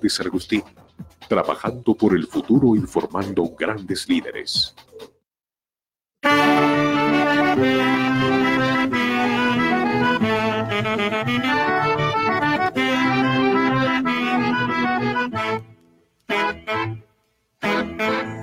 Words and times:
De 0.00 0.08
San 0.08 0.26
Agustín, 0.28 0.62
trabajando 1.28 1.94
por 1.94 2.14
el 2.14 2.28
futuro 2.28 2.76
y 2.76 2.80
formando 2.80 3.50
grandes 3.58 4.08
líderes. 4.08 4.76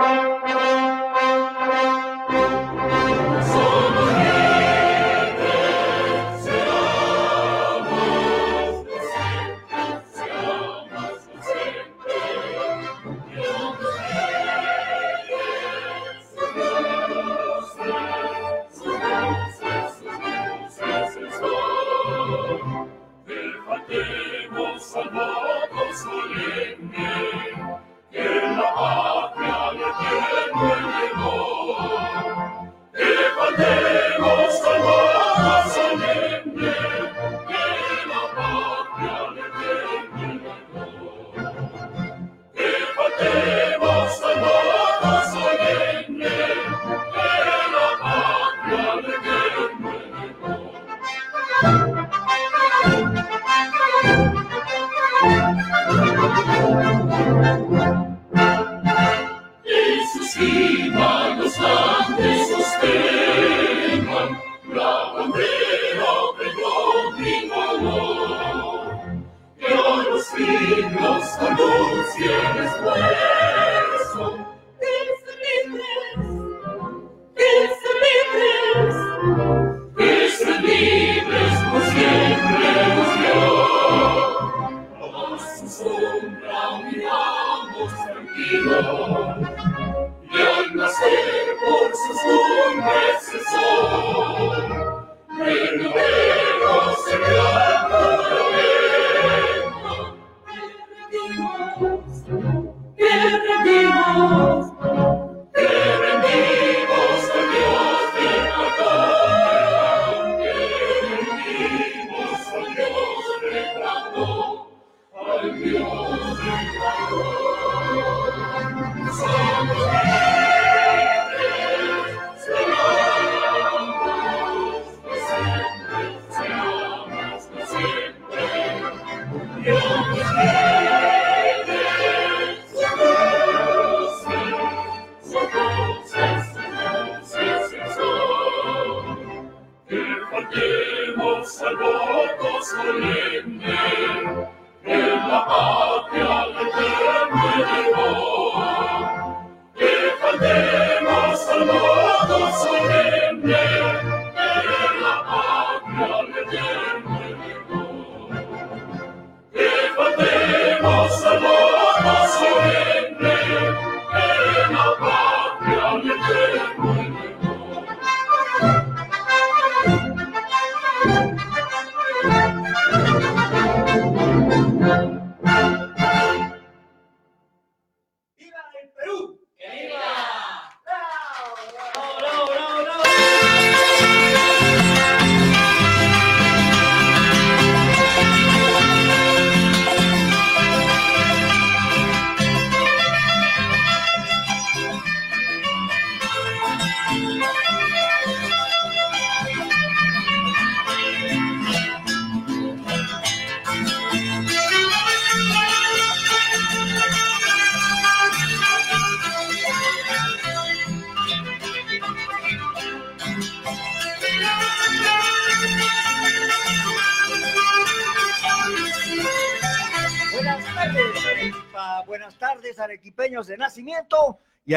Y 0.00 0.39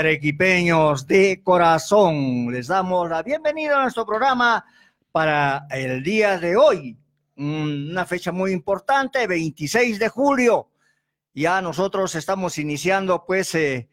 arequipeños 0.03 1.07
de 1.07 1.41
corazón. 1.41 2.51
Les 2.51 2.67
damos 2.67 3.09
la 3.09 3.23
bienvenida 3.23 3.77
a 3.77 3.83
nuestro 3.83 4.05
programa 4.05 4.65
para 5.13 5.65
el 5.71 6.03
día 6.03 6.38
de 6.38 6.57
hoy, 6.57 6.97
una 7.38 8.05
fecha 8.05 8.33
muy 8.33 8.51
importante, 8.51 9.25
26 9.27 10.00
de 10.00 10.09
julio. 10.09 10.69
Ya 11.33 11.61
nosotros 11.61 12.15
estamos 12.15 12.57
iniciando 12.57 13.23
pues 13.25 13.55
eh, 13.55 13.88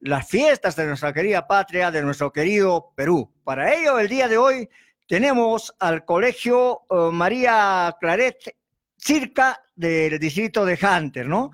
las 0.00 0.28
fiestas 0.28 0.76
de 0.76 0.86
nuestra 0.86 1.14
querida 1.14 1.46
patria, 1.46 1.90
de 1.90 2.02
nuestro 2.02 2.30
querido 2.30 2.92
Perú. 2.94 3.32
Para 3.42 3.72
ello, 3.72 3.98
el 3.98 4.08
día 4.08 4.28
de 4.28 4.36
hoy 4.36 4.68
tenemos 5.08 5.74
al 5.78 6.04
Colegio 6.04 6.82
eh, 6.90 7.08
María 7.10 7.96
Claret 7.98 8.54
circa 8.98 9.62
del 9.74 10.18
distrito 10.18 10.66
de 10.66 10.78
Hunter, 10.78 11.26
¿no? 11.26 11.52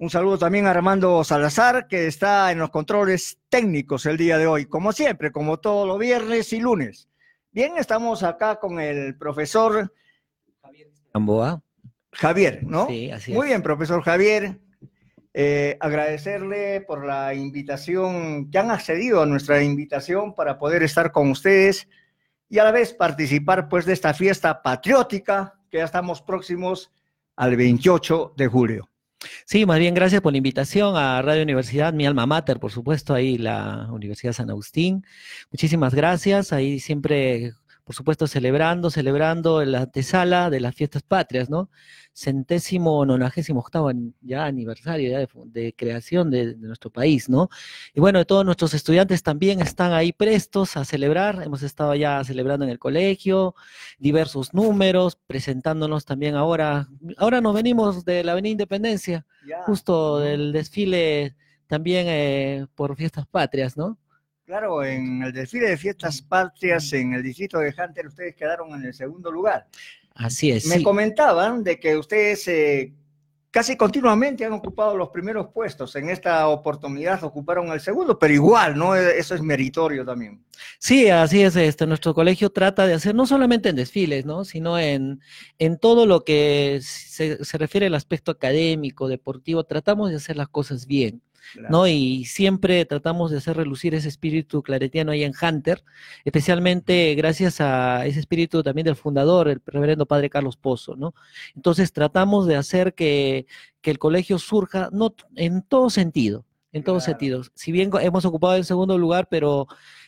Un 0.00 0.08
saludo 0.08 0.38
también 0.38 0.66
a 0.66 0.70
Armando 0.70 1.22
Salazar, 1.24 1.86
que 1.86 2.06
está 2.06 2.50
en 2.50 2.58
los 2.58 2.70
controles 2.70 3.38
técnicos 3.50 4.06
el 4.06 4.16
día 4.16 4.38
de 4.38 4.46
hoy, 4.46 4.64
como 4.64 4.92
siempre, 4.92 5.30
como 5.30 5.58
todos 5.58 5.86
los 5.86 5.98
viernes 5.98 6.54
y 6.54 6.58
lunes. 6.58 7.10
Bien, 7.52 7.74
estamos 7.76 8.22
acá 8.22 8.58
con 8.58 8.80
el 8.80 9.18
profesor 9.18 9.92
Javier 10.62 10.88
Gamboa. 11.12 11.62
Javier, 12.12 12.62
¿no? 12.62 12.86
Sí, 12.86 13.10
así 13.10 13.34
Muy 13.34 13.48
es. 13.48 13.50
bien, 13.50 13.62
profesor 13.62 14.02
Javier. 14.02 14.58
Eh, 15.34 15.76
agradecerle 15.80 16.80
por 16.80 17.04
la 17.04 17.34
invitación, 17.34 18.50
que 18.50 18.56
han 18.56 18.70
accedido 18.70 19.20
a 19.20 19.26
nuestra 19.26 19.62
invitación 19.62 20.34
para 20.34 20.58
poder 20.58 20.82
estar 20.82 21.12
con 21.12 21.30
ustedes 21.30 21.88
y 22.48 22.58
a 22.58 22.64
la 22.64 22.72
vez 22.72 22.94
participar 22.94 23.68
pues 23.68 23.84
de 23.84 23.92
esta 23.92 24.14
fiesta 24.14 24.62
patriótica 24.62 25.60
que 25.70 25.76
ya 25.76 25.84
estamos 25.84 26.22
próximos 26.22 26.90
al 27.36 27.54
28 27.54 28.32
de 28.34 28.46
julio. 28.46 28.89
Sí, 29.44 29.66
más 29.66 29.78
bien 29.78 29.94
gracias 29.94 30.22
por 30.22 30.32
la 30.32 30.38
invitación 30.38 30.96
a 30.96 31.20
Radio 31.22 31.42
Universidad, 31.42 31.92
mi 31.92 32.06
alma 32.06 32.26
mater, 32.26 32.58
por 32.58 32.72
supuesto, 32.72 33.14
ahí 33.14 33.36
la 33.36 33.88
Universidad 33.90 34.32
San 34.32 34.50
Agustín. 34.50 35.04
Muchísimas 35.50 35.94
gracias, 35.94 36.52
ahí 36.52 36.80
siempre, 36.80 37.52
por 37.84 37.94
supuesto, 37.94 38.26
celebrando, 38.26 38.90
celebrando 38.90 39.64
la 39.64 39.82
antesala 39.82 40.50
de 40.50 40.60
las 40.60 40.74
fiestas 40.74 41.02
patrias, 41.02 41.50
¿no? 41.50 41.70
Centésimo, 42.12 43.04
nonagésimo 43.06 43.60
octavo 43.60 43.90
ya 44.20 44.44
aniversario 44.44 45.10
ya 45.10 45.28
de, 45.46 45.74
creación 45.74 46.30
de, 46.30 46.54
de 46.54 46.66
nuestro 46.66 46.90
país, 46.90 47.28
¿no? 47.28 47.48
Y 47.94 48.00
bueno, 48.00 48.24
todos 48.24 48.44
nuestros 48.44 48.74
estudiantes 48.74 49.22
también 49.22 49.60
están 49.60 49.92
ahí 49.92 50.12
prestos 50.12 50.76
a 50.76 50.84
celebrar, 50.84 51.42
hemos 51.42 51.62
estado 51.62 51.94
ya 51.94 52.22
celebrando 52.24 52.64
en 52.64 52.70
el 52.70 52.78
colegio, 52.78 53.54
diversos 53.98 54.54
números, 54.54 55.18
presentándonos 55.26 56.04
también 56.04 56.34
ahora, 56.34 56.88
ahora 57.16 57.40
nos 57.40 57.54
venimos 57.54 58.04
de 58.04 58.24
la 58.24 58.32
Avenida 58.32 58.52
Independencia, 58.52 59.26
justo 59.66 60.18
del 60.18 60.52
desfile 60.52 61.36
también 61.66 62.06
eh, 62.08 62.66
por 62.74 62.96
fiestas 62.96 63.26
patrias, 63.26 63.76
¿no? 63.76 63.96
Claro, 64.50 64.82
en 64.82 65.22
el 65.22 65.32
desfile 65.32 65.68
de 65.68 65.76
fiestas 65.76 66.22
patrias 66.22 66.92
en 66.92 67.14
el 67.14 67.22
distrito 67.22 67.60
de 67.60 67.68
Hunter 67.68 68.08
ustedes 68.08 68.34
quedaron 68.34 68.74
en 68.74 68.84
el 68.84 68.92
segundo 68.92 69.30
lugar. 69.30 69.68
Así 70.12 70.50
es. 70.50 70.66
Me 70.66 70.78
sí. 70.78 70.82
comentaban 70.82 71.62
de 71.62 71.78
que 71.78 71.96
ustedes 71.96 72.48
eh, 72.48 72.92
casi 73.52 73.76
continuamente 73.76 74.44
han 74.44 74.52
ocupado 74.52 74.96
los 74.96 75.10
primeros 75.10 75.52
puestos. 75.54 75.94
En 75.94 76.08
esta 76.08 76.48
oportunidad 76.48 77.22
ocuparon 77.22 77.68
el 77.68 77.78
segundo, 77.78 78.18
pero 78.18 78.34
igual, 78.34 78.76
¿no? 78.76 78.96
Eso 78.96 79.36
es 79.36 79.40
meritorio 79.40 80.04
también. 80.04 80.44
Sí, 80.80 81.08
así 81.08 81.42
es. 81.42 81.54
Este, 81.54 81.86
nuestro 81.86 82.12
colegio 82.12 82.50
trata 82.50 82.88
de 82.88 82.94
hacer, 82.94 83.14
no 83.14 83.28
solamente 83.28 83.68
en 83.68 83.76
desfiles, 83.76 84.26
¿no? 84.26 84.44
Sino 84.44 84.80
en, 84.80 85.20
en 85.60 85.78
todo 85.78 86.06
lo 86.06 86.24
que 86.24 86.80
se, 86.82 87.44
se 87.44 87.56
refiere 87.56 87.86
al 87.86 87.94
aspecto 87.94 88.32
académico, 88.32 89.06
deportivo, 89.06 89.62
tratamos 89.62 90.10
de 90.10 90.16
hacer 90.16 90.36
las 90.36 90.48
cosas 90.48 90.88
bien. 90.88 91.22
¿No? 91.68 91.86
Y 91.86 92.24
siempre 92.24 92.84
tratamos 92.84 93.30
de 93.30 93.38
hacer 93.38 93.56
relucir 93.56 93.94
ese 93.94 94.08
espíritu 94.08 94.62
claretiano 94.62 95.12
ahí 95.12 95.24
en 95.24 95.32
Hunter, 95.40 95.84
especialmente 96.24 97.14
gracias 97.14 97.60
a 97.60 98.06
ese 98.06 98.20
espíritu 98.20 98.62
también 98.62 98.84
del 98.84 98.96
fundador, 98.96 99.48
el 99.48 99.60
reverendo 99.66 100.06
padre 100.06 100.30
Carlos 100.30 100.56
Pozo, 100.56 100.96
¿no? 100.96 101.14
Entonces 101.54 101.92
tratamos 101.92 102.46
de 102.46 102.56
hacer 102.56 102.94
que, 102.94 103.46
que 103.80 103.90
el 103.90 103.98
colegio 103.98 104.38
surja 104.38 104.88
no, 104.92 105.14
en 105.36 105.62
todo 105.62 105.90
sentido, 105.90 106.46
en 106.72 106.84
todos 106.84 107.04
Claro. 107.04 107.12
sentidos. 107.18 107.52
Si 107.54 107.72
bien 107.72 107.90
hemos 108.00 108.24
ocupado 108.24 108.54
el 108.56 108.64
segundo 108.64 108.96
lugar, 108.98 109.28
pero 109.30 109.66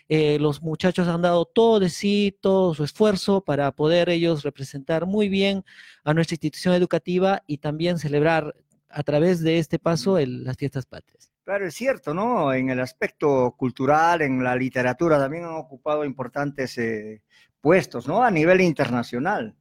eh, 0.08 0.38
los 0.38 0.62
muchachos 0.62 1.08
han 1.08 1.23
dado 1.23 1.44
todo 1.46 1.81
de 1.81 1.88
sí, 1.88 2.37
todo 2.40 2.75
su 2.75 2.84
esfuerzo 2.84 3.40
para 3.43 3.73
poder 3.73 4.08
ellos 4.11 4.43
representar 4.43 5.06
muy 5.06 5.29
bien 5.29 5.64
a 6.05 6.12
nuestra 6.14 6.34
institución 6.34 6.75
educativa 6.75 7.43
y 7.46 7.58
también 7.58 7.99
celebrar 7.99 8.55
a 8.92 9.02
través 9.02 9.40
de 9.42 9.58
este 9.58 9.78
paso 9.78 10.18
el- 10.18 10.44
las 10.44 10.56
fiestas 10.56 10.86
patrias. 10.86 11.30
Claro, 11.44 11.66
es 11.66 11.74
cierto, 11.74 12.14
¿no? 12.14 12.52
En 12.52 12.70
el 12.70 12.78
aspecto 12.80 13.54
cultural, 13.58 14.22
en 14.22 14.44
la 14.44 14.54
literatura, 14.54 15.18
también 15.18 15.44
han 15.44 15.54
ocupado 15.54 16.04
importantes 16.04 16.78
eh, 16.78 17.22
puestos, 17.60 18.06
¿no? 18.06 18.22
A 18.22 18.30
nivel 18.30 18.60
internacional. 18.60 19.56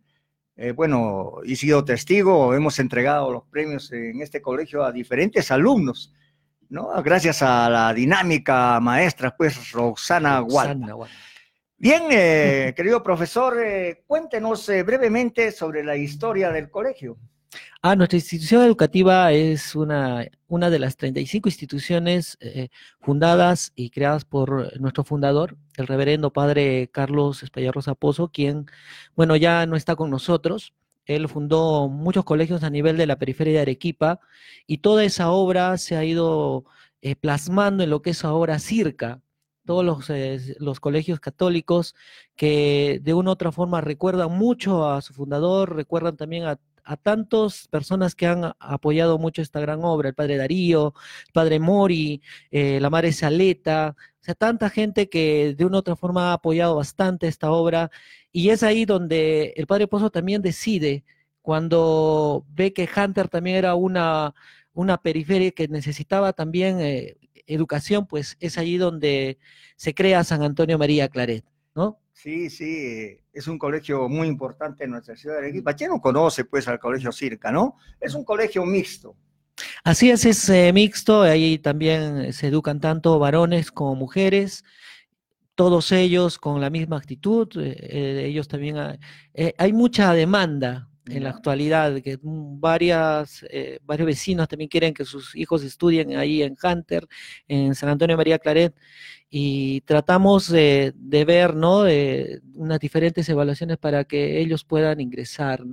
Eh, 0.56 0.74
bueno, 0.74 1.38
he 1.44 1.56
sido 1.56 1.84
testigo, 1.84 2.54
hemos 2.54 2.78
entregado 2.78 3.32
los 3.32 3.44
premios 3.46 3.92
en 3.94 4.22
este 4.22 4.42
colegio 4.42 4.84
a 4.84 4.92
diferentes 4.92 5.50
alumnos, 5.50 6.14
¿no? 6.70 6.90
Gracias 7.02 7.42
a 7.42 7.68
la 7.70 7.94
dinámica 7.94 8.80
maestra, 8.80 9.36
pues, 9.36 9.72
Roxana. 9.72 10.40
Roxana 10.42 10.94
Gual. 10.94 11.10
Bien, 11.78 12.04
eh, 12.12 12.74
querido 12.78 13.02
profesor, 13.02 13.58
eh, 13.60 14.04
cuéntenos 14.06 14.68
brevemente 14.86 15.52
sobre 15.52 15.84
la 15.84 15.96
historia 15.96 16.52
del 16.52 16.70
colegio. 16.70 17.18
Ah, 17.82 17.96
nuestra 17.96 18.18
institución 18.18 18.64
educativa 18.64 19.32
es 19.34 19.76
una, 19.76 20.28
una 20.48 20.70
de 20.70 20.80
las 20.80 20.98
35 20.98 21.50
instituciones 21.50 22.38
eh, 22.40 22.70
fundadas 23.00 23.74
y 23.76 23.90
creadas 23.90 24.24
por 24.24 24.80
nuestro 24.80 25.04
fundador, 25.04 25.58
el 25.78 25.88
reverendo 25.88 26.32
padre 26.32 26.90
Carlos 26.92 27.44
Espallarrosa 27.44 27.96
Pozo, 27.96 28.30
quien, 28.30 28.68
bueno, 29.16 29.36
ya 29.36 29.66
no 29.66 29.76
está 29.76 29.96
con 29.96 30.10
nosotros. 30.10 30.74
Él 31.06 31.28
fundó 31.28 31.90
muchos 31.90 32.24
colegios 32.24 32.64
a 32.64 32.70
nivel 32.70 32.98
de 32.98 33.08
la 33.08 33.18
periferia 33.18 33.54
de 33.54 33.62
Arequipa 33.62 34.20
y 34.68 34.78
toda 34.80 35.04
esa 35.04 35.32
obra 35.32 35.78
se 35.78 35.98
ha 35.98 36.06
ido 36.06 36.66
eh, 37.02 37.16
plasmando 37.16 37.84
en 37.84 37.90
lo 37.90 38.02
que 38.02 38.12
es 38.12 38.24
ahora 38.24 38.60
CIRCA, 38.60 39.22
todos 39.66 39.84
los, 39.84 40.10
eh, 40.10 40.56
los 40.60 40.80
colegios 40.80 41.20
católicos 41.20 41.96
que 42.36 43.00
de 43.04 43.14
una 43.14 43.32
u 43.32 43.34
otra 43.34 43.52
forma 43.52 43.82
recuerdan 43.82 44.32
mucho 44.38 44.90
a 44.90 45.02
su 45.02 45.14
fundador, 45.14 45.76
recuerdan 45.76 46.18
también 46.18 46.46
a, 46.46 46.60
a 46.84 46.98
tantas 46.98 47.68
personas 47.68 48.16
que 48.16 48.28
han 48.28 48.54
apoyado 48.60 49.18
mucho 49.18 49.42
esta 49.42 49.60
gran 49.60 49.84
obra, 49.84 50.10
el 50.10 50.16
padre 50.16 50.38
Darío, 50.38 50.94
el 51.28 51.34
padre 51.34 51.60
Mori, 51.60 52.22
eh, 52.52 52.80
la 52.80 52.90
madre 52.90 53.12
Saleta, 53.14 53.96
o 54.22 54.24
sea, 54.24 54.36
tanta 54.36 54.70
gente 54.70 55.10
que 55.10 55.56
de 55.58 55.66
una 55.66 55.78
u 55.78 55.80
otra 55.80 55.96
forma 55.96 56.32
ha 56.32 56.34
apoyado 56.34 56.76
bastante 56.76 57.28
esta 57.28 57.52
obra 57.52 57.92
y 58.32 58.50
es 58.50 58.64
ahí 58.64 58.86
donde 58.86 59.54
el 59.58 59.68
padre 59.68 59.88
Pozo 59.88 60.10
también 60.12 60.42
decide, 60.42 61.04
cuando 61.42 62.46
ve 62.50 62.74
que 62.74 62.90
Hunter 62.96 63.28
también 63.30 63.58
era 63.58 63.76
una, 63.76 64.34
una 64.74 64.98
periferia 65.02 65.52
que 65.52 65.68
necesitaba 65.68 66.34
también 66.34 66.80
eh, 66.82 67.18
educación, 67.48 68.08
pues 68.08 68.38
es 68.40 68.58
allí 68.58 68.78
donde 68.78 69.38
se 69.76 69.94
crea 69.94 70.24
San 70.24 70.44
Antonio 70.44 70.78
María 70.78 71.10
Claret, 71.10 71.46
¿no? 71.76 72.01
Sí, 72.14 72.50
sí, 72.50 73.18
es 73.34 73.48
un 73.48 73.58
colegio 73.58 74.08
muy 74.08 74.28
importante 74.28 74.84
en 74.84 74.92
nuestra 74.92 75.16
ciudad 75.16 75.36
de 75.38 75.42
Arequipa. 75.44 75.74
¿Quién 75.74 75.90
no 75.92 76.00
conoce, 76.02 76.46
pues, 76.46 76.68
al 76.68 76.80
colegio 76.80 77.12
Circa, 77.12 77.52
no? 77.52 77.78
Es 78.00 78.14
un 78.14 78.24
colegio 78.24 78.64
mixto. 78.66 79.16
Así 79.84 80.10
es, 80.12 80.26
es 80.26 80.48
eh, 80.50 80.72
mixto, 80.74 81.22
ahí 81.24 81.58
también 81.58 82.32
se 82.34 82.48
educan 82.48 82.80
tanto 82.80 83.18
varones 83.20 83.72
como 83.72 83.96
mujeres, 83.96 84.64
todos 85.56 85.92
ellos 85.92 86.38
con 86.38 86.62
la 86.62 86.70
misma 86.70 86.98
actitud, 86.98 87.48
eh, 87.58 87.76
eh, 87.80 88.26
ellos 88.28 88.48
también, 88.48 88.78
ha- 88.78 88.98
eh, 89.34 89.54
hay 89.58 89.74
mucha 89.74 90.14
demanda 90.14 90.90
en 91.08 91.24
la 91.24 91.32
actualidad, 91.32 92.02
que 92.02 92.18
mm, 92.22 92.60
varias, 92.60 93.46
eh, 93.50 93.80
varios 93.84 94.06
vecinos 94.08 94.48
también 94.48 94.70
quieren 94.70 94.94
que 94.94 95.06
sus 95.06 95.36
hijos 95.36 95.64
estudien 95.64 96.16
ahí 96.18 96.44
en 96.44 96.56
Hunter, 96.62 97.08
en 97.48 97.76
San 97.76 97.90
Antonio 97.90 98.18
María 98.18 98.40
Claret, 98.40 98.76
y 99.30 99.82
tratamos 99.82 100.50
de, 100.50 100.94
de 100.96 101.26
ver, 101.26 101.56
¿no? 101.56 101.84
de 101.84 102.42
unas 102.54 102.80
diferentes 102.80 103.28
evaluaciones 103.30 103.78
para 103.78 104.04
que 104.04 104.40
ellos 104.40 104.64
puedan 104.64 105.00
ingresar, 105.00 105.64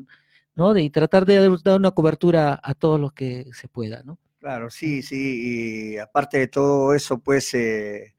¿no? 0.54 0.74
De, 0.74 0.82
y 0.82 0.90
tratar 0.90 1.24
de 1.24 1.48
dar 1.64 1.78
una 1.78 1.90
cobertura 1.90 2.58
a 2.62 2.74
todos 2.74 3.00
los 3.00 3.12
que 3.12 3.46
se 3.52 3.68
pueda, 3.68 4.02
¿no? 4.04 4.18
Claro, 4.40 4.70
sí, 4.70 5.02
sí. 5.02 5.94
Y 5.94 5.98
aparte 5.98 6.38
de 6.38 6.48
todo 6.48 6.94
eso, 6.94 7.18
pues, 7.18 7.52
eh, 7.54 8.14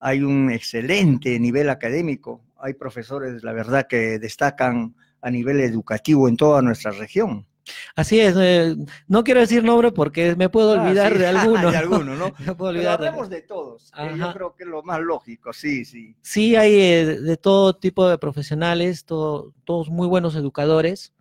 hay 0.00 0.22
un 0.22 0.50
excelente 0.50 1.38
nivel 1.38 1.68
académico. 1.70 2.44
Hay 2.56 2.74
profesores, 2.74 3.42
la 3.42 3.52
verdad, 3.52 3.86
que 3.86 4.18
destacan 4.18 4.94
a 5.20 5.30
nivel 5.30 5.60
educativo 5.60 6.28
en 6.28 6.36
toda 6.36 6.62
nuestra 6.62 6.90
región. 6.92 7.46
Así 7.94 8.18
es, 8.18 8.34
eh, 8.38 8.76
no 9.08 9.22
quiero 9.24 9.40
decir 9.40 9.62
nombre 9.62 9.92
porque 9.92 10.34
me 10.36 10.48
puedo 10.48 10.72
Ah, 10.72 10.80
olvidar 10.82 11.12
sí, 11.12 11.18
de 11.18 11.26
alguno. 11.26 11.70
de 11.70 11.76
alguno, 11.76 12.16
¿no? 12.16 12.32
Me 12.38 12.54
puedo 12.54 12.56
Pero 12.56 12.68
olvidar 12.70 13.00
de- 13.00 13.06
hablemos 13.08 13.28
de 13.28 13.42
todos. 13.42 13.90
yo 14.18 14.32
creo 14.32 14.54
que 14.54 14.64
es 14.64 14.68
lo 14.70 14.82
más 14.82 15.00
lógico, 15.00 15.52
sí, 15.52 15.84
sí. 15.84 16.16
Sí, 16.22 16.56
hay 16.56 16.74
eh, 16.80 17.04
de, 17.04 17.20
de 17.20 17.36
todo 17.36 17.76
tipo 17.76 18.08
de 18.08 18.16
profesionales, 18.18 19.04
todo- 19.04 19.52
todos 19.64 19.90
muy 19.90 20.06
buenos 20.08 20.34
educadores, 20.34 21.12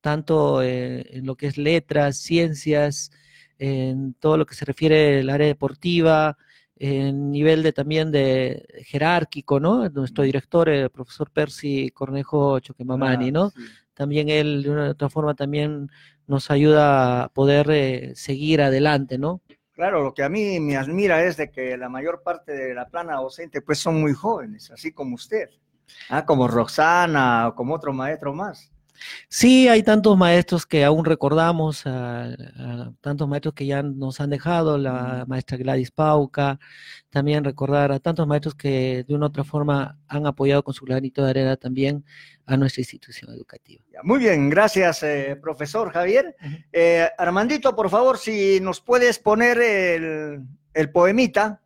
tanto 0.00 0.62
eh, 0.62 1.06
en 1.10 1.26
lo 1.26 1.34
que 1.34 1.48
es 1.48 1.58
letras, 1.58 2.18
ciencias, 2.18 3.10
en 3.58 4.14
todo 4.14 4.36
lo 4.36 4.46
que 4.46 4.54
se 4.54 4.64
refiere 4.64 5.20
al 5.20 5.30
área 5.30 5.46
deportiva, 5.48 6.38
en 6.78 7.30
nivel 7.30 7.62
de 7.62 7.72
también 7.72 8.10
de 8.12 8.66
jerárquico, 8.84 9.58
¿no? 9.60 9.88
Nuestro 9.88 10.24
director, 10.24 10.68
el 10.68 10.90
profesor 10.90 11.30
Percy 11.30 11.90
Cornejo 11.90 12.60
Choquemamani, 12.60 13.30
Claro, 13.30 13.46
¿no? 13.46 13.50
sí. 13.50 13.62
También 13.94 14.28
él 14.28 14.62
de 14.62 14.70
una 14.70 14.90
otra 14.90 15.08
forma 15.08 15.34
también 15.34 15.90
nos 16.26 16.50
ayuda 16.50 17.24
a 17.24 17.28
poder 17.30 17.70
eh, 17.70 18.12
seguir 18.14 18.60
adelante, 18.60 19.16
¿no? 19.16 19.40
Claro, 19.72 20.02
lo 20.02 20.12
que 20.12 20.22
a 20.22 20.28
mí 20.28 20.60
me 20.60 20.76
admira 20.76 21.24
es 21.24 21.36
de 21.38 21.50
que 21.50 21.76
la 21.76 21.88
mayor 21.88 22.22
parte 22.22 22.52
de 22.52 22.74
la 22.74 22.86
plana 22.88 23.16
docente 23.16 23.62
pues 23.62 23.78
son 23.78 24.00
muy 24.00 24.12
jóvenes, 24.12 24.70
así 24.70 24.92
como 24.92 25.14
usted, 25.14 25.48
ah, 26.10 26.24
como 26.26 26.46
Roxana 26.48 27.48
o 27.48 27.54
como 27.54 27.74
otro 27.74 27.92
maestro 27.92 28.34
más. 28.34 28.70
Sí, 29.28 29.68
hay 29.68 29.82
tantos 29.82 30.16
maestros 30.16 30.66
que 30.66 30.84
aún 30.84 31.04
recordamos, 31.04 31.84
tantos 33.00 33.28
maestros 33.28 33.54
que 33.54 33.66
ya 33.66 33.82
nos 33.82 34.20
han 34.20 34.30
dejado, 34.30 34.78
la 34.78 35.24
maestra 35.26 35.56
Gladys 35.56 35.90
Pauca, 35.90 36.58
también 37.10 37.44
recordar 37.44 37.92
a 37.92 38.00
tantos 38.00 38.26
maestros 38.26 38.54
que 38.54 39.04
de 39.06 39.14
una 39.14 39.26
u 39.26 39.28
otra 39.28 39.44
forma 39.44 39.98
han 40.08 40.26
apoyado 40.26 40.62
con 40.62 40.74
su 40.74 40.84
granito 40.84 41.24
de 41.24 41.30
arena 41.30 41.56
también 41.56 42.04
a 42.46 42.56
nuestra 42.56 42.80
institución 42.80 43.32
educativa. 43.32 43.82
Muy 44.02 44.18
bien, 44.18 44.48
gracias, 44.48 45.02
eh, 45.02 45.36
profesor 45.40 45.92
Javier. 45.92 46.36
Eh, 46.72 47.08
Armandito, 47.18 47.74
por 47.74 47.90
favor, 47.90 48.18
si 48.18 48.60
nos 48.60 48.80
puedes 48.80 49.18
poner 49.18 49.58
el, 49.60 50.42
el 50.74 50.90
poemita. 50.90 51.60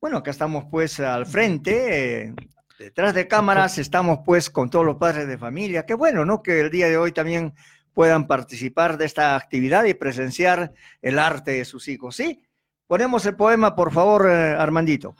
Bueno, 0.00 0.18
acá 0.18 0.30
estamos 0.30 0.64
pues 0.70 0.98
al 0.98 1.26
frente, 1.26 2.22
eh, 2.22 2.34
detrás 2.80 3.12
de 3.12 3.28
cámaras 3.28 3.76
estamos 3.76 4.20
pues 4.24 4.48
con 4.48 4.70
todos 4.70 4.86
los 4.86 4.96
padres 4.96 5.28
de 5.28 5.36
familia. 5.36 5.84
Qué 5.84 5.92
bueno, 5.92 6.24
¿no? 6.24 6.42
Que 6.42 6.60
el 6.60 6.70
día 6.70 6.88
de 6.88 6.96
hoy 6.96 7.12
también 7.12 7.52
puedan 7.92 8.26
participar 8.26 8.96
de 8.96 9.04
esta 9.04 9.36
actividad 9.36 9.84
y 9.84 9.92
presenciar 9.92 10.72
el 11.02 11.18
arte 11.18 11.52
de 11.52 11.66
sus 11.66 11.88
hijos, 11.88 12.16
¿sí? 12.16 12.40
Ponemos 12.86 13.26
el 13.26 13.36
poema, 13.36 13.74
por 13.76 13.92
favor, 13.92 14.26
eh, 14.30 14.54
Armandito. 14.58 15.14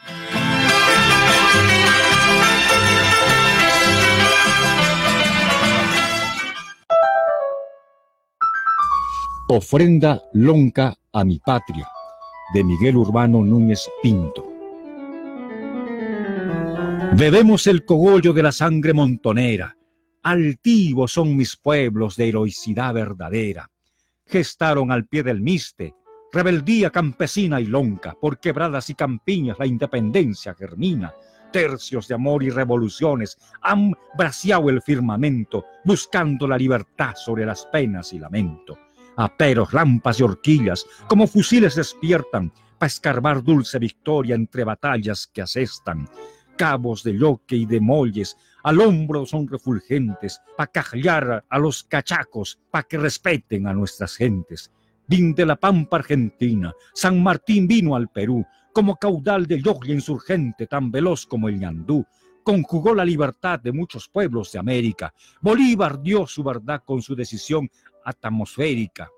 Ofrenda 9.48 10.22
lonca 10.32 10.94
a 11.12 11.24
mi 11.24 11.40
patria, 11.40 11.86
de 12.54 12.64
Miguel 12.64 12.96
Urbano 12.96 13.42
Núñez 13.44 13.90
Pinto. 14.02 14.49
Bebemos 17.16 17.66
el 17.66 17.84
cogollo 17.84 18.32
de 18.32 18.42
la 18.42 18.52
sangre 18.52 18.94
montonera, 18.94 19.76
altivos 20.22 21.12
son 21.12 21.36
mis 21.36 21.56
pueblos 21.56 22.16
de 22.16 22.28
heroicidad 22.28 22.94
verdadera. 22.94 23.68
Gestaron 24.26 24.92
al 24.92 25.06
pie 25.06 25.24
del 25.24 25.40
miste, 25.40 25.94
rebeldía 26.32 26.90
campesina 26.90 27.60
y 27.60 27.66
lonca, 27.66 28.14
por 28.18 28.38
quebradas 28.38 28.90
y 28.90 28.94
campiñas 28.94 29.58
la 29.58 29.66
independencia 29.66 30.54
germina. 30.54 31.12
Tercios 31.52 32.06
de 32.06 32.14
amor 32.14 32.44
y 32.44 32.50
revoluciones 32.50 33.36
han 33.60 33.92
braciado 34.16 34.70
el 34.70 34.80
firmamento, 34.80 35.64
buscando 35.84 36.46
la 36.46 36.56
libertad 36.56 37.14
sobre 37.16 37.44
las 37.44 37.66
penas 37.66 38.12
y 38.12 38.20
lamento. 38.20 38.78
Aperos, 39.16 39.72
rampas 39.72 40.20
y 40.20 40.22
horquillas, 40.22 40.86
como 41.08 41.26
fusiles 41.26 41.74
despiertan, 41.74 42.52
para 42.78 42.86
escarbar 42.86 43.42
dulce 43.42 43.78
victoria 43.80 44.36
entre 44.36 44.64
batallas 44.64 45.26
que 45.26 45.42
asestan 45.42 46.08
cabos 46.60 47.02
de 47.02 47.14
loque 47.14 47.56
y 47.56 47.64
de 47.64 47.80
molles, 47.80 48.36
al 48.64 48.82
hombro 48.82 49.24
son 49.24 49.48
refulgentes, 49.48 50.42
pa' 50.58 50.66
cajallar 50.66 51.42
a 51.48 51.58
los 51.58 51.84
cachacos, 51.84 52.60
pa' 52.70 52.82
que 52.82 52.98
respeten 52.98 53.66
a 53.66 53.72
nuestras 53.72 54.14
gentes. 54.14 54.70
Vin 55.08 55.34
de 55.34 55.46
la 55.46 55.56
Pampa 55.56 55.96
Argentina, 55.96 56.70
San 56.92 57.22
Martín 57.22 57.66
vino 57.66 57.96
al 57.96 58.08
Perú, 58.08 58.44
como 58.74 58.96
caudal 58.96 59.46
de 59.46 59.62
yoglia 59.62 59.94
insurgente, 59.94 60.66
tan 60.66 60.90
veloz 60.90 61.24
como 61.24 61.48
el 61.48 61.58
ñandú. 61.58 62.04
Conjugó 62.44 62.94
la 62.94 63.06
libertad 63.06 63.58
de 63.58 63.72
muchos 63.72 64.06
pueblos 64.10 64.52
de 64.52 64.58
América. 64.58 65.14
Bolívar 65.40 66.02
dio 66.02 66.26
su 66.26 66.44
verdad 66.44 66.82
con 66.84 67.00
su 67.00 67.16
decisión 67.16 67.70
atmosférica. 68.04 69.08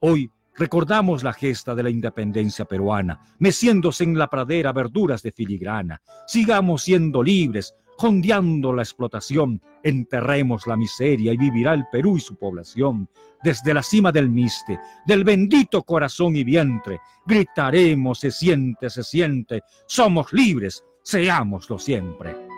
Hoy 0.00 0.30
Recordamos 0.56 1.24
la 1.24 1.32
gesta 1.32 1.74
de 1.74 1.82
la 1.82 1.90
independencia 1.90 2.64
peruana, 2.64 3.20
meciéndose 3.38 4.04
en 4.04 4.16
la 4.16 4.28
pradera 4.28 4.72
verduras 4.72 5.22
de 5.22 5.32
filigrana. 5.32 6.00
Sigamos 6.26 6.82
siendo 6.82 7.22
libres, 7.22 7.74
jondeando 7.96 8.72
la 8.72 8.82
explotación, 8.82 9.60
enterremos 9.82 10.66
la 10.66 10.76
miseria 10.76 11.32
y 11.32 11.36
vivirá 11.36 11.74
el 11.74 11.86
Perú 11.90 12.16
y 12.16 12.20
su 12.20 12.36
población. 12.36 13.08
Desde 13.42 13.74
la 13.74 13.82
cima 13.82 14.12
del 14.12 14.30
miste, 14.30 14.78
del 15.04 15.24
bendito 15.24 15.82
corazón 15.82 16.36
y 16.36 16.44
vientre, 16.44 17.00
gritaremos, 17.26 18.20
se 18.20 18.30
siente, 18.30 18.88
se 18.90 19.02
siente, 19.02 19.62
somos 19.86 20.32
libres, 20.32 20.84
seámoslo 21.02 21.78
siempre. 21.78 22.53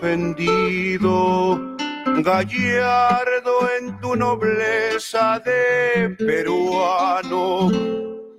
Ofendido, 0.00 1.76
gallardo 2.22 3.68
en 3.78 4.00
tu 4.00 4.16
nobleza 4.16 5.38
de 5.40 6.16
peruano. 6.16 7.70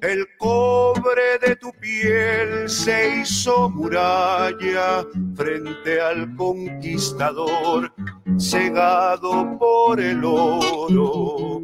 El 0.01 0.25
cobre 0.39 1.37
de 1.39 1.55
tu 1.57 1.71
piel 1.73 2.67
se 2.67 3.19
hizo 3.19 3.69
muralla 3.69 5.05
frente 5.35 6.01
al 6.01 6.35
conquistador, 6.35 7.93
cegado 8.39 9.59
por 9.59 10.01
el 10.01 10.25
oro. 10.25 11.61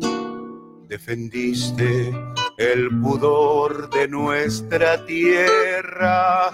Defendiste 0.88 2.14
el 2.58 3.00
pudor 3.02 3.90
de 3.90 4.08
nuestra 4.08 5.04
tierra, 5.08 6.52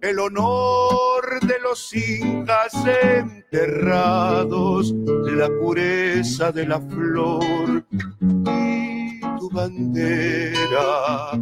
el 0.00 0.18
honor 0.18 1.40
de 1.42 1.58
los 1.62 1.94
incas 1.94 2.72
enterrados, 3.02 4.92
la 5.26 5.48
pureza 5.60 6.50
de 6.52 6.66
la 6.66 6.80
flor 6.80 7.84
y 8.20 9.20
tu 9.20 9.50
bandera. 9.50 11.32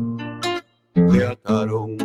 Te 0.95 1.25
ataron 1.25 1.97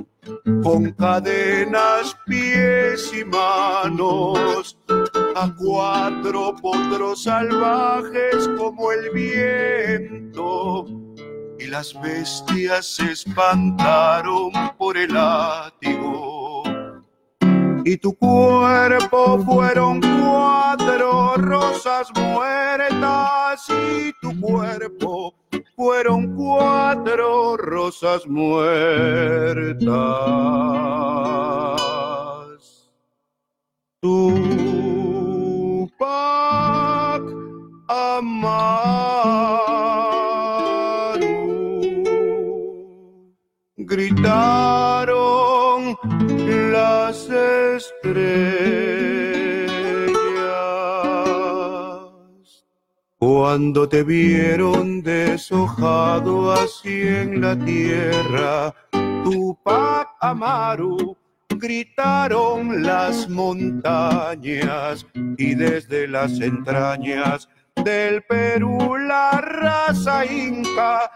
con 0.62 0.92
cadenas, 0.92 2.18
pies 2.26 3.12
y 3.14 3.24
manos, 3.26 4.78
a 5.36 5.54
cuatro 5.58 6.56
potros 6.62 7.24
salvajes 7.24 8.50
como 8.58 8.92
el 8.92 9.10
viento. 9.12 10.86
Y 11.60 11.68
las 11.68 11.94
bestias 12.02 12.86
se 12.86 13.12
espantaron 13.12 14.52
por 14.78 14.98
el 14.98 15.14
látigo. 15.14 16.43
Y 17.86 17.98
tu 17.98 18.16
cuerpo 18.16 19.40
fueron 19.40 20.00
cuatro 20.00 21.36
rosas 21.36 22.10
muertas 22.16 23.68
y 23.70 24.14
tu 24.22 24.40
cuerpo 24.40 25.34
fueron 25.76 26.34
cuatro 26.36 27.58
rosas 27.58 28.26
muertas. 28.26 29.84
Tupac 34.00 34.44
Amaru 37.90 38.94
gritaron 43.78 45.23
estrellas. 47.84 48.26
Cuando 53.18 53.88
te 53.88 54.04
vieron 54.04 55.02
deshojado 55.02 56.52
así 56.52 57.02
en 57.08 57.42
la 57.42 57.58
tierra, 57.58 58.74
Tupac 59.24 60.10
Amaru, 60.20 61.18
gritaron 61.50 62.84
las 62.84 63.30
montañas 63.30 65.06
y 65.38 65.56
desde 65.56 66.08
las 66.08 66.40
entrañas 66.42 67.48
del 67.84 68.22
Perú 68.24 68.98
la 68.98 69.32
raza 69.42 70.26
inca 70.26 71.10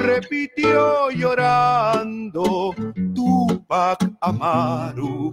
repitió 0.00 1.10
llorando 1.10 2.74
Tupac 3.14 3.98
Amaru, 4.20 5.30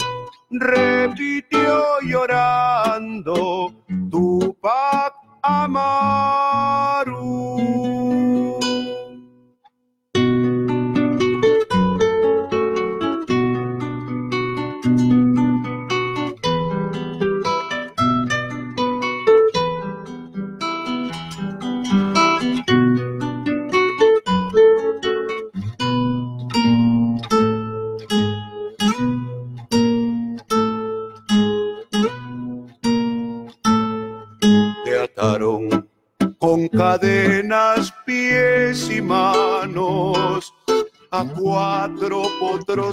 repitió 0.51 1.99
llorando 2.01 3.73
Tupac 4.09 5.13
Amaru. 5.41 7.11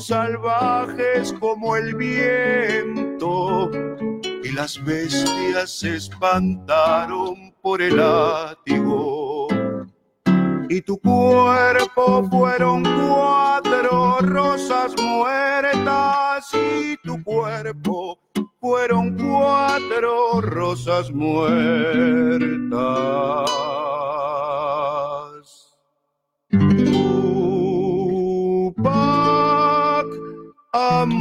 Salvajes 0.08 1.34
como 1.34 1.76
el 1.76 1.94
viento, 1.94 3.70
y 4.42 4.52
las 4.52 4.82
bestias 4.82 5.70
se 5.80 5.96
espantaron 5.96 7.54
por 7.60 7.82
el 7.82 7.98
látigo. 7.98 9.48
Y 10.70 10.80
tu 10.80 10.98
cuerpo 10.98 12.26
fueron 12.30 12.84
cuatro 12.84 14.20
rosas 14.20 14.94
muertas, 14.98 16.54
y 16.54 16.96
tu 17.06 17.22
cuerpo 17.22 18.18
fueron 18.60 19.14
cuatro 19.14 20.40
rosas 20.40 21.12
muertas. 21.12 22.48
Amaru 30.78 31.18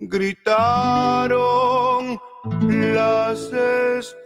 gritaron 0.00 2.18
las 2.62 3.52
estrellas. 3.52 4.16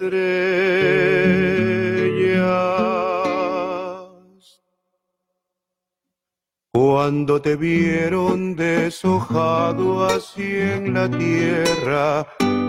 Cuando 6.72 7.42
te 7.42 7.56
vieron 7.56 8.54
deshojado 8.54 10.04
así 10.04 10.56
en 10.56 10.94
la 10.94 11.10
tierra, 11.10 12.24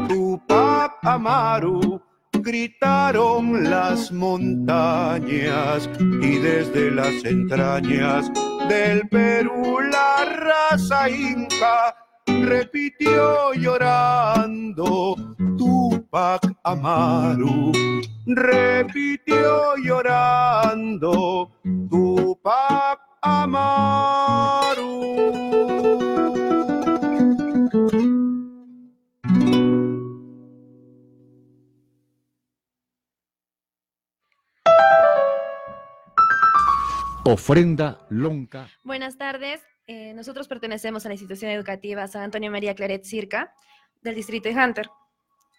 Tupac 0.09 0.97
Amaru, 1.03 2.01
gritaron 2.41 3.69
las 3.69 4.11
montañas 4.11 5.89
y 6.21 6.37
desde 6.37 6.91
las 6.91 7.23
entrañas 7.23 8.31
del 8.67 9.07
Perú 9.09 9.79
la 9.91 10.25
raza 10.25 11.09
inca 11.09 11.95
repitió 12.25 13.53
llorando 13.53 15.15
Tupac 15.57 16.53
Amaru, 16.63 17.71
repitió 18.25 19.75
llorando 19.77 21.51
Tupac 21.89 22.99
Amaru. 23.21 24.81
Ofrenda 37.23 38.05
Lonca. 38.09 38.67
Buenas 38.83 39.17
tardes. 39.17 39.61
Eh, 39.85 40.13
nosotros 40.13 40.47
pertenecemos 40.47 41.05
a 41.05 41.09
la 41.09 41.13
institución 41.13 41.51
educativa 41.51 42.07
San 42.07 42.23
Antonio 42.23 42.49
María 42.49 42.73
Claret 42.73 43.03
Circa 43.03 43.53
del 44.01 44.15
distrito 44.15 44.49
de 44.49 44.55
Hunter. 44.55 44.89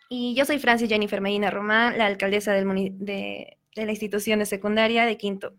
Y 0.08 0.34
yo 0.34 0.44
soy 0.44 0.58
Francis 0.58 0.88
Jennifer 0.88 1.20
Medina 1.20 1.50
Román, 1.50 1.96
la 1.96 2.06
alcaldesa 2.06 2.52
del 2.52 2.66
muni- 2.66 2.92
de, 2.98 3.58
de 3.76 3.86
la 3.86 3.92
institución 3.92 4.40
de 4.40 4.46
secundaria 4.46 5.06
de 5.06 5.16
Quinto. 5.16 5.54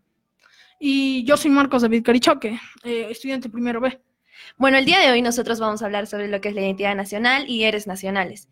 Y 0.78 1.24
yo 1.24 1.36
soy 1.36 1.50
Marcos 1.50 1.82
David 1.82 2.02
Carichoque, 2.04 2.58
eh, 2.84 3.06
estudiante 3.10 3.48
primero 3.48 3.80
B. 3.80 4.00
Bueno, 4.56 4.76
el 4.76 4.84
día 4.84 5.00
de 5.00 5.10
hoy 5.10 5.22
nosotros 5.22 5.58
vamos 5.58 5.82
a 5.82 5.86
hablar 5.86 6.06
sobre 6.06 6.28
lo 6.28 6.40
que 6.40 6.50
es 6.50 6.54
la 6.54 6.60
identidad 6.60 6.94
nacional 6.94 7.48
y 7.48 7.64
eres 7.64 7.86
nacionales. 7.86 8.48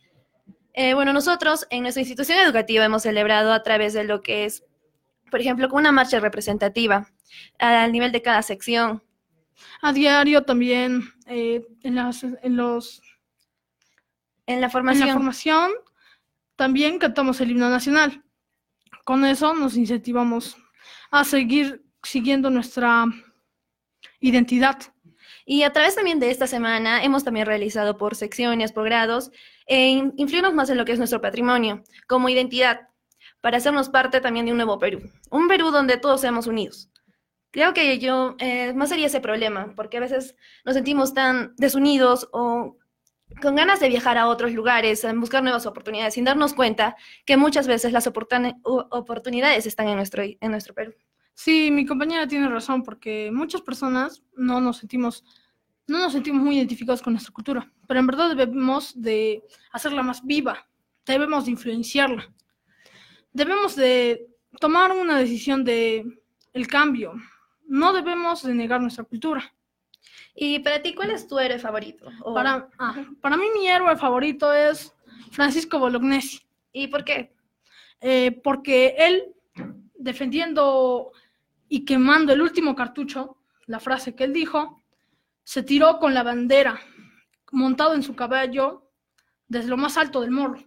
Eh, 0.73 0.95
bueno, 0.95 1.13
nosotros 1.13 1.67
en 1.69 1.83
nuestra 1.83 2.01
institución 2.01 2.39
educativa 2.39 2.85
hemos 2.85 3.03
celebrado 3.03 3.53
a 3.53 3.63
través 3.63 3.93
de 3.93 4.05
lo 4.05 4.23
que 4.23 4.47
es, 4.47 4.65
por 5.31 5.41
ejemplo, 5.41 5.69
con 5.69 5.81
una 5.81 5.93
marcha 5.93 6.19
representativa 6.19 7.09
al 7.59 7.93
nivel 7.93 8.13
de 8.13 8.23
cada 8.23 8.43
sección, 8.43 9.03
A 9.81 9.93
diario 9.93 10.43
también 10.45 11.03
eh, 11.27 11.67
en, 11.83 11.95
las, 11.95 12.25
en, 12.25 12.57
los, 12.57 13.03
en 14.47 14.61
la 14.61 14.67
en 14.67 14.73
formación. 14.73 15.09
la 15.09 15.15
formación, 15.15 15.71
también 16.57 16.99
cantamos 16.99 17.41
el 17.41 17.51
himno 17.51 17.69
nacional. 17.69 18.23
Con 19.05 19.25
eso 19.25 19.55
nos 19.55 19.77
incentivamos 19.77 20.57
a 21.11 21.25
seguir 21.25 21.85
siguiendo 22.03 22.51
nuestra 22.51 23.07
identidad. 24.21 24.79
Y 25.45 25.65
a 25.65 25.73
través 25.73 25.97
también 25.97 26.21
de 26.21 26.31
esta 26.31 26.47
semana 26.47 27.03
hemos 27.03 27.25
también 27.25 27.47
realizado 27.47 27.97
por 27.97 28.15
secciones, 28.15 28.73
por 28.73 28.85
grados, 28.85 29.33
en 29.67 30.13
influirnos 30.17 30.55
más 30.55 30.71
en 30.71 30.79
lo 30.79 30.85
que 30.85 30.93
es 30.93 30.99
nuestro 30.99 31.21
patrimonio, 31.21 31.83
como 32.07 32.29
identidad, 32.29 32.89
para 33.41 33.57
hacernos 33.57 33.89
parte 33.89 34.21
también 34.21 34.47
de 34.47 34.53
un 34.53 34.59
nuevo 34.59 34.79
Perú. 34.79 35.01
Un 35.31 35.49
Perú 35.49 35.71
donde 35.73 35.97
todos 35.97 36.21
seamos 36.21 36.47
unidos. 36.47 36.92
Creo 37.53 37.75
que 37.75 37.99
yo, 37.99 38.35
eh, 38.39 38.73
más 38.73 38.89
sería 38.89 39.07
ese 39.07 39.21
problema, 39.21 39.75
porque 39.77 39.99
a 39.99 40.01
veces 40.01 40.35
nos 40.65 40.75
sentimos 40.75 41.13
tan 41.13 41.55
desunidos 41.57 42.29
o 42.33 42.79
con 43.41 43.57
ganas 43.57 43.79
de 43.79 43.89
viajar 43.89 44.17
a 44.17 44.29
otros 44.29 44.53
lugares, 44.53 45.05
en 45.05 45.21
buscar 45.21 45.43
nuevas 45.43 45.67
oportunidades, 45.67 46.15
sin 46.15 46.25
darnos 46.25 46.55
cuenta 46.55 46.97
que 47.27 47.37
muchas 47.37 47.67
veces 47.67 47.93
las 47.93 48.07
oportunidades 48.07 49.67
están 49.67 49.89
en 49.89 49.97
nuestro, 49.97 50.23
en 50.23 50.51
nuestro 50.51 50.75
Perú. 50.75 50.95
Sí, 51.35 51.71
mi 51.71 51.87
compañera 51.87 52.27
tiene 52.27 52.49
razón, 52.49 52.83
porque 52.83 53.31
muchas 53.33 53.61
personas 53.61 54.23
no 54.35 54.61
nos 54.61 54.79
sentimos, 54.79 55.23
no 55.87 55.99
nos 55.99 56.13
sentimos 56.13 56.43
muy 56.43 56.57
identificados 56.57 57.03
con 57.03 57.13
nuestra 57.13 57.33
cultura, 57.33 57.71
pero 57.87 58.01
en 58.01 58.07
verdad 58.07 58.35
debemos 58.35 59.01
de 59.01 59.43
hacerla 59.73 60.03
más 60.03 60.25
viva, 60.25 60.67
debemos 61.05 61.45
de 61.45 61.51
influenciarla, 61.53 62.33
debemos 63.33 63.77
de 63.77 64.27
tomar 64.59 64.93
una 64.93 65.19
decisión 65.19 65.65
de 65.65 66.05
el 66.53 66.67
cambio, 66.67 67.15
no 67.73 67.93
debemos 67.95 68.43
de 68.43 68.55
negar 68.55 68.81
nuestra 68.83 69.05
cultura. 69.05 69.43
Y 70.35 70.59
para 70.61 70.83
ti, 70.83 70.95
¿cuál 70.95 71.11
es 71.11 71.27
tu 71.27 71.39
héroe 71.39 71.59
favorito? 71.59 72.11
O- 72.23 72.35
Para, 72.35 72.69
ah, 72.79 72.95
para 73.21 73.37
mí 73.37 73.45
mi 73.55 73.67
héroe 73.69 73.97
favorito 73.97 74.53
es 74.53 74.95
Francisco 75.31 75.79
Bolognesi. 75.79 76.41
¿Y 76.73 76.87
por 76.89 77.03
qué? 77.05 77.35
eh, 78.05 78.33
porque 78.43 78.95
él, 78.99 79.33
defendiendo 79.95 81.13
y 81.69 81.85
quemando 81.85 82.33
el 82.33 82.43
último 82.43 82.75
cartucho, 82.75 83.37
la 83.67 83.79
frase 83.81 84.15
que 84.17 84.25
él 84.25 84.33
dijo, 84.33 84.83
se 85.45 85.63
tiró 85.63 85.99
con 85.99 86.13
la 86.13 86.23
bandera 86.25 86.81
montado 87.53 87.95
en 87.95 88.03
su 88.03 88.15
caballo 88.17 88.91
desde 89.49 89.69
lo 89.69 89.77
más 89.77 89.97
alto 89.97 90.21
del 90.21 90.31
morro. 90.33 90.59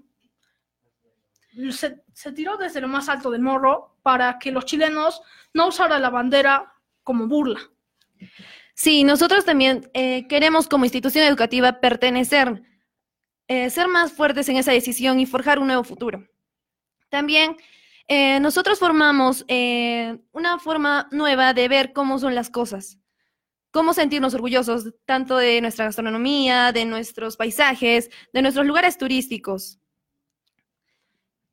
Se, 1.72 2.04
se 2.14 2.32
tiró 2.32 2.58
desde 2.58 2.82
lo 2.82 2.88
más 2.88 3.10
alto 3.10 3.30
del 3.32 3.42
morro 3.42 3.98
para 4.02 4.40
que 4.40 4.52
los 4.52 4.66
chilenos 4.66 5.22
no 5.54 5.68
usaran 5.68 6.02
la 6.02 6.10
bandera 6.10 6.72
como 7.06 7.28
burla. 7.28 7.62
Sí, 8.74 9.06
nosotros 9.06 9.46
también 9.46 9.90
eh, 9.94 10.28
queremos 10.28 10.68
como 10.68 10.84
institución 10.84 11.24
educativa 11.24 11.80
pertenecer, 11.80 12.62
eh, 13.48 13.70
ser 13.70 13.88
más 13.88 14.12
fuertes 14.12 14.50
en 14.50 14.58
esa 14.58 14.74
decisión 14.74 15.18
y 15.22 15.26
forjar 15.26 15.60
un 15.60 15.68
nuevo 15.68 15.86
futuro. 15.86 16.28
También 17.08 17.56
eh, 18.10 18.42
nosotros 18.42 18.80
formamos 18.80 19.46
una 20.34 20.60
forma 20.60 21.08
nueva 21.12 21.54
de 21.54 21.70
ver 21.70 21.94
cómo 21.94 22.20
son 22.20 22.36
las 22.36 22.50
cosas, 22.50 23.00
cómo 23.72 23.94
sentirnos 23.94 24.34
orgullosos 24.34 24.94
tanto 25.06 25.38
de 25.38 25.62
nuestra 25.62 25.86
gastronomía, 25.86 26.74
de 26.74 26.84
nuestros 26.84 27.38
paisajes, 27.38 28.10
de 28.34 28.42
nuestros 28.42 28.66
lugares 28.66 28.98
turísticos. 28.98 29.80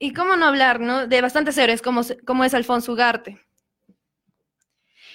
Y 0.01 0.13
cómo 0.13 0.35
no 0.35 0.47
hablar, 0.47 0.81
¿no? 0.81 1.07
De 1.07 1.21
bastantes 1.21 1.57
héroes 1.59 1.83
como, 1.83 2.01
como 2.27 2.43
es 2.43 2.55
Alfonso 2.55 2.93
Ugarte. 2.93 3.39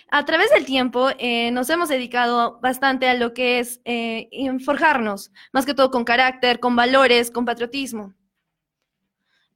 A 0.09 0.23
través 0.25 0.49
del 0.51 0.65
tiempo 0.65 1.09
eh, 1.19 1.51
nos 1.51 1.69
hemos 1.69 1.89
dedicado 1.89 2.59
bastante 2.61 3.09
a 3.09 3.13
lo 3.13 3.33
que 3.33 3.59
es 3.59 3.81
eh, 3.83 4.29
forjarnos, 4.63 5.31
más 5.51 5.65
que 5.65 5.73
todo 5.73 5.91
con 5.91 6.05
carácter, 6.05 6.59
con 6.59 6.75
valores, 6.75 7.29
con 7.29 7.43
patriotismo. 7.45 8.13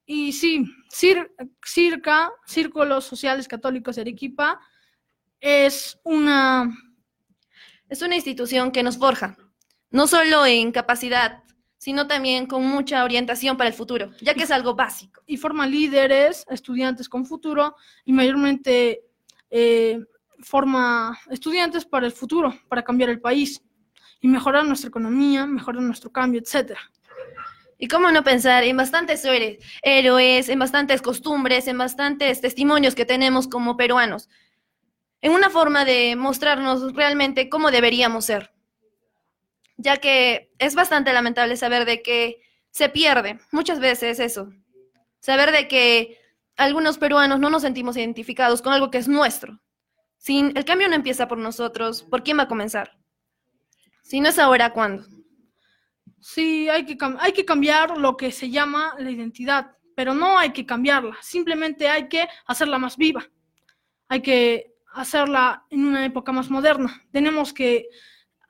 Y 0.05 0.33
sí, 0.33 0.65
Cir- 0.91 1.31
Circa, 1.65 2.31
Círculos 2.45 3.05
Sociales 3.05 3.47
Católicos 3.47 3.95
de 3.95 4.01
Arequipa, 4.01 4.59
es 5.39 5.99
una 6.03 6.69
Es 7.89 8.01
una 8.01 8.15
institución 8.15 8.71
que 8.71 8.83
nos 8.83 8.97
forja, 8.97 9.37
no 9.89 10.07
solo 10.07 10.45
en 10.45 10.71
capacidad, 10.71 11.43
sino 11.77 12.07
también 12.07 12.45
con 12.45 12.65
mucha 12.65 13.03
orientación 13.03 13.57
para 13.57 13.69
el 13.69 13.73
futuro, 13.73 14.11
ya 14.21 14.33
que 14.33 14.43
es 14.43 14.51
algo 14.51 14.75
básico. 14.75 15.21
y 15.25 15.37
forma 15.37 15.65
líderes, 15.67 16.45
estudiantes 16.49 17.09
con 17.09 17.25
futuro 17.25 17.75
y 18.05 18.13
mayormente 18.13 19.01
eh, 19.49 19.99
forma 20.43 21.17
estudiantes 21.29 21.85
para 21.85 22.05
el 22.05 22.11
futuro, 22.11 22.53
para 22.67 22.83
cambiar 22.83 23.09
el 23.09 23.21
país 23.21 23.61
y 24.21 24.27
mejorar 24.27 24.65
nuestra 24.65 24.89
economía, 24.89 25.45
mejorar 25.45 25.81
nuestro 25.81 26.11
cambio, 26.11 26.41
etcétera. 26.41 26.79
Y 27.77 27.87
cómo 27.87 28.11
no 28.11 28.23
pensar 28.23 28.63
en 28.63 28.77
bastantes 28.77 29.25
héroes, 29.81 30.49
en 30.49 30.59
bastantes 30.59 31.01
costumbres, 31.01 31.67
en 31.67 31.77
bastantes 31.79 32.39
testimonios 32.39 32.93
que 32.93 33.05
tenemos 33.05 33.47
como 33.47 33.75
peruanos, 33.75 34.29
en 35.21 35.31
una 35.31 35.49
forma 35.49 35.83
de 35.83 36.15
mostrarnos 36.15 36.93
realmente 36.93 37.49
cómo 37.49 37.71
deberíamos 37.71 38.25
ser. 38.25 38.53
Ya 39.77 39.97
que 39.97 40.51
es 40.59 40.75
bastante 40.75 41.11
lamentable 41.11 41.57
saber 41.57 41.85
de 41.85 42.03
que 42.03 42.41
se 42.69 42.89
pierde 42.89 43.39
muchas 43.51 43.79
veces 43.79 44.19
eso. 44.19 44.49
Saber 45.19 45.51
de 45.51 45.67
que 45.67 46.19
algunos 46.57 46.99
peruanos 46.99 47.39
no 47.39 47.49
nos 47.49 47.63
sentimos 47.63 47.97
identificados 47.97 48.61
con 48.61 48.73
algo 48.73 48.91
que 48.91 48.99
es 48.99 49.07
nuestro. 49.07 49.59
Si 50.21 50.37
el 50.37 50.65
cambio 50.65 50.87
no 50.87 50.93
empieza 50.93 51.27
por 51.27 51.39
nosotros, 51.39 52.03
¿por 52.03 52.21
quién 52.21 52.37
va 52.37 52.43
a 52.43 52.47
comenzar? 52.47 52.95
Si 54.03 54.19
no 54.19 54.29
es 54.29 54.37
ahora, 54.37 54.71
¿cuándo? 54.71 55.03
Sí, 56.19 56.69
hay 56.69 56.85
que, 56.85 56.95
hay 57.17 57.31
que 57.31 57.43
cambiar 57.43 57.97
lo 57.97 58.15
que 58.15 58.31
se 58.31 58.51
llama 58.51 58.93
la 58.99 59.09
identidad, 59.09 59.75
pero 59.95 60.13
no 60.13 60.37
hay 60.37 60.51
que 60.51 60.63
cambiarla, 60.63 61.17
simplemente 61.23 61.87
hay 61.87 62.07
que 62.07 62.27
hacerla 62.45 62.77
más 62.77 62.97
viva. 62.97 63.27
Hay 64.09 64.21
que 64.21 64.75
hacerla 64.93 65.65
en 65.71 65.85
una 65.85 66.05
época 66.05 66.31
más 66.31 66.51
moderna. 66.51 67.01
Tenemos 67.11 67.51
que 67.51 67.87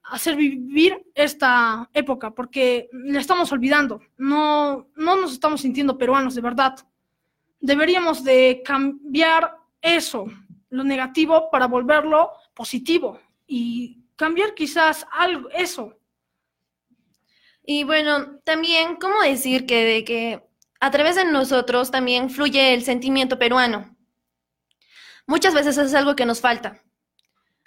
hacer 0.03 0.35
vivir 0.35 1.01
esta 1.15 1.89
época 1.93 2.31
porque 2.31 2.89
la 2.91 3.21
estamos 3.21 3.49
olvidando. 3.53 4.01
No, 4.17 4.89
no 4.97 5.15
nos 5.15 5.31
estamos 5.31 5.61
sintiendo 5.61 5.97
peruanos 5.97 6.35
de 6.35 6.41
verdad. 6.41 6.75
Deberíamos 7.61 8.25
de 8.25 8.61
cambiar 8.65 9.55
eso, 9.81 10.25
lo 10.71 10.83
negativo, 10.83 11.51
para 11.51 11.67
volverlo 11.67 12.31
positivo 12.55 13.19
y 13.45 14.03
cambiar 14.15 14.55
quizás 14.55 15.05
algo, 15.11 15.49
eso. 15.51 15.95
Y 17.63 17.83
bueno, 17.83 18.39
también, 18.43 18.95
¿cómo 18.95 19.21
decir 19.21 19.65
que 19.65 19.85
de 19.85 20.03
que 20.03 20.43
a 20.79 20.89
través 20.89 21.15
de 21.15 21.25
nosotros 21.25 21.91
también 21.91 22.29
fluye 22.29 22.73
el 22.73 22.83
sentimiento 22.83 23.37
peruano? 23.37 23.95
Muchas 25.27 25.53
veces 25.53 25.77
es 25.77 25.93
algo 25.93 26.15
que 26.15 26.25
nos 26.25 26.41
falta, 26.41 26.81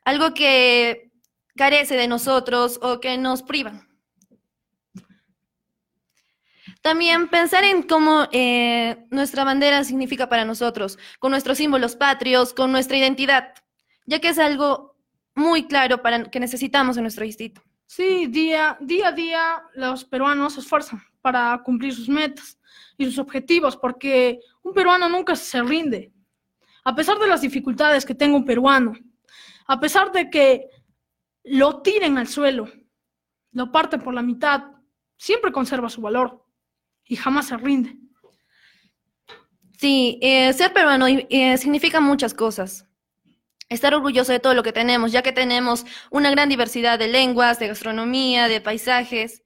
algo 0.05 0.35
que 0.35 1.13
carece 1.57 1.97
de 1.97 2.09
nosotros 2.09 2.81
o 2.83 3.01
que 3.01 3.17
nos 3.17 3.43
priva. 3.43 3.87
También 6.85 7.29
pensar 7.29 7.65
en 7.65 7.83
cómo 7.83 8.29
eh, 8.31 9.07
nuestra 9.09 9.43
bandera 9.43 9.85
significa 9.85 10.29
para 10.29 10.45
nosotros, 10.45 10.99
con 11.19 11.31
nuestros 11.31 11.57
símbolos 11.57 11.97
patrios, 11.97 12.53
con 12.53 12.73
nuestra 12.73 12.99
identidad, 12.99 13.55
ya 14.05 14.19
que 14.19 14.29
es 14.29 14.39
algo 14.39 14.95
muy 15.35 15.67
claro 15.67 16.03
para 16.03 16.25
que 16.25 16.39
necesitamos 16.39 16.99
en 16.99 17.05
nuestro 17.05 17.25
distrito. 17.25 17.63
Sí, 17.87 18.27
día, 18.27 18.77
día 18.83 19.09
a 19.09 19.13
día 19.13 19.63
los 19.77 20.05
peruanos 20.05 20.53
se 20.53 20.61
esfuerzan 20.61 21.03
para 21.23 21.59
cumplir 21.65 21.95
sus 21.95 22.07
metas 22.07 22.59
y 22.99 23.07
sus 23.07 23.19
objetivos, 23.19 23.79
porque 23.79 24.41
un 24.63 24.75
peruano 24.75 25.09
nunca 25.09 25.35
se 25.37 25.63
rinde. 25.63 26.13
A 26.85 26.95
pesar 26.95 27.19
de 27.19 27.29
las 27.29 27.41
dificultades 27.41 28.05
que 28.05 28.15
tenga 28.15 28.37
un 28.37 28.45
peruano, 28.45 28.93
a 29.67 29.81
pesar 29.81 30.13
de 30.13 30.29
que 30.29 30.69
lo 31.45 31.81
tiren 31.81 32.19
al 32.19 32.29
suelo, 32.29 32.69
lo 33.53 33.73
parten 33.73 34.03
por 34.03 34.13
la 34.13 34.21
mitad, 34.21 34.65
siempre 35.17 35.51
conserva 35.51 35.89
su 35.89 36.03
valor 36.03 36.44
y 37.07 37.17
jamás 37.17 37.49
se 37.49 37.57
rinde. 37.57 37.97
Sí, 39.79 40.19
eh, 40.23 40.53
ser 40.53 40.73
peruano 40.73 41.07
eh, 41.09 41.59
significa 41.59 42.01
muchas 42.01 42.33
cosas. 42.33 42.87
Estar 43.69 43.95
orgulloso 43.95 44.33
de 44.33 44.41
todo 44.41 44.55
lo 44.55 44.63
que 44.63 44.73
tenemos, 44.73 45.13
ya 45.13 45.23
que 45.23 45.33
tenemos 45.33 45.85
una 46.11 46.31
gran 46.31 46.49
diversidad 46.49 46.99
de 46.99 47.09
lenguas, 47.09 47.59
de 47.59 47.69
gastronomía, 47.69 48.49
de 48.49 48.61
paisajes. 48.61 49.43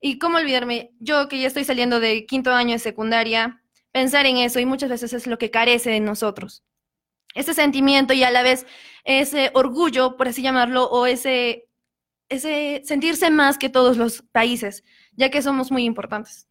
Y 0.00 0.18
cómo 0.18 0.38
olvidarme, 0.38 0.92
yo 1.00 1.28
que 1.28 1.40
ya 1.40 1.48
estoy 1.48 1.64
saliendo 1.64 1.98
de 1.98 2.26
quinto 2.26 2.52
año 2.52 2.72
de 2.72 2.78
secundaria, 2.78 3.62
pensar 3.90 4.26
en 4.26 4.36
eso 4.38 4.60
y 4.60 4.66
muchas 4.66 4.90
veces 4.90 5.12
es 5.12 5.26
lo 5.26 5.38
que 5.38 5.50
carece 5.50 5.90
de 5.90 6.00
nosotros. 6.00 6.64
Ese 7.34 7.52
sentimiento 7.52 8.12
y 8.12 8.22
a 8.22 8.30
la 8.30 8.42
vez 8.42 8.66
ese 9.04 9.50
orgullo, 9.54 10.16
por 10.16 10.28
así 10.28 10.42
llamarlo, 10.42 10.84
o 10.84 11.06
ese, 11.06 11.68
ese 12.28 12.82
sentirse 12.84 13.30
más 13.30 13.58
que 13.58 13.68
todos 13.68 13.96
los 13.96 14.22
países, 14.22 14.84
ya 15.12 15.30
que 15.30 15.42
somos 15.42 15.70
muy 15.70 15.84
importantes. 15.84 16.48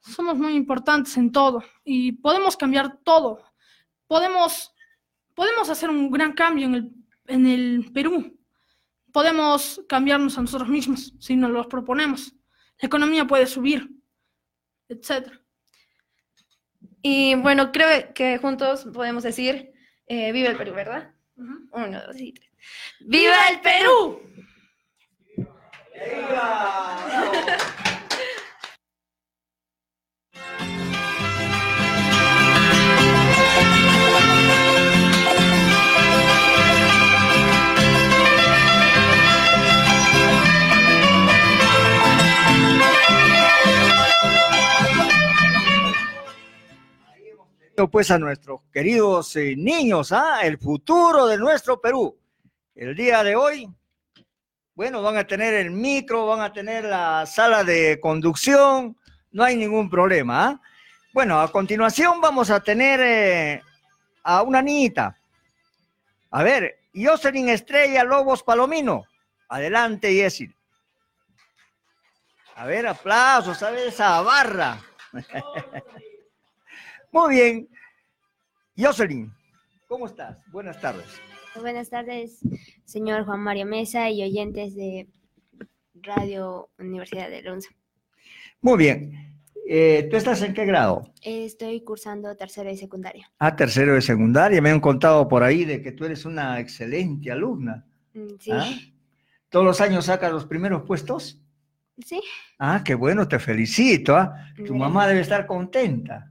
Somos 0.00 0.36
muy 0.36 0.54
importantes 0.54 1.16
en 1.16 1.30
todo 1.30 1.62
y 1.84 2.12
podemos 2.12 2.56
cambiar 2.56 2.98
todo. 3.04 3.44
Podemos, 4.06 4.72
podemos 5.34 5.68
hacer 5.68 5.90
un 5.90 6.10
gran 6.10 6.32
cambio 6.32 6.66
en 6.66 6.74
el, 6.74 6.92
en 7.26 7.46
el 7.46 7.90
Perú. 7.92 8.38
Podemos 9.12 9.82
cambiarnos 9.88 10.38
a 10.38 10.42
nosotros 10.42 10.68
mismos 10.68 11.12
si 11.18 11.36
nos 11.36 11.50
lo 11.50 11.68
proponemos. 11.68 12.34
La 12.80 12.86
economía 12.86 13.26
puede 13.26 13.46
subir, 13.46 13.90
etc. 14.88 15.32
Y 17.02 17.34
bueno, 17.36 17.72
creo 17.72 18.12
que 18.14 18.38
juntos 18.38 18.86
podemos 18.92 19.22
decir, 19.22 19.72
eh, 20.06 20.32
viva 20.32 20.48
el 20.48 20.56
Perú, 20.56 20.74
¿verdad? 20.74 21.14
Uno, 21.36 22.02
dos 22.06 22.16
y 22.18 22.32
tres. 22.32 22.50
¡Viva 23.00 23.48
el 23.48 23.60
Perú! 23.60 24.20
Pues 47.88 48.10
a 48.10 48.18
nuestros 48.18 48.60
queridos 48.72 49.36
eh, 49.36 49.54
niños, 49.56 50.12
¿ah? 50.12 50.40
el 50.42 50.58
futuro 50.58 51.26
de 51.26 51.38
nuestro 51.38 51.80
Perú. 51.80 52.18
El 52.74 52.96
día 52.96 53.22
de 53.22 53.36
hoy, 53.36 53.68
bueno, 54.74 55.02
van 55.02 55.16
a 55.16 55.26
tener 55.26 55.54
el 55.54 55.70
micro, 55.70 56.26
van 56.26 56.40
a 56.40 56.52
tener 56.52 56.84
la 56.84 57.24
sala 57.26 57.62
de 57.62 58.00
conducción, 58.00 58.96
no 59.30 59.44
hay 59.44 59.56
ningún 59.56 59.88
problema. 59.88 60.48
¿ah? 60.48 60.60
Bueno, 61.12 61.40
a 61.40 61.50
continuación 61.50 62.20
vamos 62.20 62.50
a 62.50 62.60
tener 62.60 63.00
eh, 63.00 63.62
a 64.22 64.42
una 64.42 64.60
niñita. 64.60 65.16
A 66.30 66.42
ver, 66.42 66.80
Jocelyn 66.94 67.48
Estrella 67.48 68.04
Lobos 68.04 68.42
Palomino. 68.42 69.04
Adelante, 69.48 70.14
Yesil. 70.14 70.54
A 72.56 72.66
ver, 72.66 72.86
aplausos, 72.86 73.62
a 73.62 73.70
ver 73.70 73.88
esa 73.88 74.20
barra. 74.20 74.78
Muy 77.12 77.34
bien. 77.34 77.68
Jocelyn, 78.76 79.32
¿cómo 79.88 80.06
estás? 80.06 80.38
Buenas 80.52 80.80
tardes. 80.80 81.06
Buenas 81.60 81.90
tardes, 81.90 82.38
señor 82.84 83.24
Juan 83.24 83.40
Mario 83.40 83.66
Mesa 83.66 84.08
y 84.10 84.22
oyentes 84.22 84.74
de 84.76 85.08
Radio 85.94 86.70
Universidad 86.78 87.28
de 87.28 87.42
Lonza. 87.42 87.70
Muy 88.62 88.78
bien. 88.78 89.26
Eh, 89.66 90.08
¿Tú 90.10 90.16
estás 90.16 90.40
en 90.42 90.54
qué 90.54 90.64
grado? 90.64 91.12
Estoy 91.22 91.82
cursando 91.82 92.34
tercero 92.36 92.70
de 92.70 92.76
secundaria. 92.76 93.30
Ah, 93.38 93.54
tercero 93.54 93.94
de 93.94 94.00
secundaria. 94.02 94.62
Me 94.62 94.70
han 94.70 94.80
contado 94.80 95.28
por 95.28 95.42
ahí 95.42 95.64
de 95.64 95.82
que 95.82 95.92
tú 95.92 96.04
eres 96.04 96.24
una 96.24 96.58
excelente 96.60 97.30
alumna. 97.30 97.84
Mm, 98.14 98.28
Sí, 98.38 98.50
¿Ah? 98.52 98.68
¿Todos 99.48 99.64
los 99.64 99.80
años 99.80 100.06
sacas 100.06 100.32
los 100.32 100.46
primeros 100.46 100.82
puestos? 100.82 101.40
sí, 102.04 102.20
Ah, 102.58 102.82
qué 102.84 102.94
bueno, 102.94 103.26
te 103.28 103.38
felicito. 103.38 104.16
¿ah? 104.16 104.34
Tu 104.64 104.74
mamá 104.74 105.06
debe 105.08 105.20
estar 105.20 105.46
contenta. 105.46 106.29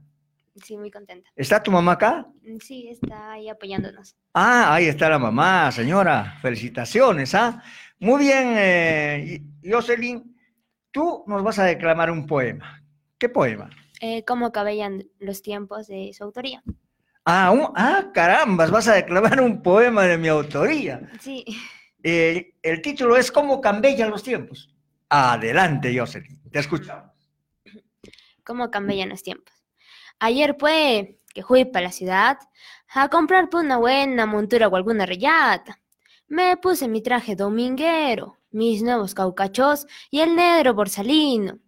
Sí, 0.64 0.76
muy 0.76 0.90
contenta. 0.90 1.30
¿Está 1.36 1.62
tu 1.62 1.70
mamá 1.70 1.92
acá? 1.92 2.26
Mm, 2.42 2.56
Sí, 2.60 2.88
está 2.88 3.32
ahí 3.32 3.48
apoyándonos. 3.48 4.16
Ah, 4.34 4.74
ahí 4.74 4.86
está 4.86 5.08
la 5.08 5.18
mamá, 5.18 5.70
señora. 5.72 6.36
Felicitaciones, 6.40 7.34
¿ah? 7.34 7.62
Muy 7.98 8.20
bien, 8.24 8.54
eh, 8.56 9.42
Jocelyn. 9.64 10.36
Tú 10.90 11.24
nos 11.26 11.42
vas 11.42 11.58
a 11.58 11.64
declamar 11.64 12.10
un 12.10 12.26
poema. 12.26 12.82
¿Qué 13.18 13.28
poema? 13.28 13.70
Eh, 14.00 14.24
¿Cómo 14.24 14.50
cabellan 14.50 15.04
los 15.18 15.42
tiempos 15.42 15.86
de 15.86 16.12
su 16.14 16.24
autoría? 16.24 16.62
Ah, 17.24 17.50
un- 17.50 17.70
ah, 17.76 18.10
carambas, 18.14 18.70
vas 18.70 18.88
a 18.88 18.94
declamar 18.94 19.40
un 19.42 19.62
poema 19.62 20.04
de 20.04 20.16
mi 20.18 20.28
autoría. 20.28 21.10
Sí, 21.20 21.44
Eh, 22.02 22.54
el 22.62 22.80
título 22.80 23.14
es 23.16 23.30
¿Cómo 23.30 23.60
cambian 23.60 24.08
los 24.10 24.22
tiempos? 24.22 24.74
Adelante, 25.10 25.94
Jocelyn. 25.96 26.40
Te 26.50 26.60
escuchamos. 26.60 27.10
¿cómo 28.42 28.70
cabellan 28.70 29.10
los 29.10 29.22
tiempos? 29.22 29.59
Ayer 30.20 30.54
fue 30.58 31.18
que 31.34 31.42
fui 31.42 31.64
para 31.64 31.86
la 31.86 31.92
ciudad 31.92 32.38
a 32.92 33.08
comprar 33.08 33.48
pues 33.48 33.64
una 33.64 33.78
buena 33.78 34.26
montura 34.26 34.68
o 34.68 34.76
alguna 34.76 35.06
reyata. 35.06 35.80
Me 36.28 36.58
puse 36.58 36.88
mi 36.88 37.02
traje 37.02 37.36
dominguero, 37.36 38.36
mis 38.50 38.82
nuevos 38.82 39.14
caucachos 39.14 39.86
y 40.10 40.20
el 40.20 40.36
negro 40.36 40.74
borsalino. 40.74 41.58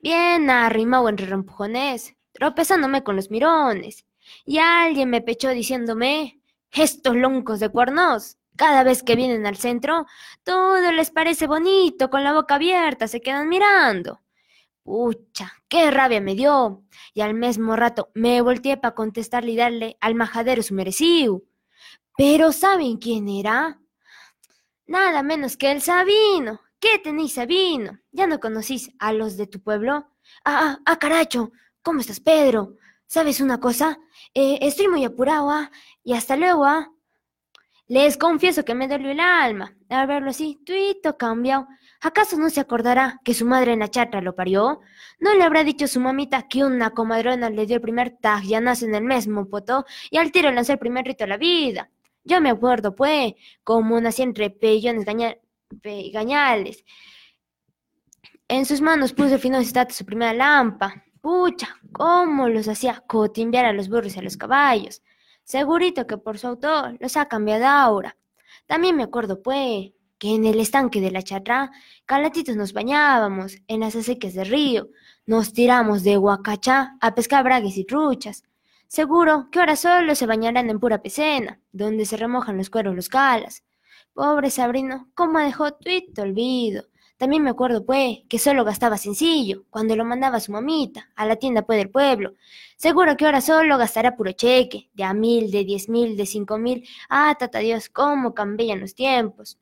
Bien 0.00 0.48
arrimado 0.48 1.08
entre 1.10 1.26
rempujones, 1.26 2.16
tropezándome 2.32 3.04
con 3.04 3.14
los 3.14 3.30
mirones. 3.30 4.06
Y 4.46 4.58
alguien 4.58 5.10
me 5.10 5.20
pechó 5.20 5.50
diciéndome, 5.50 6.40
estos 6.72 7.14
loncos 7.14 7.60
de 7.60 7.68
cuernos, 7.68 8.38
cada 8.56 8.84
vez 8.84 9.02
que 9.02 9.16
vienen 9.16 9.46
al 9.46 9.56
centro, 9.56 10.06
todo 10.44 10.92
les 10.92 11.10
parece 11.10 11.46
bonito, 11.46 12.08
con 12.08 12.24
la 12.24 12.32
boca 12.32 12.54
abierta, 12.54 13.06
se 13.06 13.20
quedan 13.20 13.48
mirando. 13.48 14.20
Pucha, 14.88 15.52
qué 15.68 15.90
rabia 15.90 16.18
me 16.18 16.34
dio. 16.34 16.82
Y 17.12 17.20
al 17.20 17.34
mismo 17.34 17.76
rato 17.76 18.10
me 18.14 18.40
volteé 18.40 18.78
para 18.78 18.94
contestarle 18.94 19.52
y 19.52 19.56
darle 19.56 19.98
al 20.00 20.14
majadero 20.14 20.62
su 20.62 20.72
merecido. 20.72 21.42
Pero 22.16 22.52
¿saben 22.52 22.96
quién 22.96 23.28
era? 23.28 23.78
Nada 24.86 25.22
menos 25.22 25.58
que 25.58 25.70
el 25.72 25.82
Sabino. 25.82 26.62
¿Qué 26.80 26.98
tenéis, 27.00 27.34
Sabino? 27.34 27.98
¿Ya 28.12 28.26
no 28.26 28.40
conocís 28.40 28.90
a 28.98 29.12
los 29.12 29.36
de 29.36 29.46
tu 29.46 29.60
pueblo? 29.60 29.92
Ah, 30.42 30.58
ah, 30.62 30.78
ah, 30.86 30.98
caracho, 30.98 31.52
¿cómo 31.82 32.00
estás, 32.00 32.20
Pedro? 32.20 32.76
¿Sabes 33.06 33.42
una 33.42 33.60
cosa? 33.60 33.98
Eh, 34.32 34.58
estoy 34.62 34.88
muy 34.88 35.04
apurado, 35.04 35.50
¿ah? 35.50 35.70
Y 36.02 36.14
hasta 36.14 36.34
luego, 36.34 36.64
¿ah? 36.64 36.90
Les 37.88 38.16
confieso 38.16 38.64
que 38.64 38.74
me 38.74 38.88
dolió 38.88 39.10
el 39.10 39.20
alma 39.20 39.76
al 39.90 40.06
verlo 40.06 40.30
así, 40.30 40.58
tuito 40.64 41.18
cambiado. 41.18 41.68
¿Acaso 42.00 42.36
no 42.38 42.48
se 42.48 42.60
acordará 42.60 43.20
que 43.24 43.34
su 43.34 43.44
madre 43.44 43.72
en 43.72 43.80
la 43.80 43.88
chatra 43.88 44.20
lo 44.20 44.36
parió? 44.36 44.80
¿No 45.18 45.34
le 45.34 45.42
habrá 45.42 45.64
dicho 45.64 45.88
su 45.88 45.98
mamita 45.98 46.46
que 46.46 46.64
una 46.64 46.90
comadrona 46.90 47.50
le 47.50 47.66
dio 47.66 47.76
el 47.76 47.82
primer 47.82 48.18
nace 48.60 48.84
en 48.84 48.94
el 48.94 49.02
mismo 49.02 49.48
poto, 49.48 49.84
y 50.10 50.18
al 50.18 50.30
tiro 50.30 50.52
lanzó 50.52 50.72
el 50.72 50.78
primer 50.78 51.04
rito 51.06 51.24
a 51.24 51.26
la 51.26 51.36
vida? 51.36 51.90
Yo 52.22 52.40
me 52.40 52.50
acuerdo, 52.50 52.94
pues, 52.94 53.32
como 53.64 54.00
nací 54.00 54.22
entre 54.22 54.50
pellones 54.50 55.06
gañales. 56.12 56.84
En 58.46 58.64
sus 58.64 58.80
manos 58.80 59.12
puso 59.12 59.34
el 59.34 59.40
fino 59.40 59.58
su 59.94 60.04
primera 60.04 60.32
lampa. 60.32 61.04
Pucha, 61.20 61.68
cómo 61.92 62.48
los 62.48 62.68
hacía 62.68 63.02
cotimbear 63.06 63.64
a 63.64 63.72
los 63.72 63.88
burros 63.88 64.14
y 64.14 64.20
a 64.20 64.22
los 64.22 64.36
caballos. 64.36 65.02
Segurito 65.42 66.06
que 66.06 66.16
por 66.16 66.38
su 66.38 66.46
autor 66.46 66.96
los 67.00 67.16
ha 67.16 67.26
cambiado 67.26 67.66
ahora. 67.66 68.16
También 68.66 68.94
me 68.94 69.02
acuerdo, 69.02 69.42
pues, 69.42 69.92
que 70.18 70.34
en 70.34 70.44
el 70.44 70.60
estanque 70.60 71.00
de 71.00 71.10
la 71.10 71.22
chatra, 71.22 71.70
calatitos 72.04 72.56
nos 72.56 72.72
bañábamos, 72.72 73.58
en 73.68 73.80
las 73.80 73.96
acequias 73.96 74.34
del 74.34 74.48
río, 74.48 74.88
nos 75.26 75.52
tiramos 75.52 76.02
de 76.02 76.18
huacachá 76.18 76.96
a 77.00 77.14
pescar 77.14 77.44
bragues 77.44 77.76
y 77.76 77.84
truchas. 77.84 78.44
Seguro 78.86 79.48
que 79.52 79.60
ahora 79.60 79.76
solo 79.76 80.14
se 80.14 80.26
bañarán 80.26 80.70
en 80.70 80.80
pura 80.80 81.02
pecena, 81.02 81.60
donde 81.72 82.06
se 82.06 82.16
remojan 82.16 82.56
los 82.56 82.70
cueros 82.70 82.96
los 82.96 83.08
calas. 83.08 83.62
Pobre 84.14 84.50
Sabrino, 84.50 85.08
cómo 85.14 85.38
dejó 85.38 85.72
tuito 85.72 86.22
olvido. 86.22 86.84
También 87.18 87.42
me 87.42 87.50
acuerdo, 87.50 87.84
pues, 87.84 88.18
que 88.28 88.38
solo 88.38 88.64
gastaba 88.64 88.96
sencillo, 88.96 89.64
cuando 89.70 89.96
lo 89.96 90.04
mandaba 90.04 90.40
su 90.40 90.52
mamita, 90.52 91.10
a 91.16 91.26
la 91.26 91.36
tienda, 91.36 91.62
pues, 91.62 91.78
del 91.78 91.90
pueblo. 91.90 92.34
Seguro 92.76 93.16
que 93.16 93.26
ahora 93.26 93.40
solo 93.40 93.76
gastará 93.76 94.16
puro 94.16 94.32
cheque, 94.32 94.88
de 94.94 95.04
a 95.04 95.12
mil, 95.12 95.50
de 95.50 95.64
diez 95.64 95.88
mil, 95.88 96.16
de 96.16 96.26
cinco 96.26 96.58
mil. 96.58 96.88
Ah, 97.08 97.34
tata 97.38 97.58
Dios, 97.58 97.88
cómo 97.88 98.34
cambian 98.34 98.80
los 98.80 98.94
tiempos. 98.94 99.58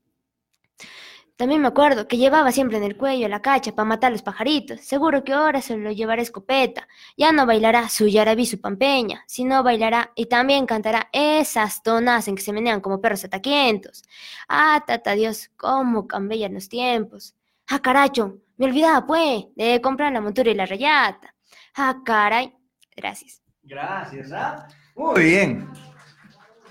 También 1.36 1.60
me 1.60 1.68
acuerdo 1.68 2.08
que 2.08 2.16
llevaba 2.16 2.50
siempre 2.50 2.78
en 2.78 2.84
el 2.84 2.96
cuello 2.96 3.28
la 3.28 3.42
cacha 3.42 3.72
para 3.72 3.84
matar 3.84 4.10
los 4.10 4.22
pajaritos. 4.22 4.80
Seguro 4.80 5.22
que 5.22 5.34
ahora 5.34 5.60
se 5.60 5.76
lo 5.76 5.92
llevará 5.92 6.22
escopeta. 6.22 6.88
Ya 7.18 7.30
no 7.30 7.44
bailará 7.44 7.90
su 7.90 8.08
yarabí, 8.08 8.46
su 8.46 8.58
pampeña, 8.58 9.22
sino 9.26 9.62
bailará 9.62 10.12
y 10.14 10.26
también 10.26 10.64
cantará 10.64 11.10
esas 11.12 11.82
tonas 11.82 12.26
en 12.28 12.36
que 12.36 12.42
se 12.42 12.54
menean 12.54 12.80
como 12.80 13.02
perros 13.02 13.24
ataquientos. 13.24 14.02
Ah, 14.48 14.82
tata 14.86 15.12
Dios, 15.12 15.50
cómo 15.58 16.06
cambian 16.06 16.54
los 16.54 16.70
tiempos. 16.70 17.34
Ah, 17.68 17.80
caracho, 17.80 18.38
me 18.56 18.66
olvidaba, 18.66 19.06
pues, 19.06 19.44
de 19.56 19.80
comprar 19.82 20.12
la 20.14 20.22
montura 20.22 20.50
y 20.50 20.54
la 20.54 20.64
rayata. 20.64 21.34
Ah, 21.74 22.00
caray. 22.02 22.56
Gracias. 22.96 23.42
Gracias, 23.62 24.32
¿ah? 24.32 24.66
Muy 24.94 25.22
bien. 25.22 25.68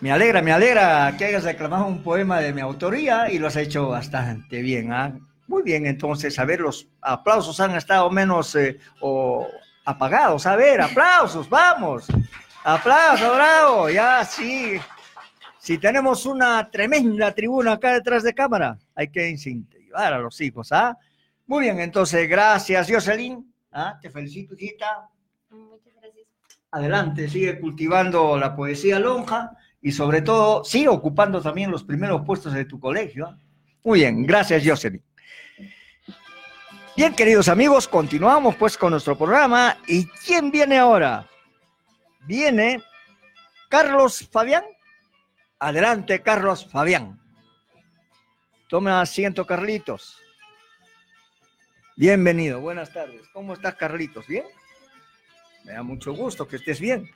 Me 0.05 0.11
alegra, 0.11 0.39
me 0.43 0.51
alegra 0.51 1.15
que 1.17 1.25
hayas 1.25 1.45
reclamado 1.45 1.87
un 1.87 2.03
poema 2.03 2.39
de 2.39 2.53
mi 2.53 2.61
autoría 2.61 3.31
y 3.31 3.39
lo 3.39 3.47
has 3.47 3.55
hecho 3.55 3.89
bastante 3.89 4.61
bien, 4.61 4.93
¿ah? 4.93 5.17
Muy 5.47 5.63
bien, 5.63 5.87
entonces, 5.87 6.37
a 6.37 6.45
ver, 6.45 6.59
los 6.59 6.87
aplausos 7.01 7.59
han 7.59 7.73
estado 7.73 8.11
menos 8.11 8.55
eh, 8.55 8.77
o 9.01 9.47
apagados. 9.83 10.45
A 10.45 10.55
ver, 10.55 10.79
aplausos, 10.79 11.49
vamos. 11.49 12.05
Aplausos, 12.63 13.35
bravo, 13.35 13.89
ya 13.89 14.23
sí. 14.23 14.79
Si 15.57 15.79
tenemos 15.79 16.27
una 16.27 16.69
tremenda 16.69 17.31
tribuna 17.31 17.71
acá 17.71 17.93
detrás 17.93 18.21
de 18.21 18.35
cámara, 18.35 18.77
hay 18.93 19.07
que 19.07 19.35
a 19.95 20.11
los 20.19 20.39
hijos, 20.39 20.71
¿ah? 20.71 20.95
Muy 21.47 21.63
bien, 21.63 21.79
entonces, 21.79 22.29
gracias, 22.29 22.87
Jocelyn. 22.87 23.51
¿Ah? 23.71 23.97
Te 23.99 24.11
felicito, 24.11 24.53
hijita. 24.53 25.09
Muchas 25.49 25.95
gracias. 25.99 26.27
Adelante, 26.69 27.27
sigue 27.27 27.59
cultivando 27.59 28.37
la 28.37 28.55
poesía 28.55 28.99
lonja 28.99 29.57
y 29.85 29.91
sobre 29.91 30.23
todo, 30.23 30.63
sigue 30.63 30.87
ocupando 30.87 31.39
también 31.43 31.69
los 31.69 31.83
primeros 31.83 32.23
puestos 32.25 32.53
de 32.53 32.65
tu 32.65 32.79
colegio. 32.79 33.27
¿ah? 33.27 33.37
Muy 33.83 33.99
bien, 33.99 34.25
gracias, 34.25 34.63
Jocelyn. 34.65 35.03
Bien, 36.97 37.13
queridos 37.13 37.47
amigos, 37.49 37.87
continuamos 37.87 38.55
pues 38.55 38.79
con 38.79 38.89
nuestro 38.89 39.15
programa. 39.15 39.77
¿Y 39.85 40.07
quién 40.25 40.49
viene 40.49 40.79
ahora? 40.79 41.29
Viene 42.21 42.81
Carlos 43.69 44.27
Fabián. 44.31 44.63
Adelante, 45.59 46.19
Carlos 46.23 46.67
Fabián. 46.67 47.21
Toma 48.67 49.01
asiento, 49.01 49.45
Carlitos. 49.45 50.17
Bienvenido, 51.95 52.59
buenas 52.59 52.91
tardes. 52.91 53.21
¿Cómo 53.31 53.53
estás, 53.53 53.75
Carlitos? 53.75 54.25
¿Bien? 54.25 54.45
Me 55.63 55.73
da 55.73 55.83
mucho 55.83 56.11
gusto 56.13 56.47
que 56.47 56.55
estés 56.55 56.79
bien. 56.79 57.07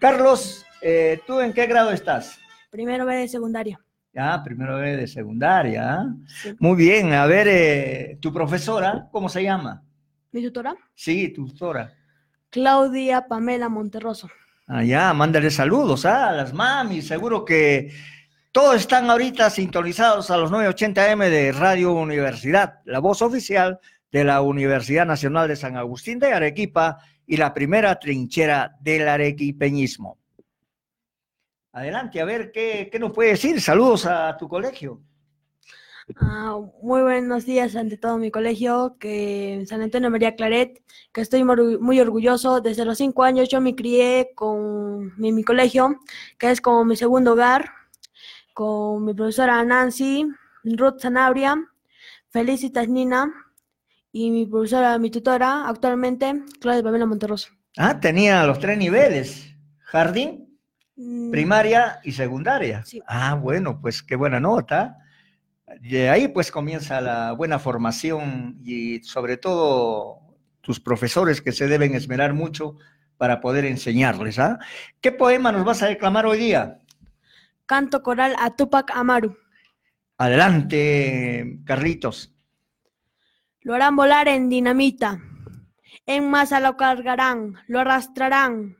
Carlos, 0.00 0.66
eh, 0.82 1.20
¿tú 1.26 1.40
en 1.40 1.52
qué 1.52 1.66
grado 1.66 1.90
estás? 1.90 2.38
Primero 2.70 3.06
B 3.06 3.16
de 3.16 3.28
secundaria. 3.28 3.80
Ah, 4.16 4.42
primero 4.44 4.76
B 4.78 4.96
de 4.96 5.06
secundaria. 5.06 6.06
Muy 6.58 6.76
bien. 6.76 7.12
A 7.12 7.26
ver, 7.26 7.48
eh, 7.48 8.18
tu 8.20 8.32
profesora, 8.32 9.08
¿cómo 9.10 9.28
se 9.28 9.42
llama? 9.42 9.82
¿Mi 10.32 10.42
tutora? 10.42 10.74
Sí, 10.94 11.28
tu 11.32 11.46
tutora. 11.46 11.92
Claudia 12.50 13.26
Pamela 13.28 13.68
Monterroso. 13.68 14.28
Ah, 14.66 14.84
ya, 14.84 15.12
mándale 15.14 15.50
saludos 15.50 16.06
¿ah? 16.06 16.28
a 16.28 16.32
las 16.32 16.52
mamis. 16.52 17.08
Seguro 17.08 17.44
que 17.44 17.92
todos 18.52 18.76
están 18.76 19.10
ahorita 19.10 19.50
sintonizados 19.50 20.30
a 20.30 20.36
los 20.36 20.52
980M 20.52 21.28
de 21.28 21.52
Radio 21.52 21.92
Universidad, 21.92 22.80
la 22.84 23.00
voz 23.00 23.22
oficial 23.22 23.80
de 24.12 24.24
la 24.24 24.42
Universidad 24.42 25.06
Nacional 25.06 25.48
de 25.48 25.56
San 25.56 25.76
Agustín 25.76 26.18
de 26.18 26.32
Arequipa 26.32 26.98
y 27.26 27.36
la 27.36 27.54
primera 27.54 27.98
trinchera 27.98 28.76
del 28.80 29.08
arequipeñismo. 29.08 30.19
Adelante, 31.72 32.20
a 32.20 32.24
ver, 32.24 32.50
¿qué, 32.52 32.90
nos 32.98 33.12
puede 33.12 33.30
decir? 33.30 33.60
Saludos 33.60 34.06
a 34.06 34.36
tu 34.36 34.48
colegio. 34.48 35.00
Ah, 36.16 36.58
muy 36.82 37.02
buenos 37.02 37.46
días 37.46 37.76
ante 37.76 37.96
todo 37.96 38.18
mi 38.18 38.32
colegio, 38.32 38.96
que 38.98 39.64
San 39.68 39.80
Antonio 39.80 40.10
María 40.10 40.34
Claret, 40.34 40.82
que 41.12 41.20
estoy 41.20 41.44
muy 41.44 42.00
orgulloso. 42.00 42.60
Desde 42.60 42.84
los 42.84 42.98
cinco 42.98 43.22
años 43.22 43.48
yo 43.48 43.60
me 43.60 43.76
crié 43.76 44.32
con 44.34 45.12
mi 45.16 45.44
colegio, 45.44 46.00
que 46.38 46.50
es 46.50 46.60
como 46.60 46.84
mi 46.84 46.96
segundo 46.96 47.34
hogar 47.34 47.70
con 48.52 49.04
mi 49.04 49.14
profesora 49.14 49.64
Nancy, 49.64 50.26
Ruth 50.64 50.98
Sanabria, 50.98 51.56
Felicitas 52.28 52.88
Nina 52.88 53.32
y 54.12 54.30
mi 54.30 54.44
profesora, 54.44 54.98
mi 54.98 55.10
tutora 55.10 55.68
actualmente, 55.68 56.42
Claudia 56.60 56.82
Pamela 56.82 57.06
Monterroso. 57.06 57.48
Ah, 57.76 58.00
tenía 58.00 58.44
los 58.44 58.58
tres 58.58 58.76
niveles, 58.76 59.54
jardín. 59.84 60.49
Primaria 61.30 62.00
y 62.04 62.12
secundaria. 62.12 62.84
Ah, 63.06 63.34
bueno, 63.34 63.80
pues 63.80 64.02
qué 64.02 64.16
buena 64.16 64.40
nota. 64.40 64.98
De 65.80 66.10
ahí 66.10 66.28
pues 66.28 66.50
comienza 66.50 67.00
la 67.00 67.32
buena 67.32 67.58
formación 67.58 68.58
y 68.64 69.02
sobre 69.02 69.36
todo 69.36 70.20
tus 70.60 70.80
profesores 70.80 71.40
que 71.40 71.52
se 71.52 71.68
deben 71.68 71.94
esmerar 71.94 72.34
mucho 72.34 72.76
para 73.16 73.40
poder 73.40 73.64
enseñarles. 73.64 74.38
¿ah? 74.38 74.58
¿Qué 75.00 75.12
poema 75.12 75.52
nos 75.52 75.64
vas 75.64 75.82
a 75.82 75.86
declamar 75.86 76.26
hoy 76.26 76.38
día? 76.38 76.78
Canto 77.66 78.02
coral 78.02 78.34
a 78.38 78.56
Tupac 78.56 78.90
Amaru. 78.92 79.36
Adelante, 80.18 81.60
Carlitos. 81.64 82.34
Lo 83.60 83.74
harán 83.74 83.94
volar 83.94 84.26
en 84.28 84.48
dinamita. 84.48 85.20
En 86.06 86.28
masa 86.30 86.60
lo 86.60 86.76
cargarán, 86.76 87.56
lo 87.68 87.80
arrastrarán. 87.80 88.79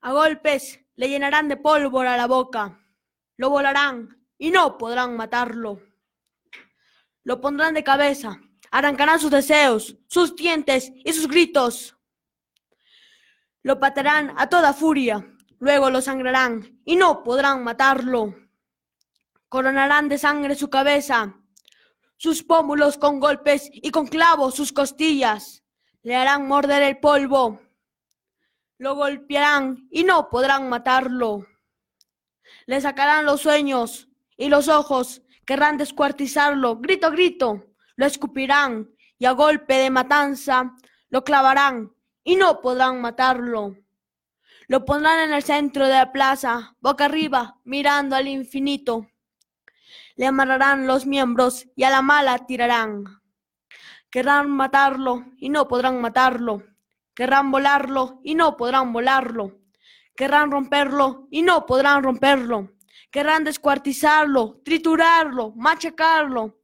A 0.00 0.12
golpes 0.12 0.80
le 0.96 1.08
llenarán 1.08 1.48
de 1.48 1.56
pólvora 1.56 2.16
la 2.16 2.26
boca. 2.26 2.80
Lo 3.36 3.50
volarán 3.50 4.26
y 4.38 4.50
no 4.50 4.78
podrán 4.78 5.16
matarlo. 5.16 5.82
Lo 7.24 7.40
pondrán 7.40 7.74
de 7.74 7.84
cabeza, 7.84 8.40
arrancarán 8.70 9.20
sus 9.20 9.30
deseos, 9.30 9.96
sus 10.08 10.34
dientes 10.36 10.90
y 11.04 11.12
sus 11.12 11.28
gritos. 11.28 11.96
Lo 13.62 13.78
patarán 13.78 14.34
a 14.38 14.48
toda 14.48 14.72
furia, 14.72 15.26
Luego 15.60 15.90
lo 15.90 16.00
sangrarán 16.00 16.80
y 16.86 16.96
no 16.96 17.22
podrán 17.22 17.62
matarlo. 17.62 18.34
Coronarán 19.50 20.08
de 20.08 20.16
sangre 20.16 20.54
su 20.54 20.70
cabeza, 20.70 21.36
sus 22.16 22.42
pómulos 22.42 22.96
con 22.96 23.20
golpes 23.20 23.68
y 23.70 23.90
con 23.90 24.06
clavos 24.06 24.54
sus 24.54 24.72
costillas. 24.72 25.62
Le 26.02 26.16
harán 26.16 26.48
morder 26.48 26.82
el 26.82 26.98
polvo. 26.98 27.60
Lo 28.80 28.94
golpearán 28.94 29.86
y 29.90 30.04
no 30.04 30.30
podrán 30.30 30.70
matarlo. 30.70 31.46
Le 32.64 32.80
sacarán 32.80 33.26
los 33.26 33.42
sueños 33.42 34.08
y 34.38 34.48
los 34.48 34.68
ojos 34.68 35.20
querrán 35.44 35.76
descuartizarlo. 35.76 36.78
Grito, 36.78 37.10
grito. 37.10 37.66
Lo 37.96 38.06
escupirán 38.06 38.88
y 39.18 39.26
a 39.26 39.32
golpe 39.32 39.74
de 39.74 39.90
matanza 39.90 40.74
lo 41.10 41.22
clavarán 41.24 41.92
y 42.24 42.36
no 42.36 42.62
podrán 42.62 43.02
matarlo. 43.02 43.76
Lo 44.66 44.86
pondrán 44.86 45.28
en 45.28 45.34
el 45.34 45.42
centro 45.42 45.86
de 45.86 45.92
la 45.92 46.10
plaza, 46.10 46.74
boca 46.80 47.04
arriba, 47.04 47.58
mirando 47.64 48.16
al 48.16 48.28
infinito. 48.28 49.10
Le 50.16 50.26
amarrarán 50.26 50.86
los 50.86 51.04
miembros 51.04 51.66
y 51.76 51.84
a 51.84 51.90
la 51.90 52.00
mala 52.00 52.46
tirarán. 52.46 53.04
Querrán 54.10 54.50
matarlo 54.50 55.26
y 55.36 55.50
no 55.50 55.68
podrán 55.68 56.00
matarlo. 56.00 56.69
Querrán 57.20 57.50
volarlo 57.50 58.18
y 58.24 58.34
no 58.34 58.56
podrán 58.56 58.94
volarlo. 58.94 59.60
Querrán 60.16 60.50
romperlo 60.50 61.28
y 61.30 61.42
no 61.42 61.66
podrán 61.66 62.02
romperlo. 62.02 62.70
Querrán 63.10 63.44
descuartizarlo, 63.44 64.62
triturarlo, 64.64 65.52
machacarlo, 65.54 66.62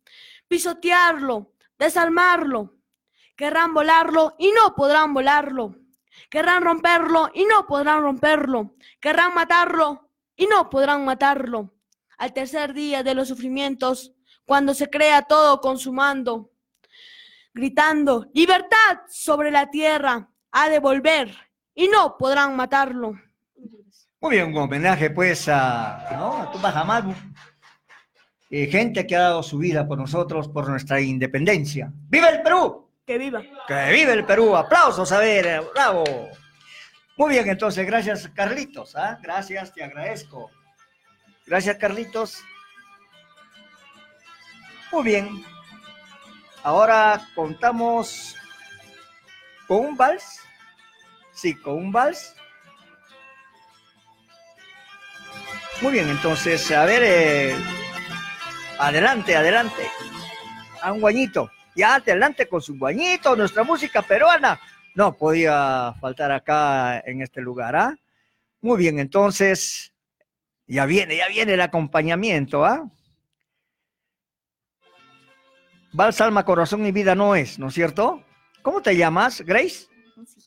pisotearlo, 0.48 1.52
desarmarlo. 1.78 2.74
Querrán 3.36 3.74
volarlo 3.74 4.34
y 4.38 4.50
no 4.50 4.74
podrán 4.74 5.12
volarlo. 5.12 5.76
Querrán 6.30 6.62
romperlo 6.62 7.30
y 7.34 7.44
no 7.44 7.66
podrán 7.66 8.00
romperlo. 8.00 8.76
Querrán 8.98 9.34
matarlo 9.34 10.08
y 10.36 10.46
no 10.46 10.70
podrán 10.70 11.04
matarlo. 11.04 11.74
Al 12.16 12.32
tercer 12.32 12.72
día 12.72 13.02
de 13.02 13.14
los 13.14 13.28
sufrimientos, 13.28 14.14
cuando 14.46 14.72
se 14.72 14.88
crea 14.88 15.20
todo 15.20 15.60
consumando, 15.60 16.50
gritando, 17.52 18.30
libertad 18.32 19.02
sobre 19.06 19.50
la 19.50 19.70
tierra, 19.70 20.30
ha 20.58 20.70
de 20.70 20.78
volver 20.78 21.36
y 21.74 21.86
no 21.88 22.16
podrán 22.16 22.56
matarlo. 22.56 23.14
Muy 24.20 24.36
bien, 24.36 24.48
un 24.48 24.56
homenaje 24.56 25.10
pues 25.10 25.48
a, 25.48 26.08
¿no? 26.12 26.42
a 26.42 26.50
Tupac 26.50 26.74
Amaru. 26.74 27.14
Eh, 28.48 28.66
gente 28.68 29.06
que 29.06 29.16
ha 29.16 29.20
dado 29.20 29.42
su 29.42 29.58
vida 29.58 29.86
por 29.86 29.98
nosotros, 29.98 30.48
por 30.48 30.66
nuestra 30.68 30.98
independencia. 30.98 31.92
¡Viva 32.08 32.28
el 32.28 32.40
Perú! 32.40 32.90
Que 33.04 33.18
viva. 33.18 33.42
¡Que 33.68 33.92
viva 33.92 34.14
el 34.14 34.24
Perú! 34.24 34.56
¡Aplausos! 34.56 35.12
A 35.12 35.18
ver, 35.18 35.46
eh, 35.46 35.60
bravo. 35.74 36.04
Muy 37.18 37.30
bien, 37.30 37.48
entonces, 37.50 37.84
gracias 37.84 38.26
Carlitos. 38.34 38.96
¿ah? 38.96 39.18
Gracias, 39.22 39.74
te 39.74 39.84
agradezco. 39.84 40.50
Gracias 41.44 41.76
Carlitos. 41.76 42.42
Muy 44.90 45.04
bien. 45.04 45.44
Ahora 46.62 47.28
contamos 47.34 48.34
con 49.68 49.78
un 49.86 49.96
vals. 49.96 50.45
Sí, 51.36 51.54
con 51.54 51.74
un 51.74 51.92
vals. 51.92 52.34
Muy 55.82 55.92
bien, 55.92 56.08
entonces, 56.08 56.70
a 56.72 56.86
ver, 56.86 57.02
eh, 57.04 57.54
adelante, 58.78 59.36
adelante. 59.36 59.82
A 60.80 60.92
un 60.92 61.00
guañito. 61.00 61.50
Ya 61.74 61.96
adelante 61.96 62.48
con 62.48 62.62
su 62.62 62.78
guañito, 62.78 63.36
nuestra 63.36 63.64
música 63.64 64.00
peruana. 64.00 64.58
No 64.94 65.14
podía 65.14 65.92
faltar 66.00 66.32
acá 66.32 67.00
en 67.00 67.20
este 67.20 67.42
lugar, 67.42 67.76
¿ah? 67.76 67.94
Muy 68.62 68.78
bien, 68.78 68.98
entonces, 68.98 69.92
ya 70.66 70.86
viene, 70.86 71.18
ya 71.18 71.28
viene 71.28 71.52
el 71.52 71.60
acompañamiento, 71.60 72.64
¿ah? 72.64 72.90
Vals, 75.92 76.18
alma, 76.22 76.46
corazón 76.46 76.86
y 76.86 76.92
vida 76.92 77.14
no 77.14 77.34
es, 77.34 77.58
¿no 77.58 77.68
es 77.68 77.74
cierto? 77.74 78.24
¿Cómo 78.62 78.80
te 78.80 78.96
llamas, 78.96 79.42
Grace? 79.42 79.95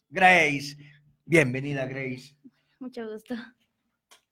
Grace. 0.09 0.77
Bienvenida, 1.25 1.85
Grace. 1.85 2.35
Mucho 2.79 3.07
gusto. 3.11 3.35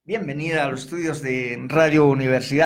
Bienvenida 0.03 0.65
a 0.65 0.69
los 0.71 0.83
estudios 0.83 1.21
de 1.21 1.57
Radio 1.67 2.07
Universidad. 2.07 2.65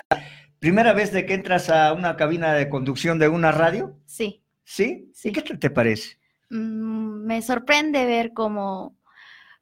¿Primera 0.58 0.92
vez 0.92 1.12
de 1.12 1.26
que 1.26 1.34
entras 1.34 1.68
a 1.70 1.92
una 1.92 2.16
cabina 2.16 2.54
de 2.54 2.68
conducción 2.68 3.18
de 3.18 3.28
una 3.28 3.50
radio? 3.52 3.98
Sí. 4.06 4.42
¿Sí? 4.64 5.10
¿Y 5.24 5.32
qué 5.32 5.42
te 5.42 5.70
parece? 5.70 6.18
Mm, 6.50 7.26
me 7.26 7.42
sorprende 7.42 8.06
ver 8.06 8.32
cómo, 8.32 8.96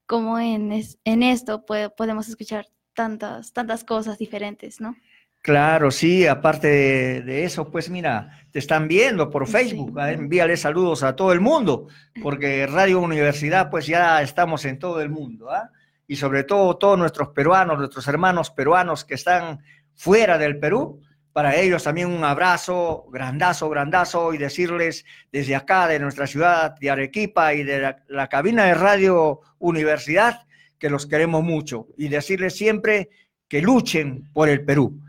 cómo 0.07 0.39
en, 0.39 0.73
es- 0.73 0.99
en 1.05 1.23
esto 1.23 1.65
puede- 1.65 1.89
podemos 1.91 2.29
escuchar 2.29 2.67
tantas, 2.95 3.53
tantas 3.55 3.83
cosas 3.83 4.19
diferentes, 4.19 4.81
¿no? 4.81 4.95
Claro, 5.43 5.91
sí, 5.91 6.27
aparte 6.27 6.69
de, 6.69 7.23
de 7.23 7.45
eso, 7.45 7.71
pues 7.71 7.89
mira, 7.89 8.41
te 8.51 8.59
están 8.59 8.89
viendo 8.89 9.31
por 9.31 9.47
Facebook, 9.47 9.99
ah, 9.99 10.13
envíale 10.13 10.55
saludos 10.57 11.03
a 11.03 11.17
todo 11.17 11.33
el 11.33 11.41
mundo, 11.41 11.89
porque 12.23 12.67
Radio 12.67 13.01
Universidad, 13.01 13.71
pues 13.71 13.87
ya 13.87 14.21
estamos 14.21 14.67
en 14.67 14.79
todo 14.79 15.01
el 15.01 15.09
mundo, 15.09 15.51
¿ah? 15.51 15.71
Y 16.07 16.17
sobre 16.17 16.45
todo 16.45 16.77
todos 16.77 16.99
nuestros 16.99 17.29
peruanos, 17.29 17.79
nuestros 17.79 18.07
hermanos 18.09 18.51
peruanos 18.51 19.05
que 19.05 19.15
están 19.15 19.61
fuera 19.95 20.37
del 20.37 20.59
Perú, 20.59 21.01
para 21.33 21.57
ellos 21.57 21.85
también 21.85 22.11
un 22.11 22.25
abrazo 22.25 23.07
grandazo, 23.11 23.71
grandazo, 23.71 24.35
y 24.35 24.39
decirles 24.39 25.07
desde 25.33 25.55
acá, 25.57 25.87
de 25.87 26.01
nuestra 26.01 26.27
ciudad 26.27 26.75
de 26.79 26.91
Arequipa 26.91 27.55
y 27.55 27.63
de 27.63 27.81
la, 27.81 28.03
la 28.09 28.29
cabina 28.29 28.65
de 28.65 28.75
Radio 28.75 29.41
Universidad, 29.59 30.43
que 30.79 30.91
los 30.91 31.07
queremos 31.07 31.43
mucho, 31.45 31.87
y 31.97 32.09
decirles 32.09 32.57
siempre 32.57 33.09
que 33.49 33.63
luchen 33.63 34.29
por 34.35 34.51
el 34.51 34.65
Perú. 34.65 35.01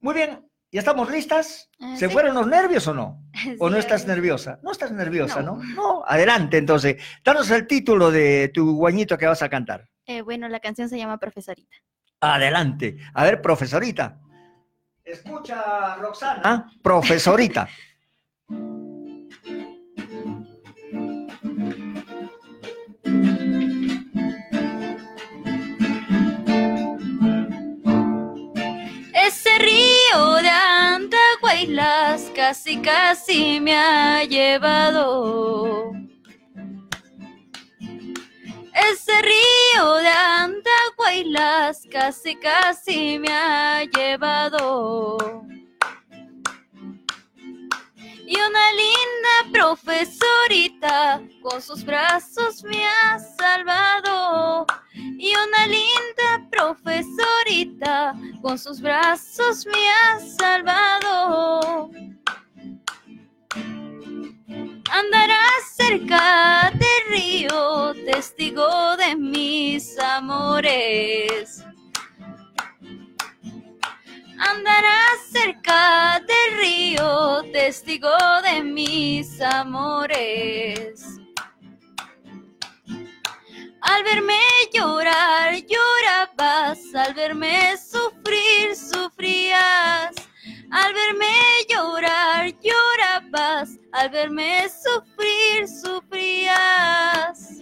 Muy 0.00 0.14
bien, 0.14 0.48
¿ya 0.70 0.80
estamos 0.80 1.10
listas? 1.10 1.70
Eh, 1.80 1.96
¿Se 1.96 2.06
sí. 2.08 2.12
fueron 2.12 2.34
los 2.34 2.46
nervios 2.46 2.86
o 2.86 2.94
no? 2.94 3.22
¿O 3.58 3.68
no 3.70 3.76
estás 3.76 4.06
nerviosa? 4.06 4.58
No 4.62 4.72
estás 4.72 4.92
nerviosa, 4.92 5.42
¿no? 5.42 5.56
no. 5.56 5.74
No, 5.74 6.04
adelante 6.06 6.58
entonces. 6.58 7.02
Danos 7.24 7.50
el 7.50 7.66
título 7.66 8.10
de 8.10 8.50
tu 8.54 8.76
guañito 8.76 9.18
que 9.18 9.26
vas 9.26 9.42
a 9.42 9.48
cantar. 9.48 9.88
Eh, 10.06 10.22
bueno, 10.22 10.48
la 10.48 10.60
canción 10.60 10.88
se 10.88 10.96
llama 10.98 11.18
Profesorita. 11.18 11.76
Adelante. 12.20 12.96
A 13.14 13.24
ver, 13.24 13.40
profesorita. 13.42 14.18
Escucha, 15.04 15.96
Roxana. 15.96 16.40
Ah, 16.44 16.70
Profesorita. 16.82 17.68
casi 32.48 32.80
casi 32.80 33.60
me 33.60 33.76
ha 33.76 34.24
llevado. 34.24 35.92
Ese 38.72 39.12
río 39.20 39.94
de 39.96 40.08
Andahuaylas 40.08 41.86
casi 41.92 42.36
casi 42.36 43.18
me 43.18 43.30
ha 43.30 43.84
llevado. 43.84 45.18
Y 48.26 48.34
una 48.34 48.72
linda 48.72 49.52
profesorita 49.52 51.20
con 51.42 51.60
sus 51.60 51.84
brazos 51.84 52.64
me 52.64 52.82
ha 52.86 53.18
salvado. 53.18 54.64
Y 54.94 55.34
una 55.34 55.66
linda 55.66 56.48
profesorita 56.50 58.14
con 58.40 58.58
sus 58.58 58.80
brazos 58.80 59.66
me 59.66 59.90
ha 59.90 60.18
salvado. 60.18 61.57
Cerca 66.08 66.72
del 66.72 67.20
río, 67.20 67.94
testigo 68.06 68.96
de 68.96 69.14
mis 69.14 69.98
amores. 69.98 71.62
Andará 74.38 75.00
cerca 75.30 76.22
del 76.26 76.58
río, 76.58 77.42
testigo 77.52 78.16
de 78.42 78.62
mis 78.62 79.40
amores. 79.42 81.04
Al 83.80 84.02
verme 84.04 84.40
llorar, 84.72 85.56
llorabas, 85.56 86.78
al 86.94 87.12
verme 87.12 87.76
sufrir, 87.76 88.74
sufrías. 88.74 90.27
Al 90.70 90.92
verme 90.92 91.32
llorar, 91.68 92.52
llorabas, 92.60 93.78
al 93.92 94.10
verme 94.10 94.66
sufrir, 94.68 95.66
sufrías. 95.66 97.58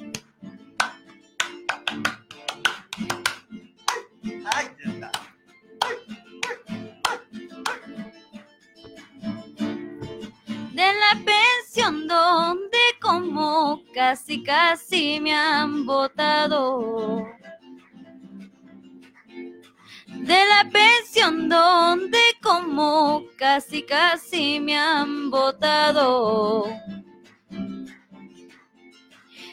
De 10.72 10.92
la 10.92 11.24
pensión 11.24 12.09
donde 12.09 12.78
como 13.00 13.82
casi 13.94 14.42
casi 14.42 15.20
me 15.20 15.32
han 15.32 15.86
botado. 15.86 17.36
De 20.27 20.35
la 20.35 20.68
pensión 20.72 21.49
donde 21.49 22.18
como 22.43 23.22
casi 23.39 23.85
casi 23.85 24.59
me 24.59 24.77
han 24.77 25.31
botado. 25.31 26.66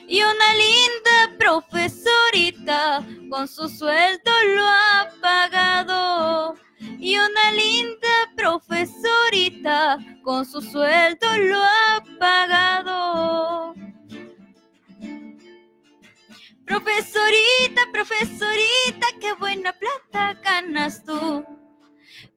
Y 0.07 0.21
una 0.21 0.53
linda 0.53 1.37
profesorita 1.37 3.05
con 3.29 3.47
su 3.47 3.69
sueldo 3.69 4.31
lo 4.55 4.65
ha 4.65 5.09
pagado. 5.21 6.55
Y 6.79 7.17
una 7.17 7.51
linda 7.51 8.33
profesorita 8.35 9.99
con 10.23 10.43
su 10.43 10.59
sueldo 10.59 11.37
lo 11.37 11.61
ha 11.61 12.03
pagado. 12.19 13.75
Profesorita, 16.65 17.81
profesorita, 17.91 19.07
qué 19.19 19.33
buena 19.33 19.73
plata 19.73 20.39
ganas 20.41 21.03
tú. 21.03 21.45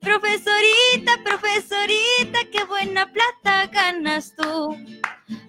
Profesorita, 0.00 1.12
profesorita, 1.24 2.40
qué 2.50 2.64
buena 2.64 3.10
plata 3.12 3.66
ganas 3.68 4.34
tú. 4.36 4.76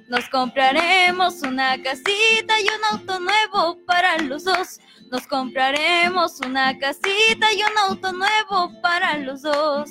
Nos 0.10 0.30
compraremos 0.30 1.42
una 1.42 1.82
casita 1.82 2.60
y 2.60 2.66
un 2.66 2.84
auto 2.92 3.20
nuevo 3.20 3.84
para 3.86 4.18
los 4.20 4.44
dos. 4.44 4.80
Nos 5.12 5.26
compraremos 5.26 6.40
una 6.42 6.78
casita 6.78 7.52
y 7.54 7.64
un 7.64 7.78
auto 7.90 8.14
nuevo 8.14 8.80
para 8.82 9.18
los 9.18 9.42
dos. 9.42 9.90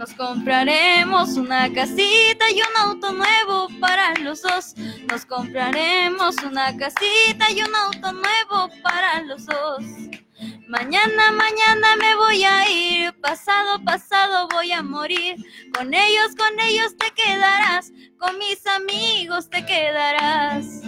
Nos 0.00 0.14
compraremos 0.14 1.36
una 1.36 1.70
casita 1.70 2.50
y 2.50 2.54
un 2.54 2.76
auto 2.78 3.12
nuevo 3.12 3.68
para 3.80 4.14
los 4.14 4.40
dos. 4.40 4.74
Nos 5.10 5.26
compraremos 5.26 6.36
una 6.42 6.74
casita 6.74 7.50
y 7.50 7.60
un 7.60 7.76
auto 7.76 8.10
nuevo 8.10 8.70
para 8.82 9.20
los 9.24 9.44
dos. 9.44 9.84
Mañana, 10.68 11.32
mañana 11.32 11.96
me 11.96 12.16
voy 12.16 12.42
a 12.44 12.66
ir, 12.70 13.12
pasado, 13.20 13.84
pasado 13.84 14.48
voy 14.48 14.72
a 14.72 14.82
morir. 14.82 15.36
Con 15.76 15.92
ellos, 15.92 16.34
con 16.34 16.58
ellos 16.60 16.96
te 16.96 17.10
quedarás, 17.10 17.92
con 18.18 18.38
mis 18.38 18.66
amigos 18.66 19.50
te 19.50 19.66
quedarás. 19.66 20.80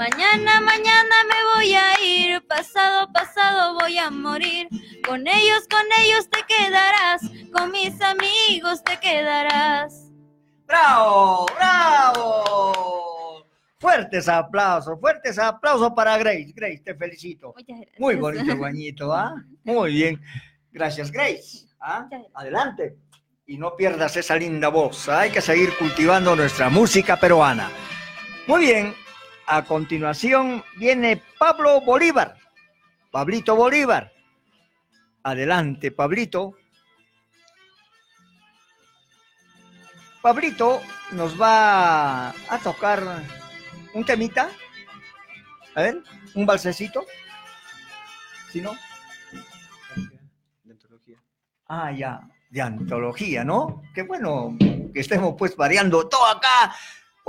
Mañana, 0.00 0.62
mañana 0.62 1.14
me 1.28 1.44
voy 1.54 1.74
a 1.74 2.00
ir, 2.02 2.46
pasado, 2.46 3.12
pasado 3.12 3.74
voy 3.74 3.98
a 3.98 4.10
morir. 4.10 4.66
Con 5.06 5.28
ellos, 5.28 5.68
con 5.70 5.84
ellos 6.02 6.26
te 6.30 6.38
quedarás, 6.48 7.20
con 7.52 7.70
mis 7.70 8.00
amigos 8.00 8.82
te 8.82 8.98
quedarás. 8.98 10.10
¡Bravo! 10.66 11.46
¡Bravo! 11.54 13.44
Fuertes 13.78 14.26
aplausos, 14.26 14.98
fuertes 14.98 15.38
aplausos 15.38 15.92
para 15.94 16.16
Grace. 16.16 16.50
Grace, 16.56 16.80
te 16.82 16.94
felicito. 16.94 17.52
Muchas 17.54 17.76
gracias. 17.76 18.00
Muy 18.00 18.16
bonito, 18.16 18.56
guañito, 18.56 19.12
¿ah? 19.12 19.34
Muy 19.64 19.92
bien. 19.92 20.22
Gracias, 20.72 21.12
Grace. 21.12 21.66
¿ah? 21.78 22.08
Adelante. 22.32 22.96
Y 23.44 23.58
no 23.58 23.76
pierdas 23.76 24.16
esa 24.16 24.34
linda 24.36 24.68
voz. 24.68 25.10
¿ah? 25.10 25.20
Hay 25.20 25.30
que 25.30 25.42
seguir 25.42 25.76
cultivando 25.76 26.34
nuestra 26.34 26.70
música 26.70 27.20
peruana. 27.20 27.70
Muy 28.46 28.60
bien. 28.60 28.94
A 29.52 29.64
continuación 29.64 30.62
viene 30.76 31.20
Pablo 31.36 31.80
Bolívar. 31.80 32.36
Pablito 33.10 33.56
Bolívar. 33.56 34.12
Adelante, 35.24 35.90
Pablito. 35.90 36.54
Pablito 40.22 40.80
nos 41.10 41.40
va 41.40 42.28
a 42.28 42.58
tocar 42.62 43.02
un 43.92 44.04
temita. 44.04 44.48
A 45.74 45.82
ver, 45.82 46.00
un 46.36 46.46
balsecito. 46.46 47.04
Si 48.52 48.60
no. 48.60 48.76
Ah, 51.66 51.90
ya, 51.90 52.20
de 52.50 52.62
antología, 52.62 53.42
¿no? 53.42 53.82
Qué 53.96 54.04
bueno 54.04 54.56
que 54.94 55.00
estemos 55.00 55.34
pues 55.36 55.56
variando 55.56 56.08
todo 56.08 56.24
acá. 56.26 56.72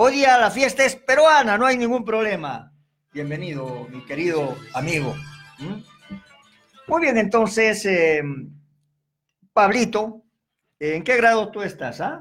Hoy 0.03 0.13
día 0.13 0.39
la 0.39 0.49
fiesta 0.49 0.83
es 0.83 0.95
peruana, 0.95 1.59
no 1.59 1.67
hay 1.67 1.77
ningún 1.77 2.03
problema. 2.03 2.73
Bienvenido, 3.13 3.87
mi 3.91 4.03
querido 4.03 4.57
amigo. 4.73 5.13
¿Mm? 5.59 5.83
Muy 6.87 7.01
bien, 7.03 7.19
entonces, 7.19 7.85
eh, 7.85 8.23
Pablito, 9.53 10.23
¿en 10.79 11.03
qué 11.03 11.17
grado 11.17 11.51
tú 11.51 11.61
estás? 11.61 12.01
Ah? 12.01 12.19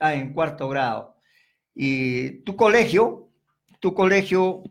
Ah, 0.00 0.14
en 0.14 0.32
cuarto 0.32 0.68
grado. 0.68 1.14
Y 1.72 2.40
tu 2.40 2.56
colegio, 2.56 3.28
tu 3.78 3.94
colegio 3.94 4.64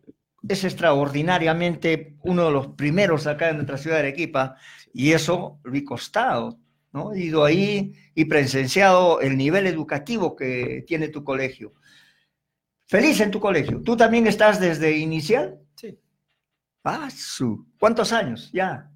es 0.46 0.66
extraordinariamente 0.66 2.18
uno 2.24 2.48
de 2.48 2.52
los 2.52 2.68
primeros 2.76 3.26
acá 3.26 3.52
en 3.52 3.56
nuestra 3.56 3.78
ciudad 3.78 3.96
de 3.96 4.02
Arequipa, 4.02 4.58
y 4.92 5.14
eso 5.14 5.62
lo 5.64 5.74
he 5.74 5.86
costado, 5.86 6.60
¿no? 6.92 7.14
He 7.14 7.22
ido 7.22 7.46
ahí 7.46 7.94
y 8.14 8.26
presenciado 8.26 9.22
el 9.22 9.38
nivel 9.38 9.66
educativo 9.66 10.36
que 10.36 10.84
tiene 10.86 11.08
tu 11.08 11.24
colegio. 11.24 11.72
Feliz 12.88 13.20
en 13.20 13.32
tu 13.32 13.40
colegio. 13.40 13.82
¿Tú 13.82 13.98
también 13.98 14.28
estás 14.28 14.60
desde 14.60 14.98
inicial? 14.98 15.60
Sí. 15.76 16.00
Ah, 16.84 17.10
su. 17.10 17.68
¿Cuántos 17.78 18.14
años? 18.14 18.50
Ya. 18.54 18.90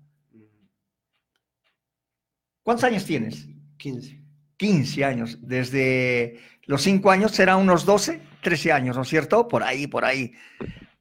¿Cuántos 2.63 2.85
años 2.85 3.05
tienes? 3.05 3.47
15. 3.77 4.21
15 4.55 5.03
años. 5.03 5.37
Desde 5.41 6.39
los 6.65 6.81
5 6.83 7.11
años 7.11 7.31
serán 7.31 7.59
unos 7.59 7.85
12, 7.85 8.21
13 8.41 8.71
años, 8.71 8.95
¿no 8.95 9.01
es 9.01 9.09
cierto? 9.09 9.47
Por 9.47 9.63
ahí, 9.63 9.87
por 9.87 10.05
ahí. 10.05 10.31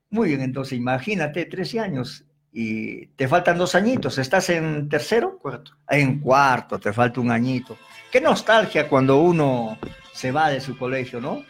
Muy 0.08 0.30
bien, 0.30 0.40
entonces 0.40 0.76
imagínate, 0.76 1.44
13 1.44 1.78
años 1.78 2.24
y 2.52 3.06
te 3.08 3.28
faltan 3.28 3.58
dos 3.58 3.74
añitos. 3.74 4.18
¿Estás 4.18 4.50
en 4.50 4.88
tercero? 4.88 5.38
Cuarto. 5.38 5.72
En 5.88 6.18
cuarto, 6.18 6.80
te 6.80 6.92
falta 6.92 7.20
un 7.20 7.30
añito. 7.30 7.78
Qué 8.10 8.20
nostalgia 8.20 8.88
cuando 8.88 9.20
uno 9.20 9.78
se 10.12 10.32
va 10.32 10.50
de 10.50 10.60
su 10.60 10.76
colegio, 10.76 11.20
¿no? 11.20 11.44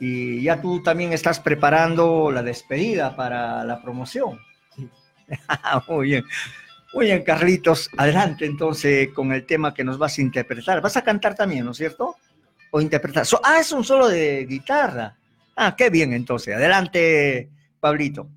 Y 0.00 0.42
ya 0.42 0.60
tú 0.60 0.82
también 0.82 1.12
estás 1.12 1.38
preparando 1.40 2.30
la 2.32 2.42
despedida 2.42 3.14
para 3.14 3.62
la 3.64 3.82
promoción. 3.82 4.40
Muy 5.88 6.06
bien. 6.06 6.24
Muy 6.92 7.06
bien, 7.06 7.22
Carlitos. 7.22 7.88
Adelante 7.96 8.46
entonces 8.46 9.10
con 9.12 9.30
el 9.32 9.46
tema 9.46 9.72
que 9.74 9.84
nos 9.84 9.98
vas 9.98 10.18
a 10.18 10.22
interpretar. 10.22 10.80
Vas 10.80 10.96
a 10.96 11.02
cantar 11.04 11.34
también, 11.34 11.64
¿no 11.64 11.70
es 11.72 11.76
cierto? 11.76 12.16
O 12.72 12.80
interpretar. 12.80 13.26
So- 13.26 13.40
ah, 13.44 13.60
es 13.60 13.70
un 13.72 13.84
solo 13.84 14.08
de 14.08 14.46
guitarra. 14.46 15.14
Ah, 15.54 15.74
qué 15.76 15.90
bien 15.90 16.12
entonces. 16.14 16.54
Adelante, 16.56 17.48
Pablito. 17.78 18.28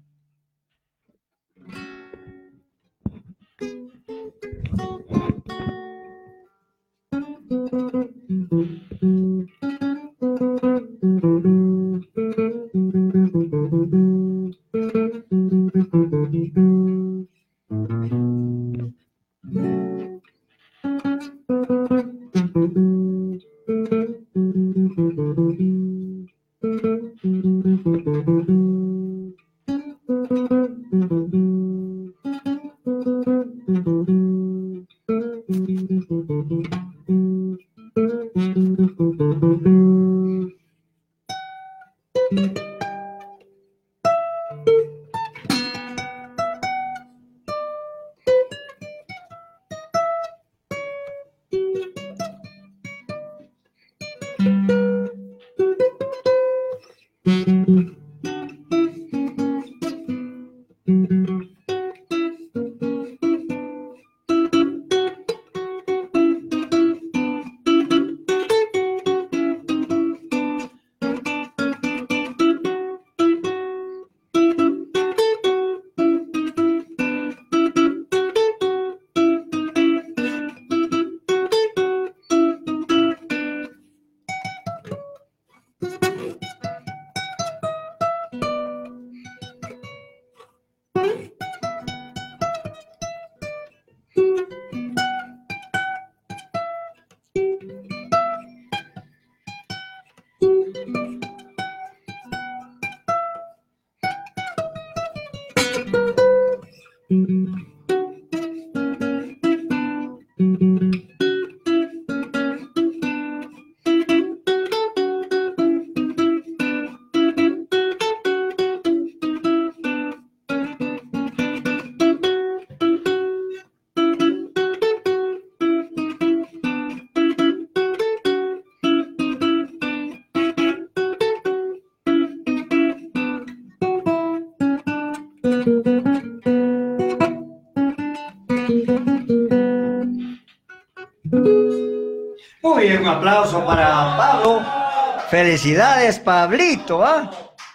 Felicidades, 145.34 146.20
Pablito, 146.20 147.04
¿ah? 147.04 147.32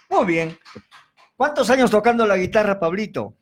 Muy 0.09 0.25
bien. 0.25 0.57
¿Cuántos 1.35 1.69
años 1.69 1.91
tocando 1.91 2.25
la 2.25 2.37
guitarra, 2.37 2.79
Pablito? 2.79 3.35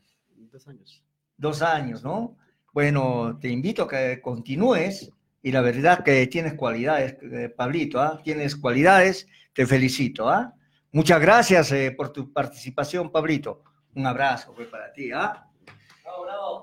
Dos 0.51 0.68
años. 0.68 1.03
Dos 1.38 1.61
años, 1.61 2.03
¿no? 2.03 2.36
Bueno, 2.74 3.38
te 3.39 3.47
invito 3.47 3.84
a 3.84 3.88
que 3.88 4.20
continúes 4.20 5.11
y 5.43 5.51
la 5.51 5.61
verdad 5.61 6.03
que 6.03 6.26
tienes 6.26 6.55
cualidades, 6.55 7.15
eh, 7.32 7.49
Pablito, 7.55 8.01
¿ah? 8.01 8.20
Tienes 8.24 8.55
cualidades, 8.55 9.28
te 9.53 9.68
felicito, 9.68 10.28
¿ah? 10.28 10.51
Muchas 10.91 11.22
gracias 11.22 11.72
eh, 11.72 11.91
por 11.95 12.11
tu 12.11 12.34
participación, 12.34 13.11
Pablito. 13.11 13.61
Un 13.93 14.07
abrazo 14.07 14.55
para 14.72 14.91
ti, 14.93 15.11
¿ah? 15.11 15.45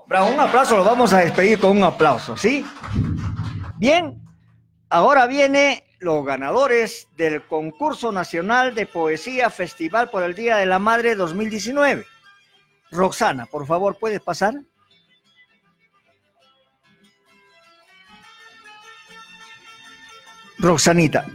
Bravo, 0.09 0.29
un 0.29 0.39
aplauso, 0.41 0.75
lo 0.75 0.83
vamos 0.83 1.13
a 1.13 1.19
despedir 1.19 1.57
con 1.57 1.77
un 1.77 1.83
aplauso, 1.85 2.35
¿sí? 2.35 2.65
Bien, 3.77 4.21
ahora 4.89 5.25
viene 5.25 5.85
los 5.99 6.25
ganadores 6.25 7.07
del 7.17 7.43
concurso 7.43 8.11
nacional 8.11 8.75
de 8.75 8.85
poesía 8.85 9.49
Festival 9.49 10.09
por 10.09 10.23
el 10.23 10.35
Día 10.35 10.57
de 10.57 10.65
la 10.65 10.79
Madre 10.79 11.15
2019. 11.15 12.05
Roxana, 12.91 13.45
por 13.45 13.65
favor, 13.65 13.97
¿puedes 13.99 14.21
pasar? 14.21 14.55
Roxanita. 20.57 21.25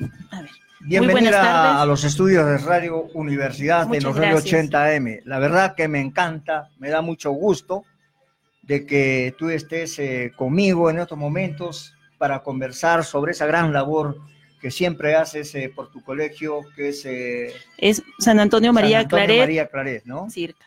Bienvenida 0.81 1.81
a 1.81 1.85
los 1.85 2.05
estudios 2.05 2.47
de 2.47 2.59
Radio 2.59 3.03
Universidad 3.15 3.87
de 3.87 4.01
los 4.01 4.17
Radio 4.17 4.39
80M. 4.39 5.23
La 5.25 5.39
verdad 5.39 5.75
que 5.75 5.89
me 5.89 6.01
encanta, 6.01 6.71
me 6.79 6.89
da 6.89 7.03
mucho 7.03 7.31
gusto 7.33 7.85
de 8.63 8.87
que 8.87 9.35
tú 9.39 9.51
estés 9.51 9.99
eh, 9.99 10.33
conmigo 10.35 10.89
en 10.89 11.01
estos 11.01 11.19
momentos 11.19 11.95
para 12.17 12.43
conversar 12.43 13.05
sobre 13.05 13.33
esa 13.33 13.47
gran 13.47 13.73
labor 13.73 14.17
que 14.61 14.71
siempre 14.71 15.15
haces 15.15 15.55
eh, 15.55 15.73
por 15.75 15.91
tu 15.91 16.03
colegio, 16.03 16.61
que 16.77 16.91
es... 16.91 17.05
eh, 17.07 17.53
Es 17.79 18.03
San 18.19 18.39
Antonio 18.39 18.73
María 18.73 18.99
San 18.99 19.05
Antonio 19.05 19.25
Claret. 19.27 19.41
María 19.41 19.67
Claret, 19.69 20.05
¿no? 20.05 20.29
Circa. 20.31 20.67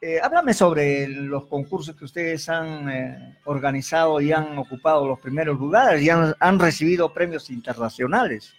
Eh, 0.00 0.20
háblame 0.22 0.54
sobre 0.54 1.08
los 1.08 1.46
concursos 1.46 1.96
que 1.96 2.04
ustedes 2.04 2.48
han 2.48 2.88
eh, 2.88 3.36
organizado 3.44 4.20
y 4.20 4.30
han 4.32 4.56
ocupado 4.56 5.06
los 5.06 5.18
primeros 5.18 5.58
lugares 5.58 6.00
y 6.02 6.08
han, 6.08 6.34
han 6.38 6.58
recibido 6.58 7.12
premios 7.12 7.50
internacionales. 7.50 8.54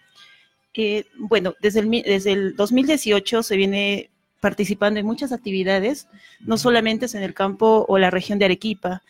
Bueno, 1.17 1.55
desde 1.59 1.81
el, 1.81 1.89
desde 1.89 2.31
el 2.31 2.55
2018 2.55 3.43
se 3.43 3.57
viene 3.57 4.09
participando 4.39 4.99
en 4.99 5.05
muchas 5.05 5.33
actividades, 5.33 6.07
no 6.39 6.57
solamente 6.57 7.05
es 7.07 7.15
en 7.15 7.23
el 7.23 7.33
campo 7.33 7.85
o 7.89 7.97
la 7.97 8.09
región 8.09 8.39
de 8.39 8.45
Arequipa. 8.45 9.01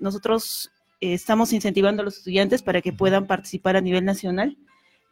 Nosotros 0.00 0.72
estamos 1.00 1.52
incentivando 1.52 2.02
a 2.02 2.04
los 2.04 2.18
estudiantes 2.18 2.62
para 2.62 2.80
que 2.80 2.92
puedan 2.92 3.26
participar 3.26 3.76
a 3.76 3.80
nivel 3.80 4.04
nacional 4.04 4.56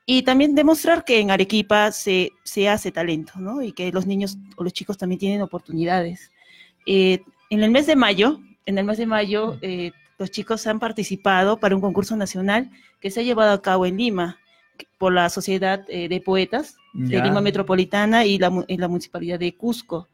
y 0.05 0.23
también 0.23 0.55
demostrar 0.55 1.05
que 1.05 1.21
en 1.21 1.31
Arequipa 1.31 1.91
se, 1.93 2.33
se 2.45 2.69
hace 2.69 2.93
talento, 2.93 3.35
¿no? 3.37 3.63
Y 3.63 3.73
que 3.73 3.91
los 3.93 4.07
niños 4.07 4.39
o 4.57 4.65
los 4.65 4.73
chicos 4.73 4.99
también 4.99 5.19
tienen 5.19 5.43
oportunidades. 5.43 6.31
Eh, 6.87 7.23
en 7.51 7.63
el 7.63 7.71
mes 7.71 7.87
de 7.87 7.97
mayo, 7.97 8.41
en 8.67 8.79
el 8.79 8.85
mes 8.85 8.99
de 8.99 9.07
mayo, 9.07 9.59
eh, 9.63 9.93
los 10.19 10.31
chicos 10.31 10.67
han 10.67 10.79
participado 10.79 11.59
para 11.59 11.75
un 11.75 11.81
concurso 11.81 12.17
nacional 12.17 12.71
que 13.01 13.11
se 13.11 13.21
ha 13.21 13.25
llevado 13.25 13.53
a 13.53 13.63
cabo 13.63 13.87
en 13.87 13.97
Lima 13.97 14.39
por 14.99 15.13
la 15.13 15.29
Sociedad 15.29 15.85
eh, 15.89 16.09
de 16.09 16.21
Poetas 16.21 16.77
de 16.95 17.17
Ya. 17.17 17.25
Lima 17.25 17.41
Metropolitana 17.41 18.25
y 18.25 18.39
la, 18.39 18.65
y 18.69 18.77
la 18.79 18.89
Municipalidad 18.89 19.39
de 19.39 19.55
Cusco, 19.55 20.09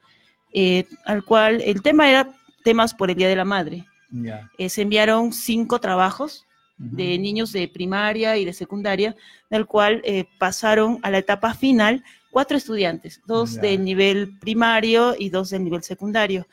eh, 0.52 0.84
al 1.04 1.24
cual 1.24 1.60
el 1.62 1.80
tema 1.82 2.08
era 2.10 2.28
temas 2.64 2.92
por 2.92 3.10
el 3.10 3.16
Día 3.16 3.28
de 3.28 3.36
la 3.36 3.44
Madre. 3.44 3.84
Ya. 4.12 4.48
Eh, 4.58 4.68
se 4.68 4.82
enviaron 4.82 5.32
cinco 5.32 5.80
trabajos 5.80 6.46
de 6.78 7.16
niños 7.18 7.52
de 7.52 7.68
primaria 7.68 8.36
y 8.36 8.44
de 8.44 8.52
secundaria, 8.52 9.14
del 9.50 9.66
cual 9.66 10.00
eh, 10.04 10.24
pasaron 10.38 10.98
a 11.02 11.10
la 11.10 11.18
etapa 11.18 11.54
final 11.54 12.02
cuatro 12.32 12.56
estudiantes, 12.56 13.20
dos 13.26 13.54
Ya. 13.54 13.62
del 13.62 13.84
nivel 13.84 14.38
primario 14.38 15.14
y 15.18 15.28
dos 15.30 15.50
del 15.50 15.62
nivel 15.64 15.82
secundario. 15.82 16.46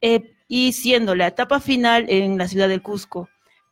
Eh, 0.00 0.34
y 0.48 0.72
siendo 0.72 1.14
la 1.14 1.28
etapa 1.28 1.60
final 1.60 2.06
en 2.08 2.36
la 2.36 2.48
ciudad 2.48 2.68
del 2.68 2.82
Cusco, 2.82 3.28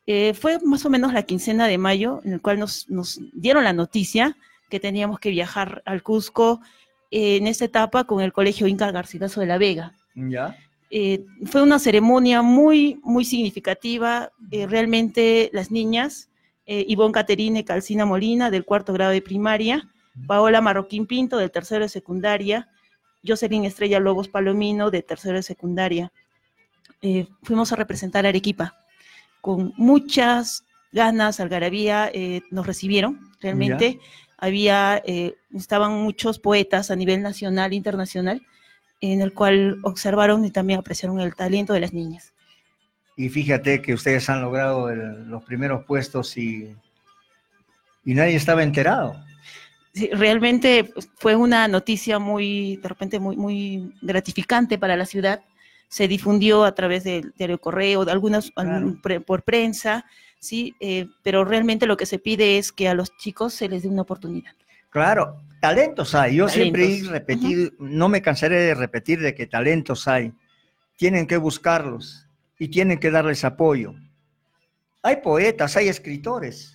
eh, 0.06 0.34
fue 0.34 0.58
más 0.60 0.84
o 0.86 0.90
menos 0.90 1.12
la 1.12 1.22
quincena 1.24 1.66
de 1.66 1.78
mayo, 1.78 2.20
en 2.24 2.34
el 2.34 2.40
cual 2.40 2.58
nos, 2.58 2.88
nos 2.88 3.20
dieron 3.32 3.64
la 3.64 3.72
noticia 3.72 4.36
que 4.70 4.78
teníamos 4.78 5.18
que 5.18 5.30
viajar 5.30 5.82
al 5.84 6.02
Cusco 6.02 6.60
eh, 7.10 7.36
en 7.36 7.46
esta 7.46 7.64
etapa 7.64 8.04
con 8.04 8.20
el 8.20 8.32
Colegio 8.32 8.68
Inca 8.68 8.92
Garcilaso 8.92 9.40
de 9.40 9.46
la 9.46 9.58
Vega. 9.58 9.94
¿Ya? 10.14 10.56
Eh, 10.91 11.24
fue 11.45 11.62
una 11.62 11.78
ceremonia 11.78 12.43
muy, 12.43 13.01
muy 13.03 13.24
significativa. 13.24 14.32
Eh, 14.51 14.66
realmente 14.66 15.51
las 15.53 15.70
niñas, 15.70 16.30
eh, 16.66 16.84
Ivonne 16.89 17.12
Caterine 17.12 17.64
Calcina 17.64 18.07
Molina, 18.07 18.51
del 18.51 18.64
cuarto 18.64 18.93
grado 18.93 19.12
de 19.12 19.22
primaria, 19.22 19.89
Paola 20.26 20.61
Marroquín 20.61 21.07
Pinto, 21.07 21.36
del 21.36 21.51
tercero 21.51 21.84
de 21.84 21.89
secundaria, 21.89 22.68
Jocelyn 23.26 23.64
Estrella 23.64 24.01
Lobos 24.01 24.28
Palomino, 24.28 24.91
de 24.91 25.03
tercero 25.03 25.36
de 25.36 25.43
secundaria. 25.43 26.12
Eh, 27.03 27.28
fuimos 27.43 27.72
a 27.72 27.76
representar 27.76 28.26
a 28.26 28.30
Arequipa 28.30 28.76
con 29.41 29.72
muchas 29.76 30.64
ganas, 30.91 31.39
algarabía, 31.39 32.11
nos 32.51 32.66
recibieron 32.66 33.30
realmente. 33.41 34.01
Había, 34.36 35.03
estaban 35.55 36.03
muchos 36.03 36.41
poetas 36.41 36.91
a 36.91 36.97
nivel 36.97 37.22
nacional 37.22 37.72
e 37.72 37.76
internacional, 37.76 38.43
en 39.01 39.20
el 39.20 39.32
cual 39.32 39.78
observaron 39.84 40.44
y 40.44 40.51
también 40.51 40.80
apreciaron 40.80 41.20
el 41.20 41.34
talento 41.34 41.72
de 41.72 41.80
las 41.80 41.92
niñas. 41.92 42.32
Y 43.16 43.28
fíjate 43.28 43.82
que 43.82 43.94
ustedes 43.94 44.28
han 44.30 44.42
logrado 44.42 44.90
el- 44.90 45.28
los 45.28 45.42
primeros 45.44 45.84
puestos 45.84 46.36
y, 46.36 46.74
y 48.05 48.14
nadie 48.14 48.36
estaba 48.36 48.62
enterado. 48.62 49.16
Sí, 49.92 50.09
realmente 50.12 50.92
fue 51.16 51.34
una 51.34 51.66
noticia 51.66 52.18
muy, 52.18 52.76
de 52.76 52.88
repente, 52.88 53.18
muy, 53.18 53.36
muy 53.36 53.92
gratificante 54.03 54.78
para 54.78 54.96
la 54.96 55.07
ciudad. 55.07 55.42
Se 55.88 56.07
difundió 56.07 56.64
a 56.64 56.74
través 56.74 57.05
del 57.05 57.32
diario 57.36 57.59
Correo, 57.59 58.05
de 58.05 58.12
algunas 58.12 58.53
algún 58.55 59.01
pre- 59.01 59.20
por 59.20 59.42
prensa, 59.42 60.05
sí, 60.38 60.74
Eh, 60.80 61.07
pero 61.24 61.44
realmente 61.44 61.86
lo 61.86 61.96
que 61.96 62.07
se 62.07 62.18
pide 62.20 62.59
es 62.59 62.70
que 62.70 62.88
a 62.88 62.94
los 62.94 63.16
chicos 63.16 63.55
se 63.55 63.68
les 63.68 63.82
dé 63.82 63.88
una 63.88 64.03
oportunidad. 64.03 64.53
Claro, 64.90 65.40
talentos 65.61 66.14
hay. 66.14 66.36
Yo 66.36 66.48
siempre 66.48 66.98
he 66.98 67.02
repetido, 67.04 67.70
no 67.78 68.09
me 68.09 68.22
cansaré 68.22 68.56
de 68.61 68.74
repetir 68.74 69.20
de 69.20 69.34
que 69.34 69.46
talentos 69.46 70.06
hay. 70.09 70.32
Tienen 70.96 71.26
que 71.26 71.36
buscarlos 71.36 72.26
y 72.59 72.68
tienen 72.68 72.98
que 72.98 73.11
darles 73.11 73.44
apoyo. 73.44 73.94
Hay 75.02 75.16
poetas, 75.16 75.76
hay 75.76 75.88
escritores. 75.88 76.74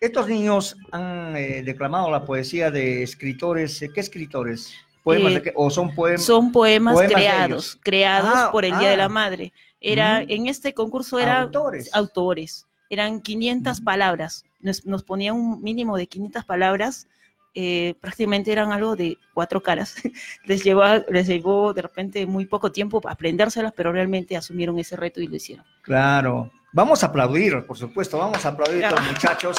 Estos 0.00 0.28
niños 0.28 0.76
han 0.92 1.36
eh, 1.36 1.62
declamado 1.62 2.10
la 2.10 2.24
poesía 2.24 2.70
de 2.70 3.02
escritores. 3.02 3.80
eh, 3.82 3.90
¿Qué 3.94 4.00
escritores? 4.00 4.72
¿Poemas 5.02 5.32
Eh, 5.32 5.34
de 5.36 5.42
qué? 5.42 5.52
¿O 5.54 5.70
son 5.70 5.94
poemas? 5.94 6.24
Son 6.24 6.50
poemas, 6.52 6.98
creados, 7.06 7.78
creados 7.82 8.32
Ah, 8.34 8.48
por 8.52 8.64
el 8.64 8.76
Día 8.78 8.90
de 8.90 8.96
la 8.96 9.04
ah. 9.04 9.08
Madre. 9.08 9.52
Era, 9.80 10.20
Mm. 10.20 10.30
en 10.30 10.46
este 10.48 10.74
concurso 10.74 11.18
eran 11.18 11.42
Autores. 11.42 11.90
autores. 11.94 12.66
Eran 12.90 13.20
500 13.20 13.80
palabras. 13.80 14.44
Nos, 14.60 14.84
nos 14.86 15.02
ponían 15.04 15.36
un 15.36 15.62
mínimo 15.62 15.96
de 15.96 16.06
500 16.06 16.44
palabras. 16.44 17.06
Eh, 17.58 17.94
prácticamente 18.02 18.52
eran 18.52 18.70
algo 18.70 18.96
de 18.96 19.16
cuatro 19.32 19.62
caras. 19.62 19.94
les, 20.44 20.62
llevó, 20.62 20.82
les 21.08 21.26
llevó 21.26 21.72
de 21.72 21.80
repente 21.80 22.26
muy 22.26 22.44
poco 22.44 22.70
tiempo 22.70 23.00
aprendérselas, 23.08 23.72
pero 23.74 23.92
realmente 23.92 24.36
asumieron 24.36 24.78
ese 24.78 24.94
reto 24.94 25.22
y 25.22 25.26
lo 25.26 25.36
hicieron. 25.36 25.64
Claro. 25.80 26.52
Vamos 26.74 27.02
a 27.02 27.06
aplaudir, 27.06 27.64
por 27.66 27.78
supuesto, 27.78 28.18
vamos 28.18 28.44
a 28.44 28.50
aplaudir 28.50 28.84
a 28.84 28.90
Claro. 28.90 29.06
muchachos 29.10 29.56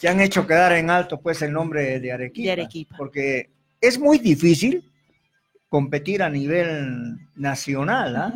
que 0.00 0.08
han 0.08 0.20
hecho 0.20 0.46
quedar 0.46 0.72
en 0.74 0.88
alto 0.88 1.20
pues 1.20 1.42
el 1.42 1.52
nombre 1.52 1.98
de 1.98 2.12
Arequipa. 2.12 2.46
De 2.46 2.52
Arequipa. 2.52 2.96
Porque 2.96 3.50
es 3.80 3.98
muy 3.98 4.18
difícil 4.18 4.88
competir 5.68 6.22
a 6.22 6.30
nivel 6.30 7.18
nacional, 7.34 8.14
¿ah? 8.14 8.34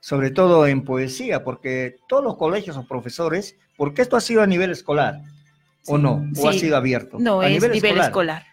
sobre 0.00 0.30
todo 0.30 0.66
en 0.66 0.82
poesía, 0.82 1.44
porque 1.44 1.98
todos 2.08 2.24
los 2.24 2.38
colegios 2.38 2.78
o 2.78 2.88
profesores, 2.88 3.54
porque 3.76 4.00
esto 4.00 4.16
ha 4.16 4.22
sido 4.22 4.40
a 4.40 4.46
nivel 4.46 4.70
escolar, 4.70 5.20
¿o 5.86 5.98
no? 5.98 6.28
¿O 6.36 6.48
ha 6.48 6.52
sido 6.52 6.76
abierto? 6.76 7.18
No, 7.18 7.40
a 7.40 7.48
es 7.48 7.62
nivel 7.68 7.98
escolar. 7.98 8.44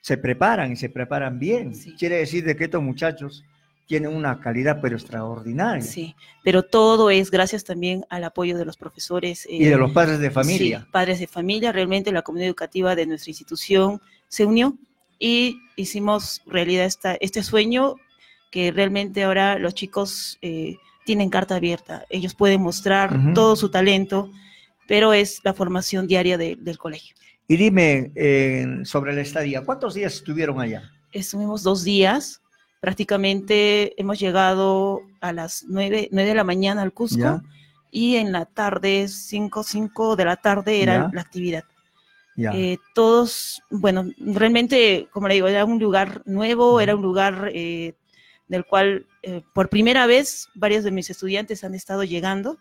Se 0.00 0.16
preparan 0.16 0.72
y 0.72 0.76
se 0.76 0.88
preparan 0.88 1.38
bien. 1.38 1.72
Quiere 1.98 2.16
decir 2.16 2.44
de 2.44 2.56
que 2.56 2.64
estos 2.64 2.82
muchachos 2.82 3.44
tienen 3.86 4.14
una 4.14 4.40
calidad 4.40 4.78
pero 4.80 4.96
extraordinaria. 4.96 5.82
Sí, 5.82 6.14
pero 6.42 6.62
todo 6.62 7.10
es 7.10 7.30
gracias 7.30 7.64
también 7.64 8.04
al 8.08 8.24
apoyo 8.24 8.56
de 8.56 8.64
los 8.64 8.76
profesores. 8.76 9.46
Y 9.48 9.64
de 9.64 9.76
los 9.76 9.92
padres 9.92 10.18
de 10.18 10.30
familia. 10.30 10.80
Sí, 10.80 10.86
padres 10.90 11.20
de 11.20 11.26
familia. 11.26 11.72
Realmente 11.72 12.10
la 12.10 12.22
comunidad 12.22 12.48
educativa 12.48 12.94
de 12.96 13.06
nuestra 13.06 13.30
institución 13.30 14.00
se 14.28 14.46
unió 14.46 14.76
y 15.18 15.60
hicimos 15.76 16.42
realidad 16.46 16.86
esta, 16.86 17.14
este 17.20 17.42
sueño 17.42 17.96
que 18.50 18.70
realmente 18.72 19.24
ahora 19.24 19.58
los 19.58 19.74
chicos 19.74 20.38
eh, 20.42 20.76
tienen 21.04 21.30
carta 21.30 21.56
abierta. 21.56 22.04
Ellos 22.10 22.34
pueden 22.34 22.60
mostrar 22.60 23.16
Ujú. 23.16 23.34
todo 23.34 23.56
su 23.56 23.70
talento, 23.70 24.30
pero 24.88 25.12
es 25.12 25.40
la 25.44 25.54
formación 25.54 26.06
diaria 26.06 26.36
de- 26.38 26.56
del 26.58 26.78
colegio. 26.78 27.14
Y 27.48 27.56
dime 27.56 28.12
eh, 28.14 28.66
sobre 28.84 29.14
la 29.14 29.20
estadía, 29.20 29.62
¿cuántos 29.64 29.94
días 29.94 30.14
estuvieron 30.14 30.60
allá? 30.60 30.90
Estuvimos 31.12 31.62
dos 31.62 31.84
días, 31.84 32.40
prácticamente 32.80 34.00
hemos 34.00 34.18
llegado 34.18 35.00
a 35.20 35.32
las 35.32 35.64
nueve, 35.68 36.08
nueve 36.12 36.28
de 36.30 36.34
la 36.34 36.44
mañana 36.44 36.82
al 36.82 36.92
Cusco 36.92 37.18
Ya. 37.20 37.42
y 37.90 38.16
en 38.16 38.32
la 38.32 38.44
tarde, 38.46 39.08
5, 39.08 39.62
5 39.62 40.16
de 40.16 40.24
la 40.24 40.36
tarde 40.36 40.82
era 40.82 40.94
Ya. 40.94 41.10
la 41.12 41.20
actividad. 41.20 41.64
Ya. 42.36 42.52
Eh, 42.54 42.78
todos, 42.94 43.60
bueno, 43.70 44.06
realmente, 44.18 45.08
como 45.12 45.28
le 45.28 45.34
digo, 45.34 45.48
era 45.48 45.64
un 45.66 45.78
lugar 45.78 46.22
nuevo, 46.24 46.80
era 46.80 46.96
un 46.96 47.02
lugar 47.02 47.50
eh, 47.52 47.94
del 48.48 48.64
cual 48.64 49.06
eh, 49.22 49.42
por 49.54 49.68
primera 49.68 50.06
vez 50.06 50.48
varios 50.54 50.84
de 50.84 50.90
mis 50.90 51.10
estudiantes 51.10 51.64
han 51.64 51.74
estado 51.74 52.04
llegando 52.04 52.56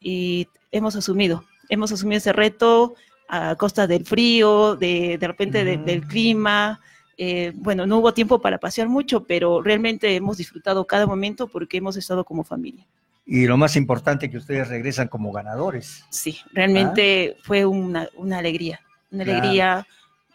y 0.00 0.48
hemos 0.70 0.96
asumido, 0.96 1.44
hemos 1.72 1.90
asumido 1.90 2.18
ese 2.18 2.32
reto 2.32 2.94
a 3.28 3.56
costa 3.56 3.86
del 3.86 4.04
frío, 4.04 4.76
de, 4.76 5.16
de 5.18 5.26
repente 5.26 5.64
de- 5.64 5.78
del 5.78 6.06
clima. 6.06 6.80
eh, 7.18 7.52
bueno, 7.54 7.86
no 7.86 7.98
hubo 7.98 8.12
tiempo 8.14 8.40
para 8.40 8.58
pasear 8.58 8.88
mucho, 8.88 9.24
pero 9.24 9.62
realmente 9.62 10.16
hemos 10.16 10.38
disfrutado 10.38 10.86
cada 10.86 11.06
momento 11.06 11.46
porque 11.46 11.76
hemos 11.76 11.96
estado 11.96 12.24
como 12.24 12.42
familia. 12.42 12.84
Y 13.26 13.46
lo 13.46 13.56
más 13.56 13.76
importante 13.76 14.28
que 14.30 14.38
ustedes 14.38 14.68
regresan 14.68 15.08
como 15.08 15.30
ganadores. 15.30 16.04
Sí, 16.10 16.38
realmente 16.52 17.36
fue 17.44 17.64
una, 17.64 18.08
una 18.16 18.38
alegría, 18.38 18.80
una 19.10 19.24
Claro. 19.24 19.38
alegría. 19.40 19.86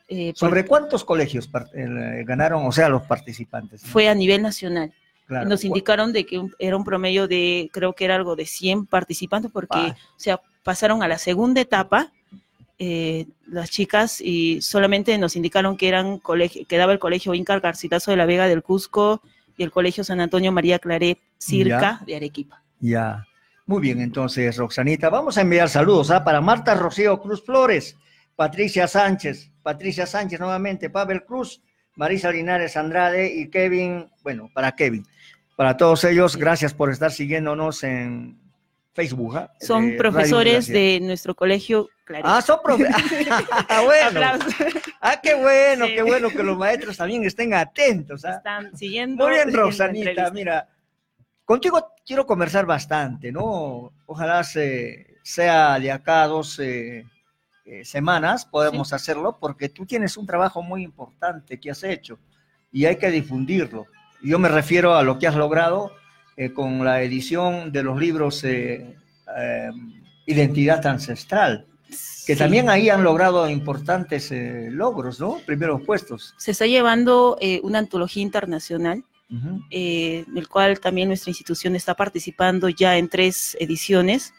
eh, 0.08 0.30
por- 0.32 0.38
¿Sobre 0.50 0.66
cuántos 0.66 1.04
colegios 1.04 1.50
eh, 1.76 2.24
ganaron, 2.26 2.66
o 2.66 2.72
sea, 2.72 2.88
los 2.90 3.02
participantes? 3.04 3.84
no? 3.84 3.90
fue 3.90 4.08
a 4.08 4.16
nivel 4.16 4.42
nacional. 4.42 4.94
Claro. 5.26 5.50
Nos 5.50 5.66
indicaron 5.66 6.14
de 6.14 6.26
que 6.26 6.40
un- 6.40 6.54
era 6.60 6.78
un 6.78 6.86
promedio 6.86 7.28
de, 7.28 7.70
creo 7.74 7.92
que 7.94 8.06
era 8.06 8.16
algo 8.16 8.38
de 8.38 8.46
100 8.46 8.86
participantes, 8.86 9.52
porque, 9.52 9.78
Ah. 9.78 9.96
o 10.16 10.20
sea, 10.20 10.40
pasaron 10.68 11.02
a 11.02 11.08
la 11.08 11.18
segunda 11.18 11.62
etapa 11.62 12.12
eh, 12.78 13.26
las 13.46 13.70
chicas 13.70 14.20
y 14.20 14.60
solamente 14.60 15.18
nos 15.18 15.38
indicaron 15.38 15.78
que 15.78 15.88
eran 15.88 16.20
colegio, 16.20 16.68
que 16.68 16.76
daba 16.76 16.92
el 16.92 17.00
colegio 17.00 17.34
Inca 17.34 17.58
Garcilaso 17.62 18.12
de 18.12 18.18
la 18.18 18.26
Vega 18.26 18.50
del 18.50 18.64
Cusco 18.64 19.22
y 19.56 19.64
el 19.64 19.72
colegio 19.72 20.04
San 20.04 20.20
Antonio 20.20 20.52
María 20.52 20.78
Claret 20.78 21.20
Circa 21.38 21.80
Ya. 21.80 22.06
de 22.06 22.16
Arequipa. 22.18 22.62
Ya. 22.82 23.26
Muy 23.66 23.80
bien, 23.80 24.02
entonces, 24.02 24.58
Roxanita, 24.58 25.10
vamos 25.10 25.38
a 25.38 25.42
enviar 25.42 25.70
saludos 25.70 26.12
¿ah? 26.12 26.26
para 26.26 26.42
Marta 26.42 26.76
Rocío 26.76 27.18
Cruz 27.22 27.46
Flores, 27.46 27.96
Patricia 28.36 28.90
Sánchez, 28.90 29.50
Patricia 29.64 30.06
Sánchez 30.06 30.38
nuevamente, 30.42 30.90
Pavel 30.90 31.24
Cruz, 31.24 31.62
Marisa 31.96 32.30
Linares 32.30 32.76
Andrade 32.76 33.34
y 33.34 33.48
Kevin, 33.50 34.10
bueno, 34.22 34.52
para 34.54 34.74
Kevin. 34.74 35.06
Para 35.56 35.78
todos 35.78 36.04
ellos, 36.04 36.36
gracias 36.36 36.74
por 36.74 36.92
estar 36.92 37.14
siguiéndonos 37.14 37.86
en 37.86 38.47
Facebook. 38.98 39.38
¿ah? 39.38 39.54
Son 39.62 39.96
profesores 39.96 40.68
de 40.68 41.00
nuestro 41.04 41.36
colegio. 41.36 41.88
Ah, 42.24 42.42
son 42.42 42.60
profesores. 42.64 43.28
bueno. 43.86 44.08
Aplausos. 44.08 44.54
Ah, 45.00 45.20
qué 45.22 45.36
bueno, 45.36 45.86
Sí. 45.86 45.94
qué 45.94 46.02
bueno 46.02 46.30
que 46.30 46.42
los 46.42 46.58
maestros 46.58 46.98
también 46.98 47.24
estén 47.24 47.54
atentos. 47.54 48.26
¿ah? 48.26 48.38
Están 48.38 48.76
siguiendo. 48.76 49.24
Muy 49.24 49.36
bien, 49.36 49.50
entrevista. 49.50 50.32
mira, 50.32 50.68
contigo 51.46 51.94
quiero 52.04 52.26
conversar 52.26 52.66
bastante, 52.66 53.32
¿no? 53.32 53.94
Ojalá 54.08 54.44
se- 54.44 55.18
sea 55.22 55.78
de 55.80 55.92
acá 55.92 56.24
a 56.24 56.28
dos 56.28 56.58
eh, 56.58 57.06
eh, 57.66 57.86
semanas 57.86 58.46
podemos 58.46 58.94
hacerlo, 58.94 59.38
porque 59.40 59.70
tú 59.70 59.86
tienes 59.86 60.18
un 60.18 60.26
trabajo 60.26 60.64
muy 60.64 60.82
importante 60.82 61.60
que 61.60 61.70
has 61.70 61.84
hecho 61.84 62.18
y 62.72 62.86
hay 62.86 62.96
que 62.96 63.12
difundirlo. 63.12 63.86
Yo 64.24 64.40
me 64.40 64.50
refiero 64.50 64.96
a 64.96 65.04
lo 65.04 65.20
que 65.20 65.28
has 65.28 65.36
logrado 65.36 65.92
eh, 66.38 66.54
con 66.54 66.86
la 66.86 67.02
edición 67.02 67.72
de 67.72 67.84
los 67.84 68.00
libros 68.00 68.44
eh, 68.44 68.96
eh, 69.38 69.70
Identidad 70.26 70.86
Ancestral, 70.86 71.66
que 71.90 71.96
Sí. 72.34 72.36
también 72.36 72.70
ahí 72.70 72.90
han 72.90 73.04
logrado 73.04 73.50
importantes 73.50 74.32
eh, 74.32 74.70
logros, 74.72 75.20
¿no? 75.20 75.38
Primeros 75.46 75.82
puestos. 75.84 76.34
Se 76.38 76.52
está 76.52 76.66
llevando 76.68 77.38
eh, 77.42 77.60
una 77.64 77.80
antología 77.80 78.22
internacional 78.24 79.04
Ujú. 79.30 79.62
eh, 79.72 80.24
del 80.28 80.48
cual 80.48 80.80
también 80.80 81.08
nuestra 81.10 81.32
institución 81.32 81.76
está 81.76 81.96
participando 81.96 82.70
ya 82.70 82.98
en 82.98 83.10
tres 83.10 83.58
ediciones 83.60 84.34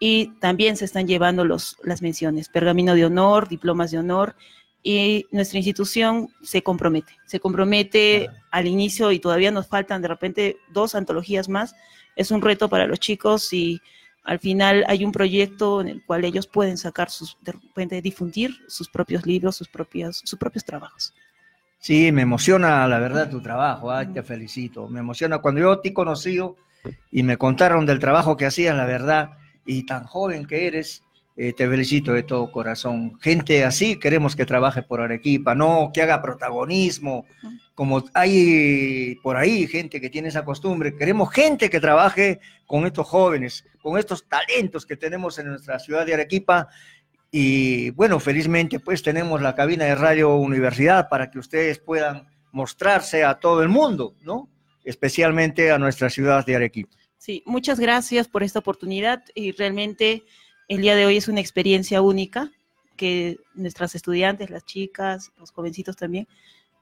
y 0.00 0.28
también 0.40 0.76
se 0.76 0.84
están 0.84 1.06
llevando 1.06 1.44
los, 1.44 1.76
las 1.84 2.02
menciones, 2.02 2.48
pergamino 2.48 2.94
de 2.94 3.04
honor, 3.04 3.48
diplomas 3.48 3.90
de 3.92 3.98
honor 3.98 4.34
y 4.82 5.26
nuestra 5.30 5.58
institución 5.58 6.28
se 6.42 6.62
compromete, 6.62 7.16
se 7.26 7.38
compromete 7.38 8.28
al 8.50 8.66
inicio 8.66 9.12
y 9.12 9.20
todavía 9.20 9.50
nos 9.50 9.68
faltan 9.68 10.02
de 10.02 10.08
repente 10.08 10.56
dos 10.72 10.94
antologías 10.94 11.48
más. 11.48 11.74
Es 12.16 12.30
un 12.30 12.42
reto 12.42 12.68
para 12.68 12.86
los 12.86 12.98
chicos 12.98 13.52
y 13.52 13.80
al 14.24 14.38
final 14.38 14.84
hay 14.88 15.04
un 15.04 15.12
proyecto 15.12 15.80
en 15.80 15.88
el 15.88 16.04
cual 16.04 16.24
ellos 16.24 16.46
pueden 16.46 16.76
sacar 16.76 17.10
sus, 17.10 17.36
de 17.42 17.52
repente 17.52 18.02
difundir 18.02 18.56
sus 18.68 18.88
propios 18.88 19.24
libros, 19.26 19.56
sus 19.56 19.68
propios, 19.68 20.22
sus 20.24 20.38
propios 20.38 20.64
trabajos. 20.64 21.14
Sí, 21.78 22.12
me 22.12 22.22
emociona 22.22 22.86
la 22.86 23.00
verdad 23.00 23.28
tu 23.28 23.42
trabajo, 23.42 23.90
ay, 23.90 24.06
te 24.08 24.22
felicito. 24.22 24.88
Me 24.88 25.00
emociona 25.00 25.38
cuando 25.38 25.60
yo 25.60 25.80
te 25.80 25.88
he 25.88 25.92
conocido 25.92 26.56
y 27.10 27.22
me 27.22 27.36
contaron 27.36 27.86
del 27.86 27.98
trabajo 27.98 28.36
que 28.36 28.46
hacías, 28.46 28.76
la 28.76 28.84
verdad, 28.84 29.30
y 29.64 29.84
tan 29.84 30.04
joven 30.04 30.46
que 30.46 30.66
eres, 30.66 31.02
eh, 31.34 31.54
te 31.54 31.66
felicito 31.66 32.12
de 32.12 32.22
todo 32.22 32.52
corazón. 32.52 33.18
Gente 33.20 33.64
así 33.64 33.96
queremos 33.96 34.36
que 34.36 34.44
trabaje 34.44 34.82
por 34.82 35.00
Arequipa, 35.00 35.54
no 35.54 35.90
que 35.92 36.02
haga 36.02 36.20
protagonismo, 36.20 37.24
como 37.74 38.04
hay 38.12 39.16
por 39.22 39.36
ahí 39.36 39.66
gente 39.66 40.00
que 40.00 40.10
tiene 40.10 40.28
esa 40.28 40.44
costumbre. 40.44 40.94
Queremos 40.94 41.32
gente 41.32 41.70
que 41.70 41.80
trabaje 41.80 42.40
con 42.66 42.86
estos 42.86 43.06
jóvenes, 43.06 43.64
con 43.80 43.98
estos 43.98 44.28
talentos 44.28 44.84
que 44.84 44.96
tenemos 44.96 45.38
en 45.38 45.48
nuestra 45.48 45.78
ciudad 45.78 46.04
de 46.04 46.14
Arequipa. 46.14 46.68
Y 47.30 47.90
bueno, 47.90 48.20
felizmente 48.20 48.78
pues 48.78 49.02
tenemos 49.02 49.40
la 49.40 49.54
cabina 49.54 49.86
de 49.86 49.94
Radio 49.94 50.36
Universidad 50.36 51.08
para 51.08 51.30
que 51.30 51.38
ustedes 51.38 51.78
puedan 51.78 52.26
mostrarse 52.52 53.24
a 53.24 53.40
todo 53.40 53.62
el 53.62 53.70
mundo, 53.70 54.14
¿no? 54.20 54.50
Especialmente 54.84 55.70
a 55.70 55.78
nuestra 55.78 56.10
ciudad 56.10 56.44
de 56.44 56.56
Arequipa. 56.56 56.94
Sí, 57.16 57.42
muchas 57.46 57.80
gracias 57.80 58.28
por 58.28 58.42
esta 58.42 58.58
oportunidad 58.58 59.22
y 59.34 59.52
realmente 59.52 60.24
el 60.74 60.80
día 60.80 60.96
de 60.96 61.04
hoy 61.04 61.18
es 61.18 61.28
una 61.28 61.40
experiencia 61.40 62.00
única 62.00 62.50
que 62.96 63.38
nuestras 63.54 63.94
estudiantes, 63.94 64.48
las 64.48 64.64
chicas, 64.64 65.30
los 65.38 65.50
jovencitos 65.50 65.96
también, 65.96 66.26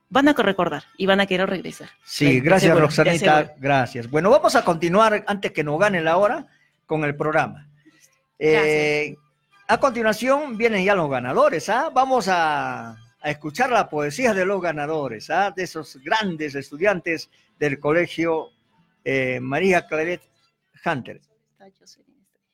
van 0.09 0.29
a 0.29 0.33
recordar 0.33 0.85
y 0.97 1.07
van 1.07 1.21
a 1.21 1.27
querer 1.27 1.49
regresar. 1.49 1.89
Sí, 2.05 2.41
gracias 2.41 2.79
Roxanita, 2.79 3.55
gracias. 3.59 4.09
Bueno, 4.09 4.31
vamos 4.31 4.55
a 4.55 4.65
continuar 4.65 5.25
antes 5.27 5.51
que 5.51 5.65
nos 5.65 5.79
gane 5.79 6.01
la 6.03 6.17
hora 6.19 6.47
con 6.87 7.05
el 7.05 7.17
programa. 7.17 7.69
Eh, 8.39 9.17
a 9.67 9.79
continuación 9.79 10.57
vienen 10.57 10.85
ya 10.85 10.95
los 10.95 11.11
ganadores, 11.11 11.69
¿ah? 11.69 11.91
Vamos 11.93 12.29
a, 12.29 12.91
a 12.91 13.31
escuchar 13.31 13.71
la 13.71 13.89
poesía 13.89 14.35
de 14.35 14.45
los 14.45 14.61
ganadores, 14.61 15.31
¿ah? 15.31 15.53
De 15.55 15.65
esos 15.65 15.97
grandes 15.97 16.55
estudiantes 16.55 17.29
del 17.59 17.81
colegio 17.81 18.51
eh, 19.05 19.41
María 19.41 19.87
Claret 19.87 20.23
Hunter. 20.85 21.21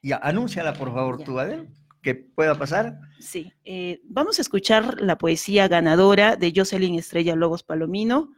Ya, 0.07 0.21
anúnciala 0.23 0.73
por 0.73 0.95
favor 0.95 1.25
tú, 1.25 1.41
Adel, 1.41 1.67
que 2.01 2.15
pueda 2.15 2.55
pasar. 2.55 3.01
Sí, 3.19 3.53
eh, 3.65 3.99
vamos 4.05 4.39
a 4.39 4.43
escuchar 4.43 5.01
la 5.01 5.19
poesía 5.19 5.67
ganadora 5.67 6.37
de 6.37 6.53
Jocelyn 6.55 6.95
Estrella 6.95 7.35
Lobos 7.35 7.65
Palomino, 7.65 8.33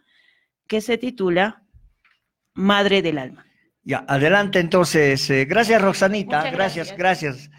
que 0.67 0.81
se 0.81 0.97
titula 0.97 1.63
Madre 2.55 3.03
del 3.03 3.19
Alma. 3.19 3.45
Ya, 3.83 4.03
adelante 4.09 4.61
entonces. 4.61 5.29
eh, 5.29 5.45
gracias 5.45 5.83
Roxanita, 5.83 6.51
gracias, 6.51 6.97
gracias. 6.97 7.51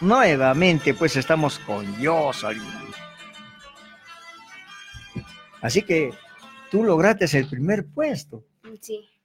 Nuevamente, 0.00 0.94
pues 0.94 1.16
estamos 1.16 1.58
con 1.58 1.84
Jocelyn. 1.96 2.62
Así 5.60 5.82
que 5.82 6.12
tú 6.70 6.84
lograste 6.84 7.24
el 7.36 7.48
primer 7.48 7.88
puesto. 7.88 8.44
Sí. 8.80 9.17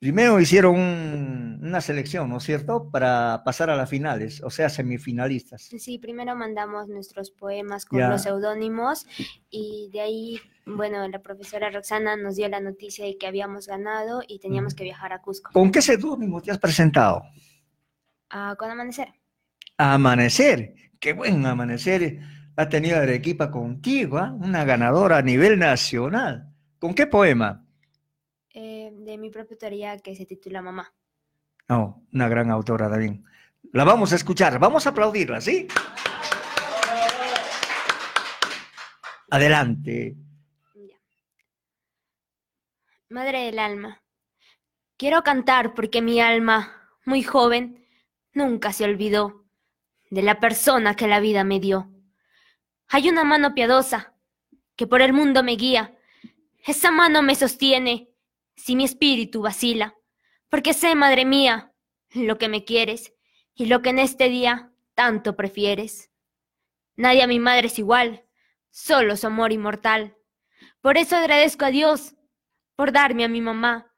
Primero 0.00 0.40
hicieron 0.40 0.76
un- 0.76 1.60
una 1.62 1.82
selección, 1.82 2.30
¿no 2.30 2.38
es 2.38 2.44
cierto? 2.44 2.90
Para 2.90 3.42
pasar 3.44 3.68
a 3.68 3.76
las 3.76 3.90
finales, 3.90 4.42
o 4.42 4.48
sea, 4.48 4.70
semifinalistas. 4.70 5.60
Sí, 5.78 5.98
primero 5.98 6.34
mandamos 6.34 6.88
nuestros 6.88 7.30
poemas 7.30 7.84
con 7.84 7.98
Ya. 7.98 8.08
los 8.08 8.22
seudónimos 8.22 9.06
y 9.50 9.90
de 9.92 10.00
ahí, 10.00 10.40
bueno, 10.64 11.06
la 11.06 11.18
profesora 11.20 11.70
Roxana 11.70 12.16
nos 12.16 12.36
dio 12.36 12.48
la 12.48 12.60
noticia 12.60 13.04
de 13.04 13.18
que 13.18 13.26
habíamos 13.26 13.66
ganado 13.66 14.22
y 14.26 14.38
teníamos 14.38 14.74
que 14.74 14.84
viajar 14.84 15.12
a 15.12 15.20
Cusco 15.20 15.50
¿Con 15.52 15.70
qué 15.70 15.82
seudónimo 15.82 16.40
te 16.40 16.50
has 16.50 16.58
presentado? 16.58 17.22
a 18.30 18.56
con 18.56 18.70
amanecer. 18.70 19.08
Amanecer. 19.76 20.74
Qué 20.98 21.12
buen 21.12 21.44
amanecer 21.44 22.20
ha 22.56 22.68
tenido 22.70 22.96
Arequipa 22.98 23.50
contigo, 23.50 24.16
¿ah? 24.18 24.32
Una 24.32 24.64
ganadora 24.64 25.18
a 25.18 25.22
nivel 25.22 25.58
nacional. 25.58 26.54
¿Con 26.78 26.94
qué 26.94 27.06
poema? 27.06 27.66
De 29.04 29.16
mi 29.16 29.30
propia 29.30 29.54
autoría 29.54 29.98
que 29.98 30.14
se 30.14 30.26
titula 30.26 30.60
Mamá. 30.60 30.92
No, 31.68 32.06
una 32.12 32.28
gran 32.28 32.50
autora 32.50 32.90
también. 32.90 33.24
La 33.72 33.84
vamos 33.84 34.12
a 34.12 34.16
escuchar, 34.16 34.58
vamos 34.58 34.86
a 34.86 34.90
aplaudirla, 34.90 35.40
¿sí? 35.40 35.68
Adelante. 39.30 40.16
Madre 43.08 43.44
del 43.46 43.58
alma, 43.58 44.02
quiero 44.96 45.22
cantar 45.22 45.74
porque 45.74 46.02
mi 46.02 46.20
alma, 46.20 46.90
muy 47.04 47.22
joven, 47.22 47.86
nunca 48.32 48.72
se 48.72 48.84
olvidó 48.84 49.46
de 50.10 50.22
la 50.22 50.40
persona 50.40 50.94
que 50.94 51.08
la 51.08 51.20
vida 51.20 51.42
me 51.42 51.58
dio. 51.58 51.90
Hay 52.88 53.08
una 53.08 53.24
mano 53.24 53.54
piadosa 53.54 54.14
que 54.76 54.86
por 54.86 55.02
el 55.02 55.12
mundo 55.12 55.42
me 55.42 55.56
guía. 55.56 55.96
Esa 56.64 56.90
mano 56.90 57.22
me 57.22 57.34
sostiene 57.34 58.09
si 58.60 58.76
mi 58.76 58.84
espíritu 58.84 59.40
vacila, 59.40 59.94
porque 60.50 60.74
sé, 60.74 60.94
madre 60.94 61.24
mía, 61.24 61.72
lo 62.10 62.36
que 62.36 62.48
me 62.48 62.64
quieres 62.64 63.14
y 63.54 63.66
lo 63.66 63.80
que 63.80 63.90
en 63.90 63.98
este 63.98 64.28
día 64.28 64.70
tanto 64.94 65.34
prefieres. 65.34 66.10
Nadie 66.94 67.22
a 67.22 67.26
mi 67.26 67.38
madre 67.38 67.68
es 67.68 67.78
igual, 67.78 68.26
solo 68.68 69.16
su 69.16 69.26
amor 69.26 69.52
inmortal. 69.52 70.16
Por 70.82 70.98
eso 70.98 71.16
agradezco 71.16 71.64
a 71.64 71.70
Dios 71.70 72.14
por 72.76 72.92
darme 72.92 73.24
a 73.24 73.28
mi 73.28 73.40
mamá. 73.40 73.90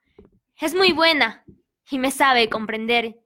Es 0.61 0.75
muy 0.75 0.93
buena 0.93 1.45
y 1.91 1.99
me 1.99 2.13
sabe 2.13 2.49
comprender. 2.49 3.19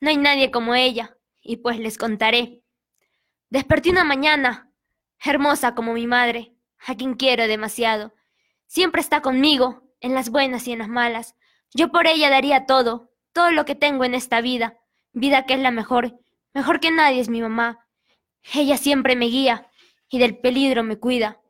No 0.00 0.10
hay 0.10 0.16
nadie 0.16 0.50
como 0.50 0.74
ella, 0.74 1.16
y 1.40 1.58
pues 1.58 1.78
les 1.78 1.96
contaré. 1.96 2.64
Desperté 3.50 3.90
una 3.90 4.02
mañana, 4.02 4.72
hermosa 5.24 5.76
como 5.76 5.92
mi 5.92 6.08
madre, 6.08 6.56
a 6.84 6.96
quien 6.96 7.14
quiero 7.14 7.46
demasiado. 7.46 8.12
Siempre 8.66 9.00
está 9.00 9.22
conmigo, 9.22 9.91
en 10.02 10.14
las 10.14 10.28
buenas 10.28 10.68
y 10.68 10.72
en 10.72 10.80
las 10.80 10.88
malas. 10.88 11.34
Yo 11.72 11.90
por 11.90 12.06
ella 12.06 12.28
daría 12.28 12.66
todo, 12.66 13.10
todo 13.32 13.50
lo 13.50 13.64
que 13.64 13.74
tengo 13.74 14.04
en 14.04 14.14
esta 14.14 14.42
vida, 14.42 14.78
vida 15.12 15.46
que 15.46 15.54
es 15.54 15.60
la 15.60 15.70
mejor, 15.70 16.18
mejor 16.52 16.80
que 16.80 16.90
nadie 16.90 17.20
es 17.20 17.30
mi 17.30 17.40
mamá. 17.40 17.86
Ella 18.54 18.76
siempre 18.76 19.16
me 19.16 19.26
guía 19.26 19.70
y 20.10 20.18
del 20.18 20.38
peligro 20.38 20.82
me 20.82 20.98
cuida. 20.98 21.40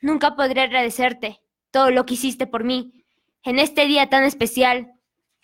Nunca 0.00 0.36
podré 0.36 0.62
agradecerte 0.62 1.42
todo 1.70 1.90
lo 1.90 2.06
que 2.06 2.14
hiciste 2.14 2.46
por 2.46 2.64
mí. 2.64 3.04
En 3.42 3.58
este 3.58 3.86
día 3.86 4.08
tan 4.08 4.24
especial, 4.24 4.92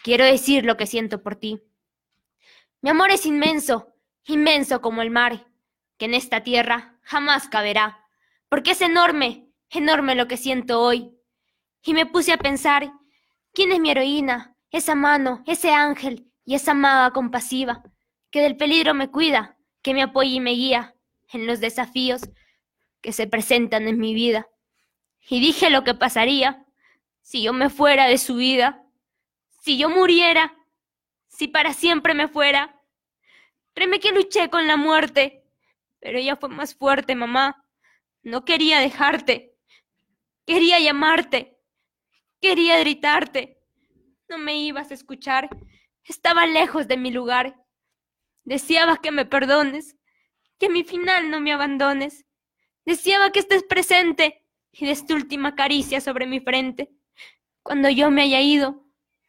quiero 0.03 0.25
decir 0.25 0.65
lo 0.65 0.77
que 0.77 0.87
siento 0.87 1.23
por 1.23 1.37
ti. 1.37 1.61
Mi 2.81 2.91
amor 2.91 3.11
es 3.11 3.27
inmenso, 3.27 3.95
inmenso 4.27 4.81
como 4.81 5.03
el 5.03 5.11
mar, 5.11 5.47
que 5.99 6.05
en 6.05 6.15
esta 6.15 6.43
tierra 6.43 6.99
jamás 7.03 7.49
caberá, 7.49 8.07
porque 8.49 8.73
es 8.73 8.81
enorme, 8.81 9.49
enorme 9.71 10.15
lo 10.15 10.29
que 10.29 10.37
siento 10.37 10.81
hoy. 10.81 11.14
Y 11.85 11.93
me 11.93 12.07
puse 12.07 12.33
a 12.33 12.39
pensar, 12.39 12.91
¿quién 13.53 13.71
es 13.73 13.79
mi 13.79 13.91
heroína? 13.91 14.57
Esa 14.71 14.95
mano, 14.95 15.43
ese 15.47 15.71
ángel 15.71 16.31
y 16.45 16.55
esa 16.55 16.75
maga 16.75 17.13
compasiva, 17.13 17.83
que 18.31 18.41
del 18.41 18.57
peligro 18.57 18.95
me 18.95 19.11
cuida, 19.11 19.57
que 19.83 19.95
me 19.95 20.03
apoya 20.03 20.31
y 20.31 20.41
me 20.41 20.53
guía 20.53 20.95
en 21.33 21.47
los 21.47 21.61
desafíos 21.61 22.23
que 23.01 23.13
se 23.13 23.27
presentan 23.27 23.87
en 23.87 23.99
mi 23.99 24.15
vida. 24.15 24.49
Y 25.29 25.41
dije 25.41 25.71
lo 25.71 25.85
que 25.85 25.95
pasaría 25.95 26.65
si 27.21 27.43
yo 27.43 27.53
me 27.53 27.71
fuera 27.71 28.07
de 28.07 28.19
su 28.19 28.37
vida, 28.37 28.83
si 29.61 29.79
yo 29.79 29.89
muriera, 29.89 30.55
si 31.29 31.49
para 31.49 31.73
siempre 31.73 32.15
me 32.15 32.29
fuera. 32.29 32.81
Créeme 33.75 34.01
que 34.01 34.13
luché 34.13 34.51
con 34.51 34.67
la 34.67 34.77
muerte, 34.77 35.45
pero 36.01 36.19
ella 36.19 36.37
fue 36.37 36.49
más 36.49 36.75
fuerte, 36.75 37.15
mamá. 37.15 37.67
No 38.23 38.45
quería 38.45 38.79
dejarte. 38.79 39.55
Quería 40.47 40.81
llamarte. 40.81 41.54
Quería 42.45 42.79
gritarte. 42.81 43.57
No 44.29 44.37
me 44.37 44.59
ibas 44.59 44.91
a 44.91 44.95
escuchar. 44.95 45.49
Estaba 46.05 46.45
lejos 46.45 46.87
de 46.87 46.99
mi 46.99 47.11
lugar. 47.11 47.59
Deseaba 48.45 48.99
que 48.99 49.11
me 49.11 49.25
perdones, 49.25 49.97
que 50.59 50.67
a 50.67 50.69
mi 50.69 50.85
final 50.85 51.31
no 51.31 51.41
me 51.41 51.55
abandones. 51.55 52.27
Deseaba 52.85 53.33
que 53.33 53.39
estés 53.39 53.63
presente 53.63 54.47
y 54.73 54.85
des 54.85 55.07
tu 55.07 55.15
última 55.15 55.55
caricia 55.55 56.03
sobre 56.03 56.27
mi 56.27 56.39
frente. 56.41 56.91
Cuando 57.63 57.89
yo 57.89 58.11
me 58.11 58.21
haya 58.21 58.43
ido, 58.43 58.85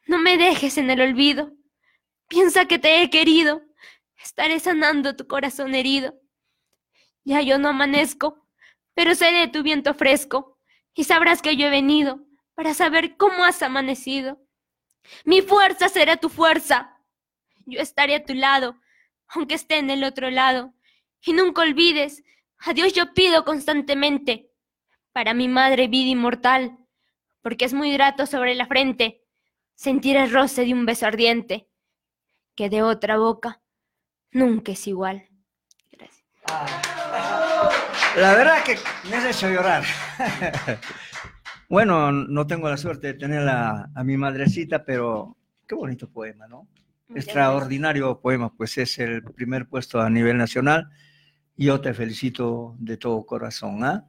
no 0.06 0.18
me 0.18 0.36
dejes 0.36 0.76
en 0.76 0.90
el 0.90 1.00
olvido. 1.00 1.54
Piensa 2.28 2.66
que 2.66 2.78
te 2.78 3.00
he 3.00 3.08
querido. 3.08 3.62
Estaré 4.22 4.60
sanando 4.60 5.16
tu 5.16 5.26
corazón 5.26 5.74
herido. 5.74 6.20
Ya 7.24 7.40
yo 7.40 7.58
no 7.58 7.70
amanezco, 7.70 8.46
pero 8.92 9.14
seré 9.14 9.48
tu 9.48 9.62
viento 9.62 9.94
fresco 9.94 10.58
y 10.92 11.04
sabrás 11.04 11.40
que 11.40 11.56
yo 11.56 11.68
he 11.68 11.70
venido 11.70 12.25
para 12.56 12.74
saber 12.74 13.16
cómo 13.16 13.44
has 13.44 13.62
amanecido. 13.62 14.40
Mi 15.24 15.42
fuerza 15.42 15.88
será 15.88 16.16
tu 16.16 16.28
fuerza. 16.28 16.98
Yo 17.66 17.80
estaré 17.80 18.16
a 18.16 18.24
tu 18.24 18.34
lado, 18.34 18.80
aunque 19.28 19.54
esté 19.54 19.76
en 19.76 19.90
el 19.90 20.02
otro 20.02 20.30
lado. 20.30 20.74
Y 21.20 21.34
nunca 21.34 21.62
olvides, 21.62 22.24
a 22.58 22.72
Dios 22.72 22.94
yo 22.94 23.12
pido 23.12 23.44
constantemente, 23.44 24.50
para 25.12 25.34
mi 25.34 25.48
madre 25.48 25.86
vida 25.86 26.08
inmortal, 26.10 26.78
porque 27.42 27.66
es 27.66 27.74
muy 27.74 27.92
grato 27.92 28.26
sobre 28.26 28.54
la 28.54 28.66
frente 28.66 29.22
sentir 29.74 30.16
el 30.16 30.32
roce 30.32 30.64
de 30.64 30.72
un 30.72 30.86
beso 30.86 31.06
ardiente, 31.06 31.68
que 32.54 32.70
de 32.70 32.82
otra 32.82 33.18
boca 33.18 33.60
nunca 34.30 34.72
es 34.72 34.86
igual. 34.86 35.28
Gracias. 35.90 36.24
La 38.16 38.34
verdad 38.34 38.64
que 38.64 38.78
me 39.10 39.16
has 39.16 39.36
hecho 39.36 39.50
llorar. 39.50 39.84
Bueno, 41.68 42.12
no 42.12 42.46
tengo 42.46 42.68
la 42.68 42.76
suerte 42.76 43.08
de 43.08 43.14
tener 43.14 43.48
a, 43.48 43.90
a 43.94 44.04
mi 44.04 44.16
madrecita, 44.16 44.84
pero 44.84 45.36
qué 45.66 45.74
bonito 45.74 46.08
poema, 46.08 46.46
¿no? 46.46 46.68
Extraordinario 47.14 48.20
poema, 48.20 48.52
pues 48.54 48.78
es 48.78 48.98
el 48.98 49.22
primer 49.22 49.66
puesto 49.68 50.00
a 50.00 50.10
nivel 50.10 50.36
nacional. 50.36 50.90
Yo 51.56 51.80
te 51.80 51.94
felicito 51.94 52.74
de 52.78 52.96
todo 52.96 53.24
corazón. 53.24 53.82
¿ah? 53.84 54.04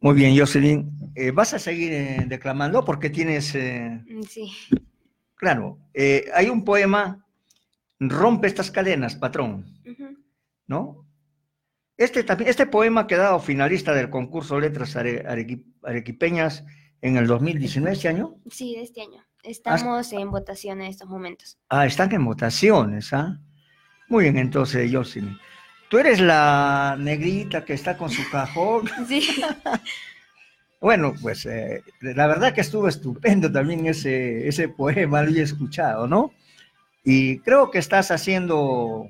Muy 0.00 0.14
bien, 0.14 0.36
Jocelyn. 0.38 0.90
eh, 1.14 1.30
¿Vas 1.30 1.54
a 1.54 1.58
seguir 1.58 1.92
eh, 1.92 2.24
declamando? 2.26 2.84
Porque 2.84 3.10
tienes... 3.10 3.54
eh, 3.54 4.02
Sí. 4.28 4.50
claro, 5.34 5.78
eh, 5.94 6.26
hay 6.34 6.48
un 6.48 6.64
poema, 6.64 7.18
Rompe 8.00 8.48
estas 8.48 8.70
cadenas, 8.70 9.14
patrón. 9.14 9.64
¿no? 10.66 11.06
Este, 11.96 12.24
también, 12.24 12.50
este 12.50 12.66
poema 12.66 13.02
ha 13.02 13.06
quedado 13.06 13.38
finalista 13.38 13.94
del 13.94 14.10
concurso 14.10 14.58
Letras 14.58 14.96
Are- 14.96 15.24
Arequi- 15.24 15.64
Arequipeñas 15.84 16.64
en 17.02 17.16
el 17.16 17.26
2019, 17.26 17.92
este 17.94 18.08
año. 18.08 18.36
Sí, 18.50 18.74
de 18.76 18.82
este 18.82 19.02
año. 19.02 19.22
Estamos 19.42 20.12
en 20.12 20.30
votación 20.30 20.80
en 20.80 20.86
estos 20.86 21.08
momentos. 21.08 21.58
Ah, 21.68 21.84
están 21.84 22.12
en 22.12 22.24
votaciones, 22.24 23.12
¿ah? 23.12 23.38
Muy 24.08 24.24
bien, 24.24 24.38
entonces, 24.38 24.90
Jocelyn. 24.92 25.36
Tú 25.90 25.98
eres 25.98 26.20
la 26.20 26.96
negrita 26.98 27.64
que 27.64 27.74
está 27.74 27.96
con 27.98 28.08
su 28.10 28.22
cajón. 28.30 28.88
Sí. 29.08 29.28
Bueno, 30.80 31.14
pues 31.22 31.46
eh, 31.46 31.84
la 32.00 32.26
verdad 32.26 32.52
que 32.52 32.60
estuvo 32.60 32.88
estupendo 32.88 33.52
también 33.52 33.86
ese, 33.86 34.48
ese 34.48 34.68
poema, 34.68 35.22
lo 35.22 35.30
he 35.30 35.40
escuchado, 35.40 36.08
¿no? 36.08 36.32
Y 37.04 37.38
creo 37.38 37.70
que 37.70 37.78
estás 37.78 38.10
haciendo, 38.10 39.06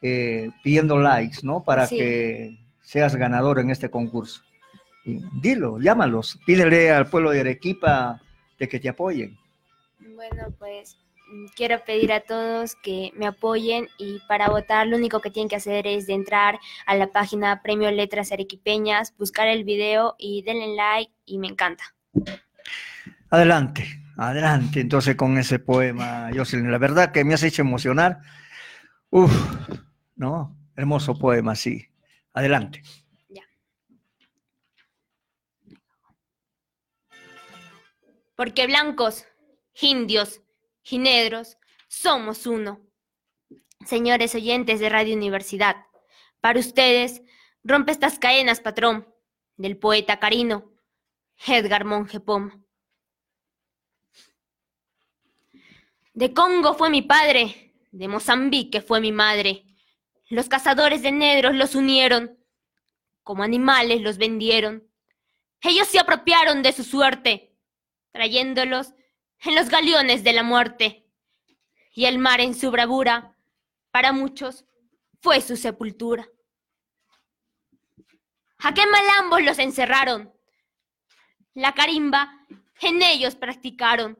eh, 0.00 0.50
pidiendo 0.62 0.96
likes, 1.00 1.38
¿no? 1.42 1.64
Para 1.64 1.88
Sí. 1.88 1.98
que 1.98 2.58
seas 2.82 3.16
ganador 3.16 3.58
en 3.58 3.70
este 3.70 3.90
concurso. 3.90 4.42
Dilo, 5.40 5.78
llámalos, 5.78 6.38
pídele 6.44 6.90
al 6.90 7.08
pueblo 7.08 7.30
de 7.30 7.40
Arequipa 7.40 8.20
de 8.58 8.68
que 8.68 8.78
te 8.78 8.88
apoyen. 8.88 9.38
Bueno, 10.14 10.52
pues 10.58 10.98
mm, 11.30 11.46
quiero 11.56 11.82
pedir 11.84 12.12
a 12.12 12.20
todos 12.20 12.74
que 12.82 13.12
me 13.16 13.26
apoyen 13.26 13.88
y 13.98 14.20
para 14.28 14.48
votar 14.48 14.86
lo 14.86 14.96
único 14.96 15.20
que 15.20 15.30
tienen 15.30 15.48
que 15.48 15.56
hacer 15.56 15.86
es 15.86 16.06
de 16.06 16.14
entrar 16.14 16.58
a 16.86 16.94
la 16.94 17.08
página 17.12 17.62
Premio 17.62 17.90
Letras 17.90 18.32
Arequipeñas, 18.32 19.16
buscar 19.16 19.48
el 19.48 19.64
video 19.64 20.14
y 20.18 20.42
denle 20.42 20.74
like 20.74 21.12
y 21.24 21.38
me 21.38 21.48
encanta. 21.48 21.94
Adelante, 23.30 23.86
adelante 24.16 24.80
entonces 24.80 25.16
con 25.16 25.38
ese 25.38 25.58
poema, 25.58 26.30
Jocelyn. 26.34 26.70
La 26.70 26.78
verdad 26.78 27.12
que 27.12 27.24
me 27.24 27.34
has 27.34 27.42
hecho 27.42 27.62
emocionar. 27.62 28.20
Uf, 29.10 29.32
¿no? 30.16 30.56
Hermoso 30.76 31.18
poema, 31.18 31.54
sí. 31.54 31.86
Adelante. 32.34 32.82
Porque 38.38 38.68
blancos, 38.68 39.26
indios 39.80 40.42
y 40.84 40.98
negros 40.98 41.58
somos 41.88 42.46
uno. 42.46 42.80
Señores 43.84 44.32
oyentes 44.36 44.78
de 44.78 44.88
Radio 44.88 45.16
Universidad, 45.16 45.74
para 46.40 46.60
ustedes 46.60 47.20
rompe 47.64 47.90
estas 47.90 48.20
cadenas, 48.20 48.60
patrón, 48.60 49.12
del 49.56 49.76
poeta 49.76 50.20
carino 50.20 50.70
Edgar 51.48 51.84
Monge 51.84 52.20
Pom. 52.20 52.64
De 56.12 56.32
Congo 56.32 56.74
fue 56.74 56.90
mi 56.90 57.02
padre, 57.02 57.74
de 57.90 58.06
Mozambique 58.06 58.80
fue 58.80 59.00
mi 59.00 59.10
madre. 59.10 59.64
Los 60.28 60.48
cazadores 60.48 61.02
de 61.02 61.10
negros 61.10 61.56
los 61.56 61.74
unieron, 61.74 62.38
como 63.24 63.42
animales 63.42 64.00
los 64.00 64.16
vendieron. 64.16 64.88
Ellos 65.60 65.88
se 65.88 65.98
apropiaron 65.98 66.62
de 66.62 66.70
su 66.70 66.84
suerte, 66.84 67.47
trayéndolos 68.18 68.94
en 69.42 69.54
los 69.54 69.68
galeones 69.68 70.24
de 70.24 70.32
la 70.32 70.42
muerte. 70.42 71.06
Y 71.92 72.06
el 72.06 72.18
mar 72.18 72.40
en 72.40 72.52
su 72.52 72.72
bravura, 72.72 73.36
para 73.92 74.10
muchos, 74.10 74.64
fue 75.20 75.40
su 75.40 75.56
sepultura. 75.56 76.28
¿A 78.58 78.74
qué 78.74 78.82
malambos 78.86 79.40
los 79.42 79.60
encerraron? 79.60 80.34
La 81.54 81.74
carimba 81.74 82.44
en 82.80 83.02
ellos 83.02 83.36
practicaron. 83.36 84.18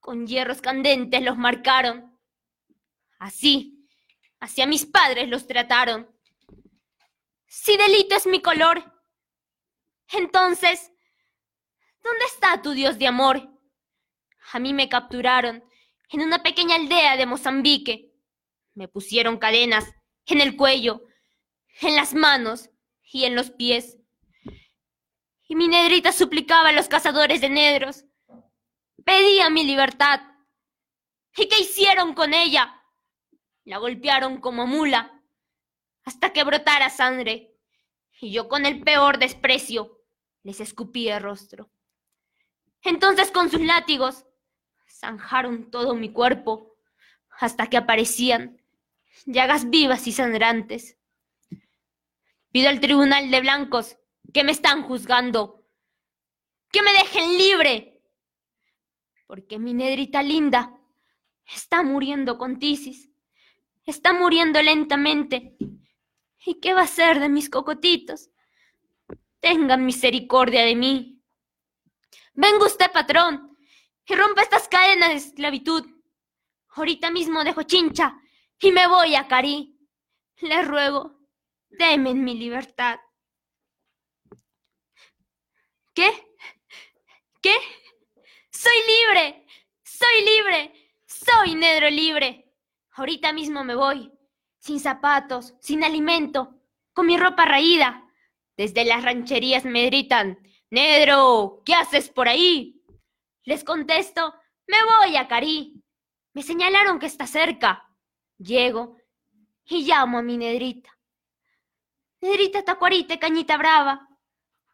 Con 0.00 0.26
hierros 0.26 0.60
candentes 0.60 1.22
los 1.22 1.36
marcaron. 1.36 2.18
Así, 3.20 3.86
hacia 4.40 4.66
mis 4.66 4.86
padres 4.86 5.28
los 5.28 5.46
trataron. 5.46 6.10
Si 7.46 7.76
delito 7.76 8.16
es 8.16 8.26
mi 8.26 8.42
color, 8.42 8.92
entonces, 10.08 10.90
¿dónde 12.04 12.24
está 12.26 12.62
tu 12.62 12.72
Dios 12.72 12.98
de 12.98 13.08
amor? 13.08 13.50
A 14.52 14.58
mí 14.60 14.72
me 14.72 14.88
capturaron 14.88 15.64
en 16.10 16.20
una 16.20 16.42
pequeña 16.42 16.76
aldea 16.76 17.16
de 17.16 17.26
Mozambique. 17.26 18.12
Me 18.74 18.86
pusieron 18.86 19.38
cadenas 19.38 19.92
en 20.26 20.40
el 20.40 20.56
cuello, 20.56 21.02
en 21.80 21.96
las 21.96 22.14
manos 22.14 22.70
y 23.10 23.24
en 23.24 23.34
los 23.34 23.50
pies. 23.50 23.98
Y 25.48 25.56
mi 25.56 25.66
nedrita 25.66 26.12
suplicaba 26.12 26.68
a 26.68 26.72
los 26.72 26.88
cazadores 26.88 27.40
de 27.40 27.50
nedros. 27.50 28.04
Pedía 29.04 29.50
mi 29.50 29.64
libertad. 29.64 30.20
¿Y 31.36 31.48
qué 31.48 31.60
hicieron 31.60 32.14
con 32.14 32.32
ella? 32.32 32.82
La 33.64 33.78
golpearon 33.78 34.40
como 34.40 34.66
mula 34.66 35.22
hasta 36.04 36.32
que 36.32 36.44
brotara 36.44 36.90
sangre. 36.90 37.56
Y 38.20 38.30
yo 38.30 38.48
con 38.48 38.66
el 38.66 38.82
peor 38.82 39.18
desprecio 39.18 40.00
les 40.42 40.60
escupí 40.60 41.08
el 41.08 41.22
rostro. 41.22 41.70
Entonces 42.84 43.30
con 43.30 43.50
sus 43.50 43.60
látigos 43.60 44.24
zanjaron 44.88 45.70
todo 45.70 45.94
mi 45.94 46.12
cuerpo 46.12 46.76
hasta 47.40 47.66
que 47.66 47.76
aparecían 47.76 48.62
llagas 49.26 49.68
vivas 49.70 50.06
y 50.06 50.12
sangrantes. 50.12 50.96
Pido 52.52 52.68
al 52.68 52.80
tribunal 52.80 53.30
de 53.30 53.40
blancos 53.40 53.96
que 54.32 54.44
me 54.44 54.52
están 54.52 54.82
juzgando 54.82 55.64
que 56.74 56.82
me 56.82 56.92
dejen 56.92 57.38
libre, 57.38 58.02
porque 59.28 59.60
mi 59.60 59.74
nedrita 59.74 60.24
linda 60.24 60.76
está 61.46 61.84
muriendo 61.84 62.36
con 62.36 62.58
tisis, 62.58 63.12
está 63.86 64.12
muriendo 64.12 64.60
lentamente. 64.60 65.56
¿Y 66.44 66.58
qué 66.60 66.74
va 66.74 66.82
a 66.82 66.88
ser 66.88 67.20
de 67.20 67.28
mis 67.28 67.48
cocotitos? 67.48 68.28
Tengan 69.38 69.86
misericordia 69.86 70.64
de 70.64 70.74
mí. 70.74 71.13
Venga 72.34 72.66
usted, 72.66 72.90
patrón, 72.92 73.56
y 74.06 74.14
rompa 74.14 74.42
estas 74.42 74.68
cadenas 74.68 75.10
de 75.10 75.14
esclavitud. 75.16 75.86
Ahorita 76.70 77.10
mismo 77.10 77.44
dejo 77.44 77.62
chincha 77.62 78.20
y 78.60 78.72
me 78.72 78.86
voy 78.88 79.14
a 79.14 79.28
Cari. 79.28 79.78
Le 80.40 80.62
ruego, 80.62 81.20
temen 81.78 82.24
mi 82.24 82.34
libertad. 82.34 82.98
¿Qué? 85.94 86.10
¿Qué? 87.40 87.54
Soy 88.50 88.72
libre, 88.86 89.46
soy 89.84 90.24
libre, 90.24 90.92
soy 91.06 91.54
negro 91.54 91.88
libre. 91.88 92.52
Ahorita 92.96 93.32
mismo 93.32 93.62
me 93.62 93.76
voy, 93.76 94.12
sin 94.58 94.80
zapatos, 94.80 95.54
sin 95.60 95.84
alimento, 95.84 96.60
con 96.92 97.06
mi 97.06 97.16
ropa 97.16 97.44
raída. 97.44 98.08
Desde 98.56 98.84
las 98.84 99.04
rancherías 99.04 99.64
me 99.64 99.86
gritan, 99.86 100.38
Negro, 100.74 101.62
¿qué 101.64 101.72
haces 101.72 102.08
por 102.08 102.26
ahí? 102.26 102.82
Les 103.44 103.62
contesto, 103.62 104.34
me 104.66 104.76
voy 104.84 105.16
a 105.16 105.28
Cari. 105.28 105.80
Me 106.32 106.42
señalaron 106.42 106.98
que 106.98 107.06
está 107.06 107.28
cerca. 107.28 107.88
Llego 108.38 108.96
y 109.66 109.84
llamo 109.84 110.18
a 110.18 110.22
mi 110.22 110.36
Nedrita. 110.36 110.90
Nedrita 112.20 112.64
tacuarita, 112.64 113.20
cañita 113.20 113.56
brava. 113.56 114.08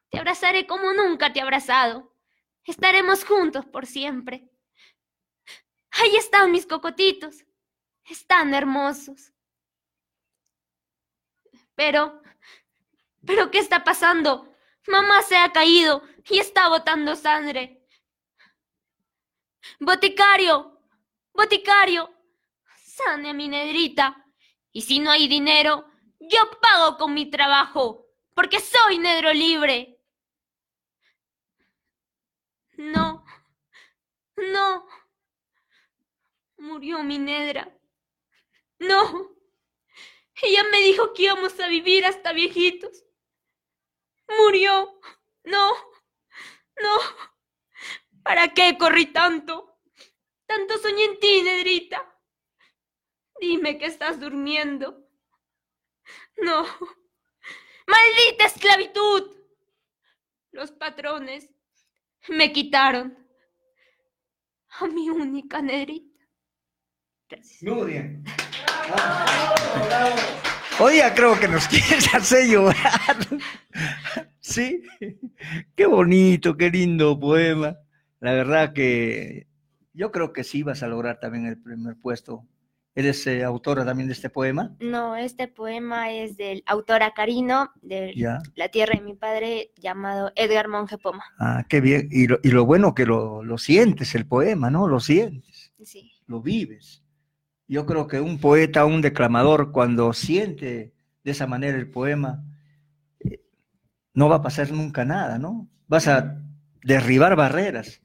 Te 0.09 0.19
abrazaré 0.19 0.67
como 0.67 0.95
nunca 0.95 1.35
te 1.35 1.41
he 1.41 1.43
abrazado. 1.43 2.17
Estaremos 2.65 3.27
juntos 3.27 3.67
por 3.67 3.85
siempre. 3.85 4.49
Ahí 5.91 6.17
están 6.17 6.51
mis 6.51 6.65
cocotitos. 6.65 7.45
Están 8.07 8.55
hermosos. 8.55 9.35
Pero, 11.75 12.23
pero, 13.27 13.51
¿qué 13.51 13.59
está 13.59 13.85
pasando? 13.85 14.50
Mamá 14.91 15.23
se 15.23 15.37
ha 15.37 15.53
caído 15.53 16.03
y 16.29 16.41
está 16.41 16.69
botando 16.69 17.15
sangre. 17.15 17.87
Boticario, 19.79 20.83
boticario, 21.33 22.13
sane 22.83 23.31
a 23.31 23.33
mi 23.33 23.47
nedrita. 23.47 24.27
Y 24.73 24.83
si 24.83 24.99
no 24.99 25.13
hay 25.13 25.29
dinero, 25.29 25.87
yo 26.19 26.39
pago 26.61 26.97
con 26.97 27.15
mi 27.15 27.31
trabajo, 27.31 28.09
porque 28.35 28.59
soy 28.59 28.99
negro 28.99 29.33
libre. 29.33 30.01
No, 32.77 33.25
no. 34.37 34.87
Murió 36.57 37.03
mi 37.05 37.19
nedra. 37.19 37.73
No. 38.81 39.37
Ella 40.43 40.65
me 40.73 40.81
dijo 40.81 41.13
que 41.13 41.25
íbamos 41.25 41.59
a 41.61 41.69
vivir 41.69 42.05
hasta 42.05 42.33
viejitos. 42.33 43.05
Murió. 44.39 45.01
No. 45.45 45.73
No. 46.81 46.97
¿Para 48.23 48.49
qué 48.49 48.77
corrí 48.79 49.07
tanto? 49.07 49.79
Tanto 50.47 50.79
soñé 50.79 51.05
en 51.05 51.21
ti, 51.21 51.43
Nedrita. 51.43 52.07
Dime 53.41 53.79
que 53.79 53.87
estás 53.87 54.21
durmiendo. 54.21 55.09
No. 56.37 56.67
¡Maldita 57.87 58.47
esclavitud! 58.47 59.37
Los 60.53 60.73
patrones 60.73 61.49
me 62.29 62.53
quitaron 62.53 63.17
a 64.69 64.87
mi 64.87 65.09
única 65.09 65.63
Nedrita. 65.63 66.11
Muy 67.63 67.93
bien. 67.93 68.25
Hoy 70.81 70.97
ya 70.97 71.15
creo 71.15 71.39
que 71.39 71.49
nos 71.49 71.67
quieres 71.69 72.13
hacer 72.15 72.49
llorar. 72.49 73.17
Sí, 74.41 74.83
qué 75.77 75.87
bonito, 75.87 76.57
qué 76.57 76.71
lindo 76.71 77.19
poema. 77.19 77.77
La 78.21 78.33
verdad 78.33 78.73
que 78.73 79.47
yo 79.93 80.11
creo 80.11 80.33
que 80.33 80.45
sí 80.45 80.63
vas 80.63 80.83
a 80.83 80.89
lograr 80.89 81.21
también 81.21 81.47
el 81.47 81.61
primer 81.61 81.97
puesto. 81.97 82.47
¿Eres 82.95 83.25
eh, 83.29 83.45
autora 83.45 83.85
también 83.85 84.09
de 84.09 84.15
este 84.15 84.31
poema? 84.31 84.75
No, 84.81 85.17
este 85.17 85.47
poema 85.47 86.11
es 86.13 86.37
del 86.37 86.63
autor 86.67 87.03
acarino 87.05 87.71
de 87.83 88.13
Ya. 88.17 88.39
La 88.57 88.69
tierra 88.69 88.95
de 88.99 89.05
mi 89.05 89.15
padre 89.15 89.71
llamado 89.77 90.33
Edgar 90.35 90.67
Monge 90.69 90.99
Poma. 90.99 91.23
Ah, 91.39 91.65
qué 91.69 91.81
bien. 91.81 92.09
Y 92.11 92.27
lo, 92.27 92.41
y 92.43 92.51
lo 92.51 92.65
bueno 92.67 92.95
que 92.95 93.07
lo, 93.07 93.45
lo 93.45 93.59
sientes, 93.59 94.15
el 94.17 94.27
poema, 94.27 94.71
¿no? 94.71 94.89
Lo 94.89 94.99
sientes, 94.99 95.73
Sí. 95.85 96.11
lo 96.27 96.43
vives. 96.43 97.05
Yo 97.71 97.87
creo 97.87 98.09
que 98.09 98.21
un 98.21 98.41
poeta, 98.41 98.85
un 98.85 99.01
declamador, 99.01 99.71
cuando 99.71 100.13
siente 100.13 100.93
de 101.23 101.31
esa 101.31 101.47
manera 101.47 101.79
el 101.79 101.89
poema, 101.89 102.45
eh, 103.21 103.41
no 104.15 104.29
va 104.29 104.37
a 104.37 104.43
pasar 104.43 104.73
nunca 104.73 105.05
nada, 105.05 105.39
¿no? 105.39 105.69
Vas 105.87 106.09
a 106.09 106.43
derribar 106.83 107.37
barreras, 107.37 108.03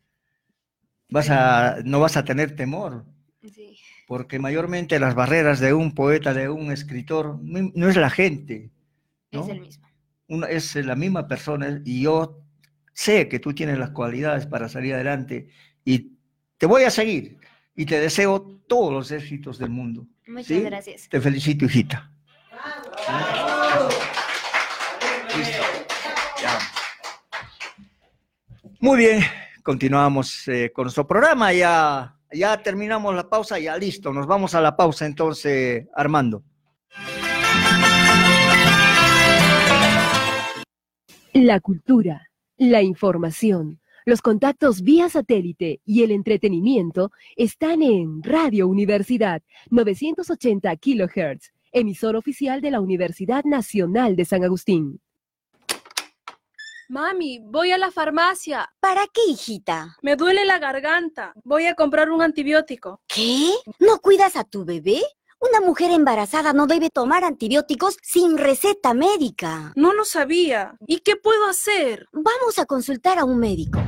vas 1.10 1.30
a, 1.32 1.78
no 1.84 2.00
vas 2.00 2.16
a 2.18 2.24
tener 2.26 2.56
temor, 2.56 3.06
Sí. 3.42 3.76
porque 4.08 4.38
mayormente 4.40 5.00
las 5.00 5.16
barreras 5.16 5.60
de 5.60 5.74
un 5.74 5.94
poeta, 5.96 6.34
de 6.36 6.50
un 6.50 6.72
escritor, 6.72 7.40
no, 7.42 7.72
no 7.74 7.90
es 7.90 7.96
la 7.96 8.10
gente, 8.12 8.72
¿no? 9.32 9.44
Es 9.44 9.50
el 9.50 9.62
mismo. 9.62 9.88
Una- 10.28 10.48
es 10.48 10.76
la 10.76 10.96
misma 10.96 11.28
persona 11.28 11.82
y 11.86 12.02
yo 12.04 12.44
sé 12.94 13.28
que 13.30 13.40
tú 13.40 13.54
tienes 13.54 13.80
las 13.80 13.92
cualidades 13.92 14.46
para 14.48 14.70
salir 14.70 14.94
adelante 14.96 15.50
y 15.84 16.18
te 16.60 16.68
voy 16.68 16.84
a 16.84 16.92
seguir 16.92 17.38
y 17.76 17.86
te 17.86 18.00
deseo 18.00 18.42
todos 18.68 18.94
los 18.94 19.12
éxitos 19.12 19.60
del 19.60 19.70
mundo. 19.70 20.08
Muchas 20.28 20.48
¿sí? 20.48 20.62
gracias. 20.62 21.10
Te 21.10 21.20
felicito, 21.20 21.66
hijita. 21.66 22.12
Muy 28.80 28.98
bien, 28.98 29.22
continuamos 29.64 30.48
eh, 30.48 30.72
con 30.74 30.84
nuestro 30.84 31.08
programa. 31.08 31.52
Ya, 31.52 32.16
ya 32.32 32.62
terminamos 32.62 33.16
la 33.16 33.30
pausa, 33.30 33.60
ya 33.60 33.78
listo. 33.78 34.14
Nos 34.14 34.28
vamos 34.28 34.56
a 34.56 34.62
la 34.62 34.76
pausa 34.76 35.06
entonces, 35.06 35.88
Armando. 35.94 36.44
La 41.34 41.60
cultura, 41.60 42.30
la 42.58 42.82
información, 42.82 43.82
los 44.06 44.22
contactos 44.22 44.84
vía 44.84 45.10
satélite 45.10 45.82
y 45.84 46.04
el 46.04 46.12
entretenimiento 46.12 47.12
están 47.36 47.82
en 47.82 48.22
Radio 48.22 48.68
Universidad 48.68 49.42
980 49.72 50.76
kHz, 50.78 51.52
emisor 51.72 52.16
oficial 52.16 52.62
de 52.62 52.70
la 52.70 52.82
Universidad 52.82 53.44
Nacional 53.46 54.16
de 54.16 54.26
San 54.26 54.44
Agustín. 54.44 55.02
Mami, 56.88 57.40
voy 57.40 57.72
a 57.72 57.80
la 57.80 57.90
farmacia. 57.90 58.72
¿Para 58.80 59.08
qué, 59.12 59.22
hijita? 59.28 59.98
Me 60.04 60.16
duele 60.16 60.46
la 60.46 60.60
garganta. 60.60 61.34
Voy 61.44 61.66
a 61.66 61.74
comprar 61.74 62.12
un 62.12 62.22
antibiótico. 62.22 63.02
¿Qué? 63.08 63.50
¿No 63.80 63.98
cuidas 64.02 64.36
a 64.36 64.44
tu 64.44 64.66
bebé? 64.66 65.02
Una 65.40 65.62
mujer 65.62 65.90
embarazada 65.90 66.54
no 66.54 66.68
debe 66.68 66.92
tomar 66.92 67.24
antibióticos 67.24 67.98
sin 68.04 68.38
receta 68.38 68.94
médica. 68.94 69.74
No 69.76 69.94
lo 69.94 70.06
sabía. 70.06 70.76
¿Y 70.86 71.00
qué 71.00 71.16
puedo 71.16 71.46
hacer? 71.48 72.08
Vamos 72.14 72.60
a 72.60 72.68
consultar 72.68 73.18
a 73.18 73.26
un 73.26 73.40
médico. 73.40 73.80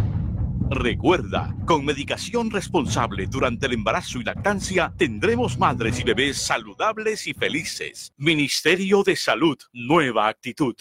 Recuerda, 0.69 1.55
con 1.65 1.85
medicación 1.85 2.51
responsable 2.51 3.25
durante 3.27 3.67
el 3.67 3.73
embarazo 3.73 4.19
y 4.19 4.23
lactancia, 4.25 4.93
tendremos 4.97 5.57
madres 5.57 5.99
y 5.99 6.03
bebés 6.03 6.37
saludables 6.37 7.25
y 7.25 7.33
felices. 7.33 8.13
Ministerio 8.17 9.01
de 9.03 9.15
Salud, 9.15 9.57
nueva 9.71 10.27
actitud. 10.27 10.75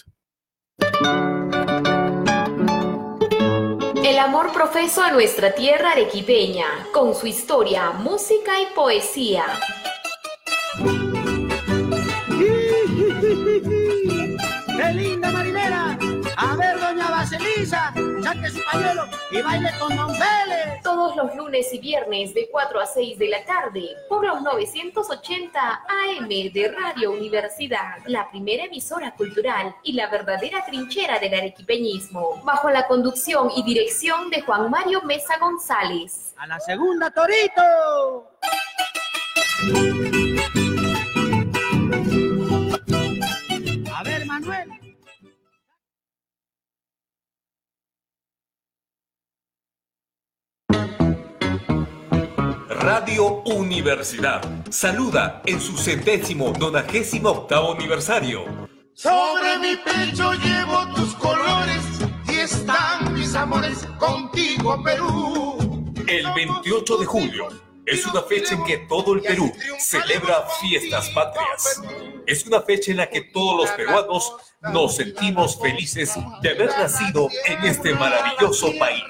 El 4.05 4.19
amor 4.19 4.53
profeso 4.53 5.03
a 5.03 5.13
nuestra 5.13 5.55
tierra 5.55 5.93
arequipeña, 5.93 6.67
con 6.93 7.15
su 7.15 7.29
historia, 7.29 7.93
música 7.93 8.61
y 8.61 8.75
poesía. 8.75 9.45
Saque 18.47 18.51
su 18.51 18.65
pañuelo 18.65 19.09
y 19.31 19.43
baile 19.43 19.71
con 19.79 19.97
Don. 19.97 20.17
Todos 20.83 21.17
los 21.17 21.35
lunes 21.35 21.73
y 21.73 21.79
viernes 21.79 22.33
de 22.35 22.49
4 22.51 22.81
a 22.81 22.87
6 22.87 23.19
de 23.19 23.29
la 23.29 23.45
tarde 23.45 23.89
por 24.09 24.25
los 24.25 24.41
980 24.41 25.61
AM 25.89 26.29
de 26.29 26.75
Radio 26.77 27.11
Universidad, 27.13 27.99
la 28.07 28.31
primera 28.31 28.65
emisora 28.65 29.13
cultural 29.15 29.75
y 29.83 29.93
la 29.95 30.09
verdadera 30.09 30.65
trinchera 30.65 31.19
del 31.19 31.35
arequipeñismo, 31.35 32.43
bajo 32.45 32.71
la 32.71 32.87
conducción 32.87 33.51
y 33.57 33.65
dirección 33.65 34.31
de 34.31 34.43
Juan 34.43 34.71
Mario 34.71 35.03
Mesa 35.03 35.39
González. 35.39 36.35
A 36.37 36.47
la 36.47 36.61
segunda, 36.61 37.11
Torito. 37.11 38.31
Radio 52.87 53.43
Universidad 53.47 54.41
saluda 54.71 55.43
en 55.45 55.61
su 55.61 55.77
centésimo 55.77 56.53
nonagésimo 56.57 57.31
octavo 57.31 57.73
aniversario. 57.73 58.45
Sobre 58.95 59.59
mi 59.59 59.75
pecho 59.75 60.33
llevo 60.35 60.95
tus 60.95 61.13
colores 61.17 61.83
y 62.29 62.37
están 62.37 63.13
mis 63.13 63.35
amores 63.35 63.85
contigo, 63.99 64.81
Perú. 64.85 65.93
El 66.07 66.27
28 66.33 66.99
de 66.99 67.07
julio 67.07 67.49
es 67.85 68.07
una 68.07 68.23
fecha 68.23 68.55
en 68.55 68.63
que 68.63 68.79
todo 68.89 69.15
el 69.15 69.23
Perú 69.23 69.53
celebra 69.81 70.47
fiestas 70.61 71.11
patrias. 71.11 71.83
Es 72.25 72.47
una 72.47 72.61
fecha 72.61 72.93
en 72.93 72.99
la 72.99 73.11
que 73.11 73.23
todos 73.23 73.63
los 73.63 73.71
peruanos 73.71 74.33
nos 74.73 74.95
sentimos 74.95 75.61
felices 75.61 76.15
de 76.41 76.51
haber 76.51 76.69
nacido 76.69 77.29
en 77.47 77.65
este 77.65 77.97
maravilloso 77.97 78.73
país. 78.79 79.03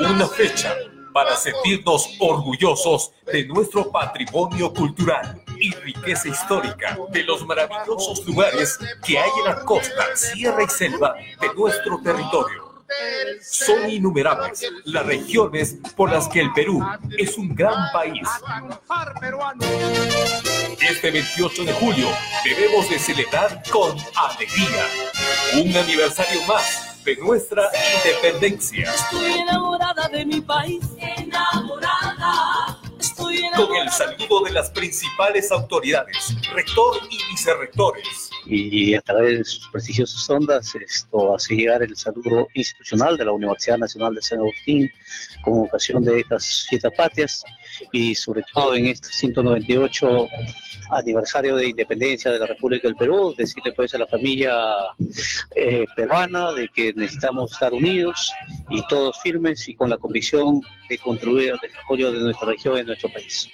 Una 0.00 0.28
fecha 0.28 0.76
para 1.12 1.36
sentirnos 1.36 2.08
orgullosos 2.18 3.12
de 3.32 3.46
nuestro 3.46 3.90
patrimonio 3.90 4.72
cultural 4.72 5.42
y 5.58 5.72
riqueza 5.74 6.28
histórica, 6.28 6.98
de 7.10 7.24
los 7.24 7.44
maravillosos 7.46 8.24
lugares 8.26 8.78
que 9.04 9.18
hay 9.18 9.30
en 9.38 9.44
la 9.44 9.64
costa, 9.64 10.16
sierra 10.16 10.62
y 10.62 10.68
selva 10.68 11.14
de 11.40 11.54
nuestro 11.54 12.00
territorio. 12.02 12.70
Son 13.40 13.88
innumerables 13.88 14.68
las 14.84 15.06
regiones 15.06 15.76
por 15.96 16.10
las 16.10 16.28
que 16.28 16.40
el 16.40 16.52
Perú 16.52 16.84
es 17.16 17.38
un 17.38 17.54
gran 17.54 17.92
país. 17.92 18.28
Este 20.80 21.10
28 21.10 21.64
de 21.64 21.72
julio 21.74 22.08
debemos 22.44 22.88
de 22.90 22.98
celebrar 22.98 23.62
con 23.70 23.96
alegría 24.16 24.86
un 25.54 25.76
aniversario 25.76 26.42
más 26.46 26.89
de 27.14 27.22
nuestra 27.22 27.68
independencia. 27.96 28.92
Estoy 28.92 29.32
enamorada 29.32 30.08
de 30.08 30.24
mi 30.24 30.40
país. 30.40 30.80
Enamorada. 30.98 32.78
Estoy 33.00 33.40
Con 33.56 33.76
el 33.76 33.90
saludo 33.90 34.44
de 34.44 34.52
las 34.52 34.70
principales 34.70 35.50
autoridades, 35.50 36.34
rector 36.54 36.98
y 37.10 37.18
vicerrectores. 37.30 38.30
y 38.46 38.94
a 38.94 39.00
través 39.00 39.38
de 39.38 39.44
sus 39.44 39.68
prestigiosas 39.68 40.30
ondas 40.30 40.74
esto 40.74 41.34
hace 41.34 41.54
llegar 41.54 41.82
el 41.82 41.96
saludo 41.96 42.48
institucional 42.54 43.16
de 43.16 43.24
la 43.24 43.32
Universidad 43.32 43.78
Nacional 43.78 44.14
de 44.14 44.22
San 44.22 44.38
Agustín 44.38 44.90
con 45.42 45.60
ocasión 45.60 46.04
de 46.04 46.20
estas 46.20 46.66
fiestas 46.68 46.92
patrias 46.96 47.44
y 47.92 48.14
sobre 48.14 48.42
todo 48.52 48.74
en 48.74 48.86
este 48.86 49.08
198 49.08 50.28
aniversario 50.90 51.56
de 51.56 51.68
independencia 51.68 52.30
de 52.30 52.38
la 52.38 52.46
República 52.46 52.88
del 52.88 52.96
Perú, 52.96 53.34
decirle 53.36 53.72
pues 53.72 53.94
a 53.94 53.98
la 53.98 54.06
familia 54.06 54.54
eh, 55.54 55.86
peruana 55.96 56.52
de 56.52 56.68
que 56.68 56.92
necesitamos 56.94 57.52
estar 57.52 57.72
unidos 57.72 58.32
y 58.68 58.86
todos 58.88 59.20
firmes 59.20 59.68
y 59.68 59.74
con 59.74 59.90
la 59.90 59.96
convicción 59.96 60.60
de 60.88 60.98
contribuir 60.98 61.52
al 61.52 61.58
desarrollo 61.60 62.12
de 62.12 62.20
nuestra 62.20 62.48
región 62.48 62.74
y 62.74 62.78
de 62.78 62.84
nuestro 62.84 63.08
país. 63.12 63.48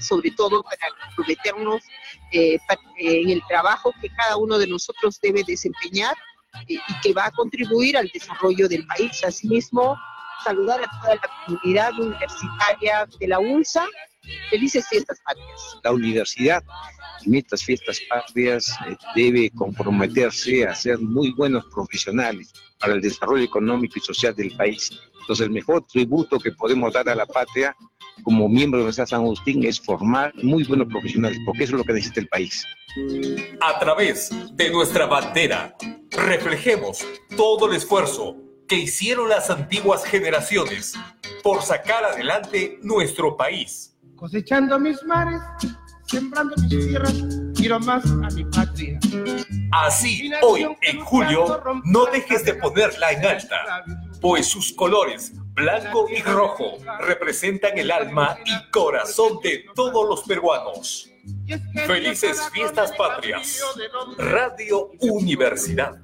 sobre 0.00 0.30
todo 0.32 0.62
para 0.62 0.88
comprometernos 1.06 1.82
eh, 2.32 2.58
en 2.98 3.30
el 3.30 3.42
trabajo 3.48 3.92
que 4.00 4.08
cada 4.10 4.36
uno 4.36 4.58
de 4.58 4.66
nosotros 4.66 5.18
debe 5.20 5.42
desempeñar 5.46 6.14
eh, 6.68 6.74
y 6.74 7.00
que 7.02 7.12
va 7.12 7.26
a 7.26 7.30
contribuir 7.30 7.96
al 7.96 8.10
desarrollo 8.12 8.68
del 8.68 8.86
país. 8.86 9.24
Asimismo, 9.24 9.96
saludar 10.44 10.80
a 10.82 11.00
toda 11.00 11.14
la 11.14 11.30
comunidad 11.46 11.92
universitaria 11.98 13.06
de 13.18 13.28
la 13.28 13.38
UNSA. 13.38 13.86
Felices 14.50 14.86
fiestas 14.88 15.20
patrias. 15.24 15.78
la 15.82 15.92
universidad 15.92 16.62
en 17.26 17.34
estas 17.34 17.62
fiestas 17.62 18.00
patrias 18.08 18.74
eh, 18.88 18.96
debe 19.14 19.50
comprometerse 19.50 20.66
a 20.66 20.74
ser 20.74 20.98
muy 20.98 21.32
buenos 21.32 21.64
profesionales 21.66 22.52
para 22.78 22.94
el 22.94 23.00
desarrollo 23.00 23.44
económico 23.44 23.94
y 23.98 24.00
social 24.00 24.34
del 24.34 24.56
país. 24.56 24.90
Entonces, 25.20 25.46
el 25.46 25.52
mejor 25.52 25.86
tributo 25.86 26.38
que 26.38 26.52
podemos 26.52 26.92
dar 26.92 27.08
a 27.08 27.14
la 27.14 27.26
patria 27.26 27.76
como 28.22 28.48
miembro 28.48 28.78
de 28.78 28.84
Universidad 28.84 29.06
San 29.06 29.20
Agustín 29.20 29.64
es 29.64 29.80
formar 29.80 30.32
muy 30.42 30.64
buenos 30.64 30.88
profesionales, 30.88 31.38
porque 31.44 31.64
eso 31.64 31.74
es 31.74 31.78
lo 31.78 31.84
que 31.84 31.92
necesita 31.92 32.20
el 32.20 32.28
país. 32.28 32.64
A 33.60 33.78
través 33.78 34.30
de 34.52 34.70
nuestra 34.70 35.06
bandera, 35.06 35.76
reflejemos 36.10 37.06
todo 37.36 37.70
el 37.70 37.76
esfuerzo 37.76 38.36
que 38.66 38.76
hicieron 38.76 39.28
las 39.28 39.50
antiguas 39.50 40.04
generaciones 40.04 40.94
por 41.42 41.62
sacar 41.62 42.04
adelante 42.04 42.78
nuestro 42.82 43.36
país. 43.36 43.89
Cosechando 44.20 44.78
mis 44.78 45.02
mares, 45.04 45.40
sembrando 46.06 46.54
mis 46.58 46.68
tierras, 46.68 47.14
quiero 47.56 47.80
más 47.80 48.04
a 48.04 48.28
mi 48.34 48.44
patria. 48.44 49.00
Así, 49.72 50.30
hoy, 50.42 50.66
en 50.82 51.00
julio, 51.00 51.62
no 51.84 52.04
dejes 52.04 52.44
de 52.44 52.54
ponerla 52.54 53.12
en 53.12 53.24
alta, 53.24 53.84
pues 54.20 54.46
sus 54.46 54.74
colores, 54.74 55.32
blanco 55.54 56.06
y 56.14 56.20
rojo, 56.20 56.76
representan 57.00 57.78
el 57.78 57.90
alma 57.90 58.36
y 58.44 58.70
corazón 58.70 59.38
de 59.42 59.64
todos 59.74 60.06
los 60.06 60.22
peruanos. 60.24 61.08
Felices 61.86 62.38
fiestas 62.52 62.92
patrias. 62.98 63.64
Radio 64.18 64.90
Universidad 65.00 65.98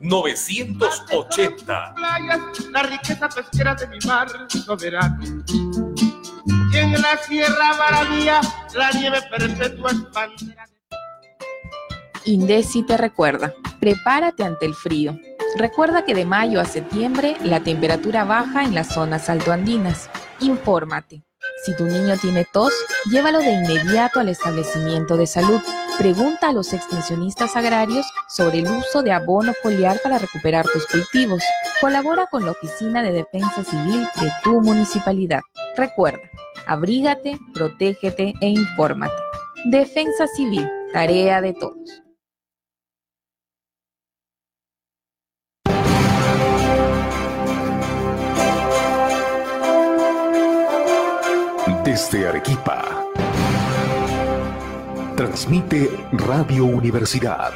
980. 0.00 1.94
Playas, 1.96 2.40
la 2.70 2.82
riqueza 2.84 3.28
pesquera 3.28 3.74
de 3.74 3.88
mi 3.88 3.98
mar 4.06 4.28
soberano. 4.48 5.18
En 6.96 7.02
la 7.02 7.18
sierra 7.18 7.76
la 8.74 8.90
nieve. 8.90 9.18
Indesi 12.24 12.82
te 12.84 12.96
recuerda, 12.96 13.52
prepárate 13.80 14.44
ante 14.44 14.64
el 14.64 14.74
frío. 14.74 15.18
Recuerda 15.56 16.06
que 16.06 16.14
de 16.14 16.24
mayo 16.24 16.58
a 16.58 16.64
septiembre 16.64 17.36
la 17.42 17.60
temperatura 17.60 18.24
baja 18.24 18.64
en 18.64 18.74
las 18.74 18.88
zonas 18.94 19.28
altoandinas. 19.28 20.08
Infórmate. 20.40 21.22
Si 21.64 21.76
tu 21.76 21.84
niño 21.84 22.16
tiene 22.16 22.46
tos, 22.50 22.72
llévalo 23.10 23.40
de 23.40 23.52
inmediato 23.52 24.20
al 24.20 24.30
establecimiento 24.30 25.18
de 25.18 25.26
salud. 25.26 25.60
Pregunta 25.98 26.48
a 26.48 26.52
los 26.52 26.72
extensionistas 26.72 27.56
agrarios 27.56 28.06
sobre 28.28 28.60
el 28.60 28.70
uso 28.70 29.02
de 29.02 29.12
abono 29.12 29.52
foliar 29.62 30.00
para 30.02 30.18
recuperar 30.18 30.66
tus 30.66 30.86
cultivos. 30.86 31.42
Colabora 31.80 32.26
con 32.30 32.44
la 32.44 32.52
Oficina 32.52 33.02
de 33.02 33.12
Defensa 33.12 33.64
Civil 33.64 34.08
de 34.20 34.30
tu 34.42 34.60
municipalidad. 34.60 35.40
Recuerda, 35.76 36.20
abrígate, 36.66 37.38
protégete 37.54 38.34
e 38.40 38.48
infórmate. 38.48 39.14
Defensa 39.66 40.26
Civil, 40.26 40.68
tarea 40.92 41.40
de 41.40 41.54
todos. 41.54 42.02
Desde 51.84 52.28
Arequipa. 52.28 53.06
Transmite 55.16 55.88
Radio 56.12 56.66
Universidad. 56.66 57.52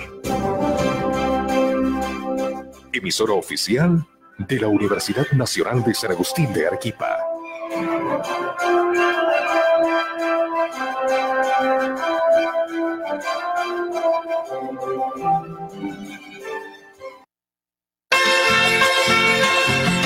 Emisora 2.92 3.34
oficial 3.34 4.06
de 4.38 4.60
la 4.60 4.68
Universidad 4.68 5.26
Nacional 5.32 5.82
de 5.82 5.94
San 5.94 6.12
Agustín 6.12 6.52
de 6.52 6.66
Arequipa. 6.66 7.18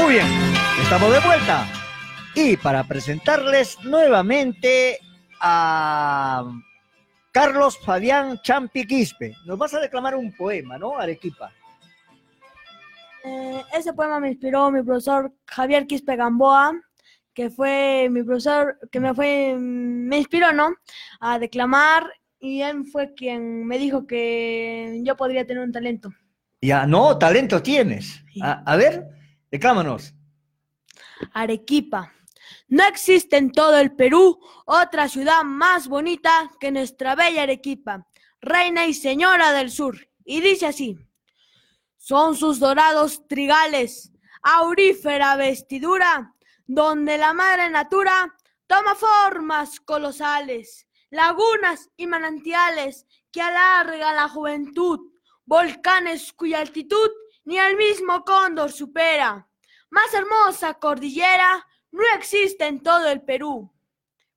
Muy 0.05 0.17
bien, 0.17 0.27
estamos 0.83 1.11
de 1.15 1.21
vuelta. 1.21 1.67
Y 2.35 2.59
para 2.59 2.85
presentarles 2.85 3.83
nuevamente 3.85 4.99
a 5.41 6.45
Carlos 7.33 7.79
Fabián 7.79 8.39
Champi 8.43 8.87
Quispe. 8.87 9.35
Nos 9.47 9.57
vas 9.57 9.73
a 9.73 9.81
declamar 9.81 10.15
un 10.15 10.31
poema, 10.37 10.77
¿no, 10.77 10.99
Arequipa? 10.99 11.51
Eh, 13.25 13.63
ese 13.73 13.95
poema 13.95 14.21
me 14.21 14.29
inspiró 14.29 14.71
mi 14.71 14.83
profesor 14.83 15.33
Javier 15.47 15.87
Quispe 15.87 16.17
Gamboa, 16.17 16.79
que 17.33 17.49
fue 17.49 18.09
mi 18.11 18.23
profesor, 18.25 18.79
que 18.93 19.01
me 19.01 19.15
fue, 19.15 19.57
me 19.59 20.19
inspiró, 20.19 20.53
¿no? 20.53 20.75
A 21.19 21.39
declamar 21.39 22.05
y 22.39 22.61
él 22.61 22.85
fue 22.93 23.15
quien 23.15 23.67
me 23.67 23.79
dijo 23.79 24.07
que 24.07 25.01
yo 25.03 25.17
podría 25.17 25.47
tener 25.47 25.63
un 25.63 25.73
talento. 25.73 26.11
Ya, 26.61 26.87
no, 26.87 27.17
talento 27.17 27.63
tienes. 27.63 28.23
A, 28.43 28.71
a 28.71 28.77
ver, 28.77 29.15
declámanos. 29.55 30.13
Arequipa. 31.33 32.13
No 32.67 32.85
existe 32.89 33.37
en 33.37 33.53
todo 33.53 33.79
el 33.79 33.95
Perú 33.95 34.41
otra 34.67 35.09
ciudad 35.09 35.45
más 35.45 35.87
bonita 35.87 36.51
que 36.59 36.73
nuestra 36.73 37.15
bella 37.15 37.45
Arequipa, 37.45 38.05
reina 38.41 38.87
y 38.87 38.95
señora 38.95 39.53
del 39.53 39.71
sur. 39.71 39.97
Y 40.25 40.41
dice 40.41 40.67
así, 40.67 40.99
son 41.97 42.35
sus 42.35 42.59
dorados 42.59 43.29
trigales, 43.29 44.11
aurífera 44.43 45.37
vestidura, 45.37 46.35
donde 46.67 47.17
la 47.17 47.33
madre 47.33 47.71
natura 47.71 48.35
toma 48.67 48.97
formas 48.97 49.79
colosales, 49.79 50.89
lagunas 51.11 51.91
y 51.97 52.09
manantiales 52.09 53.07
que 53.31 53.41
alarga 53.41 54.15
la 54.15 54.29
juventud, 54.29 55.13
volcanes 55.45 56.33
cuya 56.33 56.59
altitud 56.59 57.11
ni 57.45 57.59
el 57.59 57.77
mismo 57.77 58.25
cóndor 58.25 58.73
supera. 58.73 59.47
Más 59.91 60.13
hermosa 60.15 60.75
cordillera 60.75 61.67
no 61.93 62.03
existe 62.17 62.67
en 62.67 62.83
todo 62.83 63.09
el 63.09 63.23
Perú. 63.23 63.73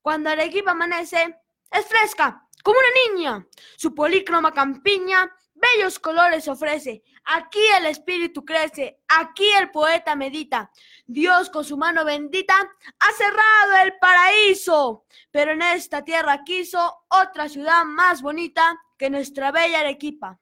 Cuando 0.01 0.29
Arequipa 0.29 0.71
amanece, 0.71 1.39
es 1.71 1.85
fresca, 1.85 2.47
como 2.63 2.77
una 2.79 3.15
niña. 3.15 3.47
Su 3.75 3.93
polícroma 3.93 4.53
campiña 4.53 5.31
bellos 5.57 5.99
colores 5.99 6.47
ofrece. 6.47 7.03
Aquí 7.25 7.61
el 7.77 7.87
espíritu 7.87 8.45
crece, 8.45 8.99
aquí 9.07 9.49
el 9.59 9.69
poeta 9.71 10.15
medita. 10.15 10.71
Dios 11.05 11.49
con 11.49 11.65
su 11.65 11.77
mano 11.77 12.05
bendita 12.05 12.55
ha 12.55 13.11
cerrado 13.13 13.83
el 13.83 13.97
paraíso, 13.99 15.05
pero 15.31 15.51
en 15.51 15.61
esta 15.61 16.03
tierra 16.03 16.43
quiso 16.43 17.05
otra 17.09 17.49
ciudad 17.49 17.83
más 17.85 18.21
bonita 18.21 18.79
que 18.97 19.09
nuestra 19.09 19.51
bella 19.51 19.81
Arequipa. 19.81 20.39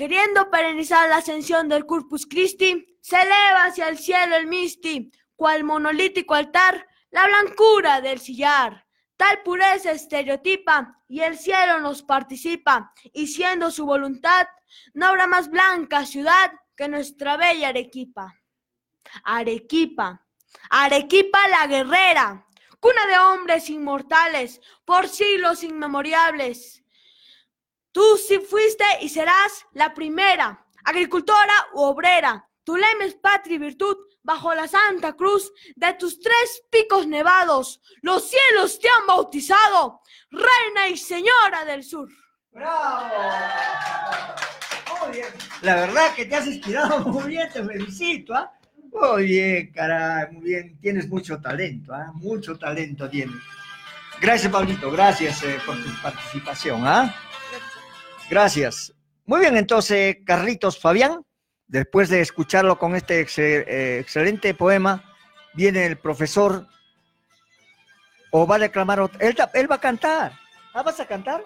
Queriendo 0.00 0.50
perenizar 0.50 1.10
la 1.10 1.18
ascensión 1.18 1.68
del 1.68 1.84
Corpus 1.84 2.26
Christi, 2.26 2.96
se 3.02 3.20
eleva 3.20 3.64
hacia 3.64 3.86
el 3.90 3.98
cielo 3.98 4.34
el 4.34 4.46
misti, 4.46 5.12
cual 5.36 5.62
monolítico 5.62 6.34
altar, 6.34 6.88
la 7.10 7.26
blancura 7.26 8.00
del 8.00 8.18
sillar. 8.18 8.86
Tal 9.18 9.42
pureza 9.42 9.90
estereotipa 9.90 11.02
y 11.06 11.20
el 11.20 11.36
cielo 11.36 11.80
nos 11.80 12.02
participa, 12.02 12.94
y 13.12 13.26
siendo 13.26 13.70
su 13.70 13.84
voluntad, 13.84 14.46
no 14.94 15.08
habrá 15.08 15.26
más 15.26 15.50
blanca 15.50 16.06
ciudad 16.06 16.50
que 16.74 16.88
nuestra 16.88 17.36
bella 17.36 17.68
Arequipa. 17.68 18.34
Arequipa, 19.22 20.26
Arequipa 20.70 21.46
la 21.50 21.66
guerrera, 21.66 22.46
cuna 22.80 23.06
de 23.06 23.18
hombres 23.18 23.68
inmortales, 23.68 24.62
por 24.86 25.08
siglos 25.08 25.62
inmemorables. 25.62 26.79
Tú 27.92 28.16
sí 28.16 28.38
fuiste 28.38 28.84
y 29.00 29.08
serás 29.08 29.66
la 29.72 29.92
primera, 29.92 30.64
agricultora 30.84 31.68
u 31.74 31.82
obrera. 31.82 32.46
Tu 32.62 32.76
lema 32.76 33.04
es 33.04 33.14
patria 33.14 33.56
y 33.56 33.58
virtud 33.58 33.96
bajo 34.22 34.54
la 34.54 34.68
santa 34.68 35.14
cruz 35.16 35.52
de 35.74 35.92
tus 35.94 36.20
tres 36.20 36.62
picos 36.70 37.06
nevados. 37.06 37.80
Los 38.02 38.30
cielos 38.30 38.78
te 38.78 38.88
han 38.88 39.06
bautizado, 39.06 40.02
reina 40.30 40.88
y 40.88 40.96
señora 40.96 41.64
del 41.64 41.82
sur. 41.82 42.08
¡Bravo! 42.52 43.08
Muy 45.02 45.16
bien. 45.16 45.28
La 45.62 45.74
verdad 45.74 46.14
que 46.14 46.26
te 46.26 46.36
has 46.36 46.46
inspirado 46.46 47.00
muy 47.06 47.30
bien, 47.30 47.48
te 47.52 47.64
felicito, 47.64 48.34
¿ah? 48.34 48.52
Muy 48.92 49.24
bien, 49.24 49.72
caray, 49.72 50.32
muy 50.32 50.42
bien. 50.42 50.78
Tienes 50.80 51.08
mucho 51.08 51.40
talento, 51.40 51.92
¿ah? 51.92 52.12
Mucho 52.14 52.56
talento 52.56 53.08
tienes. 53.08 53.36
Gracias, 54.20 54.52
Pablito, 54.52 54.90
gracias 54.90 55.42
eh, 55.42 55.58
por 55.64 55.82
tu 55.82 55.90
participación, 56.02 56.86
¿ah? 56.86 57.14
Gracias. 58.30 58.92
Muy 59.26 59.40
bien, 59.40 59.56
entonces, 59.56 60.18
Carlitos 60.24 60.78
Fabián, 60.80 61.22
después 61.66 62.08
de 62.08 62.20
escucharlo 62.20 62.78
con 62.78 62.94
este 62.96 63.26
eh, 63.36 63.98
excelente 63.98 64.54
poema, 64.54 65.04
viene 65.54 65.84
el 65.86 65.98
profesor 65.98 66.66
o 68.30 68.46
va 68.46 68.56
a 68.56 68.60
declamar, 68.60 69.00
ot- 69.00 69.16
él, 69.20 69.34
ta- 69.34 69.50
él 69.54 69.70
va 69.70 69.76
a 69.76 69.80
cantar. 69.80 70.32
¿Ah, 70.72 70.82
vas 70.82 71.00
a 71.00 71.06
cantar? 71.06 71.44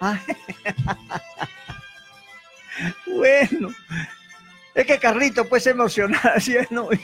Ah. 0.00 0.18
bueno, 3.06 3.68
es 4.74 4.86
que 4.86 4.98
Carlito 4.98 5.48
pues 5.48 5.64
se 5.64 5.70
emociona, 5.70 6.20
¿sí? 6.40 6.56
¿no? 6.70 6.88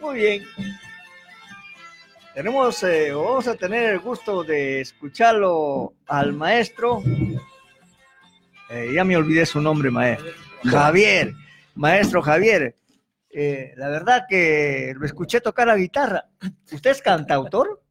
Muy 0.00 0.14
bien. 0.14 0.46
Tenemos, 2.38 2.80
eh, 2.84 3.10
vamos 3.12 3.48
a 3.48 3.56
tener 3.56 3.94
el 3.94 3.98
gusto 3.98 4.44
de 4.44 4.80
escucharlo 4.80 5.94
al 6.06 6.32
maestro. 6.32 7.02
Eh, 8.70 8.92
ya 8.94 9.02
me 9.02 9.16
olvidé 9.16 9.44
su 9.44 9.60
nombre, 9.60 9.90
maestro. 9.90 10.30
Javier, 10.62 11.34
maestro 11.74 12.22
Javier. 12.22 12.76
Eh, 13.28 13.72
la 13.76 13.88
verdad 13.88 14.26
que 14.28 14.94
lo 14.96 15.04
escuché 15.04 15.40
tocar 15.40 15.66
la 15.66 15.76
guitarra. 15.76 16.26
¿Usted 16.70 16.92
es 16.92 17.02
cantautor? 17.02 17.82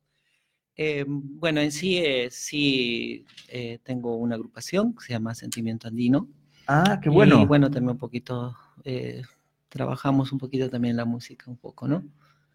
Eh, 0.78 1.04
bueno, 1.06 1.60
en 1.60 1.74
sí, 1.74 1.98
eh, 1.98 2.30
sí 2.32 3.26
eh, 3.50 3.80
tengo 3.84 4.16
una 4.16 4.36
agrupación 4.36 4.96
que 4.96 5.08
se 5.08 5.12
llama 5.12 5.36
Sentimiento 5.36 5.90
Andino. 5.90 6.30
Ah, 6.68 7.02
qué 7.04 7.10
bueno. 7.10 7.42
Y 7.42 7.46
bueno, 7.46 7.70
también 7.70 7.92
un 7.92 7.98
poquito, 7.98 8.56
eh, 8.86 9.24
trabajamos 9.68 10.32
un 10.32 10.40
poquito 10.40 10.70
también 10.70 10.96
la 10.96 11.04
música, 11.04 11.52
un 11.52 11.58
poco, 11.58 11.86
¿no? 11.86 12.06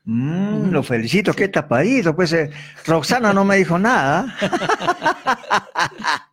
Mm, 0.04 0.70
lo 0.70 0.82
felicito, 0.82 1.32
qué 1.32 1.48
tapadito. 1.48 2.14
Pues 2.14 2.32
eh, 2.32 2.50
Roxana 2.86 3.32
no 3.32 3.44
me 3.44 3.56
dijo 3.56 3.78
nada. 3.78 4.36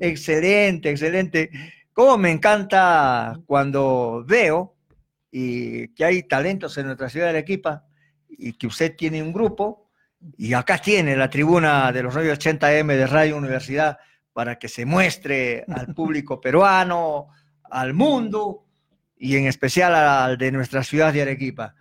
excelente, 0.00 0.90
excelente. 0.90 1.50
Cómo 1.92 2.18
me 2.18 2.30
encanta 2.30 3.40
cuando 3.46 4.24
veo 4.26 4.76
y 5.30 5.88
que 5.88 6.04
hay 6.04 6.22
talentos 6.24 6.76
en 6.78 6.86
nuestra 6.86 7.08
ciudad 7.08 7.26
de 7.26 7.38
Arequipa 7.38 7.84
y 8.28 8.52
que 8.54 8.66
usted 8.66 8.96
tiene 8.96 9.22
un 9.22 9.32
grupo 9.32 9.90
y 10.36 10.52
acá 10.54 10.78
tiene 10.78 11.16
la 11.16 11.30
tribuna 11.30 11.92
de 11.92 12.02
los 12.02 12.14
radios 12.14 12.38
80M 12.38 12.96
de 12.96 13.06
Radio 13.06 13.36
Universidad 13.36 13.98
para 14.32 14.58
que 14.58 14.68
se 14.68 14.84
muestre 14.84 15.64
al 15.68 15.88
público 15.94 16.40
peruano, 16.40 17.28
al 17.64 17.94
mundo 17.94 18.64
y 19.16 19.36
en 19.36 19.46
especial 19.46 19.94
al 19.94 20.38
de 20.38 20.52
nuestra 20.52 20.82
ciudad 20.82 21.12
de 21.12 21.22
Arequipa. 21.22 21.74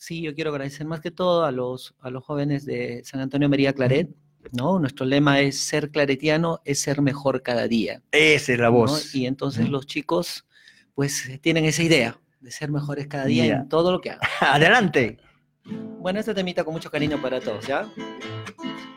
Sí, 0.00 0.22
yo 0.22 0.34
quiero 0.34 0.50
agradecer 0.50 0.86
más 0.86 1.02
que 1.02 1.10
todo 1.10 1.44
a 1.44 1.52
los, 1.52 1.94
a 2.00 2.08
los 2.08 2.24
jóvenes 2.24 2.64
de 2.64 3.02
San 3.04 3.20
Antonio 3.20 3.50
María 3.50 3.74
Claret, 3.74 4.08
¿no? 4.50 4.78
Nuestro 4.78 5.04
lema 5.04 5.40
es 5.40 5.60
ser 5.60 5.90
claretiano, 5.90 6.62
es 6.64 6.80
ser 6.80 7.02
mejor 7.02 7.42
cada 7.42 7.68
día. 7.68 8.00
Esa 8.10 8.54
es 8.54 8.58
la 8.58 8.70
¿no? 8.70 8.78
voz. 8.78 9.14
Y 9.14 9.26
entonces 9.26 9.68
los 9.68 9.84
chicos, 9.84 10.46
pues, 10.94 11.28
eh, 11.28 11.36
tienen 11.36 11.66
esa 11.66 11.82
idea 11.82 12.18
de 12.40 12.50
ser 12.50 12.70
mejores 12.70 13.08
cada 13.08 13.26
día 13.26 13.44
en 13.44 13.68
todo 13.68 13.92
lo 13.92 14.00
que 14.00 14.12
hagan. 14.12 14.22
Adelante. 14.40 15.18
Bueno, 15.98 16.18
este 16.18 16.32
temita 16.32 16.64
con 16.64 16.72
mucho 16.72 16.90
cariño 16.90 17.20
para 17.20 17.38
todos, 17.38 17.66
¿ya? 17.66 17.86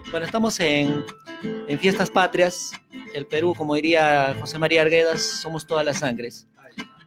Bueno, 0.10 0.26
estamos 0.26 0.58
en, 0.62 1.04
en 1.68 1.80
Fiestas 1.80 2.10
Patrias. 2.12 2.72
El 3.14 3.28
Perú, 3.28 3.54
como 3.58 3.76
diría 3.76 4.38
José 4.40 4.58
María 4.58 4.84
Arguedas, 4.84 5.22
somos 5.22 5.68
todas 5.68 5.86
las 5.86 6.00
sangres, 6.00 6.48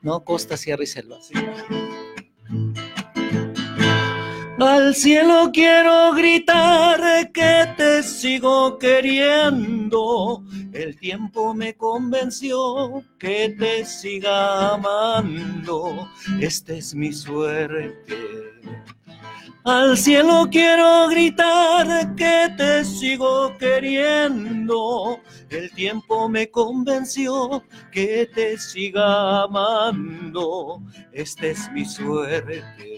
¿no? 0.02 0.23
Costa, 0.23 0.59
sierra 0.59 0.82
y 0.82 0.86
selva. 0.86 1.16
Al 4.58 4.94
cielo 4.94 5.50
quiero 5.52 6.14
gritar 6.14 7.30
que 7.32 7.68
te 7.76 8.02
sigo 8.02 8.78
queriendo. 8.78 10.42
El 10.72 10.98
tiempo 10.98 11.52
me 11.52 11.74
convenció 11.74 13.04
que 13.18 13.54
te 13.58 13.84
siga 13.84 14.74
amando. 14.74 16.08
Esta 16.40 16.72
es 16.72 16.94
mi 16.94 17.12
suerte. 17.12 18.16
Al 19.64 19.98
cielo 19.98 20.48
quiero 20.50 21.08
gritar 21.08 22.14
que 22.14 22.48
te 22.56 22.82
sigo 22.82 23.58
queriendo. 23.58 25.20
El 25.50 25.70
tiempo 25.72 26.30
me 26.30 26.50
convenció 26.50 27.62
que 27.92 28.26
te 28.34 28.56
siga 28.56 29.42
amando. 29.42 30.80
Esta 31.12 31.48
es 31.48 31.70
mi 31.72 31.84
suerte. 31.84 32.95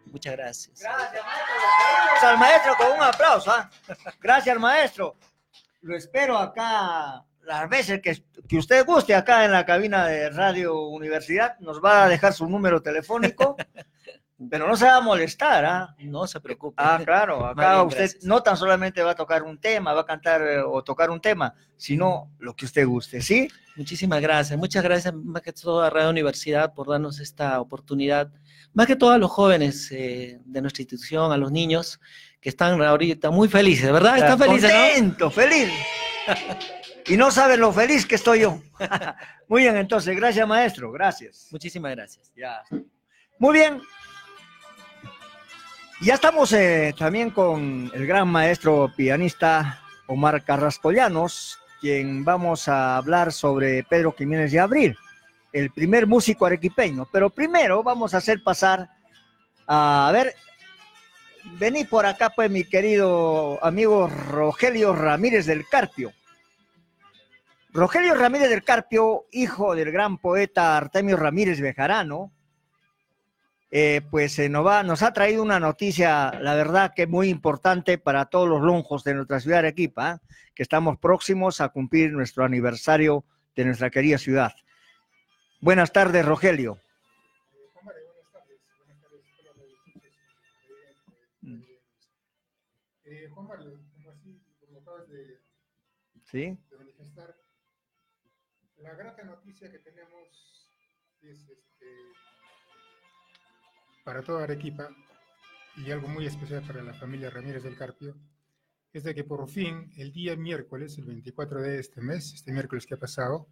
Muchas 0.06 0.36
gracias. 0.36 0.80
Gracias, 0.80 1.24
maestro. 1.24 2.28
Al 2.28 2.38
maestro 2.38 2.76
con 2.76 2.92
un 2.92 3.02
aplauso. 3.02 3.50
¿ah? 3.50 3.70
Gracias, 4.20 4.58
maestro. 4.58 5.16
Lo 5.80 5.96
espero 5.96 6.36
acá 6.38 7.24
las 7.42 7.68
veces 7.68 8.00
que, 8.00 8.22
que 8.52 8.58
usted 8.58 8.84
guste 8.84 9.14
acá 9.14 9.46
en 9.46 9.52
la 9.52 9.64
cabina 9.64 10.06
de 10.06 10.28
Radio 10.28 10.78
Universidad. 10.88 11.58
Nos 11.60 11.82
va 11.82 12.04
a 12.04 12.08
dejar 12.10 12.34
su 12.34 12.46
número 12.46 12.82
telefónico. 12.82 13.56
Pero 14.50 14.68
no 14.68 14.76
se 14.76 14.84
va 14.84 14.96
a 14.96 15.00
molestar, 15.00 15.64
¿ah? 15.64 15.94
No 16.00 16.26
se 16.26 16.38
preocupe. 16.38 16.74
Ah, 16.76 17.00
claro, 17.02 17.46
acá 17.46 17.76
bien, 17.76 17.86
usted 17.86 17.98
gracias. 18.00 18.24
no 18.24 18.42
tan 18.42 18.58
solamente 18.58 19.00
va 19.00 19.12
a 19.12 19.14
tocar 19.14 19.42
un 19.42 19.58
tema, 19.58 19.94
va 19.94 20.02
a 20.02 20.04
cantar 20.04 20.42
eh, 20.42 20.60
o 20.60 20.84
tocar 20.84 21.08
un 21.08 21.18
tema, 21.18 21.54
sino 21.78 22.30
lo 22.40 22.54
que 22.54 22.66
usted 22.66 22.86
guste, 22.86 23.22
¿sí? 23.22 23.48
Muchísimas 23.74 24.20
gracias. 24.20 24.58
Muchas 24.58 24.82
gracias 24.82 25.14
más 25.14 25.40
que 25.40 25.54
todo 25.54 25.80
a 25.80 25.88
Radio 25.88 26.10
Universidad 26.10 26.74
por 26.74 26.90
darnos 26.90 27.20
esta 27.20 27.58
oportunidad. 27.58 28.30
Más 28.74 28.86
que 28.86 28.96
todo 28.96 29.12
a 29.12 29.18
los 29.18 29.30
jóvenes 29.30 29.90
eh, 29.92 30.40
de 30.44 30.60
nuestra 30.60 30.82
institución, 30.82 31.32
a 31.32 31.38
los 31.38 31.50
niños 31.50 32.00
que 32.38 32.50
están 32.50 32.82
ahorita 32.82 33.30
muy 33.30 33.48
felices, 33.48 33.90
¿verdad? 33.90 34.18
Están 34.18 34.38
felices, 34.38 34.70
¿no? 34.70 34.78
Contento, 34.78 35.30
feliz. 35.30 35.70
Y 37.06 37.16
no 37.16 37.30
saben 37.30 37.60
lo 37.60 37.72
feliz 37.72 38.06
que 38.06 38.14
estoy 38.14 38.40
yo. 38.40 38.60
Muy 39.48 39.62
bien, 39.62 39.76
entonces, 39.76 40.16
gracias, 40.16 40.46
maestro, 40.46 40.92
gracias. 40.92 41.48
Muchísimas 41.50 41.92
gracias. 41.92 42.32
Ya. 42.36 42.62
Muy 43.38 43.54
bien. 43.54 43.80
Ya 46.00 46.14
estamos 46.14 46.52
eh, 46.52 46.94
también 46.98 47.30
con 47.30 47.90
el 47.94 48.06
gran 48.06 48.28
maestro 48.28 48.92
pianista 48.96 49.80
Omar 50.06 50.44
Carrascollanos, 50.44 51.58
quien 51.80 52.24
vamos 52.24 52.68
a 52.68 52.96
hablar 52.96 53.32
sobre 53.32 53.84
Pedro 53.84 54.12
Jiménez 54.16 54.52
de 54.52 54.60
Abril, 54.60 54.96
el 55.52 55.70
primer 55.70 56.06
músico 56.06 56.46
arequipeño. 56.46 57.08
Pero 57.12 57.30
primero 57.30 57.82
vamos 57.82 58.14
a 58.14 58.18
hacer 58.18 58.42
pasar 58.42 58.88
a, 59.66 60.08
a 60.08 60.12
ver, 60.12 60.34
vení 61.58 61.84
por 61.84 62.06
acá, 62.06 62.30
pues, 62.30 62.50
mi 62.50 62.64
querido 62.64 63.58
amigo 63.64 64.08
Rogelio 64.08 64.94
Ramírez 64.94 65.46
del 65.46 65.66
Carpio. 65.68 66.12
Rogelio 67.72 68.14
Ramírez 68.14 68.50
del 68.50 68.64
Carpio, 68.64 69.26
hijo 69.32 69.74
del 69.74 69.90
gran 69.92 70.18
poeta 70.18 70.76
Artemio 70.76 71.16
Ramírez 71.16 71.60
Bejarano, 71.60 72.30
eh, 73.70 74.02
pues 74.10 74.38
eh, 74.38 74.50
nos, 74.50 74.66
va- 74.66 74.82
nos 74.82 75.02
ha 75.02 75.14
traído 75.14 75.42
una 75.42 75.58
noticia, 75.58 76.38
la 76.40 76.54
verdad 76.54 76.92
que 76.94 77.06
muy 77.06 77.30
importante 77.30 77.96
para 77.96 78.26
todos 78.26 78.46
los 78.46 78.60
lonjos 78.60 79.02
de 79.04 79.14
nuestra 79.14 79.40
ciudad 79.40 79.56
de 79.56 79.68
Arequipa, 79.68 80.12
¿eh? 80.22 80.26
que 80.54 80.62
estamos 80.62 80.98
próximos 80.98 81.62
a 81.62 81.70
cumplir 81.70 82.12
nuestro 82.12 82.44
aniversario 82.44 83.24
de 83.56 83.64
nuestra 83.64 83.88
querida 83.88 84.18
ciudad. 84.18 84.52
Buenas 85.62 85.92
tardes, 85.92 86.26
Rogelio. 86.26 86.78
Eh, 96.34 96.56
la 98.92 98.98
grata 98.98 99.24
noticia 99.24 99.70
que 99.70 99.78
tenemos 99.78 100.68
es 101.22 101.38
este, 101.48 101.86
para 104.04 104.20
toda 104.22 104.42
Arequipa 104.44 104.86
y 105.78 105.90
algo 105.90 106.08
muy 106.08 106.26
especial 106.26 106.62
para 106.66 106.82
la 106.82 106.92
familia 106.92 107.30
Ramírez 107.30 107.62
del 107.62 107.74
Carpio, 107.74 108.14
es 108.92 109.04
de 109.04 109.14
que 109.14 109.24
por 109.24 109.48
fin 109.48 109.90
el 109.96 110.12
día 110.12 110.36
miércoles, 110.36 110.98
el 110.98 111.06
24 111.06 111.62
de 111.62 111.78
este 111.78 112.02
mes, 112.02 112.34
este 112.34 112.52
miércoles 112.52 112.84
que 112.84 112.92
ha 112.92 112.98
pasado, 112.98 113.48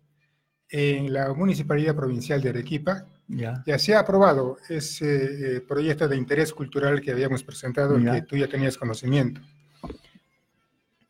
en 0.68 1.10
la 1.10 1.32
Municipalidad 1.32 1.96
Provincial 1.96 2.42
de 2.42 2.50
Arequipa, 2.50 3.06
Ya. 3.26 3.62
ya 3.66 3.78
se 3.78 3.94
ha 3.94 4.00
aprobado 4.00 4.58
ese 4.68 5.56
eh, 5.56 5.60
proyecto 5.62 6.06
de 6.06 6.16
interés 6.16 6.52
cultural 6.52 7.00
que 7.00 7.12
habíamos 7.12 7.42
presentado, 7.42 7.98
Ya. 7.98 8.12
que 8.16 8.22
tú 8.26 8.36
ya 8.36 8.46
tenías 8.46 8.76
conocimiento, 8.76 9.40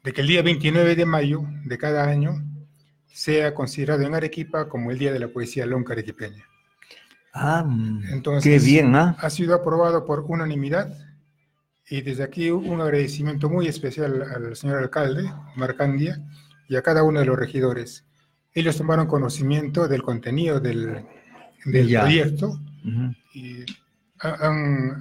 de 0.04 0.12
que 0.12 0.20
el 0.20 0.28
día 0.28 0.42
29 0.42 0.94
de 0.94 1.04
mayo 1.04 1.42
de 1.64 1.76
cada 1.78 2.04
año 2.04 2.36
sea 3.20 3.52
considerado 3.52 4.00
en 4.02 4.14
Arequipa 4.14 4.66
como 4.66 4.90
el 4.90 4.98
Día 4.98 5.12
de 5.12 5.18
la 5.18 5.28
Poesía 5.28 5.66
Lonca 5.66 5.92
Arequipeña. 5.92 6.42
Ah, 7.34 7.62
mm, 7.66 8.04
Entonces, 8.12 8.62
qué 8.62 8.66
bien, 8.66 8.96
¿ah? 8.96 9.14
ha 9.18 9.28
sido 9.28 9.54
aprobado 9.54 10.06
por 10.06 10.20
unanimidad 10.26 10.90
y 11.86 12.00
desde 12.00 12.22
aquí 12.22 12.50
un 12.50 12.80
agradecimiento 12.80 13.50
muy 13.50 13.66
especial 13.68 14.22
al 14.22 14.56
señor 14.56 14.78
alcalde, 14.78 15.30
Marcandia, 15.54 16.18
y 16.66 16.76
a 16.76 16.82
cada 16.82 17.02
uno 17.02 17.20
de 17.20 17.26
los 17.26 17.38
regidores. 17.38 18.06
Ellos 18.54 18.76
tomaron 18.78 19.06
conocimiento 19.06 19.86
del 19.86 20.02
contenido 20.02 20.58
del, 20.58 21.04
del 21.66 21.88
proyecto 22.00 22.58
Ujú. 22.86 23.14
y 23.34 23.64
ha- 24.20 24.46
han, 24.48 24.98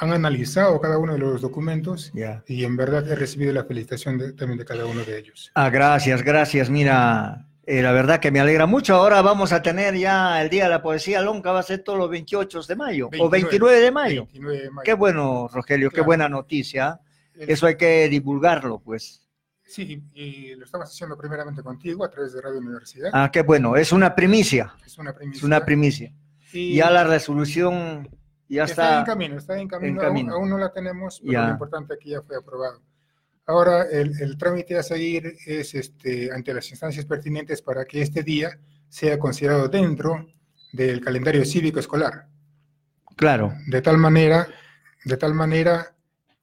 han 0.00 0.12
analizado 0.12 0.80
cada 0.80 0.96
uno 0.98 1.12
de 1.14 1.18
los 1.18 1.40
documentos 1.40 2.10
Ya. 2.14 2.42
y 2.46 2.64
en 2.64 2.76
verdad 2.76 3.06
he 3.10 3.14
recibido 3.16 3.52
la 3.52 3.64
felicitación 3.64 4.16
de- 4.18 4.32
también 4.32 4.58
de 4.58 4.64
cada 4.64 4.86
uno 4.86 5.02
de 5.04 5.18
ellos. 5.18 5.50
Ah, 5.54 5.70
gracias, 5.70 6.22
gracias. 6.22 6.70
Mira, 6.70 7.46
eh, 7.66 7.82
la 7.82 7.92
verdad 7.92 8.20
que 8.20 8.30
me 8.30 8.40
alegra 8.40 8.66
mucho. 8.66 8.94
Ahora 8.94 9.20
vamos 9.22 9.52
a 9.52 9.60
tener 9.60 9.94
ya 9.96 10.40
el 10.40 10.48
Día 10.50 10.64
de 10.64 10.70
la 10.70 10.82
Poesía 10.82 11.20
Lonca, 11.20 11.52
va 11.52 11.60
a 11.60 11.62
ser 11.64 11.80
todos 11.80 11.98
los 11.98 12.08
28 12.10 12.62
de 12.62 12.76
mayo 12.76 13.10
o 13.18 13.28
29 13.28 13.80
de 13.80 13.90
mayo. 13.90 14.22
29 14.24 14.62
de 14.62 14.70
mayo. 14.70 14.84
Qué 14.84 14.94
bueno, 14.94 15.48
Rogelio, 15.52 15.90
qué 15.90 15.94
Claro. 15.96 16.06
buena 16.06 16.28
noticia. 16.28 17.00
El- 17.34 17.50
Eso 17.50 17.66
hay 17.66 17.76
que 17.76 18.08
divulgarlo, 18.08 18.78
pues. 18.80 19.22
Sí, 19.64 20.02
y 20.14 20.54
lo 20.54 20.64
estamos 20.64 20.88
haciendo 20.88 21.16
primeramente 21.18 21.62
contigo 21.62 22.02
a 22.04 22.10
través 22.10 22.32
de 22.32 22.40
Radio 22.40 22.58
Universidad. 22.58 23.10
Ah, 23.12 23.30
qué 23.30 23.42
bueno, 23.42 23.76
es 23.76 23.92
una 23.92 24.14
primicia. 24.14 24.72
Es 24.86 24.96
una 24.96 25.12
primicia. 25.12 25.38
Es 25.38 25.44
una 25.44 25.64
primicia. 25.64 26.12
Y- 26.54 26.76
Ya 26.76 26.90
la 26.90 27.04
resolución 27.04 28.08
ya 28.48 28.64
está. 28.64 29.00
en 29.00 29.04
camino, 29.04 29.36
está 29.38 29.58
en 29.58 29.68
camino. 29.68 30.00
en 30.00 30.06
aún- 30.06 30.06
camino. 30.14 30.34
Aún, 30.34 30.50
no 30.50 30.58
la 30.58 30.72
tenemos, 30.72 31.20
pero 31.20 31.32
Ya. 31.32 31.44
lo 31.46 31.50
importante 31.52 31.94
es 31.94 32.00
que 32.00 32.10
ya 32.10 32.22
fue 32.22 32.36
aprobado. 32.36 32.82
Ahora, 33.46 33.84
el, 33.90 34.12
el 34.20 34.36
trámite 34.36 34.76
a 34.76 34.82
seguir 34.82 35.34
es 35.46 35.74
este, 35.74 36.30
ante 36.32 36.52
las 36.52 36.68
instancias 36.70 37.06
pertinentes 37.06 37.62
para 37.62 37.84
que 37.84 38.02
este 38.02 38.22
día 38.22 38.58
sea 38.88 39.18
considerado 39.18 39.68
dentro 39.68 40.26
del 40.72 41.00
calendario 41.00 41.44
cívico 41.46 41.78
escolar. 41.80 42.26
Claro. 43.16 43.54
De 43.66 43.80
tal 43.82 43.96
manera, 43.98 44.46
de 45.04 45.16
tal 45.16 45.32
manera 45.34 45.94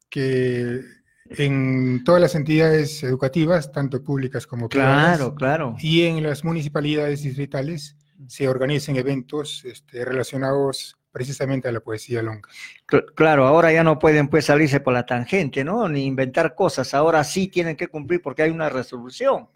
que 0.10 0.82
en 1.30 2.03
todas 2.03 2.22
las 2.22 2.36
entidades 2.36 3.03
educativas, 3.03 3.72
tanto 3.72 4.03
públicas 4.03 4.45
como 4.48 4.69
privadas, 4.69 5.18
Claro, 5.18 5.36
claro. 5.36 5.76
y 5.80 6.03
en 6.03 6.23
las 6.23 6.44
municipalidades 6.44 7.23
distritales 7.23 7.95
se 8.27 8.48
organicen 8.48 8.95
eventos 8.95 9.64
este, 9.65 10.06
relacionados 10.06 10.98
precisamente 11.15 11.69
a 11.69 11.71
la 11.71 11.79
poesía 11.79 12.21
longa. 12.21 12.49
Cl- 12.85 13.05
Claro, 13.15 13.45
ahora 13.47 13.71
ya 13.71 13.85
no 13.85 13.97
pueden 13.97 14.27
pues 14.27 14.43
salirse 14.43 14.81
por 14.81 14.93
la 14.93 15.05
tangente, 15.05 15.63
¿no? 15.63 15.87
Ni 15.87 16.03
inventar 16.05 16.53
cosas. 16.55 16.93
Ahora 16.93 17.23
sí 17.23 17.47
tienen 17.47 17.77
que 17.77 17.87
cumplir 17.87 18.21
porque 18.21 18.41
hay 18.43 18.51
una 18.51 18.67
resolución. 18.67 19.47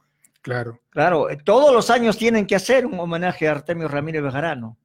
Claro. 0.41 0.79
Claro, 0.89 1.29
eh, 1.29 1.37
todos 1.43 1.73
los 1.73 1.89
años 1.89 2.17
tienen 2.17 2.47
que 2.47 2.55
hacer 2.55 2.85
un 2.85 2.97
homenaje 2.97 3.45
a 3.49 3.51
Artemio 3.51 3.89
Ramírez 3.89 4.23
Bejarano 4.23 4.77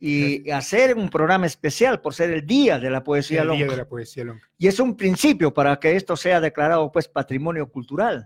y 0.00 0.50
hacer 0.50 0.96
un 0.96 1.10
programa 1.10 1.44
especial 1.44 2.00
por 2.00 2.14
ser 2.14 2.30
el 2.30 2.46
Día 2.46 2.78
de 2.78 2.88
la 2.88 3.04
Poesía 3.04 3.42
el 3.42 3.50
Día 3.50 3.66
de 3.66 3.76
la 3.76 3.84
poesía 3.86 4.24
longa. 4.24 4.40
Y 4.56 4.68
es 4.68 4.80
un 4.80 4.96
principio 4.96 5.52
para 5.52 5.78
que 5.78 5.96
esto 5.96 6.16
sea 6.16 6.40
declarado 6.40 6.90
pues 6.90 7.08
patrimonio 7.08 7.68
cultural, 7.70 8.24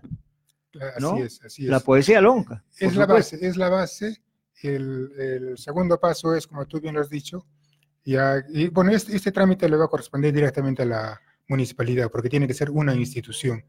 Así 0.95 1.01
¿no? 1.01 1.17
es, 1.17 1.41
así 1.43 1.63
La 1.63 1.77
es. 1.77 1.83
poesía 1.83 2.21
lonca. 2.21 2.63
Es 2.79 2.95
la 2.95 3.03
supuesto. 3.05 3.35
base, 3.35 3.47
es 3.47 3.57
la 3.57 3.67
base. 3.67 4.21
El, 4.63 5.11
el 5.17 5.57
segundo 5.57 5.99
paso 5.99 6.35
es, 6.35 6.45
como 6.47 6.65
tú 6.67 6.79
bien 6.79 6.93
lo 6.95 7.01
has 7.01 7.09
dicho, 7.09 7.45
ya, 8.03 8.43
y 8.49 8.69
bueno, 8.69 8.91
este, 8.91 9.15
este 9.15 9.31
trámite 9.31 9.69
le 9.69 9.77
va 9.77 9.85
a 9.85 9.89
corresponder 9.89 10.33
directamente 10.33 10.83
a 10.83 10.85
la 10.85 11.21
municipalidad, 11.47 12.09
porque 12.09 12.29
tiene 12.29 12.47
que 12.47 12.53
ser 12.53 12.69
una 12.69 12.95
institución. 12.95 13.63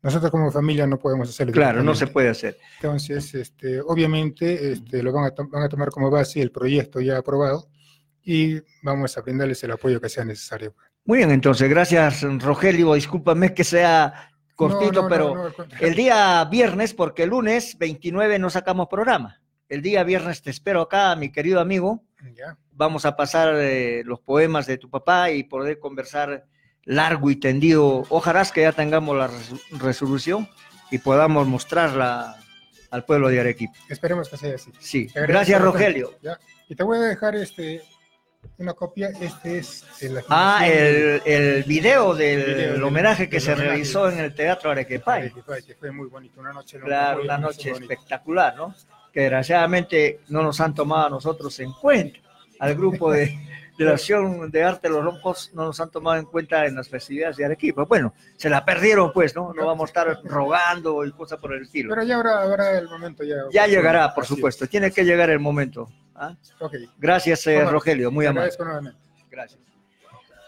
Nosotros 0.00 0.30
como 0.30 0.50
familia 0.52 0.86
no 0.86 0.98
podemos 0.98 1.28
hacerlo. 1.28 1.52
Claro, 1.52 1.82
no 1.82 1.94
se 1.94 2.06
puede 2.06 2.28
hacer. 2.28 2.56
Entonces, 2.76 3.34
este, 3.34 3.80
obviamente, 3.80 4.72
este, 4.72 5.02
lo 5.02 5.12
van 5.12 5.24
a, 5.24 5.34
van 5.50 5.62
a 5.62 5.68
tomar 5.68 5.90
como 5.90 6.10
base 6.10 6.40
el 6.40 6.52
proyecto 6.52 7.00
ya 7.00 7.18
aprobado 7.18 7.68
y 8.22 8.60
vamos 8.82 9.16
a 9.16 9.22
brindarles 9.22 9.62
el 9.64 9.72
apoyo 9.72 10.00
que 10.00 10.08
sea 10.08 10.24
necesario. 10.24 10.74
Muy 11.04 11.18
bien, 11.18 11.30
entonces, 11.30 11.68
gracias 11.68 12.22
Rogelio. 12.22 12.94
Discúlpame 12.94 13.54
que 13.54 13.64
sea 13.64 14.30
cortito, 14.54 14.92
No, 14.92 15.02
no, 15.02 15.08
pero 15.08 15.34
no, 15.34 15.64
el 15.80 15.94
día 15.94 16.44
viernes, 16.44 16.92
porque 16.92 17.22
el 17.22 17.30
lunes 17.30 17.78
29 17.78 18.38
no 18.38 18.50
sacamos 18.50 18.88
programa. 18.88 19.40
El 19.68 19.82
día 19.82 20.04
viernes 20.04 20.42
te 20.42 20.50
espero 20.50 20.82
acá, 20.82 21.16
mi 21.16 21.32
querido 21.32 21.60
amigo. 21.60 22.04
Ya. 22.34 22.56
Vamos 22.72 23.04
a 23.06 23.16
pasar 23.16 23.54
eh, 23.56 24.02
los 24.04 24.20
poemas 24.20 24.66
de 24.66 24.78
tu 24.78 24.90
papá 24.90 25.30
y 25.30 25.44
poder 25.44 25.78
conversar 25.78 26.44
largo 26.84 27.30
y 27.30 27.36
tendido. 27.36 28.04
Ojalá 28.08 28.44
que 28.52 28.62
ya 28.62 28.72
tengamos 28.72 29.16
la 29.16 29.30
resolución 29.78 30.48
y 30.90 30.98
podamos 30.98 31.46
mostrarla 31.46 32.36
al 32.90 33.04
pueblo 33.04 33.28
de 33.28 33.40
Arequipa. 33.40 33.72
Esperemos 33.88 34.28
que 34.28 34.36
sea 34.36 34.54
así. 34.54 34.72
Sí, 34.80 35.08
gracias 35.14 35.60
Rogelio. 35.60 36.12
Ya. 36.22 36.38
Y 36.68 36.74
te 36.74 36.82
voy 36.82 36.98
a 36.98 37.02
dejar 37.02 37.36
este 37.36 37.82
una 38.56 38.72
copia. 38.72 39.10
Este 39.20 39.58
es 39.58 39.84
el 40.00 40.20
Ah, 40.28 40.66
el, 40.66 41.20
el 41.24 41.62
video 41.64 42.14
del 42.14 42.44
video 42.44 42.72
del- 42.72 42.82
homenaje 42.82 43.28
que 43.28 43.36
del 43.36 43.42
se 43.42 43.52
homenaje. 43.52 43.68
realizó 43.70 44.08
en 44.10 44.18
el 44.20 44.34
Teatro 44.34 44.70
Arequipay. 44.70 45.20
Arequipay, 45.22 45.62
que 45.62 45.74
fue 45.74 45.90
muy 45.92 46.08
bonito, 46.08 46.40
una 46.40 46.52
noche 46.52 46.78
Claro, 46.80 47.22
una 47.22 47.38
noche 47.38 47.70
espectacular, 47.72 48.56
¿no? 48.56 48.74
Que 49.12 49.20
desgraciadamente 49.20 50.20
no 50.28 50.42
nos 50.42 50.60
han 50.60 50.74
tomado 50.74 51.06
a 51.06 51.10
nosotros 51.10 51.58
en 51.60 51.72
cuenta. 51.72 52.20
Al 52.60 52.74
grupo 52.74 53.12
de, 53.12 53.38
de 53.78 53.84
la 53.84 53.92
acción 53.92 54.50
de 54.50 54.64
arte 54.64 54.88
Los 54.88 55.04
Roncos 55.04 55.52
no 55.54 55.64
nos 55.66 55.80
han 55.80 55.90
tomado 55.90 56.16
en 56.16 56.24
cuenta 56.26 56.66
en 56.66 56.74
las 56.74 56.88
festividades 56.88 57.36
de 57.36 57.44
Arequipa. 57.44 57.84
Bueno, 57.84 58.12
se 58.36 58.50
la 58.50 58.64
perdieron, 58.64 59.12
pues, 59.12 59.34
¿no? 59.36 59.52
No 59.54 59.66
vamos 59.66 59.84
a 59.84 59.90
estar 59.90 60.20
rogando 60.24 61.04
y 61.04 61.12
cosas 61.12 61.38
por 61.38 61.54
el 61.54 61.62
estilo. 61.62 61.90
Pero 61.94 62.02
ya 62.02 62.16
habrá, 62.16 62.42
habrá 62.42 62.78
el 62.78 62.88
momento. 62.88 63.22
Ya, 63.22 63.36
Ya 63.52 63.66
llegará, 63.68 64.12
por 64.14 64.26
supuesto. 64.26 64.66
Tiene 64.66 64.90
que 64.90 65.04
llegar 65.04 65.30
el 65.30 65.38
momento. 65.38 65.88
¿ah? 66.16 66.34
Gracias, 66.98 67.46
eh, 67.46 67.54
Bueno, 67.56 67.70
Rogelio. 67.70 68.10
Muy 68.10 68.26
amable. 68.26 68.50
nuevamente. 68.58 68.98
Gracias. 69.30 69.60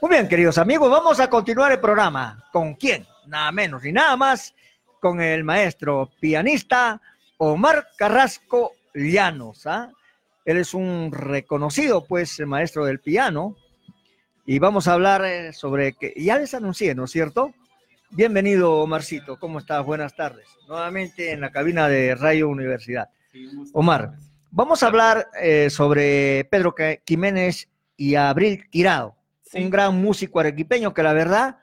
Muy 0.03 0.11
bien, 0.11 0.27
queridos 0.29 0.57
amigos, 0.59 0.91
vamos 0.91 1.21
a 1.21 1.29
continuar 1.29 1.71
el 1.73 1.79
programa. 1.79 2.43
¿Con 2.53 2.75
quién? 2.75 3.07
Nada 3.27 3.53
menos 3.53 3.83
ni 3.83 3.93
nada 3.93 4.17
más 4.17 4.55
con 4.99 5.21
el 5.21 5.45
maestro 5.45 6.11
pianista 6.19 7.01
Omar 7.43 7.89
Carrasco 7.97 8.73
Llanos. 8.93 9.67
¿ah? 9.67 9.91
Él 10.45 10.59
es 10.59 10.75
un 10.75 11.11
reconocido, 11.11 12.05
pues, 12.05 12.39
maestro 12.41 12.85
del 12.85 13.01
piano. 13.01 13.57
Y 14.45 14.59
vamos 14.59 14.87
a 14.87 14.93
hablar 14.93 15.25
eh, 15.25 15.55
sobre 15.55 15.95
que 15.95 16.13
ya 16.17 16.39
les 16.39 16.53
anuncié, 16.53 16.95
¿no 16.95 17.05
es 17.05 17.11
cierto? 17.11 17.55
Bienvenido, 18.11 18.75
Omarcito. 18.75 19.39
¿Cómo 19.39 19.59
estás? 19.59 19.87
Buenas 19.87 20.15
tardes. 20.15 20.49
Nuevamente 20.69 21.33
en 21.33 21.41
la 21.41 21.51
cabina 21.51 21.89
de 21.89 22.15
Radio 22.15 22.47
Universidad. 22.51 23.09
Omar, 23.73 24.13
vamos 24.51 24.83
a 24.83 24.89
hablar 24.89 25.29
eh, 25.41 25.71
sobre 25.71 26.45
Pedro 26.51 26.75
Jiménez 27.07 27.71
y 27.97 28.17
Abril 28.17 28.69
Tirado, 28.69 29.17
un 29.55 29.71
gran 29.71 29.97
músico 29.97 30.41
arequipeño 30.41 30.93
que 30.93 31.03
la 31.03 31.15
verdad 31.15 31.61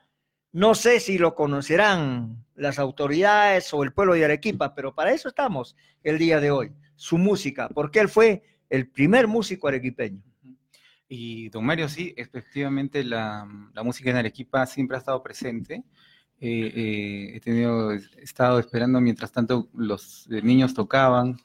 no 0.50 0.74
sé 0.74 0.98
si 0.98 1.18
lo 1.18 1.36
conocerán 1.36 2.44
las 2.58 2.78
autoridades 2.78 3.72
o 3.72 3.82
el 3.82 3.92
pueblo 3.92 4.14
de 4.14 4.24
Arequipa, 4.24 4.74
pero 4.74 4.94
para 4.94 5.12
eso 5.12 5.28
estamos 5.28 5.76
el 6.02 6.18
día 6.18 6.40
de 6.40 6.50
hoy, 6.50 6.72
su 6.96 7.16
música, 7.16 7.68
porque 7.68 8.00
él 8.00 8.08
fue 8.08 8.42
el 8.68 8.88
primer 8.88 9.26
músico 9.28 9.68
arequipeño. 9.68 10.22
Y 11.08 11.48
don 11.48 11.64
Mario, 11.64 11.88
sí, 11.88 12.12
efectivamente 12.16 13.02
la, 13.02 13.48
la 13.72 13.82
música 13.82 14.10
en 14.10 14.16
Arequipa 14.16 14.66
siempre 14.66 14.96
ha 14.96 15.00
estado 15.00 15.22
presente. 15.22 15.82
Eh, 16.40 16.72
eh, 16.74 17.36
he 17.36 17.40
tenido, 17.40 17.92
he 17.92 18.00
estado 18.18 18.58
esperando 18.58 19.00
mientras 19.00 19.32
tanto 19.32 19.68
los 19.74 20.28
eh, 20.30 20.42
niños 20.42 20.74
tocaban 20.74 21.36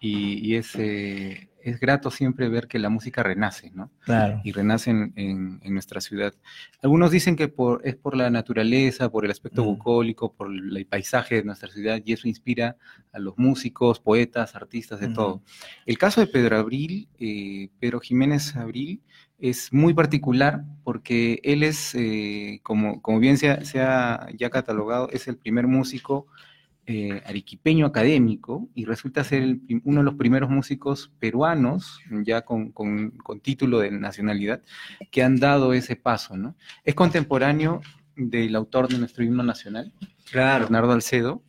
y, 0.00 0.54
y 0.54 0.60
eh, 0.78 1.48
es 1.64 1.80
grato 1.80 2.10
siempre 2.10 2.48
ver 2.48 2.68
que 2.68 2.78
la 2.78 2.88
música 2.90 3.22
renace, 3.22 3.70
¿no? 3.74 3.90
Claro. 4.04 4.40
Y 4.44 4.52
renace 4.52 4.90
en, 4.90 5.12
en- 5.16 5.60
en 5.62 5.72
nuestra 5.72 6.00
ciudad. 6.00 6.34
Algunos 6.82 7.10
dicen 7.10 7.36
que 7.36 7.48
por, 7.48 7.80
es 7.84 7.96
por 7.96 8.16
la 8.16 8.30
naturaleza, 8.30 9.10
por 9.10 9.24
el 9.24 9.30
aspecto 9.30 9.64
bucólico, 9.64 10.32
por 10.32 10.48
el, 10.52 10.76
el 10.76 10.86
paisaje 10.86 11.36
de 11.36 11.44
nuestra 11.44 11.70
ciudad 11.70 12.00
y 12.04 12.12
eso 12.12 12.28
inspira 12.28 12.76
a 13.12 13.18
los 13.18 13.36
músicos, 13.38 14.00
poetas, 14.00 14.54
artistas, 14.54 15.00
de 15.00 15.06
Ujú. 15.06 15.14
todo. 15.14 15.42
El 15.86 15.98
caso 15.98 16.20
de 16.20 16.26
Pedro 16.26 16.56
Abril, 16.58 17.08
eh, 17.18 17.68
Pedro 17.80 18.00
Jiménez 18.00 18.54
Abril, 18.56 19.00
es 19.38 19.72
muy 19.72 19.92
particular 19.94 20.64
porque 20.84 21.40
él 21.42 21.62
es, 21.62 21.94
eh, 21.94 22.60
como, 22.62 23.02
como 23.02 23.18
bien 23.18 23.36
se 23.36 23.50
ha, 23.50 23.64
se 23.64 23.80
ha 23.80 24.28
ya 24.38 24.48
catalogado, 24.50 25.08
es 25.10 25.28
el 25.28 25.36
primer 25.36 25.66
músico 25.66 26.26
eh, 26.86 27.22
arequipeño 27.26 27.86
académico 27.86 28.68
y 28.74 28.84
resulta 28.84 29.24
ser 29.24 29.42
el 29.42 29.60
uno 29.84 30.00
de 30.00 30.04
los 30.04 30.14
primeros 30.14 30.50
músicos 30.50 31.10
peruanos, 31.18 32.00
ya 32.24 32.42
con, 32.42 32.72
con- 32.72 33.10
con 33.12 33.40
título 33.40 33.78
de 33.78 33.90
nacionalidad, 33.90 34.60
que 35.10 35.22
han 35.22 35.36
dado 35.36 35.72
ese 35.72 35.96
paso, 35.96 36.36
¿no? 36.36 36.54
Es 36.84 36.94
contemporáneo 36.94 37.80
del 38.16 38.54
autor 38.54 38.88
de 38.88 38.98
nuestro 38.98 39.24
himno 39.24 39.42
nacional, 39.42 39.92
Claro. 40.30 40.64
Bernardo 40.64 40.92
Alcedo, 40.92 41.42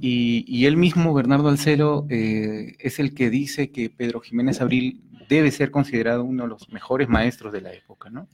y, 0.00 0.44
y 0.48 0.64
él 0.66 0.76
mismo, 0.78 1.12
Bernardo 1.12 1.48
Alcero, 1.48 2.06
eh, 2.08 2.74
es 2.78 2.98
el 2.98 3.14
que 3.14 3.28
dice 3.30 3.70
que 3.70 3.90
Pedro 3.90 4.20
Jiménez 4.20 4.60
Abril 4.62 5.02
debe 5.28 5.50
ser 5.50 5.70
considerado 5.70 6.24
uno 6.24 6.44
de 6.44 6.48
los 6.50 6.68
mejores 6.70 7.08
maestros 7.08 7.52
de 7.52 7.60
la 7.60 7.72
época, 7.72 8.08
¿no? 8.10 8.28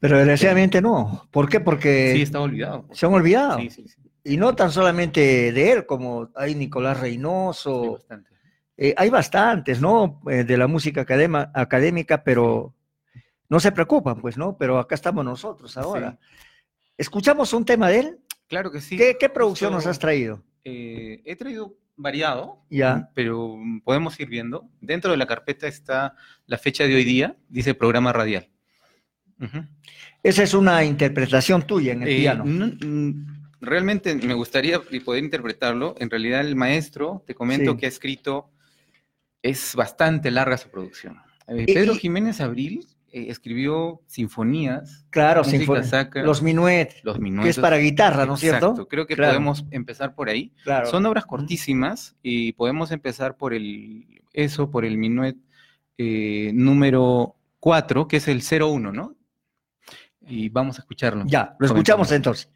Pero 0.00 0.16
desgraciadamente 0.16 0.80
no. 0.80 1.28
¿Por 1.30 1.48
qué? 1.50 1.60
Porque 1.60 2.12
Sí, 2.16 2.22
está 2.22 2.40
olvidado. 2.40 2.86
se 2.92 3.04
han 3.04 3.12
olvidado. 3.12 3.58
Sí, 3.60 3.68
sí, 3.70 3.84
sí. 3.88 4.09
Y 4.24 4.36
no 4.36 4.54
tan 4.54 4.70
solamente 4.70 5.52
de 5.52 5.72
él, 5.72 5.86
como 5.86 6.28
hay 6.34 6.54
Nicolás 6.54 7.00
Reynoso. 7.00 7.98
Eh, 8.76 8.94
hay 8.96 9.10
bastantes, 9.10 9.80
¿no? 9.80 10.20
Eh, 10.30 10.44
de 10.44 10.56
la 10.56 10.66
música 10.66 11.02
academa- 11.06 11.50
académica, 11.54 12.22
pero 12.24 12.74
no 13.48 13.60
se 13.60 13.72
preocupan, 13.72 14.20
pues, 14.20 14.36
¿no? 14.36 14.56
Pero 14.56 14.78
acá 14.78 14.94
estamos 14.94 15.24
nosotros 15.24 15.76
ahora. 15.76 16.18
¿Escuchamos 16.96 17.52
un 17.52 17.64
tema 17.64 17.88
de 17.88 17.98
él? 18.00 18.18
Claro 18.48 18.70
que 18.70 18.80
sí. 18.80 18.96
¿Qué, 18.96 19.16
qué 19.18 19.28
producción 19.28 19.72
nos 19.72 19.86
has 19.86 19.98
traído? 19.98 20.42
eh, 20.64 21.22
he 21.24 21.36
traído 21.36 21.74
variado, 21.96 22.58
Ya. 22.68 23.10
pero 23.14 23.56
mm, 23.56 23.80
podemos 23.80 24.18
ir 24.20 24.28
viendo. 24.28 24.68
Dentro 24.80 25.10
de 25.10 25.16
la 25.16 25.26
carpeta 25.26 25.66
está 25.66 26.14
la 26.46 26.58
fecha 26.58 26.84
de 26.84 26.94
hoy 26.94 27.04
día, 27.04 27.36
dice 27.48 27.74
programa 27.74 28.12
radial. 28.12 28.48
Esa 30.22 30.42
es 30.42 30.52
una 30.52 30.84
interpretación 30.84 31.62
tuya 31.66 31.92
en 31.92 32.02
el 32.02 32.08
Eh, 32.10 32.16
piano. 32.18 32.44
Realmente 33.60 34.14
me 34.14 34.34
gustaría 34.34 34.80
poder 35.04 35.24
interpretarlo. 35.24 35.94
En 35.98 36.10
realidad 36.10 36.40
el 36.40 36.56
maestro, 36.56 37.22
te 37.26 37.34
comento 37.34 37.72
Sí. 37.72 37.76
que 37.78 37.86
ha 37.86 37.88
escrito, 37.88 38.50
es 39.42 39.74
bastante 39.74 40.30
larga 40.30 40.56
su 40.56 40.68
producción. 40.70 41.16
Eh, 41.48 41.66
Pedro 41.66 41.94
y- 41.94 41.98
Jiménez 41.98 42.40
Abril 42.40 42.86
eh, 43.12 43.26
escribió 43.28 44.00
sinfonías. 44.06 45.04
Claro, 45.10 45.42
música 45.42 45.64
sinfon- 45.64 45.82
sacra, 45.82 46.22
los 46.22 46.42
minuet, 46.42 46.94
Los 47.02 47.16
que 47.16 47.22
minuetos. 47.22 47.50
es 47.56 47.58
para 47.58 47.76
guitarra, 47.78 48.24
¿no 48.26 48.34
es 48.34 48.40
cierto? 48.40 48.66
Exacto, 48.66 48.88
creo 48.88 49.06
que 49.06 49.16
Claro. 49.16 49.32
podemos 49.32 49.64
empezar 49.72 50.14
por 50.14 50.28
ahí. 50.28 50.52
Claro. 50.62 50.86
Son 50.86 51.04
obras 51.06 51.26
cortísimas 51.26 52.14
y 52.22 52.52
podemos 52.52 52.92
empezar 52.92 53.36
por 53.36 53.52
el, 53.52 54.22
eso, 54.32 54.70
por 54.70 54.84
el 54.84 54.96
minuet 54.96 55.36
eh, 55.98 56.52
número 56.54 57.34
4, 57.58 58.06
que 58.08 58.18
es 58.18 58.28
el 58.28 58.42
01, 58.42 58.92
¿no? 58.92 59.16
Y 60.26 60.48
vamos 60.48 60.78
a 60.78 60.82
escucharlo. 60.82 61.24
Ya, 61.26 61.56
lo 61.58 61.66
escuchamos 61.66 62.12
entonces. 62.12 62.48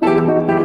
Thank 0.00 0.50
you. 0.50 0.55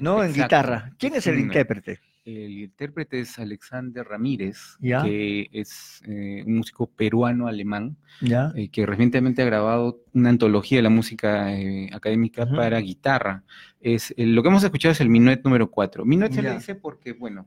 ¿No? 0.00 0.22
En 0.22 0.32
guitarra. 0.32 0.92
¿Quién 0.98 1.14
es 1.14 1.26
el 1.26 1.38
intérprete? 1.38 2.00
El 2.24 2.58
intérprete 2.58 3.20
es 3.20 3.38
Alexander 3.38 4.02
Ramírez, 4.06 4.78
Ya. 4.80 5.02
que 5.02 5.48
es 5.52 6.02
eh, 6.06 6.42
un 6.46 6.56
músico 6.56 6.86
peruano-alemán, 6.86 7.98
eh, 8.22 8.70
que 8.70 8.86
recientemente 8.86 9.42
ha 9.42 9.44
grabado 9.44 10.00
una 10.14 10.30
antología 10.30 10.78
de 10.78 10.82
la 10.82 10.88
música 10.88 11.52
eh, 11.52 11.90
académica 11.92 12.46
para 12.46 12.78
guitarra. 12.78 13.44
Es, 13.78 14.14
lo 14.16 14.42
que 14.42 14.48
hemos 14.48 14.64
escuchado 14.64 14.92
es 14.92 15.00
el 15.02 15.10
minuet 15.10 15.42
número 15.44 15.70
4. 15.70 16.06
Minuet 16.06 16.32
se 16.32 16.42
le 16.42 16.54
dice 16.54 16.74
porque, 16.74 17.12
bueno, 17.12 17.46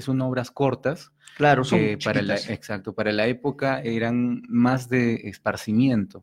son 0.00 0.20
obras 0.20 0.50
cortas. 0.50 1.12
Claro, 1.38 1.64
son 1.64 1.80
para 2.04 2.20
la. 2.20 2.34
Exacto, 2.36 2.94
para 2.94 3.12
la 3.12 3.26
época 3.26 3.80
eran 3.80 4.42
más 4.48 4.90
de 4.90 5.14
esparcimiento. 5.24 6.22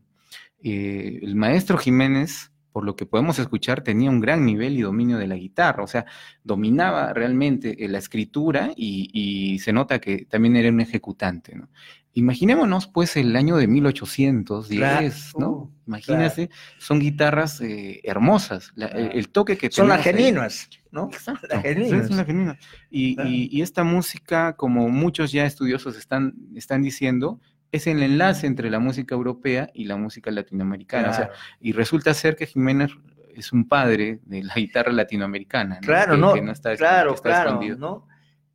El 0.61 1.35
maestro 1.35 1.77
Jiménez, 1.79 2.51
por 2.77 2.85
lo 2.85 2.95
que 2.95 3.07
podemos 3.07 3.39
escuchar, 3.39 3.81
tenía 3.81 4.11
un 4.11 4.19
gran 4.19 4.45
nivel 4.45 4.77
y 4.77 4.81
dominio 4.83 5.17
de 5.17 5.25
la 5.25 5.33
guitarra, 5.33 5.81
o 5.83 5.87
sea, 5.87 6.05
dominaba 6.43 7.11
realmente 7.11 7.83
eh, 7.83 7.87
la 7.87 7.97
escritura 7.97 8.71
y, 8.75 9.09
y 9.11 9.57
se 9.57 9.73
nota 9.73 9.97
que 9.99 10.25
también 10.25 10.55
era 10.55 10.69
un 10.69 10.79
ejecutante, 10.79 11.55
¿no? 11.55 11.69
Imaginémonos, 12.13 12.85
pues, 12.85 13.17
el 13.17 13.35
año 13.35 13.57
de 13.57 13.65
1810, 13.67 14.77
Claro, 14.79 15.39
¿no? 15.39 15.71
Imagínense, 15.87 16.51
son 16.77 16.99
guitarras 16.99 17.61
eh, 17.61 17.99
hermosas, 18.03 18.71
la- 18.75 18.85
el, 18.87 19.11
el 19.13 19.29
toque 19.29 19.57
que 19.57 19.71
Son 19.71 19.87
las 19.87 20.03
genuinas, 20.03 20.69
¿no? 20.91 21.09
Exacto. 21.11 21.47
Las 21.49 21.63
Sí, 21.63 21.67
genuinas. 21.69 22.07
son 22.09 22.17
las 22.17 22.25
genuinas. 22.27 22.57
Y, 22.91 23.19
y- 23.23 23.49
y 23.51 23.61
esta 23.63 23.83
música, 23.83 24.53
como 24.55 24.87
muchos 24.89 25.31
ya 25.31 25.47
estudiosos 25.47 25.97
están, 25.97 26.35
están 26.55 26.83
diciendo, 26.83 27.39
es 27.71 27.87
el 27.87 28.01
enlace 28.03 28.47
entre 28.47 28.69
la 28.69 28.79
música 28.79 29.13
europea 29.15 29.69
y 29.73 29.85
la 29.85 29.97
música 29.97 30.31
latinoamericana. 30.31 31.09
O 31.09 31.13
sea, 31.13 31.25
Claro. 31.27 31.39
y 31.59 31.71
resulta 31.73 32.13
ser 32.13 32.35
que 32.35 32.45
Jiménez 32.45 32.91
es 33.35 33.51
un 33.53 33.67
padre 33.67 34.19
de 34.23 34.43
la 34.43 34.55
guitarra 34.55 34.91
latinoamericana. 34.91 35.75
¿no? 35.75 35.81
Claro, 35.81 36.13
Que- 36.15 36.19
no, 36.21 36.33
que 36.33 36.51
está, 36.51 36.73
es- 36.73 36.79
claro, 36.79 37.13
está 37.13 37.29
claro, 37.29 37.49
escondido. 37.49 37.77
¿no? 37.77 38.07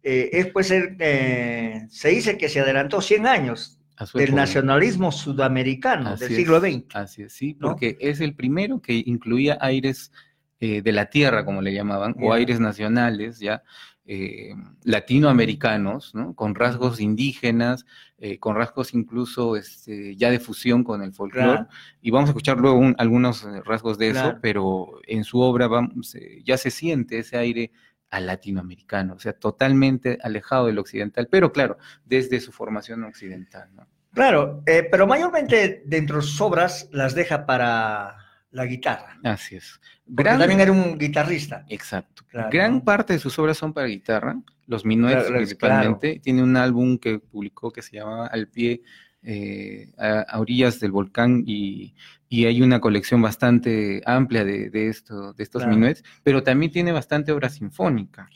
Eh, 0.02 0.30
es 0.32 0.47
pues 0.48 0.70
el, 0.70 0.97
eh, 0.98 1.86
se 1.89 2.09
dice 2.09 2.36
que 2.36 2.48
se 2.48 2.60
adelantó 2.60 3.01
100 3.01 3.26
años 3.26 3.78
del 4.14 4.22
época. 4.24 4.36
nacionalismo 4.40 5.12
sudamericano 5.12 6.09
Así 6.10 6.24
del 6.24 6.32
es, 6.32 6.36
siglo 6.39 6.60
XX. 6.60 6.84
Así 6.97 7.22
es, 7.22 7.32
sí, 7.32 7.56
¿no? 7.60 7.68
porque 7.68 7.97
es 8.01 8.20
el 8.20 8.34
primero 8.34 8.80
que 8.80 8.94
incluía 9.06 9.59
aires 9.60 10.10
eh, 10.59 10.80
de 10.82 10.93
la 10.93 11.06
tierra, 11.06 11.44
como 11.44 11.60
le 11.60 11.72
llamaban, 11.74 12.14
o 12.20 12.32
aires 12.32 12.59
nacionales, 12.60 13.39
ya 13.40 13.62
eh, 14.04 14.54
latinoamericanos, 14.84 16.14
¿no? 16.14 16.34
Con 16.34 16.54
rasgos 16.54 17.00
indígenas, 17.00 17.86
eh, 18.18 18.38
con 18.38 18.56
rasgos 18.56 18.94
incluso 18.94 19.56
este, 19.56 20.16
ya 20.16 20.30
de 20.30 20.40
fusión 20.40 20.82
con 20.84 21.02
el 21.02 21.12
folclore. 21.12 21.48
Claro. 21.50 21.68
Y 22.00 22.10
vamos 22.10 22.28
a 22.28 22.32
escuchar 22.32 22.58
luego 22.58 22.78
un- 22.78 22.96
algunos 22.98 23.44
eh, 23.44 23.62
rasgos 23.64 23.98
de 23.98 24.10
eso, 24.10 24.38
pero 24.42 25.00
en 25.06 25.24
su 25.24 25.40
obra 25.40 25.68
vamos, 25.68 26.16
ya 26.44 26.56
se 26.56 26.70
siente 26.70 27.18
ese 27.18 27.36
aire 27.36 27.70
al 28.10 28.26
latinoamericano, 28.26 29.14
o 29.14 29.18
sea, 29.18 29.32
totalmente 29.32 30.18
alejado 30.22 30.66
del 30.66 30.78
occidental, 30.78 31.28
pero 31.30 31.50
claro, 31.52 31.78
desde 32.04 32.40
su 32.40 32.52
formación 32.52 33.04
occidental, 33.04 33.70
¿no? 33.74 33.86
Claro, 34.12 34.62
eh, 34.66 34.86
pero 34.90 35.06
mayormente 35.06 35.82
dentro 35.86 36.16
de 36.16 36.22
sus 36.22 36.38
obras 36.42 36.88
las 36.92 37.14
deja 37.14 37.46
para 37.46 38.16
la 38.52 38.66
guitarra. 38.66 39.18
Así 39.24 39.56
es. 39.56 39.80
También 40.14 40.60
era 40.60 40.70
un 40.72 40.98
guitarrista. 40.98 41.64
Exacto. 41.68 42.24
Claro, 42.28 42.50
Gran 42.52 42.74
¿no? 42.74 42.84
parte 42.84 43.14
de 43.14 43.18
sus 43.18 43.38
obras 43.38 43.56
son 43.58 43.72
para 43.72 43.86
guitarra, 43.86 44.36
los 44.66 44.84
minuets 44.84 45.22
Claro, 45.24 45.36
principalmente. 45.36 46.20
Tiene 46.22 46.42
un 46.42 46.56
álbum 46.56 46.98
que 46.98 47.18
publicó 47.18 47.70
que 47.70 47.82
se 47.82 47.96
llama 47.96 48.26
Al 48.26 48.48
pie, 48.48 48.82
eh, 49.22 49.92
a, 49.98 50.20
a 50.20 50.40
orillas 50.40 50.80
del 50.80 50.92
volcán 50.92 51.44
y, 51.46 51.94
y 52.28 52.46
hay 52.46 52.60
una 52.62 52.80
colección 52.80 53.22
bastante 53.22 54.02
amplia 54.04 54.44
de, 54.44 54.70
de, 54.70 54.88
esto, 54.88 55.32
de 55.32 55.42
estos 55.42 55.66
minuets, 55.66 56.02
pero 56.22 56.42
también 56.42 56.72
tiene 56.72 56.92
bastante 56.92 57.32
obra 57.32 57.48
sinfónica. 57.48 58.28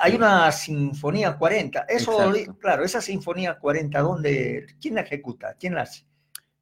Hay 0.00 0.14
una 0.14 0.50
Sinfonía 0.50 1.36
40. 1.36 1.84
Eso, 1.88 2.34
Exacto. 2.34 2.58
claro, 2.58 2.84
esa 2.84 3.00
Sinfonía 3.00 3.58
40, 3.58 4.00
¿dónde, 4.00 4.66
¿quién 4.80 4.94
la 4.94 5.02
ejecuta? 5.02 5.54
¿Quién 5.58 5.74
la 5.74 5.82
hace? 5.82 6.06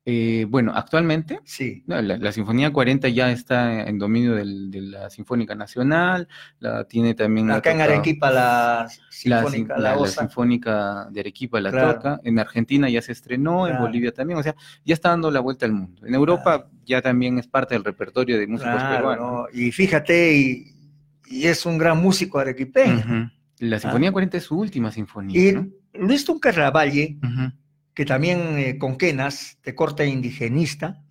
Eh, 0.05 0.47
bueno, 0.49 0.73
actualmente 0.75 1.39
Sí. 1.45 1.85
la, 1.87 2.03
la 2.03 2.33
Sinfonía 2.33 2.73
40 2.73 3.09
ya 3.11 3.31
está 3.31 3.85
en 3.89 3.99
dominio 4.01 4.35
del- 4.35 4.69
de 4.69 4.81
la 4.81 5.11
Sinfónica 5.11 5.55
Nacional, 5.55 6.27
la 6.59 6.83
tiene 6.89 7.15
también... 7.15 7.47
la 7.47 7.57
Acá 7.57 7.71
en 7.71 7.79
toca- 7.79 7.85
Arequipa 7.93 8.31
la 8.33 8.89
Sinfónica, 9.11 9.75
sin- 9.77 9.83
la. 9.85 10.07
Sinfónica 10.09 11.07
de 11.11 11.21
Arequipa 11.21 11.61
la 11.61 11.71
Claro. 11.71 11.95
toca, 11.95 12.21
en 12.25 12.39
Argentina 12.41 12.89
ya 12.91 13.01
se 13.01 13.13
estrenó, 13.13 13.69
en. 13.69 13.79
Bolivia 13.79 14.11
también, 14.13 14.41
o 14.41 14.43
sea, 14.43 14.57
ya 14.85 14.95
está 14.95 15.11
dando 15.11 15.31
la 15.31 15.39
vuelta 15.39 15.67
al 15.67 15.73
mundo. 15.73 16.05
En 16.05 16.15
Europa 16.15 16.69
ya 16.85 17.01
también 17.01 17.39
es 17.39 17.47
parte 17.47 17.75
del 17.77 17.85
repertorio 17.85 18.39
de 18.41 18.47
músicos 18.49 18.83
peruanos. 18.83 19.25
¿no? 19.25 19.47
Y 19.53 19.71
fíjate, 19.71 20.37
y, 20.37 20.67
y 21.31 21.47
es 21.47 21.65
un 21.65 21.79
gran 21.79 21.99
músico 22.03 22.41
arequipeño. 22.41 22.99
Ujú. 22.99 23.31
La 23.61 23.79
Sinfonía 23.79 24.11
40 24.11 24.37
es 24.39 24.43
su 24.43 24.59
última 24.59 24.91
sinfonía. 24.91 25.49
Y 25.49 25.53
¿no? 25.53 25.69
Luis 25.95 26.25
Tunca 26.25 26.51
Ravalle, 26.51 27.19
Ujú, 27.23 27.53
que 27.95 28.05
también 28.05 28.59
eh, 28.59 28.79
con 28.79 28.97
quenas, 28.97 29.59
de 29.65 29.75
corte 29.75 30.07
indigenista, 30.07 31.03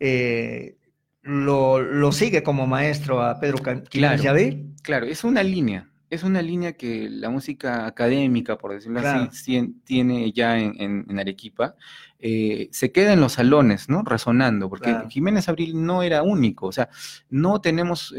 eh, 0.00 0.76
lo, 1.22 1.80
lo 1.80 2.12
sigue 2.12 2.42
como 2.42 2.66
maestro 2.66 3.22
a 3.22 3.38
Pedro 3.40 3.58
Quiñones 3.58 4.20
Claro. 4.22 4.38
Claro, 4.82 5.06
es 5.06 5.24
una 5.24 5.42
línea, 5.42 5.90
es 6.08 6.22
una 6.22 6.40
línea 6.40 6.72
que 6.74 7.08
la 7.10 7.28
música 7.30 7.84
académica, 7.86 8.56
por 8.56 8.72
decirlo 8.72 9.00
Claro. 9.00 9.24
así, 9.30 9.52
tien- 9.52 9.74
tiene 9.84 10.32
ya 10.32 10.58
en, 10.58 10.74
en- 10.80 11.06
en 11.08 11.18
Arequipa, 11.18 11.74
eh, 12.20 12.68
se 12.72 12.90
queda 12.92 13.12
en 13.12 13.20
los 13.20 13.32
salones, 13.34 13.88
¿no? 13.88 14.02
Resonando, 14.02 14.68
porque 14.68 14.90
Claro. 14.90 15.08
Jiménez 15.10 15.48
Abril 15.48 15.84
no 15.84 16.02
era 16.02 16.22
único, 16.22 16.66
o 16.68 16.72
sea, 16.72 16.88
no 17.28 17.60
tenemos 17.60 18.12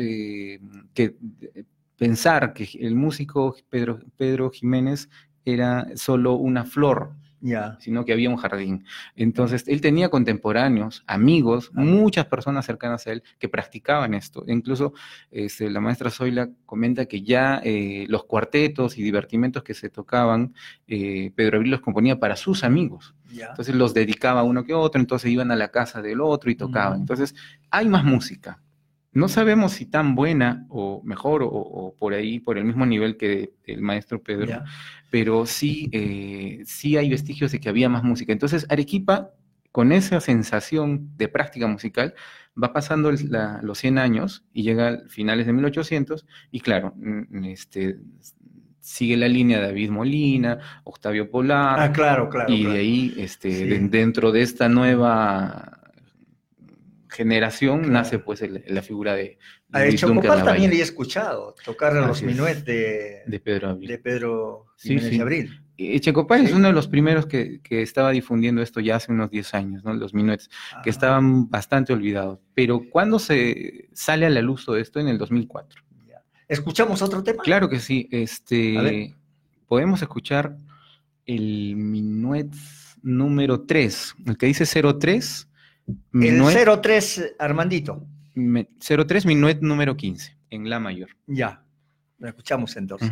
que 0.93 1.15
pensar 1.97 2.53
que 2.53 2.69
el 2.79 2.95
músico 2.95 3.55
Pedro, 3.69 3.99
Pedro 4.17 4.51
Jiménez 4.51 5.09
era 5.45 5.87
solo 5.95 6.35
una 6.35 6.63
flor, 6.65 7.13
Ya. 7.41 7.77
sino 7.79 8.05
que 8.05 8.13
había 8.13 8.29
un 8.29 8.37
jardín. 8.37 8.85
Entonces, 9.15 9.63
él 9.67 9.81
tenía 9.81 10.09
contemporáneos, 10.09 11.03
amigos, 11.07 11.71
muchas 11.73 12.25
personas 12.25 12.65
cercanas 12.65 13.07
a 13.07 13.11
él 13.11 13.23
que 13.37 13.49
practicaban 13.49 14.13
esto. 14.13 14.43
Incluso 14.47 14.93
este, 15.31 15.69
la 15.69 15.79
maestra 15.79 16.09
Zoila 16.09 16.49
comenta 16.65 17.05
que 17.05 17.21
ya 17.21 17.61
eh, 17.63 18.05
los 18.09 18.25
cuartetos 18.25 18.97
y 18.97 19.03
divertimentos 19.03 19.63
que 19.63 19.73
se 19.73 19.89
tocaban, 19.89 20.53
eh, 20.87 21.31
Pedro 21.35 21.57
Abril 21.57 21.71
los 21.71 21.81
componía 21.81 22.19
para 22.19 22.35
sus 22.35 22.63
amigos. 22.63 23.15
Entonces 23.31 23.75
los 23.75 23.93
dedicaba 23.93 24.43
uno 24.43 24.63
que 24.63 24.73
otro, 24.73 24.99
entonces 24.99 25.31
iban 25.31 25.51
a 25.51 25.55
la 25.55 25.69
casa 25.69 26.01
del 26.01 26.21
otro 26.21 26.49
y 26.49 26.55
tocaban. 26.55 27.01
Entonces, 27.01 27.35
hay 27.69 27.87
más 27.87 28.03
música. 28.03 28.59
No 29.19 29.27
sabemos 29.27 29.73
si 29.73 29.85
tan 29.85 30.15
buena 30.15 30.65
o 30.69 31.01
mejor 31.03 31.43
o, 31.43 31.47
o 31.49 31.95
por 31.95 32.13
ahí, 32.13 32.39
por 32.39 32.57
el 32.57 32.65
mismo 32.65 32.85
nivel 32.85 33.17
que 33.17 33.51
el 33.65 33.81
maestro 33.81 34.21
Pedro, 34.23 34.61
pero 35.11 35.45
sí, 35.45 35.89
eh, 35.91 36.61
sí 36.65 36.97
hay 36.97 37.09
vestigios 37.09 37.51
de 37.51 37.59
que 37.59 37.69
había 37.69 37.89
más 37.89 38.03
música. 38.03 38.31
Entonces, 38.33 38.65
Arequipa, 38.69 39.31
con 39.71 39.91
esa 39.91 40.19
sensación 40.19 41.09
de 41.17 41.27
práctica 41.27 41.67
musical, 41.67 42.13
va 42.61 42.73
pasando 42.73 43.11
la- 43.11 43.59
los 43.61 43.77
100 43.77 43.97
años 43.99 44.43
y 44.53 44.63
llega 44.63 44.89
a 44.89 44.97
finales 45.09 45.45
de 45.45 45.53
1800 45.53 46.25
y 46.51 46.59
claro, 46.61 46.93
mm, 46.97 47.43
este, 47.45 47.97
sigue 48.79 49.15
la 49.17 49.27
línea 49.27 49.59
de 49.59 49.67
David 49.67 49.91
Molina, 49.91 50.57
Octavio 50.83 51.29
Polar, 51.29 51.79
Ah, 51.79 51.91
claro, 51.91 52.27
claro, 52.29 52.51
y 52.51 52.61
claro. 52.61 52.73
de 52.73 52.79
ahí, 52.79 53.13
este, 53.17 53.51
Sí. 53.51 53.63
de- 53.65 53.79
dentro 53.89 54.31
de 54.31 54.41
esta 54.41 54.67
nueva 54.69 55.78
generación, 57.23 57.91
nace 57.91 58.17
pues 58.17 58.41
el- 58.41 58.63
la 58.67 58.81
figura 58.81 59.13
de 59.13 59.37
A 59.73 59.83
Luis 59.83 59.99
Chocopar 59.99 60.41
también 60.45 60.71
le 60.71 60.77
he 60.77 60.81
escuchado 60.81 61.53
tocar 61.65 61.93
los 61.93 62.11
Así 62.11 62.25
es. 62.25 62.31
minuets 62.31 62.63
de, 62.63 63.23
de 63.27 63.39
Pedro 63.41 63.69
Abril. 63.71 63.89
de 63.89 63.97
Pedro 63.99 64.65
Sí, 64.77 64.89
Jiménez 64.89 65.09
sí. 65.11 65.19
Abril. 65.19 65.61
Checopar 65.99 66.39
es 66.41 66.53
uno 66.53 66.67
de 66.67 66.73
los 66.73 66.87
primeros 66.87 67.25
que, 67.25 67.59
que 67.61 67.81
estaba 67.81 68.11
difundiendo 68.11 68.61
esto 68.61 68.79
ya 68.79 68.95
hace 68.97 69.11
unos 69.11 69.29
10 69.31 69.53
años, 69.53 69.83
¿no? 69.83 69.93
Los 69.93 70.13
minuets, 70.13 70.49
que 70.83 70.89
estaban 70.89 71.49
bastante 71.49 71.91
olvidados. 71.93 72.39
Pero 72.53 72.83
¿cuándo 72.89 73.19
se 73.19 73.89
sale 73.93 74.25
a 74.25 74.29
la 74.29 74.41
luz 74.41 74.65
todo 74.65 74.77
esto? 74.77 74.99
En 75.01 75.07
el 75.09 75.17
2004. 75.17 75.81
¿Escuchamos 76.47 77.01
otro 77.01 77.21
tema? 77.21 77.43
Claro 77.43 77.67
que 77.69 77.79
sí. 77.79 78.07
Este, 78.11 79.13
podemos 79.67 80.01
escuchar 80.01 80.55
el 81.25 81.75
minuet 81.75 82.47
número 83.03 83.61
3, 83.61 84.15
el 84.25 84.37
que 84.37 84.47
dice 84.47 84.65
03. 84.65 85.47
El 85.89 85.95
Minuet, 86.11 86.67
03 86.81 87.35
Armandito. 87.39 88.05
me- 88.35 88.67
03 88.79 89.25
minuet 89.25 89.59
número 89.61 89.95
15, 89.97 90.37
en 90.49 90.69
la 90.69 90.79
mayor. 90.79 91.09
Ya. 91.27 91.63
Lo 92.19 92.27
escuchamos 92.27 92.75
entonces. 92.77 93.09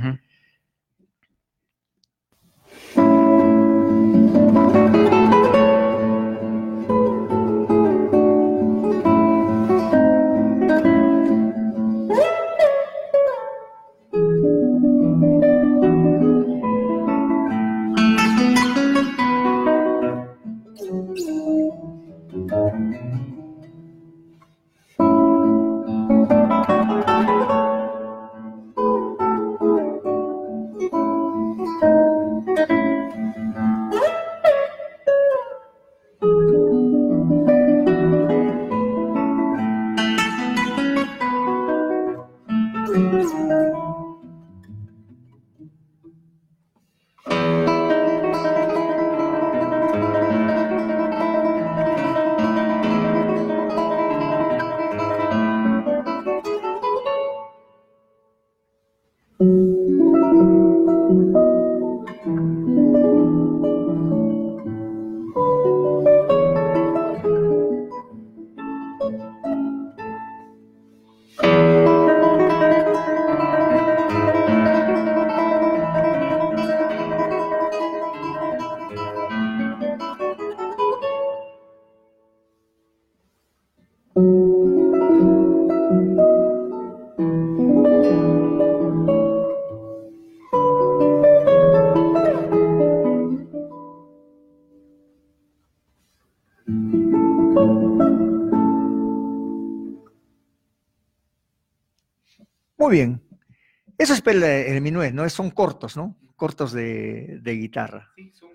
El, 104.29 104.43
el 104.43 104.81
minuet, 104.81 105.13
¿no? 105.13 105.27
Son 105.29 105.49
cortos, 105.51 105.95
¿no? 105.97 106.15
Cortos 106.35 106.71
de, 106.73 107.39
de 107.41 107.53
guitarra. 107.55 108.11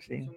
Sí. 0.07 0.28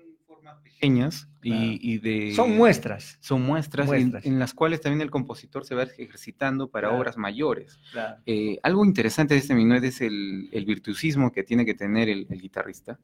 pequeñas 0.64 1.28
y, 1.42 1.80
y 1.94 1.98
de... 2.00 2.34
Son 2.36 2.56
muestras. 2.56 3.18
Son 3.22 3.42
muestras, 3.42 3.88
en- 3.92 4.02
Muestras. 4.10 4.26
En, 4.26 4.40
las 4.40 4.54
cuales 4.54 4.82
también 4.82 5.02
el 5.02 5.10
compositor 5.12 5.66
se 5.66 5.74
va 5.76 5.84
ejercitando 5.84 6.70
para 6.70 6.88
Claro. 6.88 7.00
obras 7.02 7.18
mayores. 7.18 7.80
Claro. 7.92 8.22
Eh, 8.26 8.60
algo 8.64 8.84
interesante 8.86 9.34
de 9.34 9.40
este 9.40 9.56
minuet 9.56 9.84
es 9.84 10.02
el, 10.02 10.50
el 10.52 10.66
virtuosismo 10.66 11.32
que 11.32 11.44
tiene 11.44 11.66
que 11.66 11.74
tener 11.74 12.10
el, 12.10 12.28
el 12.30 12.42
guitarrista, 12.42 13.00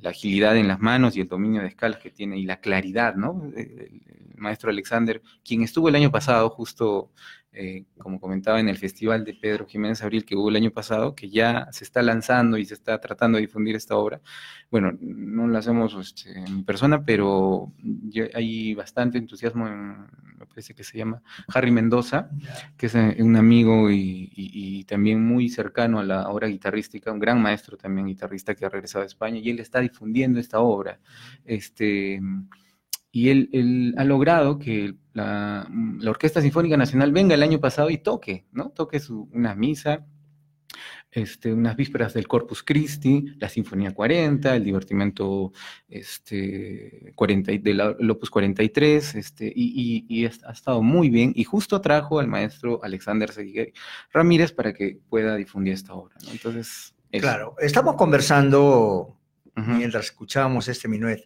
la 0.00 0.10
agilidad 0.10 0.56
en 0.56 0.68
las 0.68 0.80
manos 0.80 1.16
y 1.16 1.20
el 1.20 1.28
dominio 1.28 1.62
de 1.62 1.68
escalas 1.68 1.98
que 2.00 2.10
tiene 2.10 2.38
y 2.38 2.44
la 2.44 2.60
claridad, 2.60 3.14
¿no? 3.16 3.50
El, 3.56 3.80
el 3.80 4.34
maestro 4.36 4.70
Alexander, 4.70 5.22
quien 5.44 5.62
estuvo 5.62 5.88
el 5.88 5.94
año 5.96 6.10
pasado 6.12 6.50
justo, 6.50 7.10
eh, 7.56 7.84
como 7.98 8.20
comentaba 8.20 8.60
en 8.60 8.68
el 8.68 8.76
festival 8.78 9.24
de 9.24 9.34
Pedro 9.34 9.66
Jiménez 9.66 10.02
Abril 10.02 10.24
que 10.24 10.36
hubo 10.36 10.50
el 10.50 10.56
año 10.56 10.70
pasado, 10.70 11.14
que 11.14 11.28
ya 11.30 11.68
se 11.72 11.84
está 11.84 12.02
lanzando 12.02 12.58
y 12.58 12.64
se 12.66 12.74
está 12.74 13.00
tratando 13.00 13.36
de 13.36 13.42
difundir 13.46 13.74
esta 13.76 13.96
obra. 13.96 14.20
Bueno, 14.70 14.92
no 15.00 15.48
la 15.48 15.58
hacemos 15.60 15.94
este, 15.94 16.38
en 16.38 16.64
persona, 16.64 17.04
pero 17.04 17.72
hay 18.34 18.74
bastante 18.74 19.18
entusiasmo 19.18 19.66
en, 19.66 20.06
me 20.38 20.46
parece 20.46 20.74
que 20.74 20.84
se 20.84 20.98
llama 20.98 21.22
Harry 21.54 21.70
Mendoza, 21.70 22.28
que 22.76 22.86
es 22.86 22.94
eh, 22.94 23.16
un 23.20 23.36
amigo 23.36 23.90
y, 23.90 24.30
y- 24.34 24.78
y 24.80 24.84
también 24.84 25.24
muy 25.24 25.48
cercano 25.48 25.98
a 26.00 26.04
la 26.04 26.28
obra 26.28 26.48
guitarrística, 26.48 27.10
un 27.12 27.18
gran 27.18 27.40
maestro 27.40 27.76
también 27.76 28.06
guitarrista 28.06 28.54
que 28.54 28.66
ha 28.66 28.68
regresado 28.68 29.04
a 29.04 29.06
España, 29.06 29.38
y 29.38 29.48
él 29.50 29.60
está 29.60 29.80
difundiendo 29.80 30.38
esta 30.40 30.60
obra. 30.60 31.00
Este, 31.44 32.20
y 33.12 33.30
él, 33.30 33.48
él 33.52 33.94
ha 33.96 34.04
logrado 34.04 34.58
que 34.58 34.94
la, 35.16 35.66
la 35.98 36.10
Orquesta 36.10 36.40
Sinfónica 36.42 36.76
Nacional 36.76 37.10
venga 37.12 37.34
el 37.34 37.42
año 37.42 37.58
pasado 37.58 37.88
y 37.90 37.98
toque, 37.98 38.44
¿no? 38.52 38.70
Toque 38.70 39.00
su, 39.00 39.28
una 39.32 39.54
misa, 39.54 40.06
este, 41.10 41.52
unas 41.54 41.74
vísperas 41.76 42.12
del 42.12 42.28
Corpus 42.28 42.62
Christi, 42.62 43.24
la 43.38 43.48
Sinfonía 43.48 43.92
40, 43.94 44.54
el 44.56 44.64
divertimento 44.64 45.52
este, 45.88 47.12
40, 47.14 47.52
y- 47.52 47.58
del 47.58 47.80
el 47.98 48.10
Opus 48.10 48.28
43, 48.30 49.14
este, 49.14 49.46
y, 49.54 50.04
y- 50.08 50.20
y 50.20 50.26
ha 50.26 50.28
estado 50.52 50.82
muy 50.82 51.08
bien. 51.08 51.32
Y 51.34 51.44
justo 51.44 51.80
trajo 51.80 52.18
al 52.20 52.28
maestro 52.28 52.80
Alexander 52.82 53.30
Seguí 53.32 53.72
Ramírez 54.12 54.52
para 54.52 54.72
que 54.74 54.98
pueda 55.08 55.36
difundir 55.36 55.72
esta 55.74 55.94
obra. 55.94 56.16
¿no? 56.24 56.30
Entonces, 56.32 56.94
eso. 57.10 57.22
Claro, 57.22 57.54
estamos 57.60 57.94
conversando 57.96 59.18
mientras 59.54 60.04
escuchábamos 60.06 60.68
este 60.68 60.86
minuet, 60.88 61.22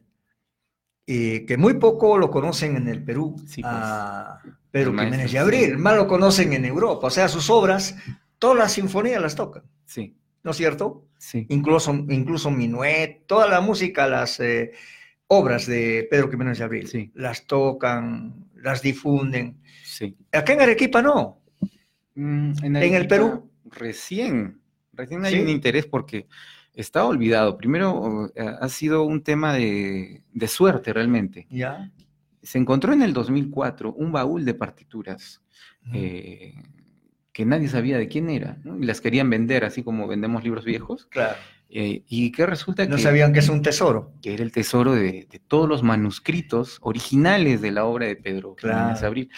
y 1.12 1.45
que 1.45 1.57
muy 1.57 1.74
poco 1.74 2.16
lo 2.19 2.31
conocen 2.31 2.77
en 2.77 2.87
el 2.87 3.03
Perú 3.03 3.35
a 3.65 4.39
Pedro 4.70 4.91
El 4.91 4.95
maestro, 4.97 5.16
Jiménez 5.16 5.24
de 5.24 5.28
sí. 5.31 5.37
Abril, 5.37 5.78
más 5.78 5.97
lo 5.97 6.07
conocen 6.07 6.53
en 6.53 6.65
Europa, 6.65 7.09
o 7.09 7.11
sea, 7.11 7.27
sus 7.27 7.51
obras, 7.51 7.97
todas 8.39 8.57
las 8.57 8.73
sinfonías 8.73 9.20
las 9.20 9.35
tocan, 9.35 9.65
Sí. 9.85 10.15
¿no 10.45 10.53
es 10.53 10.57
cierto? 10.57 11.07
Sí. 11.19 11.47
Incluso, 11.49 11.93
incluso 12.09 12.51
minuet, 12.53 13.24
toda 13.27 13.49
la 13.49 13.61
música, 13.61 14.07
las 14.07 14.39
eh, 14.39 14.70
obras 15.27 15.66
de 15.66 16.07
Pedro 16.09 16.31
Jiménez 16.31 16.59
de 16.59 16.65
Abril, 16.65 17.11
las 17.15 17.45
tocan, 17.47 18.49
las 18.55 18.81
difunden. 18.81 19.61
Sí. 19.85 20.16
Acá 20.31 20.53
en 20.53 20.61
Arequipa 20.61 21.03
no. 21.03 21.41
Mm, 22.15 22.53
En, 22.62 22.77
el 22.77 22.82
Arequipa, 22.93 23.09
Perú. 23.09 23.51
Recién, 23.65 24.61
recién 24.93 25.24
hay 25.24 25.35
Sí. 25.35 25.41
un 25.41 25.49
interés 25.49 25.87
porque 25.87 26.27
está 26.81 27.05
olvidado. 27.05 27.57
Primero, 27.57 28.31
eh, 28.35 28.44
ha 28.61 28.69
sido 28.69 29.02
un 29.05 29.23
tema 29.23 29.52
de, 29.55 30.23
de 30.32 30.48
suerte 30.48 30.93
realmente. 30.93 31.47
Ya. 31.51 31.90
Se 32.43 32.59
encontró 32.59 32.93
en 32.93 33.02
el 33.02 33.12
2004 33.12 33.93
un 33.93 34.12
baúl 34.12 34.44
de 34.44 34.55
partituras 34.55 35.43
eh, 35.93 36.55
que 37.32 37.44
nadie 37.44 37.69
sabía 37.69 37.98
de 37.98 38.09
quién 38.09 38.28
era, 38.31 38.59
¿no? 38.65 38.78
y 38.78 38.85
las 38.85 39.01
querían 39.01 39.31
vender, 39.31 39.65
así 39.65 39.82
como 39.82 40.07
vendemos 40.09 40.43
libros 40.44 40.65
viejos. 40.65 41.07
Claro. 41.11 41.36
Eh, 41.73 42.02
y 42.09 42.32
que 42.32 42.47
resulta 42.47 42.85
No 42.86 42.97
que... 42.97 43.02
sabían 43.02 43.32
que 43.32 43.39
es 43.39 43.48
un 43.48 43.62
tesoro. 43.62 44.12
Que 44.23 44.35
era 44.35 44.43
el 44.43 44.51
tesoro 44.51 44.93
de, 44.94 45.28
de 45.31 45.39
todos 45.47 45.69
los 45.69 45.82
manuscritos 45.85 46.78
originales 46.82 47.61
de 47.61 47.70
la 47.70 47.85
obra 47.85 48.07
de 48.07 48.16
Pedro 48.16 48.55
Claro. 48.57 49.07
Abril. 49.07 49.31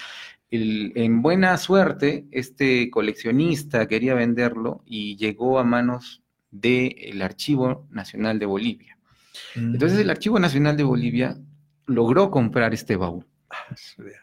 El- 0.51 0.93
en 0.97 1.20
buena 1.23 1.56
suerte, 1.59 2.27
este 2.31 2.89
coleccionista 2.90 3.86
quería 3.86 4.14
venderlo 4.14 4.82
y 4.86 5.16
llegó 5.16 5.59
a 5.59 5.64
manos 5.64 6.22
del 6.53 7.20
Archivo 7.23 7.89
Nacional 7.91 8.39
de 8.39 8.47
Bolivia. 8.47 8.97
Entonces 9.57 9.99
el 9.99 10.11
Archivo 10.11 10.39
Nacional 10.39 10.77
de 10.77 10.85
Bolivia 10.85 11.37
logró 11.87 12.31
comprar 12.31 12.73
este 12.74 12.97
baúl. 12.97 13.27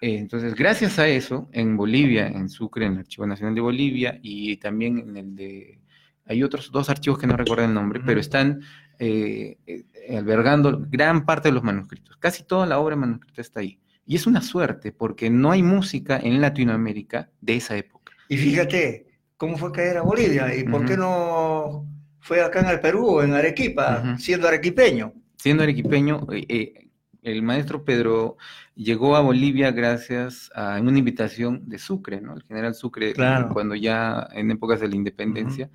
Eh, 0.01 0.17
Entonces, 0.17 0.55
gracias 0.55 0.97
a 0.99 1.07
eso, 1.07 1.49
en 1.51 1.77
Bolivia, 1.77 2.27
en 2.27 2.49
Sucre, 2.49 2.85
en 2.85 2.93
el 2.93 2.99
Archivo 2.99 3.27
Nacional 3.27 3.55
de 3.55 3.61
Bolivia 3.61 4.19
y 4.21 4.57
también 4.57 4.99
en 4.99 5.17
el 5.17 5.35
de... 5.35 5.79
Hay 6.25 6.43
otros 6.43 6.71
dos 6.71 6.89
archivos 6.89 7.17
que 7.17 7.25
no 7.25 7.35
recuerdo 7.35 7.65
el 7.65 7.73
nombre, 7.73 8.01
pero 8.05 8.19
están 8.19 8.61
eh, 8.99 9.57
eh, 9.65 9.83
albergando 10.15 10.85
gran 10.87 11.25
parte 11.25 11.49
de 11.49 11.53
los 11.53 11.63
manuscritos. 11.63 12.17
Casi 12.17 12.43
toda 12.43 12.67
la 12.67 12.77
obra 12.77 12.95
manuscrita 12.95 13.41
está 13.41 13.61
ahí. 13.61 13.79
Y 14.05 14.15
es 14.15 14.27
una 14.27 14.41
suerte, 14.41 14.91
porque 14.91 15.31
no 15.31 15.51
hay 15.51 15.63
música 15.63 16.19
en 16.19 16.39
Latinoamérica 16.39 17.29
de 17.41 17.55
esa 17.55 17.75
época. 17.77 18.13
Y 18.27 18.37
fíjate, 18.37 19.07
¿cómo 19.37 19.57
fue 19.57 19.71
caer 19.71 19.97
a 19.97 20.01
Bolivia? 20.03 20.55
¿Y 20.55 20.65
por 20.65 20.85
qué 20.85 20.97
no 20.97 21.87
fue 22.29 22.43
acá 22.43 22.59
en 22.59 22.67
el 22.67 22.79
Perú 22.79 23.21
en 23.21 23.33
Arequipa, 23.33 24.03
Ujú. 24.05 24.19
siendo 24.19 24.47
arequipeño? 24.47 25.13
Siendo 25.37 25.63
arequipeño, 25.63 26.27
eh, 26.31 26.45
eh, 26.47 26.89
el 27.23 27.41
maestro 27.41 27.83
Pedro 27.83 28.37
llegó 28.75 29.15
a 29.15 29.21
Bolivia 29.21 29.71
gracias 29.71 30.51
a 30.53 30.79
una 30.79 30.99
invitación 30.99 31.67
de 31.67 31.79
Sucre, 31.79 32.21
¿no? 32.21 32.35
El 32.35 32.43
general 32.43 32.75
Sucre, 32.75 33.13
Claro. 33.13 33.49
cuando 33.51 33.73
ya 33.73 34.27
en 34.31 34.51
épocas 34.51 34.79
de 34.79 34.89
la 34.89 34.95
independencia, 34.95 35.71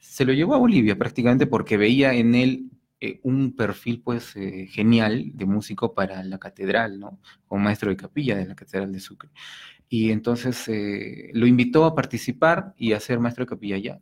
se 0.00 0.24
lo 0.24 0.32
llevó 0.32 0.54
a 0.54 0.58
Bolivia 0.58 0.98
prácticamente 0.98 1.46
porque 1.46 1.76
veía 1.76 2.12
en 2.14 2.34
él 2.34 2.64
eh, 3.00 3.20
un 3.22 3.54
perfil 3.54 4.02
pues 4.04 4.34
eh, 4.34 4.66
genial 4.68 5.30
de 5.34 5.46
músico 5.46 5.94
para 5.94 6.24
la 6.24 6.38
catedral, 6.38 6.98
¿no? 6.98 7.20
Como 7.46 7.62
maestro 7.62 7.90
de 7.90 7.96
capilla 7.96 8.36
de 8.36 8.46
la 8.46 8.56
catedral 8.56 8.90
de 8.92 8.98
Sucre. 8.98 9.30
Y 9.88 10.10
entonces 10.10 10.66
eh, 10.68 11.30
lo 11.32 11.46
invitó 11.46 11.84
a 11.84 11.94
participar 11.94 12.74
y 12.76 12.92
a 12.92 12.98
ser 12.98 13.20
maestro 13.20 13.44
de 13.44 13.50
capilla 13.50 13.76
allá. 13.76 14.00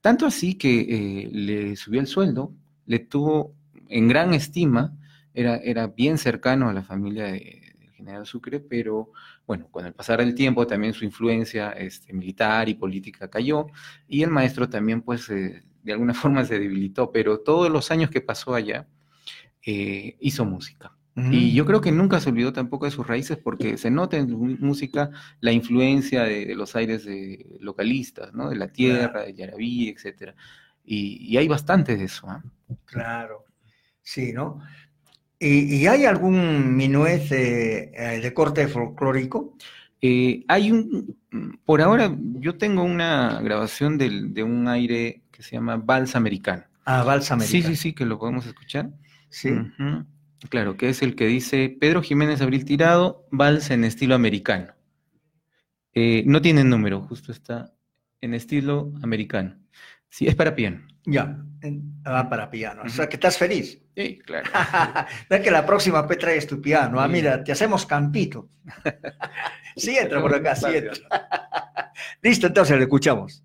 Tanto 0.00 0.26
así 0.26 0.54
que 0.56 0.80
eh, 1.24 1.28
le 1.32 1.76
subió 1.76 2.00
el 2.00 2.06
sueldo, 2.06 2.52
le 2.86 2.98
tuvo 3.00 3.54
en 3.88 4.08
gran 4.08 4.34
estima, 4.34 4.96
era, 5.34 5.56
era 5.58 5.86
bien 5.88 6.18
cercano 6.18 6.68
a 6.68 6.72
la 6.72 6.82
familia 6.82 7.24
de- 7.26 7.74
del 7.78 7.90
general 7.92 8.26
Sucre, 8.26 8.60
pero 8.60 9.12
bueno, 9.46 9.68
con 9.70 9.86
el 9.86 9.92
pasar 9.94 10.20
del 10.20 10.34
tiempo 10.34 10.66
también 10.66 10.92
su 10.94 11.04
influencia 11.04 11.72
este, 11.72 12.12
militar 12.12 12.68
y 12.68 12.74
política 12.74 13.28
cayó 13.30 13.66
y 14.06 14.22
el 14.22 14.30
maestro 14.30 14.68
también 14.68 15.02
pues 15.02 15.28
eh, 15.30 15.62
de 15.82 15.92
alguna 15.92 16.14
forma 16.14 16.44
se 16.44 16.58
debilitó, 16.58 17.12
pero 17.12 17.40
todos 17.40 17.70
los 17.70 17.90
años 17.90 18.10
que 18.10 18.20
pasó 18.20 18.54
allá 18.54 18.86
eh, 19.66 20.16
hizo 20.20 20.46
música. 20.46 20.97
Y 21.26 21.52
yo 21.54 21.66
creo 21.66 21.80
que 21.80 21.92
nunca 21.92 22.20
se 22.20 22.30
olvidó 22.30 22.52
tampoco 22.52 22.86
de 22.86 22.90
sus 22.90 23.06
raíces 23.06 23.36
porque 23.38 23.76
se 23.76 23.90
nota 23.90 24.16
en 24.16 24.28
su 24.30 24.38
música 24.38 25.10
la 25.40 25.52
influencia 25.52 26.22
de, 26.24 26.46
de 26.46 26.54
los 26.54 26.74
aires 26.76 27.04
de 27.04 27.46
localistas, 27.60 28.32
¿no? 28.34 28.48
De 28.50 28.56
la 28.56 28.68
tierra, 28.68 29.22
de 29.24 29.34
Yarabí, 29.34 29.88
etcétera. 29.88 30.34
Y, 30.84 31.16
y 31.30 31.36
hay 31.36 31.48
bastante 31.48 31.96
de 31.96 32.04
eso, 32.04 32.28
¿ah? 32.30 32.42
Claro, 32.86 33.44
sí, 34.02 34.32
¿no? 34.32 34.60
¿Y, 35.38 35.76
y 35.76 35.86
hay 35.86 36.04
algún 36.04 36.76
minuet 36.76 37.30
eh, 37.32 37.92
eh, 37.94 38.20
de 38.20 38.34
corte 38.34 38.66
folclórico? 38.68 39.54
Eh, 40.00 40.44
hay 40.48 40.70
un, 40.72 41.16
por 41.64 41.82
ahora 41.82 42.16
yo 42.40 42.56
tengo 42.56 42.82
una 42.84 43.40
grabación 43.42 43.98
del- 43.98 44.32
de 44.32 44.42
un 44.42 44.68
aire 44.68 45.22
que 45.30 45.42
se 45.42 45.52
llama 45.56 45.76
Vals 45.76 46.16
Americano. 46.16 46.64
Ah, 46.84 47.04
Vals 47.04 47.26
Sí, 47.26 47.32
Americano. 47.34 47.74
sí, 47.74 47.76
sí, 47.76 47.92
que 47.94 48.04
lo 48.06 48.18
podemos 48.18 48.46
escuchar. 48.46 48.90
Sí. 49.28 49.50
Claro, 50.48 50.76
que 50.76 50.88
es 50.88 51.02
el 51.02 51.16
que 51.16 51.26
dice 51.26 51.76
Pedro 51.80 52.02
Jiménez 52.02 52.40
Abril 52.40 52.64
Tirado, 52.64 53.26
Vals 53.30 53.70
en 53.70 53.84
estilo 53.84 54.14
americano. 54.14 54.72
Eh, 55.94 56.22
no 56.26 56.40
tiene 56.40 56.62
número, 56.62 57.00
justo 57.02 57.32
está 57.32 57.74
en 58.20 58.34
estilo 58.34 58.92
americano. 59.02 59.58
Sí, 60.08 60.26
es 60.26 60.34
para 60.34 60.54
piano. 60.54 60.86
Ya, 61.04 61.36
va 62.06 62.28
para 62.28 62.50
piano. 62.50 62.82
O 62.84 62.88
sea, 62.88 63.08
que 63.08 63.16
estás 63.16 63.36
feliz. 63.36 63.80
Sí, 63.96 64.18
claro. 64.24 64.48
Ve 65.30 65.42
que 65.42 65.50
la 65.50 65.66
próxima 65.66 66.02
vez 66.02 66.18
traes 66.18 66.46
tu 66.46 66.60
piano. 66.60 67.00
Ah, 67.00 67.08
mira, 67.08 67.42
te 67.42 67.52
hacemos 67.52 67.84
campito. 67.86 68.48
sí, 69.76 69.96
entra 69.96 70.20
por 70.20 70.34
acá, 70.34 70.54
sí 70.54 70.66
entra. 70.66 70.92
Listo, 72.22 72.46
entonces 72.46 72.76
lo 72.76 72.82
escuchamos. 72.82 73.42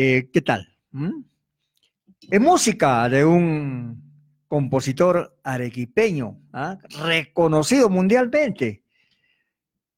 Eh, 0.00 0.30
¿Qué 0.32 0.42
tal? 0.42 0.64
¿Mm? 0.92 1.24
Es 2.30 2.40
música 2.40 3.08
de 3.08 3.24
un 3.24 4.00
compositor 4.46 5.40
arequipeño, 5.42 6.40
¿ah? 6.52 6.78
reconocido 7.04 7.90
mundialmente. 7.90 8.84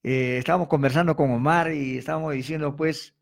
Eh, 0.03 0.39
estábamos 0.39 0.69
conversando 0.69 1.15
con 1.15 1.31
Omar 1.31 1.71
y 1.75 1.99
estábamos 1.99 2.33
diciendo, 2.33 2.75
pues, 2.75 3.15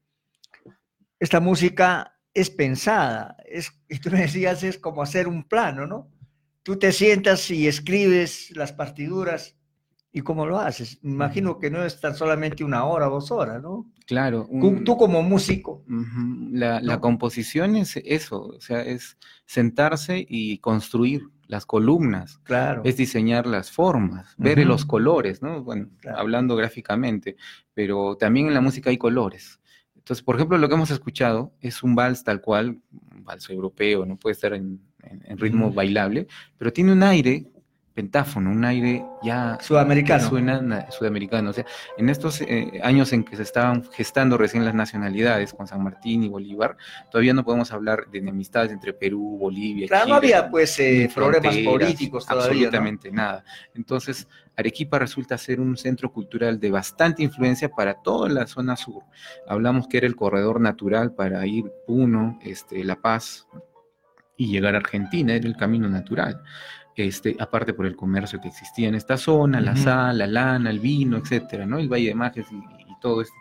esta 1.19 1.41
música 1.41 2.17
es 2.33 2.49
pensada, 2.49 3.37
es, 3.45 3.73
y 3.89 3.99
tú 3.99 4.13
me 4.13 4.21
decías, 4.21 4.63
es 4.63 4.79
como 4.79 5.03
hacer 5.03 5.27
un 5.27 5.49
plano, 5.49 5.85
¿no? 5.85 6.13
Tú 6.63 6.79
te 6.79 6.93
sientas 6.93 7.51
y 7.51 7.67
escribes 7.67 8.57
las 8.57 8.73
partiduras 8.73 9.58
y 10.19 10.23
cómo 10.23 10.47
lo 10.47 10.59
haces. 10.59 10.99
Imagino 11.05 11.59
que 11.59 11.71
no 11.71 11.85
es 11.85 12.01
tan 12.01 12.15
solamente 12.17 12.65
una 12.65 12.85
hora, 12.85 13.07
dos 13.07 13.31
horas, 13.31 13.63
¿no? 13.63 13.91
Claro. 14.07 14.47
Tú, 14.51 14.67
un- 14.69 14.85
tú 14.85 14.97
como 14.97 15.23
músico. 15.23 15.85
La, 16.51 16.81
la 16.81 16.95
¿no? 16.97 17.01
composición 17.01 17.77
es 17.77 17.97
eso, 18.05 18.43
o 18.57 18.61
sea, 18.61 18.83
es 18.83 19.17
sentarse 19.47 20.25
y 20.29 20.59
construir 20.59 21.23
las 21.47 21.65
columnas, 21.67 22.41
Claro. 22.43 22.83
es 22.85 22.97
diseñar 22.97 23.47
las 23.47 23.71
formas, 23.71 24.35
ver 24.37 24.67
los 24.67 24.85
colores, 24.85 25.41
¿no? 25.41 25.63
Bueno, 25.63 25.89
hablando 26.17 26.57
gráficamente, 26.57 27.37
pero 27.75 28.17
también 28.17 28.49
en 28.49 28.55
la 28.55 28.61
música 28.61 28.91
hay 28.91 28.99
colores. 28.99 29.61
Entonces, 29.97 30.23
por 30.25 30.35
ejemplo, 30.37 30.59
lo 30.59 30.69
que 30.69 30.75
hemos 30.75 30.91
escuchado 30.91 31.53
es 31.61 31.83
un 31.83 31.95
vals 31.95 32.25
tal 32.25 32.41
cual, 32.41 32.81
un 33.15 33.25
vals 33.25 33.49
europeo, 33.51 34.05
no 34.05 34.17
puede 34.17 34.33
estar 34.33 34.53
en, 34.53 34.81
en- 35.03 35.23
en 35.25 35.39
ritmo 35.39 35.71
bailable, 35.73 36.27
pero 36.59 36.73
tiene 36.73 36.93
un 36.93 37.03
aire 37.03 37.51
pentáfono, 37.99 38.51
un 38.53 38.65
aire 38.65 39.05
ya 39.25 39.59
Sudamericano. 39.61 40.29
suena 40.29 40.61
na- 40.63 40.89
sudamericano. 40.93 41.51
O 41.51 41.53
sea, 41.53 41.65
en 41.97 42.09
estos 42.09 42.41
eh, 42.43 42.79
años 42.85 43.13
en 43.13 43.25
que 43.25 43.35
se 43.35 43.43
estaban 43.43 43.83
gestando 43.91 44.39
recién 44.39 44.65
las 44.65 44.73
nacionalidades 44.73 45.53
con 45.53 45.67
San 45.67 45.83
Martín 45.83 46.23
y 46.23 46.29
Bolívar, 46.29 46.77
todavía 47.11 47.35
no 47.35 47.45
podemos 47.45 47.73
hablar 47.73 48.07
de 48.09 48.19
enemistades 48.19 48.71
entre 48.71 48.93
Perú, 48.93 49.37
Bolivia, 49.41 49.89
Claro, 49.89 50.11
no 50.11 50.15
había, 50.15 50.49
pues, 50.49 50.79
eh, 50.79 51.11
problemas 51.13 51.57
políticos 51.57 52.25
todavía, 52.25 52.47
¿no? 52.47 52.53
Absolutamente 52.53 53.11
nada. 53.11 53.43
Entonces, 53.75 54.29
Arequipa 54.57 55.01
resulta 55.01 55.37
ser 55.37 55.59
un 55.59 55.77
centro 55.77 56.13
cultural 56.13 56.61
de 56.61 56.71
bastante 56.71 57.25
influencia 57.25 57.69
para 57.69 57.95
toda 57.95 58.29
la 58.29 58.47
zona 58.47 58.77
sur. 58.77 59.03
Hablamos 59.49 59.89
que 59.89 59.97
era 59.97 60.07
el 60.07 60.15
corredor 60.15 60.61
natural 60.61 61.15
para 61.15 61.45
ir 61.49 61.65
Puno, 61.85 62.39
este, 62.45 62.85
La 62.85 62.95
Paz 62.95 63.49
y 64.37 64.53
llegar 64.53 64.77
a 64.77 64.79
Argentina, 64.79 65.35
era 65.35 65.49
el 65.49 65.57
camino 65.57 65.89
natural. 65.89 66.41
Este, 67.07 67.37
aparte 67.39 67.73
por 67.75 67.87
el 67.87 67.95
comercio 67.95 68.41
que 68.41 68.49
existía 68.49 68.89
en 68.89 68.95
esta 68.97 69.17
zona, 69.17 69.61
la 69.61 69.73
Ujú. 69.73 69.83
sal, 69.83 70.19
la 70.19 70.27
lana, 70.27 70.71
el 70.71 70.81
vino, 70.81 71.17
etcétera, 71.17 71.65
¿no? 71.65 71.79
El 71.79 71.89
Valle 71.89 72.09
de 72.09 72.15
Majes 72.15 72.47
y, 72.51 72.57
y 72.57 72.99
todo 73.01 73.23
este, 73.23 73.37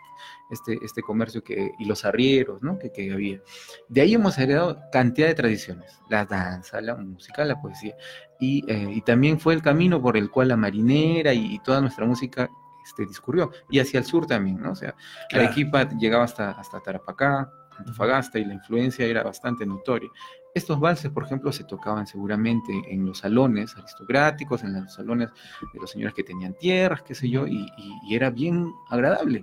este, 0.50 0.78
este 0.84 1.02
comercio 1.02 1.42
que, 1.42 1.72
y 1.78 1.84
los 1.84 2.04
arrieros, 2.04 2.62
¿no? 2.62 2.78
Que, 2.78 2.92
que 2.92 3.12
había. 3.12 3.40
De 3.88 4.00
ahí 4.00 4.14
hemos 4.14 4.38
heredado 4.38 4.80
cantidad 4.92 5.26
de 5.26 5.34
tradiciones, 5.34 6.00
la 6.08 6.24
danza, 6.24 6.80
la 6.80 6.94
música, 6.94 7.44
la 7.44 7.60
poesía, 7.60 7.96
y, 8.40 8.64
eh, 8.70 8.92
y 8.94 9.00
también 9.02 9.40
fue 9.40 9.54
el 9.54 9.62
camino 9.62 10.00
por 10.00 10.16
el 10.16 10.30
cual 10.30 10.48
la 10.48 10.56
marinera 10.56 11.34
y, 11.34 11.54
y 11.54 11.58
toda 11.58 11.80
nuestra 11.80 12.06
música 12.06 12.48
este, 12.84 13.04
discurrió, 13.06 13.50
y 13.68 13.80
hacia 13.80 13.98
el 13.98 14.06
sur 14.06 14.26
también, 14.26 14.60
¿no? 14.62 14.70
O 14.70 14.76
sea, 14.76 14.94
Claro. 15.28 15.46
Arequipa 15.46 15.88
llegaba 15.98 16.24
hasta, 16.24 16.52
hasta 16.52 16.80
Tarapacá, 16.80 17.50
Antofagasta, 17.78 18.38
y 18.38 18.44
la 18.44 18.54
influencia 18.54 19.04
era 19.06 19.22
bastante 19.22 19.64
notoria. 19.66 20.08
Estos 20.54 20.80
valses, 20.80 21.10
por 21.10 21.24
ejemplo, 21.24 21.52
se 21.52 21.64
tocaban 21.64 22.06
seguramente 22.06 22.72
en 22.88 23.04
los 23.06 23.18
salones 23.18 23.76
aristocráticos, 23.76 24.64
en 24.64 24.72
los 24.82 24.92
salones 24.94 25.28
de 25.72 25.80
los 25.80 25.90
señores 25.90 26.14
que 26.14 26.24
tenían 26.24 26.54
tierras, 26.54 27.02
qué 27.02 27.14
sé 27.14 27.28
yo, 27.28 27.46
y, 27.46 27.66
y- 27.76 27.98
y 28.08 28.14
era 28.14 28.30
bien 28.30 28.72
agradable. 28.90 29.42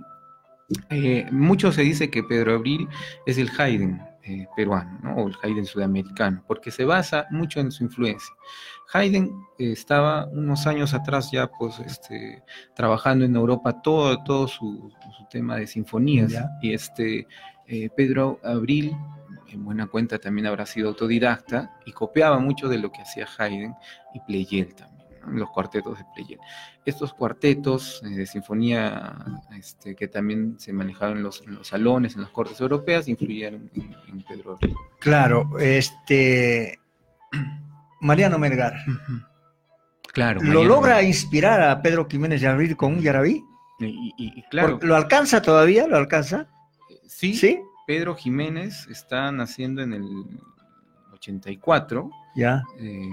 Eh, 0.90 1.26
mucho 1.30 1.70
se 1.70 1.82
dice 1.82 2.10
que 2.10 2.24
Pedro 2.24 2.54
Abril 2.56 2.88
es 3.24 3.38
el 3.38 3.48
Haydn 3.56 4.00
eh, 4.24 4.48
peruano, 4.56 4.98
¿no? 5.00 5.14
o 5.14 5.28
el 5.28 5.36
Haydn 5.40 5.64
sudamericano, 5.64 6.42
porque 6.48 6.72
se 6.72 6.84
basa 6.84 7.26
mucho 7.30 7.60
en 7.60 7.70
su 7.70 7.84
influencia. 7.84 8.34
Haydn 8.92 9.26
eh, 9.58 9.70
estaba 9.70 10.26
unos 10.26 10.66
años 10.66 10.92
atrás 10.92 11.30
ya 11.30 11.46
pues, 11.46 11.78
este, 11.78 12.42
trabajando 12.74 13.24
en 13.24 13.36
Europa 13.36 13.80
todo, 13.80 14.22
todo 14.24 14.48
su, 14.48 14.90
su 15.16 15.24
tema 15.30 15.54
de 15.56 15.68
sinfonías, 15.68 16.32
Ya. 16.32 16.50
y 16.60 16.74
este, 16.74 17.28
eh, 17.68 17.88
Pedro 17.96 18.40
Abril, 18.42 18.96
en 19.56 19.64
buena 19.64 19.86
cuenta, 19.88 20.18
también 20.18 20.46
habrá 20.46 20.64
sido 20.66 20.88
autodidacta 20.90 21.76
y 21.84 21.92
copiaba 21.92 22.38
mucho 22.38 22.68
de 22.68 22.78
lo 22.78 22.92
que 22.92 23.02
hacía 23.02 23.26
Haydn 23.38 23.74
y 24.14 24.20
Pleyel 24.20 24.74
también. 24.74 24.96
los 25.32 25.50
cuartetos 25.50 25.98
de 25.98 26.04
Pleyel. 26.14 26.38
Estos 26.84 27.12
cuartetos 27.12 28.00
eh, 28.04 28.10
de 28.10 28.26
sinfonía 28.26 29.16
este, 29.58 29.96
que 29.96 30.06
también 30.06 30.54
se 30.60 30.72
manejaban 30.72 31.16
en 31.16 31.24
los, 31.24 31.42
en 31.42 31.56
los 31.56 31.66
salones, 31.66 32.14
en 32.14 32.20
las 32.22 32.30
cortes 32.30 32.60
europeas, 32.60 33.08
influyeron 33.08 33.68
en, 33.74 33.96
en 34.08 34.22
Pedro 34.22 34.52
Abril. 34.54 34.74
Claro, 35.00 35.58
este. 35.58 36.78
Mariano 38.00 38.38
Melgar. 38.38 38.74
Claro. 40.12 40.40
¿Lo 40.40 40.46
Mariano 40.46 40.68
logra 40.68 40.94
Melgar. 40.96 41.04
inspirar 41.04 41.60
a 41.62 41.82
Pedro 41.82 42.06
Jiménez 42.08 42.40
de 42.40 42.46
Abril 42.46 42.76
con 42.76 42.92
un 42.94 43.00
yarabí? 43.00 43.42
Y, 43.80 43.86
y- 44.16 44.32
y 44.38 44.42
claro. 44.44 44.78
¿Lo 44.82 44.94
alcanza 44.96 45.42
todavía? 45.42 45.86
¿Lo 45.86 45.96
alcanza? 45.96 46.46
Sí, 47.06 47.34
¿Sí? 47.34 47.60
Pedro 47.86 48.14
Jiménez 48.14 48.86
está 48.88 49.30
naciendo 49.32 49.82
en 49.82 49.92
el 49.92 50.04
84 51.12 52.10
Ya, 52.34 52.62
eh, 52.78 53.08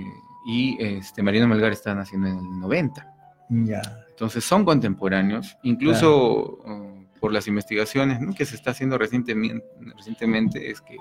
y 0.46 0.78
este, 0.84 1.22
Mariano 1.22 1.48
Melgar 1.48 1.72
está 1.72 1.94
naciendo 1.96 2.28
en 2.28 2.38
el 2.38 2.60
90. 2.60 3.14
ya. 3.50 3.82
Entonces 4.10 4.44
son 4.44 4.64
contemporáneos, 4.64 5.58
incluso 5.64 6.60
uh, 6.66 7.20
por 7.20 7.34
las 7.34 7.48
investigaciones 7.48 8.22
¿no? 8.22 8.34
que 8.36 8.46
se 8.46 8.56
está 8.56 8.72
haciendo 8.72 8.98
recientemente, 8.98 9.66
recientemente 9.96 10.70
es 10.70 10.82
que 10.82 10.98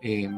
eh, 0.00 0.28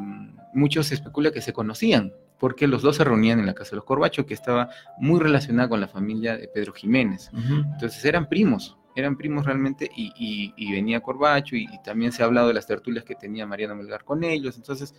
muchos 0.55 0.86
se 0.86 0.95
especula 0.95 1.31
que 1.31 1.43
se 1.43 1.53
conocían, 1.53 2.15
porque 2.39 2.66
los 2.66 2.81
dos 2.81 2.97
se 2.97 3.05
reunían 3.05 3.40
en 3.40 3.47
la 3.47 3.55
casa 3.55 3.73
de 3.73 3.77
los 3.77 3.85
Corbacho, 3.85 4.24
que 4.24 4.32
estaba 4.32 4.70
muy 4.99 5.20
relacionada 5.20 5.69
con 5.69 5.81
la 5.81 5.89
familia 5.89 6.36
de 6.36 6.49
Pedro 6.49 6.73
Jiménez. 6.73 7.31
Entonces 7.35 8.03
eran 8.05 8.28
primos, 8.28 8.78
eran 9.01 9.16
primos 9.16 9.45
realmente, 9.47 9.91
y, 9.97 10.12
y- 10.16 10.55
y 10.57 10.73
venía 10.73 11.01
Corbacho, 11.01 11.57
y, 11.57 11.65
y 11.65 11.83
también 11.83 12.12
se 12.12 12.23
ha 12.23 12.27
hablado 12.27 12.49
de 12.49 12.55
las 12.55 12.66
tertulias 12.66 13.05
que 13.05 13.15
tenía 13.15 13.47
Mariano 13.47 13.75
Melgar 13.77 14.05
con 14.05 14.25
ellos. 14.25 14.57
Entonces, 14.57 14.95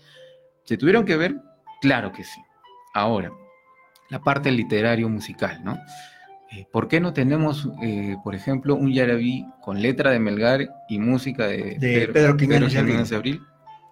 ¿se 0.64 0.78
tuvieron 0.78 1.06
que 1.06 1.18
ver? 1.18 1.36
Claro 1.82 2.12
que 2.12 2.24
sí. 2.24 2.42
Ahora, 2.94 3.32
la 4.10 4.20
parte 4.22 4.52
literario 4.52 5.08
musical, 5.10 5.62
¿no? 5.64 5.78
Eh, 6.52 6.66
¿Por 6.72 6.88
qué 6.88 7.00
no 7.00 7.14
tenemos, 7.14 7.68
eh, 7.84 8.16
por 8.24 8.34
ejemplo, 8.34 8.76
un 8.76 8.92
Yarabí 8.92 9.46
con 9.62 9.82
letra 9.82 10.10
de 10.12 10.20
Melgar 10.20 10.68
y 10.90 10.98
música 11.00 11.46
de, 11.48 11.78
De 11.78 12.08
Pedro 12.12 12.34
de 12.34 12.40
Jiménez 12.70 13.10
de 13.10 13.16
Abril? 13.16 13.42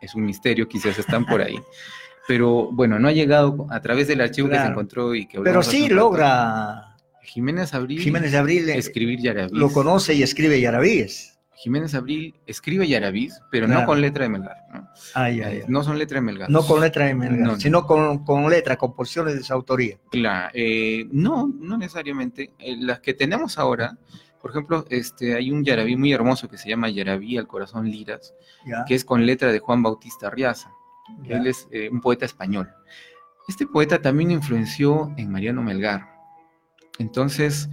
Es 0.01 0.15
un 0.15 0.25
misterio, 0.25 0.67
quizás 0.67 0.97
están 0.97 1.25
por 1.25 1.41
ahí. 1.41 1.59
Pero 2.27 2.69
bueno, 2.71 2.99
no 2.99 3.07
ha 3.07 3.11
llegado 3.13 3.67
a 3.69 3.79
través 3.79 4.07
del 4.07 4.21
archivo 4.21 4.47
que 4.49 4.55
se 4.55 4.59
Claro. 4.61 4.71
encontró 4.71 5.15
y 5.15 5.27
que 5.27 5.39
Pero 5.39 5.61
sí 5.63 5.87
logra. 5.87 6.86
Jiménez 7.27 7.73
Abril, 7.73 7.99
Jiménez 8.01 8.33
Abril 8.33 8.69
eh, 8.69 8.77
escribir 8.77 9.19
yarabís. 9.19 9.51
lo 9.51 9.69
conoce 9.71 10.13
y 10.13 10.23
escribe 10.23 10.59
yarabíes. 10.59 11.37
Jiménez 11.55 11.93
Abril 11.95 12.35
escribe 12.45 12.87
yarabís, 12.87 13.39
pero 13.51 13.67
no 13.67 13.83
con 13.85 13.99
letra 13.99 14.23
de 14.23 14.29
Melgar. 14.29 14.57
¿no? 14.73 14.87
No 15.67 15.83
son 15.83 15.97
letra 15.97 16.15
de 16.15 16.21
Melgar. 16.21 16.49
No 16.49 16.63
con 16.65 16.79
letra 16.81 17.05
de 17.05 17.15
Melgar, 17.15 17.39
No, 17.39 17.51
no. 17.53 17.59
sino 17.59 17.85
con, 17.85 18.23
con 18.23 18.47
letra, 18.49 18.77
composiciones 18.77 19.33
de 19.35 19.43
su 19.43 19.53
autoría. 19.53 19.97
Claro, 20.11 20.51
eh, 20.53 21.07
no, 21.11 21.51
no 21.59 21.77
necesariamente. 21.77 22.51
Eh, 22.59 22.77
las 22.79 22.99
que 22.99 23.13
tenemos 23.15 23.57
ahora, 23.57 23.97
por 24.39 24.51
ejemplo, 24.51 24.85
este, 24.89 25.33
hay 25.35 25.49
un 25.51 25.63
yarabí 25.65 25.95
muy 25.97 26.13
hermoso 26.13 26.47
que 26.47 26.57
se 26.59 26.69
llama 26.69 26.89
Yarabí 26.89 27.37
al 27.37 27.47
corazón 27.47 27.89
liras, 27.89 28.33
Ya. 28.65 28.85
que 28.87 28.93
es 28.93 29.03
con 29.03 29.25
letra 29.25 29.51
de 29.51 29.57
Juan 29.59 29.81
Bautista 29.81 30.27
Arriaza. 30.27 30.71
Ya. 31.23 31.37
Él 31.37 31.47
es 31.47 31.67
eh, 31.71 31.89
un 31.91 32.01
poeta 32.01 32.25
español. 32.25 32.69
Este 33.47 33.65
poeta 33.65 33.99
también 33.99 34.29
influenció 34.29 35.11
en 35.17 35.31
Mariano 35.31 35.63
Melgar. 35.63 36.16
Entonces, 36.99 37.69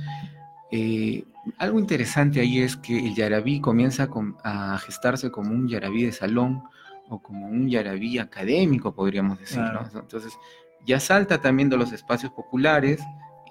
eh, 0.70 1.24
algo 1.59 1.78
interesante 1.78 2.40
ahí 2.40 2.60
es 2.60 2.76
que 2.76 2.98
el 2.98 3.14
yarabí 3.14 3.60
comienza 3.60 4.09
con- 4.09 4.36
a 4.44 4.78
gestarse 4.78 5.30
como 5.30 5.51
un 5.51 5.68
yarabí 5.68 6.05
de 6.05 6.12
salón 6.12 6.62
o 7.09 7.20
como 7.22 7.46
un 7.46 7.68
yarabí 7.68 8.18
académico, 8.18 8.94
podríamos 8.94 9.38
decir. 9.38 9.59
¿no? 9.60 10.01
Entonces, 10.01 10.32
ya 10.86 11.01
salta 11.01 11.40
también 11.40 11.68
de 11.68 11.76
los 11.76 11.92
espacios 11.92 12.32
populares 12.32 13.01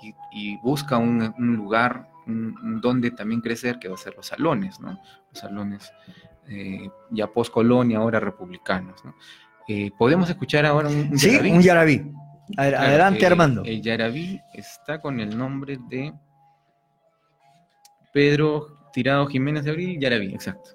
y, 0.02 0.14
y 0.32 0.58
busca 0.58 0.98
un, 0.98 1.34
un 1.38 1.56
lugar 1.56 2.10
un- 2.26 2.56
un 2.64 2.80
donde 2.82 3.12
también 3.12 3.42
crecer, 3.42 3.80
que 3.80 3.90
va 3.90 3.96
a 3.96 3.98
ser 3.98 4.16
los 4.16 4.28
salones, 4.28 4.80
¿no? 4.80 4.92
Los 5.32 5.40
salones 5.40 5.92
eh, 6.48 6.90
ya 7.12 7.28
post-colonia, 7.28 7.98
ahora 8.00 8.20
republicanos, 8.20 9.04
¿no? 9.04 9.14
Eh, 9.68 9.92
Podemos 9.98 10.30
escuchar 10.30 10.66
ahora 10.66 10.88
un, 10.90 11.10
un 11.12 11.18
Sí, 11.20 11.32
yarabí? 11.32 11.52
un 11.52 11.62
yarabí. 11.62 12.12
A- 12.58 12.68
Claro, 12.68 12.78
Adelante, 12.78 13.24
eh, 13.24 13.28
Armando. 13.28 13.64
El 13.66 13.82
Yarabí 13.82 14.40
está 14.54 15.00
con 15.02 15.20
el 15.20 15.36
nombre 15.38 15.78
de 15.90 16.14
Pedro 18.12 18.90
Tirado 18.94 19.26
Jiménez 19.28 19.64
de 19.64 19.72
Abril, 19.72 20.00
Yarabí, 20.00 20.34
exacto. 20.34 20.70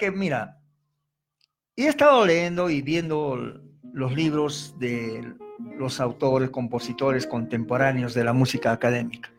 Que, 0.00 0.10
mira, 0.10 0.58
he 1.76 1.86
estado 1.86 2.26
leyendo 2.26 2.70
y 2.70 2.82
viendo 2.82 3.38
los 3.92 4.14
libros 4.14 4.74
de 4.78 5.34
los 5.78 6.00
autores, 6.00 6.50
compositores 6.50 7.26
contemporáneos 7.26 8.14
de 8.14 8.24
la 8.24 8.32
música 8.32 8.72
académica. 8.72 9.30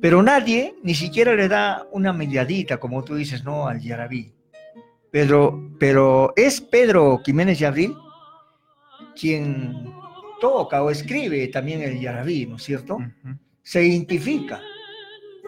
Pero 0.00 0.22
nadie 0.22 0.76
ni 0.82 0.94
siquiera 0.94 1.34
le 1.34 1.48
da 1.48 1.86
una 1.90 2.12
mediadita, 2.12 2.76
como 2.78 3.02
tú 3.02 3.16
dices, 3.16 3.44
no, 3.44 3.66
al 3.66 3.80
Yarabí. 3.80 4.32
Pedro, 5.10 5.72
pero 5.80 6.34
es 6.36 6.60
Pedro 6.60 7.20
Jiménez 7.24 7.62
Abril 7.62 7.96
quien 9.18 9.92
toca 10.40 10.82
o 10.82 10.90
escribe 10.90 11.48
también 11.48 11.82
el 11.82 11.98
yarabí, 11.98 12.46
¿no 12.46 12.56
es 12.56 12.62
cierto? 12.62 12.98
Se 13.62 13.84
identifica 13.84 14.60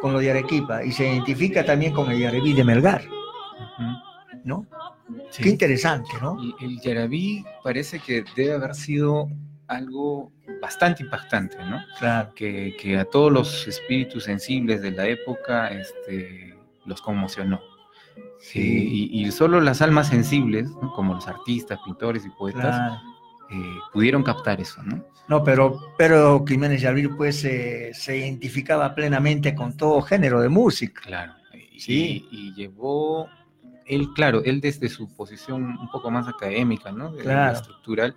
con 0.01 0.13
lo 0.13 0.19
de 0.19 0.31
Arequipa 0.31 0.83
y 0.85 0.93
se 0.93 1.05
identifica 1.05 1.65
también 1.65 1.93
con 1.93 2.11
el 2.11 2.19
yarabí 2.19 2.53
de 2.53 2.65
Melgar, 2.65 3.05
¿no? 4.45 4.67
Qué 5.37 5.49
interesante, 5.49 6.11
¿no? 6.21 6.37
Y 6.43 6.55
el 6.65 6.81
yarabí 6.81 7.45
parece 7.65 7.99
que 7.99 8.25
debe 8.37 8.55
haber 8.55 8.75
sido 8.75 9.29
algo 9.67 10.33
bastante 10.61 11.03
impactante, 11.03 11.57
¿no? 11.65 11.81
Claro. 11.99 12.33
Que, 12.35 12.75
que 12.81 12.99
a 12.99 13.05
todos 13.05 13.33
los 13.33 13.67
espíritus 13.69 14.25
sensibles 14.25 14.83
de 14.83 14.91
la 14.93 15.07
época 15.07 15.69
este, 15.69 16.55
los 16.85 17.01
conmocionó. 17.03 17.61
Sí. 18.41 18.61
Eh, 18.61 18.89
y, 19.13 19.27
y 19.27 19.31
solo 19.33 19.61
las 19.61 19.83
almas 19.83 20.09
sensibles, 20.09 20.69
¿no? 20.71 20.93
como 20.95 21.15
los 21.15 21.29
artistas, 21.29 21.79
pintores 21.85 22.25
y 22.27 22.31
poetas, 22.31 22.63
Claro. 22.77 22.95
eh, 23.51 23.79
pudieron 23.93 24.23
captar 24.23 24.61
eso, 24.61 24.83
¿no? 24.83 25.05
No, 25.29 25.45
pero, 25.45 25.79
pero 25.97 26.45
Jiménez 26.47 26.81
Yabril 26.83 27.15
pues 27.17 27.45
eh, 27.45 27.91
se 27.95 28.17
identificaba 28.19 28.95
plenamente 28.95 29.55
con 29.55 29.77
todo 29.77 30.03
género 30.03 30.41
de 30.41 30.49
música. 30.49 31.03
Claro. 31.03 31.35
Y, 31.73 31.79
Sí. 31.81 32.27
y 32.33 32.53
llevó, 32.55 33.29
él, 33.91 34.13
claro, 34.15 34.43
él 34.45 34.61
desde 34.61 34.89
su 34.89 35.09
posición 35.15 35.63
un 35.81 35.89
poco 35.91 36.11
más 36.11 36.29
académica, 36.29 36.93
¿no? 36.93 37.11
De- 37.13 37.23
Claro. 37.23 37.57
estructural, 37.57 38.15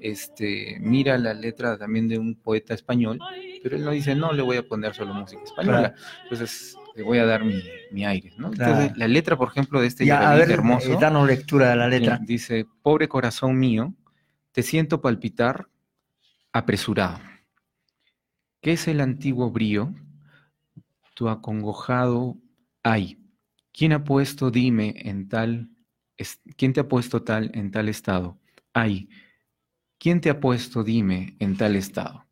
este, 0.00 0.78
mira 0.80 1.16
la 1.18 1.32
letra 1.34 1.78
también 1.78 2.08
de 2.08 2.18
un 2.18 2.34
poeta 2.34 2.74
español, 2.74 3.18
pero 3.62 3.76
él 3.76 3.84
no 3.84 3.92
dice, 3.92 4.14
no, 4.14 4.32
le 4.32 4.42
voy 4.42 4.56
a 4.56 4.62
poner 4.66 4.94
solo 4.94 5.14
música 5.14 5.42
española, 5.44 5.94
entonces 6.24 6.76
le 6.94 7.02
voy 7.02 7.18
a 7.18 7.26
dar 7.26 7.44
mi, 7.44 7.62
mi 7.90 8.04
aire, 8.04 8.32
¿no? 8.36 8.50
Claro. 8.50 8.72
Entonces, 8.72 8.98
la 8.98 9.08
letra, 9.08 9.36
por 9.36 9.48
ejemplo, 9.48 9.80
de 9.80 9.86
este 9.86 10.04
Ya, 10.04 10.30
a 10.30 10.34
ver, 10.34 10.50
hermoso, 10.50 10.92
eh, 10.92 10.96
danos 11.00 11.26
lectura 11.26 11.70
de 11.70 11.76
la 11.76 11.88
letra. 11.88 12.16
eh, 12.16 12.24
dice, 12.26 12.66
pobre 12.82 13.08
corazón 13.08 13.58
mío, 13.58 13.94
te 14.52 14.62
siento 14.62 15.00
palpitar 15.00 15.68
apresurado. 16.52 17.18
¿Qué 18.60 18.72
es 18.72 18.86
el 18.88 19.00
antiguo 19.00 19.50
brío? 19.50 19.92
Tu 21.14 21.28
acongojado 21.28 22.36
ay. 22.82 23.18
¿Quién 23.72 23.92
ha 23.92 24.04
puesto, 24.04 24.50
dime, 24.50 24.94
en 24.96 25.28
tal, 25.28 25.70
es- 26.16 26.40
quién 26.56 26.72
te 26.72 26.80
ha 26.80 26.88
puesto 26.88 27.22
tal 27.22 27.50
en 27.54 27.70
tal 27.70 27.88
estado? 27.88 28.38
Ay. 28.72 29.08
¿Quién 29.98 30.20
te 30.20 30.30
ha 30.30 30.40
puesto, 30.40 30.82
dime, 30.82 31.36
en 31.38 31.56
tal 31.56 31.76
estado? 31.76 32.26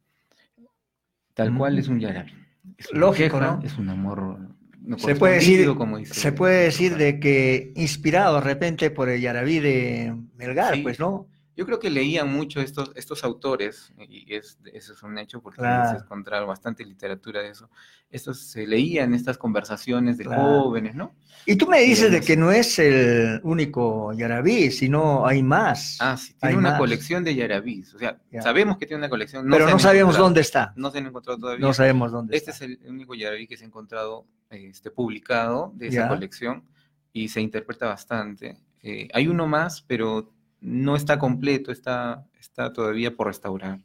Tal 1.34 1.56
cual 1.56 1.78
es 1.78 1.88
un 1.88 2.00
yarabí. 2.00 2.32
Es 2.76 2.90
una 2.90 3.00
Lógico, 3.00 3.38
queja, 3.38 3.56
¿no? 3.56 3.62
Es 3.62 3.78
un 3.78 3.88
amor 3.88 4.38
no 4.82 4.98
Se 4.98 5.14
puede 5.14 5.34
decir, 5.34 5.74
como 5.74 5.98
dice 5.98 6.14
se 6.14 6.32
puede 6.32 6.64
decir 6.64 6.96
de 6.96 7.20
que 7.20 7.72
inspirado 7.76 8.36
de 8.36 8.40
repente 8.40 8.90
por 8.90 9.08
el 9.10 9.20
Yarabí 9.20 9.58
de 9.60 10.16
Melgar, 10.36 10.74
Sí. 10.74 10.82
pues, 10.82 10.98
¿no? 10.98 11.28
Yo 11.60 11.66
creo 11.66 11.78
que 11.78 11.90
leían 11.90 12.32
mucho 12.32 12.62
estos, 12.62 12.90
estos 12.94 13.22
autores, 13.22 13.92
y 13.98 14.34
es, 14.34 14.58
eso 14.72 14.94
es 14.94 15.02
un 15.02 15.18
hecho 15.18 15.42
porque 15.42 15.58
Claro. 15.58 15.90
se 15.98 16.02
encontraron 16.02 16.48
bastante 16.48 16.86
literatura 16.86 17.42
de 17.42 17.50
eso. 17.50 17.68
Estos 18.10 18.40
se 18.40 18.66
leían 18.66 19.12
estas 19.12 19.36
conversaciones 19.36 20.16
de 20.16 20.24
Claro. 20.24 20.62
jóvenes, 20.62 20.94
¿no? 20.94 21.14
Y 21.44 21.56
tú 21.56 21.66
me 21.66 21.80
dices 21.82 22.10
de 22.10 22.22
que 22.22 22.34
no 22.34 22.50
es 22.50 22.78
el 22.78 23.42
único 23.44 24.14
Yarabí, 24.14 24.70
sino 24.70 25.26
hay 25.26 25.42
más. 25.42 25.98
Ah, 26.00 26.16
sí, 26.16 26.32
tiene 26.32 26.54
Hay 26.54 26.58
una 26.58 26.70
más. 26.70 26.78
colección 26.78 27.24
de 27.24 27.34
yarabís. 27.34 27.92
O 27.94 27.98
sea, 27.98 28.18
Ya. 28.32 28.40
sabemos 28.40 28.78
que 28.78 28.86
tiene 28.86 29.00
una 29.02 29.10
colección. 29.10 29.46
Pero 29.50 29.66
se 29.66 29.72
no 29.72 29.78
sabemos 29.78 30.16
dónde 30.16 30.40
está. 30.40 30.72
No 30.76 30.90
se 30.90 30.96
han 30.96 31.08
encontrado 31.08 31.38
todavía. 31.38 31.66
No 31.66 31.74
sabemos 31.74 32.10
dónde 32.10 32.34
Este 32.38 32.52
es 32.52 32.62
el 32.62 32.78
único 32.88 33.14
yarabí 33.14 33.46
que 33.46 33.58
se 33.58 33.64
ha 33.64 33.66
encontrado 33.66 34.24
este, 34.48 34.90
publicado 34.90 35.72
de 35.76 35.88
esa 35.88 35.96
Ya. 36.04 36.08
colección 36.08 36.64
y 37.12 37.28
se 37.28 37.42
interpreta 37.42 37.86
bastante. 37.86 38.56
Eh, 38.82 39.08
hay 39.12 39.28
uno 39.28 39.46
más, 39.46 39.82
pero 39.82 40.32
no 40.60 40.96
está 40.96 41.18
completo, 41.18 41.72
está, 41.72 42.24
está 42.38 42.72
todavía 42.72 43.14
por 43.14 43.26
restaurar. 43.28 43.80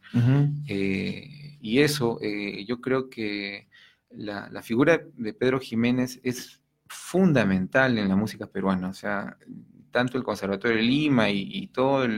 Eh, 0.67 1.57
y 1.61 1.79
eso, 1.79 2.19
eh, 2.21 2.65
yo 2.65 2.81
creo 2.81 3.09
que 3.09 3.67
la, 4.09 4.49
la 4.49 4.61
figura 4.61 5.01
de 5.15 5.33
Pedro 5.33 5.59
Jiménez 5.59 6.19
es 6.23 6.61
fundamental 6.87 7.97
en 7.97 8.09
la 8.09 8.15
música 8.15 8.47
peruana. 8.47 8.89
O 8.89 8.93
sea, 8.93 9.37
tanto 9.91 10.17
el 10.17 10.23
Conservatorio 10.23 10.77
de 10.77 10.83
Lima 10.83 11.29
y, 11.29 11.47
y 11.51 11.67
todos 11.67 12.09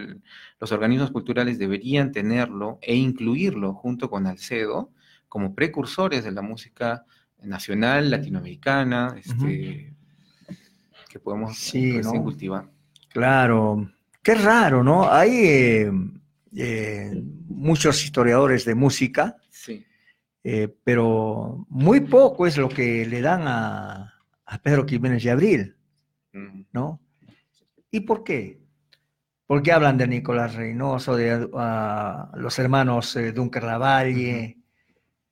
los 0.60 0.72
organismos 0.72 1.12
culturales 1.12 1.60
deberían 1.60 2.12
tenerlo 2.12 2.80
e 2.82 2.96
incluirlo 2.96 3.74
junto 3.74 4.10
con 4.10 4.26
Alcedo 4.28 4.92
como 5.30 5.54
precursores 5.54 6.24
de 6.24 6.32
la 6.32 6.42
música 6.42 7.06
nacional, 7.44 8.10
latinoamericana, 8.10 9.16
este, 9.18 9.94
que 11.10 11.20
podemos 11.20 11.58
Sí, 11.58 12.02
cultivar. 12.24 12.70
Claro, 13.10 13.92
qué 14.22 14.36
raro, 14.36 14.84
¿no? 14.84 15.12
Hay 15.12 15.32
eh, 15.46 15.92
eh, 16.56 17.24
muchos 17.48 18.04
historiadores 18.04 18.66
de 18.66 18.76
música, 18.76 19.38
Sí. 19.50 19.86
eh, 20.44 20.68
pero 20.84 21.66
muy 21.70 22.02
poco 22.02 22.46
es 22.48 22.58
lo 22.58 22.70
que 22.70 23.06
le 23.06 23.22
dan 23.22 23.44
a, 23.48 24.14
a 24.46 24.58
Pedro 24.62 24.86
Jiménez 24.88 25.24
de 25.24 25.32
Abril. 25.32 25.74
¿no? 26.72 27.02
¿Y 27.90 28.02
por 28.02 28.24
qué? 28.24 28.60
Porque 29.48 29.72
hablan 29.72 29.98
de 29.98 30.08
Nicolás 30.08 30.54
Reynoso, 30.54 31.16
de 31.16 31.50
los 32.36 32.60
hermanos 32.60 33.18
Dunker 33.34 33.64
Lavalle, 33.64 34.58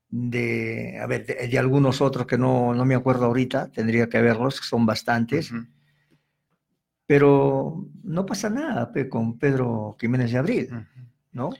de, 0.10 0.98
a 0.99 1.06
ver, 1.06 1.26
de, 1.28 1.48
de 1.48 1.60
algunos 1.60 2.02
otros 2.02 2.26
que 2.26 2.38
no, 2.40 2.74
no 2.74 2.86
me 2.86 2.95
acuerdo 2.95 3.26
ahorita, 3.26 3.70
tendría 3.72 4.07
que 4.10 4.20
verlos, 4.22 4.56
son 4.56 4.86
bastantes. 4.86 5.52
Pero 7.07 7.86
no 8.03 8.26
pasa 8.26 8.49
nada 8.49 8.91
pe, 8.91 9.07
con 9.10 9.38
Pedro 9.38 9.95
Jiménez 9.99 10.32
de 10.32 10.38
Abril, 10.38 10.69
¿no? 11.32 11.52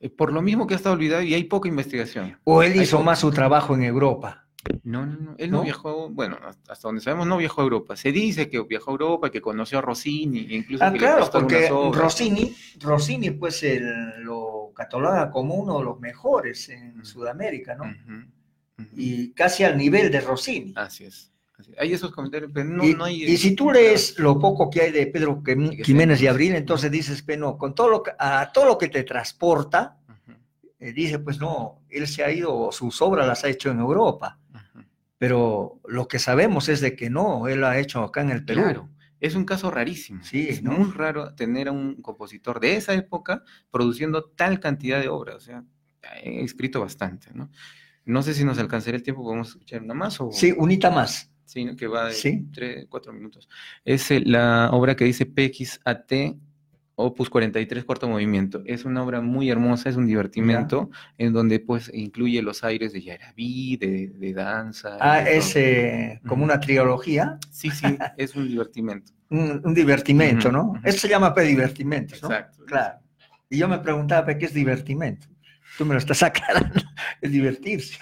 Eh, 0.00 0.08
Por 0.10 0.32
lo 0.32 0.40
mismo 0.42 0.66
que 0.66 0.74
está 0.74 0.90
olvidado 0.90 1.22
y 1.22 1.34
hay 1.34 1.44
poca 1.44 1.68
investigación. 1.68 2.38
O 2.44 2.62
él 2.62 2.80
hizo 2.80 3.02
más 3.02 3.18
su 3.20 3.30
trabajo 3.30 3.74
en 3.74 3.82
Europa. 3.82 4.42
No, 4.82 5.06
no, 5.06 5.16
no, 5.16 5.34
él 5.38 5.50
no, 5.50 5.58
¿No? 5.58 5.62
viajó, 5.62 6.10
bueno, 6.10 6.38
hasta 6.42 6.88
donde 6.88 7.00
sabemos 7.00 7.26
no 7.28 7.36
viajó 7.36 7.60
a 7.60 7.64
Europa. 7.64 7.94
Se 7.96 8.10
dice 8.10 8.48
que 8.48 8.60
viajó 8.62 8.90
a 8.90 8.94
Europa, 8.94 9.30
que 9.30 9.40
conoció 9.40 9.78
a 9.78 9.80
Rossini, 9.80 10.40
incluso 10.50 10.82
Ah, 10.84 10.92
que 10.92 10.98
claro, 10.98 11.28
porque. 11.30 11.68
Rossini, 11.68 12.52
Rossini 12.80 13.30
pues 13.30 13.62
el- 13.62 14.22
lo 14.24 14.72
cataloga 14.74 15.30
como 15.30 15.54
uno 15.54 15.78
de 15.78 15.84
los 15.84 16.00
mejores 16.00 16.68
en 16.70 17.04
Sudamérica, 17.04 17.76
¿no? 17.76 17.84
Y 18.96 19.30
casi 19.32 19.62
al 19.62 19.76
nivel 19.78 20.10
de 20.10 20.20
Rossini. 20.20 20.72
Así 20.76 21.04
es. 21.04 21.32
Hay 21.78 21.92
esos 21.92 22.10
comentarios, 22.10 22.50
pero 22.52 22.68
no, 22.68 22.84
y, 22.84 22.94
no 22.94 23.04
hay... 23.04 23.24
y 23.24 23.36
si 23.36 23.54
tú 23.54 23.70
lees 23.70 24.18
lo 24.18 24.38
poco 24.38 24.68
que 24.68 24.82
hay 24.82 24.92
de 24.92 25.06
Pedro 25.06 25.42
Jiménez 25.82 26.20
de 26.20 26.28
Abril, 26.28 26.54
entonces 26.54 26.90
dices, 26.90 27.22
pues 27.22 27.38
no, 27.38 27.56
con 27.56 27.74
todo 27.74 27.88
lo 27.88 28.02
que, 28.02 28.12
a 28.18 28.52
todo 28.52 28.66
lo 28.66 28.78
que 28.78 28.88
te 28.88 29.04
transporta, 29.04 29.98
eh, 30.78 30.92
dice, 30.92 31.18
pues 31.18 31.38
no, 31.38 31.82
él 31.88 32.06
se 32.06 32.22
ha 32.22 32.30
ido, 32.30 32.70
sus 32.72 33.00
obras 33.00 33.26
las 33.26 33.44
ha 33.44 33.48
hecho 33.48 33.70
en 33.70 33.80
Europa. 33.80 34.38
Pero 35.18 35.80
lo 35.88 36.08
que 36.08 36.18
sabemos 36.18 36.68
es 36.68 36.82
de 36.82 36.94
que 36.94 37.08
no, 37.08 37.48
él 37.48 37.60
lo 37.60 37.68
ha 37.68 37.78
hecho 37.78 38.02
acá 38.02 38.20
en 38.20 38.30
el 38.30 38.44
Perú. 38.44 38.62
Claro, 38.62 38.90
es 39.18 39.34
un 39.34 39.46
caso 39.46 39.70
rarísimo. 39.70 40.22
Sí, 40.22 40.46
es 40.48 40.62
¿no? 40.62 40.72
muy 40.72 40.92
raro 40.92 41.34
tener 41.34 41.68
a 41.68 41.72
un 41.72 42.02
compositor 42.02 42.60
de 42.60 42.76
esa 42.76 42.92
época 42.92 43.42
produciendo 43.70 44.24
tal 44.24 44.60
cantidad 44.60 45.00
de 45.00 45.08
obras. 45.08 45.36
O 45.36 45.40
sea, 45.40 45.64
he 46.22 46.44
escrito 46.44 46.80
bastante, 46.80 47.30
¿no? 47.32 47.50
No 48.04 48.22
sé 48.22 48.34
si 48.34 48.44
nos 48.44 48.58
alcanzaría 48.58 48.98
el 48.98 49.02
tiempo, 49.02 49.24
podemos 49.24 49.48
escuchar 49.48 49.82
una 49.82 49.94
más 49.94 50.20
o... 50.20 50.30
Sí, 50.30 50.54
unita 50.56 50.90
más. 50.90 51.32
Sí, 51.46 51.74
que 51.76 51.86
va 51.86 52.08
de 52.08 52.12
Sí. 52.12 52.46
3, 52.52 52.86
4 52.88 53.12
minutos. 53.12 53.48
Es 53.84 54.10
eh, 54.10 54.20
la 54.24 54.70
obra 54.72 54.96
que 54.96 55.04
dice 55.04 55.24
PXAT, 55.24 56.12
Opus 56.98 57.28
43, 57.28 57.84
cuarto 57.84 58.08
movimiento. 58.08 58.62
Es 58.64 58.86
una 58.86 59.02
obra 59.02 59.20
muy 59.20 59.50
hermosa, 59.50 59.90
es 59.90 59.96
un 59.96 60.06
divertimento 60.06 60.90
en 61.18 61.34
donde 61.34 61.60
pues 61.60 61.90
incluye 61.92 62.40
los 62.40 62.64
aires 62.64 62.94
de 62.94 63.02
Yarabí, 63.02 63.76
de, 63.76 64.08
de 64.08 64.32
danza. 64.32 64.96
Ah, 64.98 65.20
de 65.20 65.36
es 65.36 65.54
eh, 65.56 66.20
como 66.26 66.42
una 66.42 66.58
trilogía, 66.58 67.38
Sí, 67.50 67.70
sí, 67.70 67.98
es 68.16 68.34
un 68.34 68.48
divertimento. 68.48 69.12
un, 69.30 69.60
un 69.62 69.74
divertimento, 69.74 70.50
¿no? 70.50 70.72
Eso 70.82 71.00
se 71.00 71.08
llama 71.08 71.34
pues, 71.34 71.46
divertimento, 71.48 72.14
¿no? 72.22 72.28
Exacto. 72.28 72.64
Claro. 72.64 72.98
Y 73.50 73.58
yo 73.58 73.68
me 73.68 73.78
preguntaba, 73.78 74.36
¿qué 74.38 74.46
es 74.46 74.54
divertimento? 74.54 75.26
Tú 75.76 75.84
me 75.84 75.94
lo 75.94 75.98
estás 75.98 76.22
aclarando, 76.22 76.80
es 77.20 77.30
divertirse. 77.30 77.98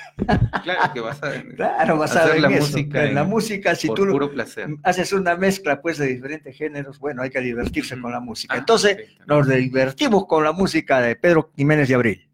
Claro 0.63 0.93
que 0.93 1.01
vas 1.01 1.23
a 1.23 1.33
Claro, 1.57 1.99
basado 1.99 2.27
hacer 2.27 2.37
en 2.37 2.43
la 2.43 2.49
eso. 2.51 2.61
música 2.67 3.05
En 3.05 3.15
la 3.15 3.25
música, 3.25 3.75
si 3.75 3.89
por 3.89 3.97
tú 3.97 4.07
puro 4.07 4.31
placer. 4.31 4.69
haces 4.83 5.13
una 5.13 5.37
mezcla 5.37 5.81
pues 5.83 5.99
de 5.99 6.07
diferentes 6.07 6.57
géneros, 6.57 6.99
bueno, 6.99 7.23
hay 7.23 7.31
que 7.31 7.41
divertirse 7.41 8.01
con 8.01 8.13
la 8.13 8.21
música. 8.21 8.55
Ah, 8.55 8.59
Entonces, 8.59 8.97
nos 9.27 9.49
divertimos 9.49 10.27
con 10.27 10.45
la 10.45 10.53
música 10.53 11.01
de 11.01 11.17
Pedro 11.17 11.51
Jiménez 11.57 11.89
de 11.89 11.95
Abril. 11.95 12.29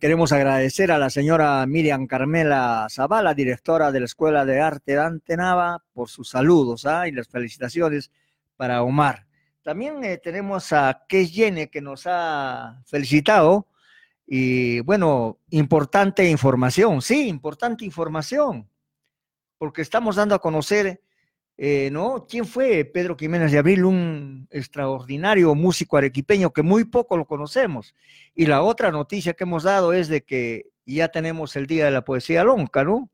Queremos 0.00 0.32
agradecer 0.32 0.90
a 0.90 0.98
la 0.98 1.10
señora 1.10 1.64
Miriam 1.66 2.06
Carmela 2.06 2.86
Zavala, 2.90 3.34
directora 3.34 3.92
de 3.92 4.00
la 4.00 4.06
Escuela 4.06 4.46
de 4.46 4.58
Arte 4.58 4.92
de 4.92 5.00
Antenava, 5.00 5.84
por 5.92 6.08
sus 6.08 6.30
saludos 6.30 6.86
¿ah? 6.86 7.06
y 7.06 7.12
las 7.12 7.28
felicitaciones 7.28 8.10
para 8.56 8.82
Omar. 8.82 9.26
También 9.62 10.02
eh, 10.02 10.16
tenemos 10.16 10.72
a 10.72 11.04
Kes 11.06 11.32
Yene 11.32 11.68
que 11.68 11.82
nos 11.82 12.04
ha 12.06 12.82
felicitado 12.86 13.68
y 14.26 14.80
bueno, 14.80 15.38
importante 15.50 16.26
información, 16.30 17.02
sí, 17.02 17.28
importante 17.28 17.84
información, 17.84 18.70
porque 19.58 19.82
estamos 19.82 20.16
dando 20.16 20.34
a 20.34 20.40
conocer, 20.40 21.02
eh, 21.62 21.90
¿no? 21.92 22.26
¿Quién 22.26 22.46
fue 22.46 22.86
Pedro 22.86 23.16
Jiménez 23.18 23.52
de 23.52 23.58
Abril? 23.58 23.84
Un 23.84 24.48
extraordinario 24.50 25.54
músico 25.54 25.98
arequipeño 25.98 26.52
que 26.54 26.62
muy 26.62 26.84
poco 26.84 27.18
lo 27.18 27.26
conocemos. 27.26 27.94
Y 28.34 28.46
la 28.46 28.62
otra 28.62 28.90
noticia 28.90 29.34
que 29.34 29.44
hemos 29.44 29.64
dado 29.64 29.92
es 29.92 30.08
de 30.08 30.22
que 30.22 30.70
ya 30.86 31.08
tenemos 31.08 31.56
el 31.56 31.66
Día 31.66 31.84
de 31.84 31.90
la 31.90 32.02
Poesía 32.02 32.44
Lonca, 32.44 32.82
¿no? 32.82 33.10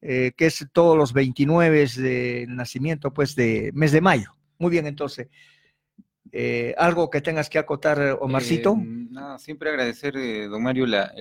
Eh, 0.00 0.32
que 0.36 0.46
es 0.46 0.66
todos 0.72 0.96
los 0.96 1.12
29 1.12 1.86
de 1.96 2.46
nacimiento, 2.48 3.12
pues, 3.12 3.36
de 3.36 3.70
mes 3.74 3.92
de 3.92 4.00
mayo. 4.00 4.32
Muy 4.58 4.70
bien, 4.72 4.86
entonces. 4.88 5.28
Eh, 6.32 6.74
¿Algo 6.78 7.10
que 7.10 7.20
tengas 7.20 7.48
que 7.48 7.58
acotar, 7.58 8.18
Omarcito? 8.20 8.76
Eh, 8.76 9.06
nada, 9.10 9.38
siempre 9.38 9.70
agradecer, 9.70 10.16
eh, 10.16 10.48
don 10.48 10.62
Mario, 10.64 10.84
la- 10.84 11.12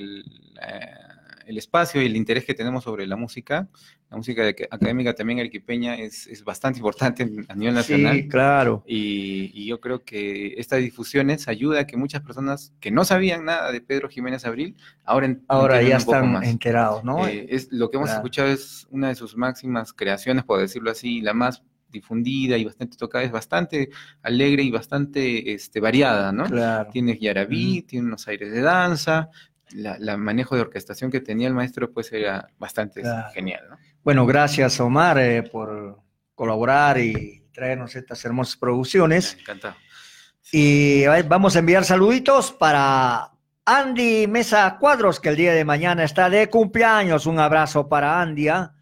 la- 0.54 1.07
el 1.48 1.58
espacio 1.58 2.02
y 2.02 2.06
el 2.06 2.16
interés 2.16 2.46
que 2.46 2.54
tenemos 2.54 2.84
sobre 2.84 3.08
la 3.08 3.16
música. 3.16 3.68
La 4.10 4.18
música 4.18 4.48
académica 4.48 5.14
también 5.14 5.40
arequipeña 5.40 5.96
es, 5.96 6.28
es 6.28 6.44
bastante 6.44 6.80
importante 6.80 7.24
a 7.48 7.56
nivel 7.56 7.74
nacional. 7.74 8.16
Sí, 8.16 8.28
claro. 8.28 8.84
Y, 8.86 9.52
y 9.54 9.66
yo 9.66 9.80
creo 9.80 10.04
que 10.04 10.54
estas 10.58 10.80
difusiones 10.80 11.48
ayuda 11.48 11.82
a 11.82 11.88
que 11.88 11.98
muchas 11.98 12.22
personas 12.22 12.74
que 12.80 12.92
no 12.92 13.04
sabían 13.06 13.46
nada 13.46 13.72
de 13.72 13.82
Pedro 13.82 14.10
Jiménez 14.10 14.46
Abril, 14.46 14.76
ahora, 15.04 15.36
Ahora 15.48 15.82
ya 15.82 15.98
un 15.98 16.04
poco 16.04 16.16
están 16.16 16.32
más. 16.34 16.48
enterados, 16.48 17.04
¿no? 17.04 17.28
Eh, 17.28 17.48
es, 17.50 17.70
lo 17.72 17.90
que 17.90 17.98
hemos 17.98 18.10
Claro. 18.10 18.20
escuchado 18.20 18.48
es 18.50 18.88
una 18.92 19.10
de 19.10 19.16
sus 19.16 19.36
máximas 19.36 19.94
creaciones, 19.94 20.44
por 20.44 20.60
decirlo 20.60 20.92
así, 20.92 21.22
la 21.22 21.34
más 21.34 21.64
difundida 21.90 22.58
y 22.58 22.66
bastante 22.66 22.98
tocada, 22.98 23.24
es 23.24 23.32
bastante 23.32 23.90
alegre 24.22 24.62
y 24.64 24.72
bastante 24.72 25.54
este, 25.54 25.80
variada, 25.80 26.32
¿no? 26.34 26.44
Claro. 26.46 26.90
Tiene 26.92 27.18
yarabí, 27.18 27.82
tiene 27.84 28.08
unos 28.08 28.28
aires 28.28 28.52
de 28.52 28.62
danza, 28.62 29.30
la, 29.72 29.98
la 30.00 30.18
manejo 30.18 30.56
de 30.56 30.62
orquestación 30.62 31.12
que 31.12 31.20
tenía 31.22 31.48
el 31.48 31.54
maestro 31.54 31.92
pues 31.92 32.12
era 32.12 32.48
bastante 32.58 33.02
Claro. 33.02 33.30
genial, 33.34 33.64
¿no? 33.70 33.78
Bueno, 34.04 34.26
gracias 34.26 34.80
Omar 34.80 35.18
eh, 35.20 35.44
por 35.44 36.00
colaborar 36.36 36.98
y 37.00 37.44
traernos 37.52 37.96
estas 37.96 38.24
hermosas 38.26 38.56
producciones. 38.58 39.36
Encantado. 39.40 39.76
Y 40.52 41.06
vamos 41.28 41.56
a 41.56 41.60
enviar 41.60 41.84
saluditos 41.84 42.52
para 42.54 43.32
Andy 43.66 44.28
Mesa 44.28 44.78
Cuadros, 44.80 45.20
que 45.20 45.30
el 45.30 45.36
día 45.36 45.54
de 45.54 45.66
mañana 45.66 46.04
está 46.06 46.30
de 46.30 46.50
cumpleaños. 46.50 47.26
Un 47.26 47.40
abrazo 47.40 47.90
para 47.90 48.22
Andy. 48.22 48.48
¿ah? 48.48 48.74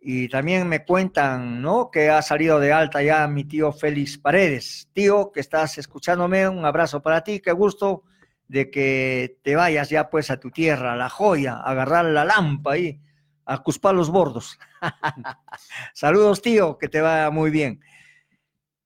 Y 0.00 0.28
también 0.28 0.66
me 0.68 0.84
cuentan, 0.84 1.62
¿no? 1.62 1.90
Que 1.92 2.10
ha 2.10 2.22
salido 2.22 2.58
de 2.58 2.72
alta 2.72 3.02
ya 3.02 3.28
mi 3.28 3.44
tío 3.44 3.72
Félix 3.72 4.18
Paredes. 4.18 4.88
Tío, 4.92 5.30
que 5.32 5.40
estás 5.40 5.78
escuchándome, 5.78 6.48
un 6.48 6.64
abrazo 6.64 7.00
para 7.00 7.22
ti. 7.22 7.40
Qué 7.40 7.52
gusto 7.52 8.02
de 8.48 8.70
que 8.70 9.38
te 9.42 9.56
vayas 9.56 9.90
ya 9.90 10.10
pues 10.10 10.30
a 10.30 10.38
tu 10.38 10.50
tierra, 10.50 10.92
a 10.92 10.96
la 10.96 11.08
joya, 11.08 11.60
agarrar 11.60 12.04
la 12.06 12.24
lampa 12.24 12.72
ahí, 12.72 13.00
a 13.44 13.62
cuspar 13.62 13.94
los 13.94 14.10
bordos. 14.10 14.58
Saludos, 15.94 16.42
tío, 16.42 16.78
que 16.78 16.88
te 16.88 17.00
vaya 17.00 17.30
muy 17.30 17.50
bien. 17.50 17.80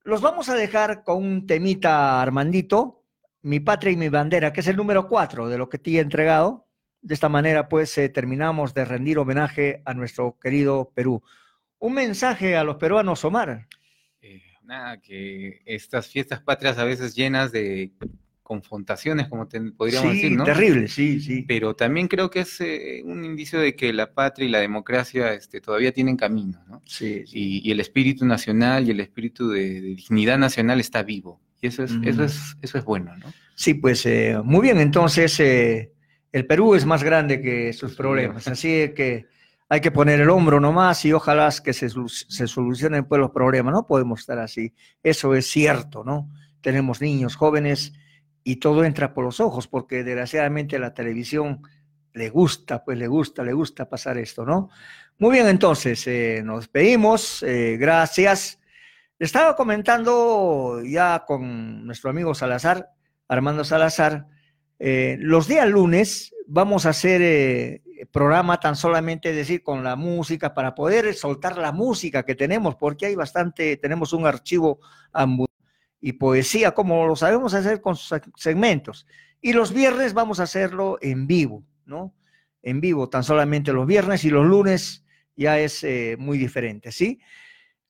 Los 0.02 0.20
vamos 0.20 0.48
a 0.48 0.54
dejar 0.54 1.04
con 1.04 1.22
un 1.22 1.46
temita, 1.46 2.22
Armandito, 2.22 3.04
Mi 3.42 3.60
Patria 3.60 3.92
y 3.92 3.96
mi 3.96 4.08
Bandera, 4.08 4.52
que 4.52 4.60
es 4.60 4.66
el 4.66 4.76
número 4.76 5.08
cuatro 5.08 5.48
de 5.48 5.58
lo 5.58 5.68
que 5.68 5.78
te 5.78 5.92
he 5.92 6.00
entregado. 6.00 6.66
De 7.02 7.14
esta 7.14 7.28
manera, 7.28 7.68
pues, 7.68 7.96
eh, 7.98 8.08
terminamos 8.08 8.74
de 8.74 8.84
rendir 8.84 9.18
homenaje 9.18 9.82
a 9.84 9.94
nuestro 9.94 10.38
querido 10.38 10.90
Perú. 10.94 11.22
Un 11.78 11.94
mensaje 11.94 12.56
a 12.56 12.64
los 12.64 12.76
peruanos, 12.76 13.24
Omar. 13.24 13.66
Nada, 14.70 15.00
que 15.00 15.62
estas 15.64 16.06
fiestas 16.06 16.40
patrias 16.42 16.78
a 16.78 16.84
veces 16.84 17.16
llenas 17.16 17.50
de 17.50 17.90
confrontaciones, 18.54 19.28
como 19.28 19.46
te- 19.46 19.60
podríamos 19.72 20.10
Sí, 20.10 20.16
decir, 20.22 20.36
¿no? 20.38 20.44
terrible, 20.44 20.88
sí, 20.88 21.20
sí. 21.20 21.44
Pero 21.46 21.74
también 21.76 22.08
creo 22.08 22.28
que 22.30 22.40
es 22.40 22.60
eh, 22.60 23.00
un 23.04 23.24
indicio 23.24 23.60
de 23.60 23.76
que 23.76 23.92
la 23.92 24.12
patria 24.12 24.46
y 24.48 24.50
la 24.50 24.58
democracia 24.58 25.32
este, 25.34 25.60
todavía 25.60 25.92
tienen 25.92 26.16
camino, 26.16 26.58
¿no? 26.68 26.82
Sí, 26.84 27.22
Y, 27.32 27.68
y 27.68 27.70
el 27.70 27.78
espíritu 27.78 28.26
nacional 28.26 28.86
y 28.88 28.90
el 28.90 28.98
espíritu 29.00 29.48
de, 29.50 29.80
de 29.80 29.94
dignidad 29.94 30.36
nacional 30.38 30.80
está 30.80 31.04
vivo. 31.04 31.40
Y 31.62 31.68
eso 31.68 31.84
es, 31.84 31.92
eso 32.02 32.24
es, 32.24 32.56
eso 32.60 32.78
es 32.78 32.84
bueno, 32.84 33.16
¿no? 33.18 33.32
Sí, 33.54 33.74
pues 33.74 34.04
eh, 34.06 34.36
muy 34.42 34.62
bien, 34.62 34.78
entonces 34.78 35.38
eh, 35.40 35.92
el 36.32 36.44
Perú 36.46 36.74
es 36.74 36.84
más 36.86 37.02
grande 37.04 37.40
que 37.40 37.72
sus 37.72 37.94
problemas, 37.94 38.48
así 38.48 38.92
que 38.96 39.26
hay 39.68 39.80
que 39.80 39.92
poner 39.92 40.20
el 40.20 40.30
hombro 40.30 40.58
nomás 40.58 41.04
y 41.04 41.12
ojalá 41.12 41.48
que 41.64 41.72
se, 41.72 41.88
se 41.88 42.46
solucionen 42.48 43.04
pues 43.04 43.20
los 43.20 43.30
problemas, 43.30 43.72
no 43.72 43.86
podemos 43.86 44.20
estar 44.20 44.38
así, 44.40 44.72
eso 45.02 45.34
es 45.34 45.46
cierto, 45.46 46.02
¿no? 46.02 46.28
Tenemos 46.60 47.00
niños, 47.00 47.36
jóvenes 47.36 47.92
y 48.44 48.56
todo 48.56 48.84
entra 48.84 49.12
por 49.12 49.24
los 49.24 49.40
ojos 49.40 49.68
porque 49.68 50.02
desgraciadamente 50.04 50.78
la 50.78 50.94
televisión 50.94 51.62
le 52.12 52.28
gusta, 52.28 52.84
pues 52.84 52.98
le 52.98 53.06
gusta, 53.06 53.42
le 53.44 53.52
gusta 53.52 53.88
pasar 53.88 54.18
esto, 54.18 54.44
¿no? 54.44 54.68
Muy 55.18 55.32
bien, 55.32 55.46
entonces 55.46 56.06
eh, 56.06 56.42
nos 56.44 56.60
despedimos, 56.60 57.42
eh, 57.42 57.76
gracias. 57.78 58.58
Estaba 59.18 59.54
comentando 59.54 60.82
ya 60.82 61.24
con 61.26 61.86
nuestro 61.86 62.10
amigo 62.10 62.34
Salazar, 62.34 62.90
Armando 63.28 63.64
Salazar, 63.64 64.26
eh, 64.78 65.16
los 65.20 65.46
días 65.46 65.68
lunes 65.68 66.34
vamos 66.46 66.86
a 66.86 66.90
hacer 66.90 67.82
programa 68.10 68.58
tan 68.58 68.76
solamente 68.76 69.32
decir 69.34 69.62
con 69.62 69.84
la 69.84 69.94
música 69.94 70.54
para 70.54 70.74
poder 70.74 71.12
soltar 71.12 71.58
la 71.58 71.70
música 71.70 72.24
que 72.24 72.34
tenemos, 72.34 72.76
porque 72.76 73.04
hay 73.04 73.14
bastante, 73.14 73.76
tenemos 73.76 74.14
un 74.14 74.26
archivo 74.26 74.80
ambu- 75.12 75.49
y 76.00 76.12
poesía 76.14 76.72
como 76.72 77.06
lo 77.06 77.16
sabemos 77.16 77.54
hacer 77.54 77.80
con 77.80 77.96
sus 77.96 78.10
seg- 78.12 78.32
segmentos. 78.36 79.06
Y 79.40 79.52
los 79.52 79.72
viernes 79.72 80.14
vamos 80.14 80.40
a 80.40 80.44
hacerlo 80.44 80.98
en 81.00 81.26
vivo, 81.26 81.64
¿no? 81.84 82.14
En 82.62 82.80
vivo, 82.80 83.08
tan 83.08 83.24
solamente 83.24 83.72
los 83.72 83.86
viernes 83.86 84.24
y 84.24 84.30
los 84.30 84.46
lunes 84.46 85.04
ya 85.36 85.58
es 85.58 85.82
eh, 85.84 86.16
muy 86.18 86.36
diferente, 86.38 86.92
¿sí? 86.92 87.20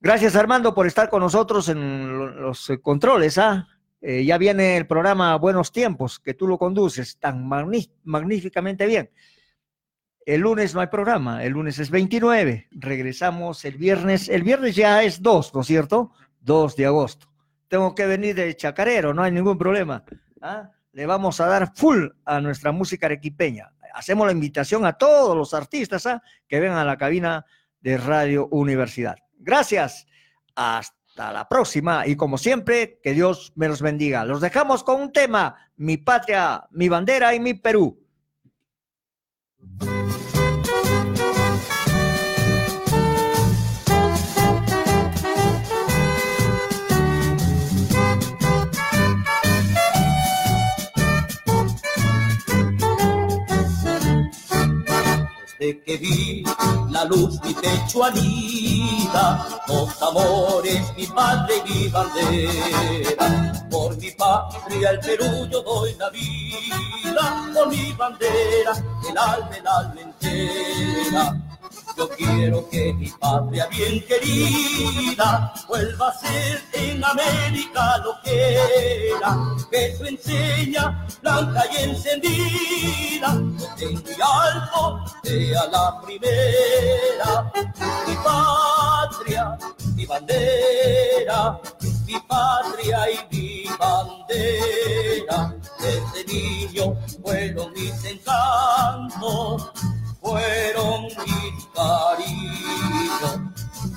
Gracias 0.00 0.36
Armando 0.36 0.74
por 0.74 0.86
estar 0.86 1.10
con 1.10 1.20
nosotros 1.22 1.68
en 1.68 2.18
lo- 2.18 2.30
los 2.30 2.70
eh, 2.70 2.80
controles, 2.80 3.36
¿ah? 3.38 3.66
Eh, 4.00 4.24
ya 4.24 4.38
viene 4.38 4.76
el 4.78 4.86
programa 4.86 5.36
Buenos 5.36 5.72
Tiempos, 5.72 6.18
que 6.20 6.32
tú 6.34 6.46
lo 6.46 6.56
conduces 6.56 7.18
tan 7.18 7.44
magní- 7.46 7.90
magníficamente 8.04 8.86
bien. 8.86 9.10
El 10.24 10.42
lunes 10.42 10.74
no 10.74 10.80
hay 10.80 10.86
programa, 10.86 11.44
el 11.44 11.52
lunes 11.52 11.78
es 11.78 11.90
29, 11.90 12.68
regresamos 12.70 13.64
el 13.64 13.76
viernes, 13.76 14.28
el 14.28 14.42
viernes 14.42 14.76
ya 14.76 15.02
es 15.02 15.20
2, 15.22 15.54
¿no 15.54 15.62
es 15.62 15.66
cierto? 15.66 16.12
2 16.40 16.76
de 16.76 16.86
agosto. 16.86 17.29
Tengo 17.70 17.94
que 17.94 18.04
venir 18.04 18.34
de 18.34 18.56
Chacarero, 18.56 19.14
no 19.14 19.22
hay 19.22 19.30
ningún 19.30 19.56
problema. 19.56 20.02
¿ah? 20.42 20.72
Le 20.90 21.06
vamos 21.06 21.40
a 21.40 21.46
dar 21.46 21.72
full 21.72 22.04
a 22.24 22.40
nuestra 22.40 22.72
música 22.72 23.06
arequipeña. 23.06 23.72
Hacemos 23.94 24.26
la 24.26 24.32
invitación 24.32 24.84
a 24.84 24.94
todos 24.94 25.36
los 25.36 25.54
artistas 25.54 26.04
¿ah? 26.06 26.20
que 26.48 26.58
vengan 26.58 26.78
a 26.78 26.84
la 26.84 26.98
cabina 26.98 27.46
de 27.80 27.96
Radio 27.96 28.48
Universidad. 28.50 29.18
Gracias. 29.38 30.08
Hasta 30.56 31.32
la 31.32 31.48
próxima 31.48 32.08
y 32.08 32.16
como 32.16 32.38
siempre, 32.38 32.98
que 33.04 33.12
Dios 33.12 33.52
me 33.54 33.68
los 33.68 33.82
bendiga. 33.82 34.24
Los 34.24 34.40
dejamos 34.40 34.82
con 34.82 35.00
un 35.00 35.12
tema, 35.12 35.70
mi 35.76 35.96
patria, 35.96 36.66
mi 36.72 36.88
bandera 36.88 37.36
y 37.36 37.38
mi 37.38 37.54
Perú. 37.54 38.04
Desde 55.60 55.82
que 55.82 55.96
vi 55.98 56.42
la 56.88 57.04
luz 57.04 57.38
mi 57.44 57.52
pecho 57.52 58.02
anida, 58.02 59.46
los 59.68 60.02
amores, 60.02 60.80
mi 60.96 61.06
padre 61.06 61.56
y 61.66 61.70
mi 61.70 61.88
bandera. 61.88 63.68
Por 63.70 63.94
mi 63.98 64.10
patria, 64.12 64.90
el 64.92 65.00
Perú, 65.00 65.46
yo 65.50 65.60
doy 65.60 65.94
la 65.96 66.08
vida, 66.08 67.52
por 67.52 67.68
mi 67.68 67.92
bandera, 67.92 68.72
el 69.06 69.18
alma, 69.18 69.50
el 69.54 69.66
alma 69.66 70.00
entera. 70.00 71.49
Yo 71.96 72.08
quiero 72.08 72.68
que 72.68 72.92
mi 72.94 73.08
patria 73.10 73.66
bien 73.66 74.04
querida 74.06 75.52
vuelva 75.68 76.08
a 76.08 76.18
ser 76.18 76.62
en 76.72 77.04
América 77.04 77.98
lo 77.98 78.14
que 78.22 79.12
era. 79.14 79.38
Que 79.70 79.96
su 79.96 80.04
enseña 80.04 81.06
blanca 81.22 81.64
y 81.72 81.84
encendida, 81.84 83.28
en 83.78 83.94
mi 83.94 84.16
alto 84.22 85.04
sea 85.22 85.66
la 85.66 86.00
primera. 86.02 87.52
Mi 88.06 88.14
patria, 88.16 89.58
mi 89.94 90.06
bandera, 90.06 91.60
mi 92.06 92.20
patria 92.20 93.10
y 93.10 93.36
mi 93.36 93.64
bandera. 93.78 95.54
Desde 95.80 96.24
niño 96.32 96.96
fueron 97.22 97.72
mis 97.72 98.04
encantos, 98.04 99.70
fueron. 100.20 101.08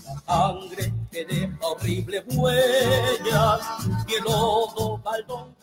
La 0.06 0.22
sangre 0.26 0.94
que 1.12 1.26
deja 1.26 1.58
horribles 1.62 2.24
huellas 2.36 3.62
y 4.08 4.22
el. 4.22 5.56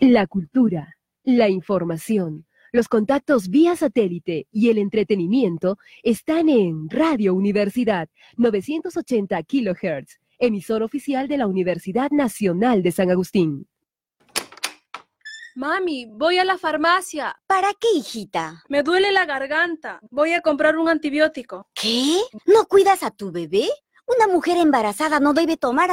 La 0.00 0.26
cultura, 0.26 0.96
la 1.24 1.48
información, 1.48 2.46
los 2.72 2.88
contactos 2.88 3.48
vía 3.48 3.76
satélite 3.76 4.46
y 4.50 4.68
el 4.68 4.78
entretenimiento 4.78 5.78
están 6.02 6.48
en 6.48 6.90
Radio 6.90 7.34
Universidad 7.34 8.08
980 8.36 9.42
kHz, 9.44 10.20
emisor 10.38 10.82
oficial 10.82 11.28
de 11.28 11.38
la 11.38 11.46
Universidad 11.46 12.10
Nacional 12.10 12.82
de 12.82 12.92
San 12.92 13.10
Agustín. 13.10 13.66
Mami, 15.56 16.04
voy 16.04 16.36
a 16.36 16.44
la 16.44 16.58
farmacia. 16.58 17.34
¿Para 17.46 17.68
qué, 17.80 17.88
hijita? 17.94 18.62
Me 18.68 18.82
duele 18.82 19.10
la 19.10 19.24
garganta. 19.24 20.00
Voy 20.10 20.34
a 20.34 20.42
comprar 20.42 20.76
un 20.76 20.86
antibiótico. 20.86 21.66
¿Qué? 21.72 22.20
¿No 22.44 22.66
cuidas 22.66 23.02
a 23.02 23.10
tu 23.10 23.32
bebé? 23.32 23.66
Una 24.04 24.26
mujer 24.26 24.58
embarazada 24.58 25.18
no 25.18 25.32
debe 25.32 25.56
tomar 25.56 25.90